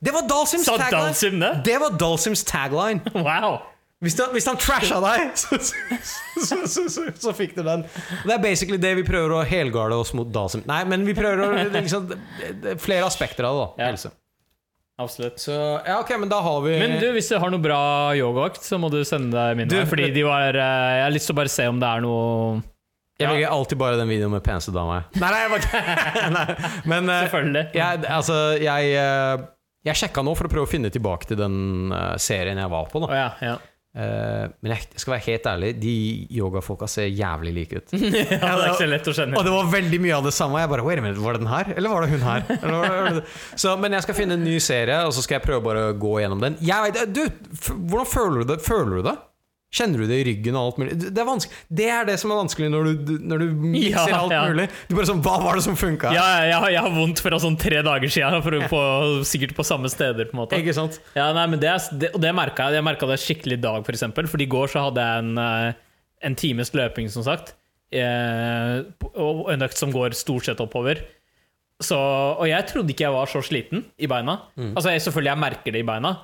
Det 0.01 0.15
var 0.15 0.25
Dalsims 0.31 0.67
tagline! 0.67 0.91
Dalsim 0.97 1.41
det? 1.41 1.53
Det 1.65 1.77
var 1.83 1.99
Dalsims 2.01 2.45
tagline. 2.45 3.01
Wow! 3.15 3.59
Hvis 4.05 4.19
han, 4.21 4.29
hvis 4.35 4.45
han 4.45 4.59
trasha 4.61 4.99
deg, 5.01 5.31
så, 5.41 5.57
så, 5.57 6.59
så, 6.69 7.07
så, 7.17 7.33
fikk 7.33 7.55
du 7.57 7.63
den. 7.65 7.87
Det 8.29 8.35
er 8.35 8.43
basically 8.43 8.77
det 8.81 8.93
vi 8.99 9.07
prøver 9.07 9.39
å 9.39 9.41
helgarde 9.49 9.97
oss 9.97 10.13
mot 10.17 10.29
Dalsim. 10.29 10.67
Nei, 10.69 10.83
men 10.89 11.07
vi 11.09 11.15
prøver 11.17 11.41
å 11.47 11.65
liksom, 11.79 12.13
er 12.13 12.77
Flere 12.83 13.09
aspekter 13.09 13.49
av 13.49 13.57
det, 13.57 13.65
da. 13.65 13.69
Ja. 13.81 13.91
Helse. 13.95 14.13
Absolutt. 15.01 15.41
Så 15.41 15.53
ja, 15.53 15.99
ok, 16.01 16.15
men 16.21 16.29
da 16.29 16.39
har 16.41 16.63
vi 16.65 16.77
Men 16.81 16.95
du, 17.01 17.11
hvis 17.13 17.29
du 17.29 17.37
har 17.41 17.53
noe 17.53 17.61
bra 17.61 17.81
yogaøkt, 18.17 18.63
så 18.65 18.79
må 18.81 18.89
du 18.93 19.03
sende 19.05 19.37
deg 19.37 19.59
min. 19.59 19.69
Du, 19.69 19.77
Fordi 19.89 20.09
de 20.13 20.23
var 20.25 20.57
eh, 20.57 20.93
Jeg 20.97 21.03
har 21.05 21.13
lyst 21.13 21.29
til 21.29 21.37
å 21.37 21.41
bare 21.43 21.53
se 21.53 21.67
om 21.69 21.83
det 21.83 21.91
er 21.91 22.05
noe 22.05 22.63
Jeg 23.21 23.27
legger 23.27 23.35
velger 23.35 23.53
alltid 23.59 23.81
bare 23.83 23.99
den 24.01 24.09
videoen 24.09 24.33
med 24.33 24.45
peneste 24.47 24.73
dama. 24.73 25.03
Nei, 25.21 25.29
nei, 25.35 25.43
jeg 25.45 25.53
bare 25.53 25.83
Nei, 26.37 26.47
Men 26.89 27.13
eh, 27.13 27.27
Selvfølgelig. 27.27 27.65
jeg, 27.77 28.03
altså, 28.17 28.41
jeg, 28.65 28.97
eh, 29.05 29.47
jeg 29.91 30.01
sjekka 30.01 30.25
nå 30.25 30.37
for 30.41 30.49
å 30.49 30.55
prøve 30.57 30.69
å 30.69 30.73
finne 30.73 30.93
tilbake 30.93 31.29
til 31.29 31.41
den 31.45 31.59
serien 32.21 32.61
jeg 32.65 32.73
var 32.73 32.89
på. 32.93 33.05
Da. 33.05 33.13
Oh, 33.13 33.19
ja, 33.21 33.31
ja. 33.45 33.57
Eh, 33.97 34.45
men 34.61 34.75
jeg, 34.75 35.01
skal 35.01 35.15
være 35.15 35.25
helt 35.25 35.47
ærlig, 35.49 35.71
de 35.81 35.95
yogafolka 36.37 36.89
ser 36.91 37.07
jævlig 37.09 37.53
like 37.57 37.81
ut. 37.81 37.95
ja. 37.97 38.25
Det 38.29 38.41
er 38.43 38.65
ikke 38.67 38.81
så 38.83 38.89
lett 38.91 39.09
å 39.09 39.15
skjønne. 39.17 39.39
Og 39.41 39.47
det 39.47 39.55
var 39.55 39.71
veldig 39.73 40.01
mye 40.05 40.19
av 40.19 40.27
det 40.29 40.35
samme. 40.37 40.61
Jeg 40.61 40.73
bare, 40.73 40.85
Wait 40.87 41.01
a 41.01 41.05
minute, 41.05 41.23
Var 41.25 41.39
det 41.39 41.45
den 41.45 41.53
her, 41.53 41.71
eller 41.77 41.95
var 41.95 42.05
det 42.05 42.11
hun 42.13 42.27
her? 42.27 42.45
Eller 42.61 42.77
var 42.77 42.85
det, 42.85 42.99
var 42.99 43.17
det? 43.21 43.25
Så, 43.57 43.73
men 43.81 43.97
jeg 43.97 44.05
skal 44.05 44.19
finne 44.19 44.37
en 44.37 44.45
ny 44.45 44.59
serie, 44.63 44.99
og 45.07 45.15
så 45.17 45.25
skal 45.25 45.39
jeg 45.39 45.47
prøve 45.47 45.65
bare 45.65 45.87
å 45.89 45.97
gå 45.97 46.13
gjennom 46.21 46.43
den. 46.43 46.59
Jeg 46.65 47.09
du, 47.17 47.25
f 47.57 47.73
Hvordan 47.73 48.11
føler 48.11 48.43
du 48.43 48.53
det? 48.53 48.61
Føler 48.67 49.01
du 49.01 49.09
det? 49.09 49.17
Kjenner 49.75 49.99
du 49.99 50.07
det 50.07 50.17
i 50.23 50.25
ryggen 50.29 50.55
og 50.57 50.69
alt 50.71 50.77
mulig? 50.79 50.95
Det 51.03 51.11
er, 51.21 51.47
det 51.81 51.87
er 51.91 52.05
det 52.07 52.15
som 52.23 52.31
er 52.31 52.39
vanskelig 52.39 52.69
når 52.71 52.87
du, 52.87 53.11
når 53.29 53.43
du 53.43 53.47
mikser 53.75 54.13
Ja, 54.13 54.21
alt 54.23 54.33
ja. 54.33 54.43
mulig. 54.49 54.69
Du 54.89 54.95
bare 54.95 55.09
sånn, 55.11 55.23
Hva 55.25 55.35
var 55.43 55.59
det 55.59 55.65
som 55.67 55.75
funka? 55.77 56.13
Ja, 56.15 56.27
jeg, 56.47 56.55
har- 56.63 56.71
jeg 56.77 56.85
har 56.87 56.95
vondt 56.95 57.21
fra 57.25 57.41
sånn 57.43 57.59
tre 57.61 57.83
dager 57.85 58.09
siden, 58.15 58.39
for, 58.47 58.57
på, 58.71 58.81
sikkert 59.27 59.57
på 59.59 59.67
samme 59.67 59.91
steder. 59.93 60.31
på 60.31 60.37
en 60.39 60.43
måte 60.45 60.61
Ikke 60.63 60.77
sant? 60.77 61.01
Ja, 61.19 61.33
nei, 61.37 61.45
men 61.51 61.61
det, 61.61 61.75
det, 61.99 62.13
Og 62.15 62.23
det 62.23 62.33
merka 62.39 62.71
jeg. 62.71 62.79
Jeg 62.79 62.87
merka 62.87 63.11
det 63.11 63.19
skikkelig 63.25 63.59
i 63.59 63.65
dag, 63.67 63.83
for 63.85 63.93
eksempel. 63.99 64.31
For 64.31 64.41
i 64.41 64.49
går 64.55 64.71
så 64.73 64.87
hadde 64.87 65.03
jeg 65.11 65.27
en, 65.27 65.35
eh, 65.43 65.83
en 66.31 66.39
times 66.39 66.73
løping, 66.79 67.11
som 67.13 67.27
sagt. 67.27 67.53
Eh, 67.93 68.81
og 69.19 69.47
en 69.53 69.67
økt 69.67 69.77
som 69.83 69.93
går 69.95 70.15
stort 70.17 70.47
sett 70.49 70.63
oppover. 70.63 71.03
Så, 71.83 71.99
og 71.99 72.47
jeg 72.49 72.65
trodde 72.71 72.95
ikke 72.95 73.05
jeg 73.05 73.13
var 73.19 73.29
så 73.29 73.43
sliten 73.45 73.83
i 74.01 74.09
beina. 74.09 74.39
Altså 74.73 74.95
jeg, 74.95 75.03
Selvfølgelig 75.05 75.35
jeg 75.35 75.43
merker 75.43 75.75
det 75.75 75.83
i 75.83 75.87
beina, 75.91 76.15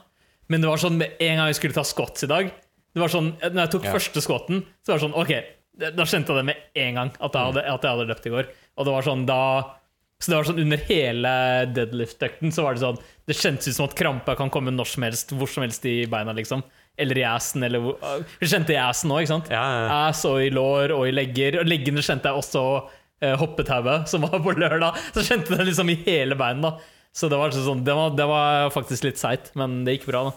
men 0.48 0.62
det 0.64 0.70
var 0.70 0.80
sånn 0.80 0.96
med 1.02 1.18
en 1.20 1.36
gang 1.42 1.50
jeg 1.50 1.58
skulle 1.58 1.76
ta 1.76 1.84
squats 1.84 2.24
i 2.24 2.30
dag 2.30 2.48
Det 2.92 3.00
var 3.00 3.08
sånn, 3.08 3.32
Når 3.40 3.60
jeg 3.64 3.70
tok 3.72 3.84
Ja. 3.88 3.92
første 3.94 4.20
skåten, 4.20 4.64
så 4.84 4.92
var 4.92 4.98
det 4.98 5.04
sånn 5.06 5.16
Ok, 5.16 5.32
da 5.96 6.04
skjønte 6.04 6.28
jeg 6.34 6.36
det 6.36 6.44
med 6.44 6.56
en 6.76 6.94
gang 6.94 7.12
at 7.20 7.32
jeg 7.32 7.46
hadde, 7.48 7.62
at 7.64 7.82
jeg 7.86 7.90
hadde 7.96 8.08
løpt 8.10 8.26
i 8.28 8.32
går. 8.34 8.50
Og 8.76 8.84
det 8.84 8.92
var 8.92 9.02
sånn 9.02 9.24
da 9.26 9.42
så 10.22 10.30
det 10.30 10.36
var 10.38 10.46
sånn 10.46 10.60
Under 10.62 10.76
hele 10.86 11.30
deadlift-økten 11.74 12.52
så 12.54 12.62
var 12.62 12.76
det 12.76 12.82
sånn 12.84 12.98
Det 13.26 13.34
kjentes 13.34 13.72
ut 13.72 13.74
som 13.74 13.88
at 13.88 13.96
krampa 13.98 14.36
kan 14.38 14.52
komme 14.54 14.70
når 14.70 14.86
som 14.92 15.02
helst, 15.02 15.32
hvor 15.34 15.50
som 15.50 15.64
helst 15.64 15.84
i 15.90 16.06
beina. 16.06 16.32
liksom 16.36 16.62
Eller 16.96 17.18
i 17.18 17.24
assen. 17.26 17.64
Eller 17.64 17.80
hvor, 17.80 17.96
du 18.38 18.46
kjente 18.46 18.70
i 18.70 18.78
assen 18.78 19.10
òg, 19.10 19.24
ikke 19.24 19.32
sant? 19.32 19.48
Ja, 19.50 19.62
ja. 19.64 20.08
Ass 20.10 20.24
og 20.28 20.38
i 20.44 20.50
lår 20.52 20.92
og 20.94 21.08
i 21.08 21.14
legger. 21.16 21.58
Og 21.62 21.66
leggene 21.66 22.04
kjente 22.04 22.28
jeg 22.28 22.38
også 22.38 22.62
eh, 23.22 23.34
hoppetauet, 23.40 24.06
som 24.12 24.20
var 24.26 24.38
på 24.44 24.52
lørdag. 24.54 24.94
Så 25.16 25.24
kjente 25.24 25.50
jeg 25.50 25.58
det 25.58 25.70
liksom 25.72 25.90
i 25.90 25.96
hele 26.04 26.36
beinet. 26.38 26.62
da 26.62 26.76
Så 27.16 27.30
det 27.32 27.38
var, 27.40 27.50
sånn, 27.50 27.82
det 27.84 27.94
var, 27.96 28.10
det 28.14 28.26
var 28.28 28.70
faktisk 28.70 29.08
litt 29.08 29.18
seigt, 29.18 29.54
men 29.56 29.82
det 29.84 29.98
gikk 29.98 30.06
bra. 30.12 30.24
da 30.30 30.32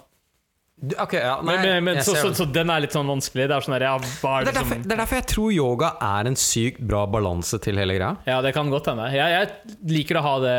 Du- 0.76 0.96
Ok, 1.00 1.14
ja, 1.14 1.38
nei, 1.42 1.56
Men, 1.56 1.62
men, 1.64 1.84
men, 1.96 2.04
så, 2.04 2.16
så, 2.20 2.34
så 2.36 2.46
den 2.52 2.70
er 2.70 2.82
litt 2.84 2.92
sånn 2.92 3.08
vanskelig. 3.08 3.46
Det 3.48 3.56
er 3.56 3.64
sånn 3.64 3.76
der, 3.78 3.86
ja, 3.88 3.96
er 3.96 4.02
det, 4.04 4.12
det 4.20 4.52
er 4.52 4.58
derfor, 4.60 4.82
det 4.84 4.92
er 4.92 5.00
derfor 5.02 5.16
jeg 5.22 5.28
tror 5.32 5.54
yoga 5.56 5.92
er 6.04 6.28
en 6.28 6.36
sykt 6.36 6.82
bra 6.86 7.06
balanse 7.08 7.60
til 7.64 7.80
hele 7.80 7.96
greia. 7.96 8.12
Ja, 8.28 8.42
det 8.44 8.52
kan 8.58 8.70
godt 8.74 8.90
hende. 8.92 9.08
Jeg, 9.16 9.36
jeg 9.38 9.78
liker 9.96 10.20
å 10.20 10.26
ha 10.26 10.34
det 10.44 10.58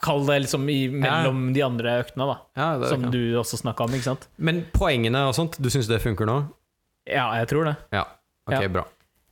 Kall 0.00 0.22
det 0.24 0.38
liksom 0.46 0.62
i, 0.72 0.78
mellom 0.88 1.50
de 1.52 1.60
andre 1.66 1.98
øktene, 2.00 2.24
da. 2.30 2.36
Ja, 2.56 2.68
Som 2.88 3.02
du 3.12 3.18
også 3.36 3.58
snakka 3.60 3.84
om, 3.84 3.92
ikke 3.98 4.06
sant? 4.06 4.22
Men 4.40 4.62
poengene 4.72 5.26
og 5.28 5.34
sånt, 5.36 5.58
du 5.60 5.68
syns 5.68 5.90
det 5.90 5.98
funker 6.00 6.24
nå? 6.30 6.38
Ja, 7.10 7.26
jeg 7.36 7.50
tror 7.50 7.66
det. 7.68 7.74
Ja. 7.92 8.06
Ok, 8.48 8.54
Ja. 8.62 8.68
bra. 8.72 8.84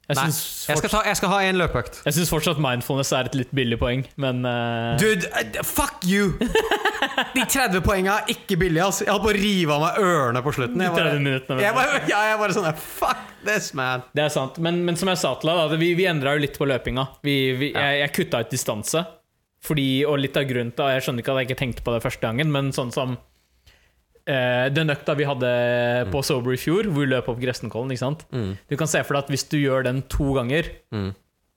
Jeg 0.08 0.16
Nei, 0.16 0.24
Jeg 0.32 0.78
skal, 0.80 0.88
ta, 0.88 1.00
jeg 1.04 1.16
skal 1.18 1.28
ha 1.34 1.38
en 1.44 1.58
løpeøkt. 1.60 1.98
jeg 2.06 2.14
syns 2.16 2.30
fortsatt 2.32 2.60
mindfulness 2.64 3.10
er 3.12 3.28
et 3.28 3.34
litt 3.36 3.50
billig 3.52 3.76
poeng, 3.76 4.06
men 4.16 4.40
uh... 4.48 4.94
Dude, 4.96 5.28
uh, 5.28 5.58
fuck 5.68 6.00
you! 6.08 6.30
De 7.36 7.44
30 7.44 7.82
poenga 7.84 8.14
er 8.22 8.32
ikke 8.32 8.56
billige. 8.56 8.86
Altså. 8.86 9.04
Jeg 9.04 9.12
holdt 9.12 9.26
på 9.26 9.32
å 9.34 9.36
rive 9.36 9.76
av 9.76 9.84
meg 9.84 10.00
ørene 10.00 10.42
på 10.46 10.54
slutten. 10.56 10.80
Jeg 10.80 10.94
De 10.94 10.96
30 10.96 11.10
bare, 11.10 11.20
minuttene, 11.26 11.60
jeg 11.60 11.76
bare, 11.76 12.00
ja, 12.08 12.22
jeg 12.30 12.40
bare 12.40 12.56
sånn 12.56 12.70
Fuck 12.80 13.28
this, 13.44 13.70
man. 13.76 14.06
Det 14.16 14.24
er 14.24 14.32
sant, 14.32 14.56
men, 14.64 14.80
men 14.88 14.96
som 14.96 15.12
jeg 15.12 15.20
sa 15.20 15.34
til 15.40 15.52
deg, 15.52 15.60
da, 15.60 15.78
vi, 15.84 15.92
vi 15.98 16.08
endra 16.08 16.34
jo 16.38 16.44
litt 16.46 16.56
på 16.56 16.68
løpinga. 16.72 17.04
Vi, 17.26 17.36
vi, 17.60 17.72
Ja. 17.74 17.90
jeg, 17.92 18.06
jeg 18.06 18.14
kutta 18.16 18.40
ut 18.46 18.52
distanse. 18.56 19.04
Fordi, 19.68 19.88
og 20.08 20.20
litt 20.22 20.36
av 20.38 20.44
grunnen 20.46 20.70
til 20.72 20.86
Jeg 20.94 21.02
skjønner 21.04 21.24
ikke 21.24 21.32
at 21.34 21.40
jeg 21.42 21.48
ikke 21.50 21.58
tenkte 21.58 21.84
på 21.84 21.94
det 21.96 22.02
første 22.04 22.22
gangen, 22.24 22.52
men 22.54 22.72
sånn 22.72 22.94
som 22.94 23.16
eh, 24.28 24.68
Den 24.74 24.92
økta 24.92 25.14
vi 25.16 25.24
hadde 25.28 25.52
på 26.12 26.20
Sober 26.26 26.52
i 26.54 26.60
fjor, 26.60 26.84
hvor 26.92 27.06
vi 27.06 27.10
løp 27.14 27.28
opp 27.32 27.40
Gressenkollen. 27.40 27.90
ikke 27.94 28.04
sant. 28.04 28.26
Mm. 28.32 28.52
Du 28.68 28.76
kan 28.76 28.86
se 28.90 29.00
for 29.04 29.16
deg 29.16 29.24
at 29.24 29.32
hvis 29.32 29.46
du 29.48 29.56
gjør 29.62 29.84
den 29.88 30.02
to 30.12 30.34
ganger 30.36 30.68
Mm. 30.92 31.14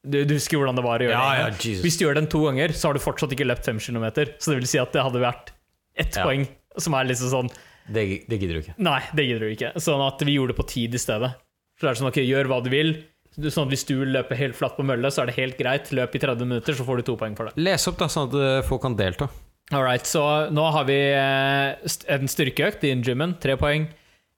du, 0.08 0.24
du 0.26 0.34
husker 0.34 0.58
hvordan 0.58 0.76
det 0.80 0.84
var 0.86 1.00
å 1.00 1.06
gjøre 1.06 1.18
Ja, 1.18 1.50
det? 1.52 1.66
ja. 1.66 1.82
Hvis 1.84 1.98
du 2.00 2.06
gjør 2.08 2.16
den 2.16 2.28
to 2.32 2.46
ganger, 2.48 2.70
så 2.74 2.88
har 2.90 2.94
du 2.98 3.00
fortsatt 3.04 3.32
ikke 3.36 3.46
løpt 3.48 3.66
fem 3.68 3.78
kilometer. 3.80 4.34
Så 4.40 4.52
det 4.56 4.62
vil 4.62 4.68
si 4.72 4.80
at 4.82 4.92
det 4.96 5.04
hadde 5.04 5.20
vært 5.22 5.52
ett 5.96 6.16
Ja. 6.18 6.24
poeng, 6.26 6.48
som 6.78 6.94
er 6.96 7.06
liksom 7.06 7.30
sånn 7.30 7.52
Det, 7.92 8.24
det 8.30 8.40
gidder 8.40 8.54
du 8.54 8.62
ikke. 8.62 8.76
Nei, 8.78 9.00
det 9.14 9.26
gidder 9.28 9.40
du 9.42 9.56
ikke. 9.56 9.74
Sånn 9.82 10.02
at 10.08 10.20
vi 10.22 10.36
gjorde 10.38 10.54
det 10.56 10.58
på 10.64 10.68
tid 10.70 10.94
i 10.94 10.98
stedet. 11.02 11.34
Så 11.80 11.88
det 11.88 11.90
er 11.90 11.98
sånn, 12.04 12.08
ok, 12.14 12.20
gjør 12.24 12.48
hva 12.48 12.64
du 12.64 12.70
vil. 12.70 12.92
Sånn 13.38 13.64
at 13.66 13.70
Hvis 13.74 13.86
du 13.88 14.06
løper 14.06 14.36
helt 14.38 14.56
flatt 14.56 14.78
på 14.78 14.84
mølle, 14.86 15.08
så 15.10 15.24
er 15.24 15.26
det 15.32 15.36
helt 15.36 15.58
greit. 15.58 15.90
Løp 15.92 16.14
i 16.16 16.20
30 16.20 16.46
minutter, 16.46 16.74
så 16.78 16.84
får 16.86 16.98
du 16.98 17.04
to 17.04 17.16
poeng 17.18 17.36
for 17.36 17.46
det. 17.50 17.54
Les 17.58 17.88
opp, 17.88 17.98
da, 17.98 18.06
sånn 18.06 18.28
at 18.30 18.36
eh, 18.36 18.68
folk 18.68 18.82
kan 18.84 18.96
delta. 18.96 19.30
Alright, 19.72 20.06
så 20.10 20.22
nå 20.52 20.66
har 20.76 20.84
vi 20.90 20.98
eh, 21.16 21.92
en 22.12 22.28
styrkeøkt 22.28 22.84
i 22.88 22.92
gymmen, 23.00 23.38
tre 23.40 23.56
poeng. 23.60 23.88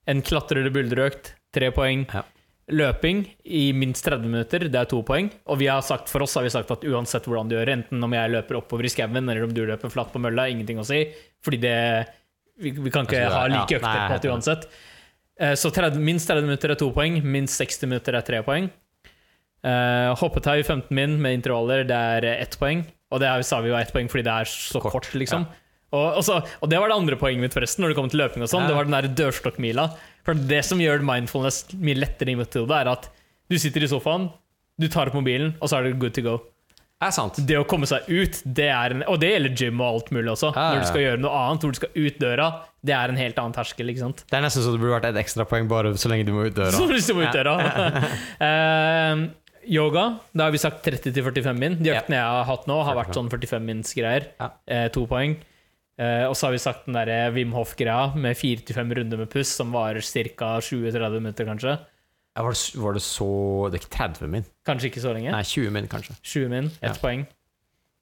En 0.10 0.22
klatrer- 0.22 0.68
og 0.68 0.76
buldreøkt, 0.76 1.34
tre 1.56 1.72
poeng. 1.74 2.06
Ja. 2.14 2.22
Løping 2.74 3.26
i 3.44 3.64
minst 3.76 4.06
30 4.06 4.30
minutter, 4.30 4.68
det 4.72 4.78
er 4.80 4.88
to 4.88 5.02
poeng. 5.04 5.32
Og 5.52 5.58
vi 5.60 5.68
har 5.72 5.82
sagt, 5.84 6.08
for 6.12 6.24
oss 6.24 6.38
har 6.38 6.46
vi 6.46 6.54
sagt 6.54 6.70
at 6.72 6.86
uansett 6.88 7.26
hvordan 7.28 7.50
du 7.50 7.58
gjør, 7.58 7.74
enten 7.74 8.06
om 8.06 8.14
jeg 8.16 8.32
løper 8.36 8.62
oppover 8.62 8.88
i 8.88 8.92
skauen 8.94 9.20
eller 9.20 9.44
om 9.48 9.52
du 9.56 9.64
løper 9.68 9.92
flatt 9.92 10.14
på 10.14 10.22
mølla, 10.24 10.46
ingenting 10.54 10.80
å 10.80 10.86
si. 10.88 11.06
Fordi 11.44 11.60
det 11.66 11.78
Vi, 12.54 12.70
vi 12.70 12.92
kan 12.94 13.08
ikke 13.08 13.18
Altså, 13.18 13.34
det 13.34 13.34
ha 13.34 13.48
like 13.50 13.78
økter 13.80 14.02
på 14.06 14.14
enig. 14.14 14.32
uansett. 14.32 14.66
Eh, 15.42 15.56
Så 15.58 15.72
30, 15.74 15.98
minst 15.98 16.30
30 16.30 16.46
minutter 16.46 16.70
er 16.70 16.78
to 16.78 16.92
poeng, 16.94 17.18
minst 17.26 17.58
60 17.58 17.90
minutter 17.90 18.14
er 18.14 18.22
tre 18.22 18.44
poeng. 18.46 18.70
Uh, 19.64 20.12
hoppetau 20.20 20.60
i 20.60 20.64
15 20.64 20.92
min 20.92 21.16
med 21.24 21.38
intervaller, 21.40 21.86
det 21.88 21.96
er 21.96 22.26
eh, 22.28 22.42
ett 22.44 22.58
poeng. 22.60 22.84
Og 23.14 23.22
det 23.22 23.30
er, 23.30 23.44
sa 23.46 23.62
vi 23.64 23.70
jo 23.72 23.78
ett 23.78 23.94
poeng 23.94 24.10
fordi 24.12 24.26
det 24.26 24.38
er 24.44 24.50
så 24.50 24.82
kort, 24.82 24.96
Kort, 24.98 25.12
liksom. 25.18 25.46
Og, 25.94 26.08
og, 26.18 26.24
så, 26.26 26.40
og 26.42 26.70
det 26.72 26.80
var 26.82 26.90
det 26.90 26.96
andre 26.98 27.18
poenget 27.22 27.46
mitt, 27.46 27.54
forresten, 27.54 27.84
når 27.86 27.94
det 27.94 27.98
kom 28.00 28.08
til 28.10 28.24
løping 28.24 28.42
og 28.42 28.50
sånn. 28.50 28.66
Ja. 28.66 28.72
Det 28.72 28.78
var 28.80 28.88
den 28.90 28.96
der 28.98 29.10
dørstokkmila. 29.20 29.92
For 30.26 30.40
det 30.54 30.64
som 30.66 30.82
gjør 30.82 31.04
mindfulness 31.06 31.68
mye 31.78 32.00
lettere 32.02 32.34
i 32.34 32.40
mitt 32.40 32.58
hode, 32.58 32.80
er 32.80 32.90
at 32.96 33.12
du 33.52 33.60
sitter 33.62 33.86
i 33.86 33.92
sofaen, 33.92 34.32
du 34.82 34.88
tar 34.90 35.12
opp 35.12 35.20
mobilen, 35.20 35.54
og 35.62 35.70
så 35.70 35.78
er 35.78 35.86
det 35.92 36.00
good 36.02 36.16
to 36.18 36.24
go. 36.26 36.40
Er 37.04 37.12
sant. 37.12 37.38
Det 37.46 37.58
å 37.60 37.66
komme 37.68 37.86
seg 37.90 38.08
ut, 38.08 38.40
det 38.58 38.70
er 38.72 38.96
en, 38.96 39.02
og 39.12 39.20
det 39.22 39.34
gjelder 39.34 39.56
gym 39.60 39.82
og 39.84 39.90
alt 39.90 40.12
mulig 40.16 40.32
også. 40.34 40.54
Ja, 40.56 40.64
ja, 40.64 40.74
Når 40.74 40.82
du 40.86 40.90
skal 40.90 41.04
gjøre 41.04 41.22
noe 41.22 41.42
annet, 41.44 41.66
hvor 41.66 41.76
du 41.76 41.80
skal 41.82 41.94
ut 42.00 42.20
døra, 42.22 42.48
det 42.84 42.96
er 42.96 43.12
en 43.14 43.20
helt 43.20 43.42
annen 43.44 43.56
terskel. 43.58 43.92
ikke 43.92 44.06
sant? 44.06 44.24
Det 44.30 44.40
er 44.40 44.46
nesten 44.46 44.64
så 44.66 44.74
det 44.74 44.80
burde 44.82 44.96
vært 44.96 45.10
et 45.12 45.20
ekstrapoeng 45.22 45.68
bare 45.72 45.94
så 46.00 46.12
lenge 46.12 46.26
du 46.30 46.34
må 46.34 46.48
ut 46.48 46.56
døra. 46.58 46.74
Så 46.80 46.88
hvis 46.90 47.10
du 47.12 47.14
må 47.18 47.28
ut 47.28 47.36
døra. 47.36 47.58
Yoga, 49.70 50.20
da 50.36 50.46
har 50.48 50.52
vi 50.52 50.58
sagt 50.62 50.84
30-45 50.86 51.58
min. 51.60 51.78
De 51.84 51.90
Ja. 51.90 52.02
øktene 52.02 52.18
jeg 52.20 52.26
har 52.26 52.44
hatt 52.46 52.66
nå, 52.68 52.84
har 52.84 52.96
vært 52.96 53.14
sånn 53.16 53.30
45 53.30 53.64
mins 53.66 53.94
greier. 53.94 54.28
Ja. 54.40 54.50
Eh, 54.68 54.88
to 54.90 55.06
poeng. 55.08 55.38
Eh, 55.98 56.26
og 56.28 56.34
så 56.36 56.48
har 56.48 56.52
vi 56.52 56.58
sagt 56.58 56.86
den 56.86 56.96
derre 56.96 57.32
Wim 57.34 57.52
Hof-greia 57.54 58.16
med 58.16 58.36
4-5 58.36 58.94
runder 58.98 59.18
med 59.18 59.30
puss, 59.30 59.48
som 59.50 59.72
varer 59.72 60.02
ca. 60.02 60.60
20-30 60.60 61.20
minutter, 61.22 61.46
kanskje. 61.46 61.80
Ja, 62.36 62.42
var, 62.42 62.52
det, 62.52 62.82
var 62.82 62.94
det 62.94 63.02
så 63.06 63.70
Det 63.72 63.78
er 63.80 63.84
ikke 63.86 63.98
30 63.98 64.28
min. 64.28 64.46
Kanskje 64.66 64.90
ikke 64.90 65.02
så 65.04 65.14
lenge. 65.14 65.32
Nei, 65.32 65.44
20 65.44 65.70
min, 65.72 65.88
kanskje. 65.88 66.16
20 66.24 66.50
min, 66.50 66.66
ett 66.82 66.82
Ja. 66.82 66.94
poeng. 67.00 67.28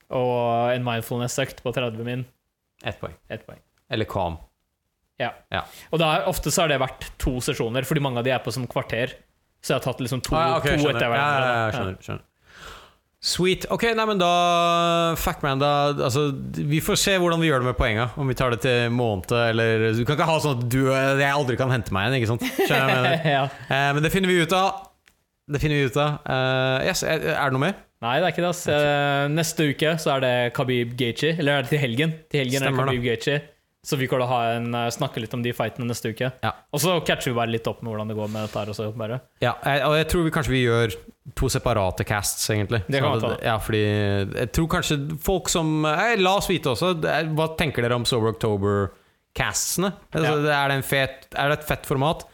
Og 0.10 0.72
en 0.76 0.84
mindfulness-økt 0.84 1.62
på 1.64 1.74
30 1.74 2.04
min, 2.04 2.26
Ett 2.84 3.00
poeng. 3.00 3.14
Et 3.30 3.46
poeng. 3.46 3.60
Eller 3.92 4.06
calm. 4.06 4.40
Og 5.92 6.00
da 6.00 6.26
ofte 6.26 6.50
så 6.50 6.64
har 6.64 6.68
det 6.70 6.80
vært 6.82 7.10
to 7.22 7.36
sesjoner, 7.44 7.84
fordi 7.86 8.02
mange 8.02 8.18
av 8.18 8.24
de 8.26 8.32
er 8.32 8.40
på 8.40 8.52
som 8.52 8.66
kvarter. 8.68 9.14
Så 9.62 9.74
jeg 9.76 9.80
har 9.80 9.86
tatt 9.86 10.00
liksom 10.02 10.22
to, 10.26 10.34
Ah, 10.36 10.48
ja, 10.48 10.58
ok, 10.58 10.68
to 10.82 10.90
etter 10.90 11.06
Ja, 11.06 11.10
hverandre. 11.14 11.48
ja, 11.48 11.56
ja, 11.56 11.72
skjønner, 11.78 11.98
skjønner. 12.06 12.28
Sweet. 13.22 13.68
Ok, 13.70 13.84
nei, 13.94 14.06
men 14.10 14.18
da 14.18 14.30
Factman, 15.22 15.60
da 15.62 15.68
altså, 15.94 16.24
Vi 16.58 16.80
får 16.82 16.98
se 16.98 17.14
hvordan 17.22 17.38
vi 17.44 17.52
gjør 17.52 17.62
det 17.62 17.68
med 17.70 17.78
poenga. 17.78 18.08
Om 18.18 18.32
vi 18.32 18.34
tar 18.40 18.50
det 18.56 18.62
til 18.64 18.90
måned 18.98 19.30
eller 19.38 19.92
Du 19.94 20.02
kan 20.08 20.16
ikke 20.18 20.26
ha 20.26 20.40
sånn 20.42 20.58
at 20.58 20.64
du 20.74 20.80
jeg 20.90 21.30
aldri 21.30 21.56
kan 21.60 21.70
hente 21.70 21.94
meg 21.94 22.10
igjen, 22.10 22.18
ikke 22.24 22.32
sant? 22.34 22.48
Ja. 23.36 23.44
Eh, 23.70 23.92
men 23.94 24.02
det 24.02 24.10
finner 24.12 24.32
vi 24.32 24.40
ut 24.42 24.56
av. 24.58 24.88
Det 25.52 25.62
finner 25.62 25.78
vi 25.84 25.92
ut 25.92 25.98
av. 26.02 26.18
Uh, 26.26 26.82
yes, 26.88 27.04
er 27.06 27.22
er 27.36 27.50
det 27.52 27.54
noe 27.60 27.66
mer? 27.68 27.78
Nei, 28.02 28.16
det 28.18 28.26
er 28.26 28.34
ikke 28.34 28.42
det. 28.48 28.50
ass. 28.56 28.64
Eh, 28.74 29.28
Neste 29.30 29.66
uke 29.70 29.94
så 30.02 30.16
er 30.16 30.22
det 30.26 30.34
Khabib 30.58 30.96
Gaethje. 30.98 31.36
Eller 31.38 31.60
er 31.60 31.66
det 31.68 31.70
til 31.76 31.82
helgen? 31.84 32.14
Til 32.32 32.42
helgen 32.42 32.64
Stemmer 32.64 32.88
er 32.88 32.90
det 32.90 32.96
Khabib 32.96 33.06
Gaethje. 33.06 33.36
Så 33.84 33.98
vi 33.98 34.06
å 34.22 34.28
ha 34.30 34.40
en, 34.54 34.68
eh, 34.78 34.90
snakke 34.94 35.18
litt 35.24 35.34
om 35.34 35.42
de 35.42 35.52
fightene 35.58 35.88
neste 35.90 36.12
uke. 36.14 36.28
Ja. 36.44 36.52
Og 36.72 36.80
så 36.84 37.00
catcher 37.04 37.32
vi 37.32 37.38
bare 37.40 37.50
litt 37.50 37.66
opp 37.68 37.80
med 37.82 37.90
hvordan 37.96 38.12
det 38.12 38.16
går 38.20 38.30
med 38.30 38.44
dette 38.46 38.60
her 38.62 38.70
også, 38.70 38.92
bare. 38.96 39.18
Ja, 39.42 39.56
jeg, 39.66 39.82
og 39.88 39.96
jeg 39.98 40.08
tror 40.12 40.24
vi 40.28 40.34
kanskje 40.36 40.54
vi 40.54 40.60
gjør 40.68 40.94
to 41.36 41.50
separate 41.50 42.06
casts, 42.06 42.46
egentlig. 42.54 42.84
Det 42.88 43.02
kan 43.02 43.18
vi 43.20 43.26
at- 43.32 43.42
Ja, 43.44 43.56
fordi 43.58 43.82
jeg 44.38 44.52
tror 44.54 44.68
kanskje 44.70 45.00
folk 45.20 45.50
som 45.50 45.84
eh, 45.86 46.16
La 46.22 46.36
oss 46.38 46.48
vite 46.48 46.70
også. 46.76 46.94
er- 47.04 47.34
Hva 47.34 47.58
tenker 47.58 47.82
dere 47.82 47.96
om 47.98 48.06
Sober 48.06 48.34
October-castene? 48.36 49.94
Altså, 50.14 50.38
er, 50.46 50.68
det 50.70 50.78
fet, 50.86 51.28
er 51.36 51.50
det 51.50 51.60
et 51.60 51.68
fett 51.68 51.86
format? 51.90 52.26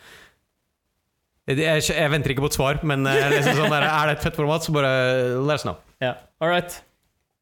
Jeg, 1.48 1.60
jeg, 1.64 1.82
jeg 1.96 2.12
venter 2.12 2.34
ikke 2.36 2.44
på 2.44 2.52
et 2.52 2.58
svar, 2.60 2.84
men 2.84 3.08
eh, 3.08 3.30
liksom 3.38 3.56
sånn 3.56 3.72
er 3.72 3.88
det 4.12 4.18
et 4.18 4.24
fett 4.28 4.36
format, 4.36 4.66
så 4.68 4.74
bare 4.76 5.40
let 5.40 5.62
us 5.62 5.64
know. 5.64 5.78
Ja, 6.04 6.16
all 6.42 6.50
right. 6.52 6.82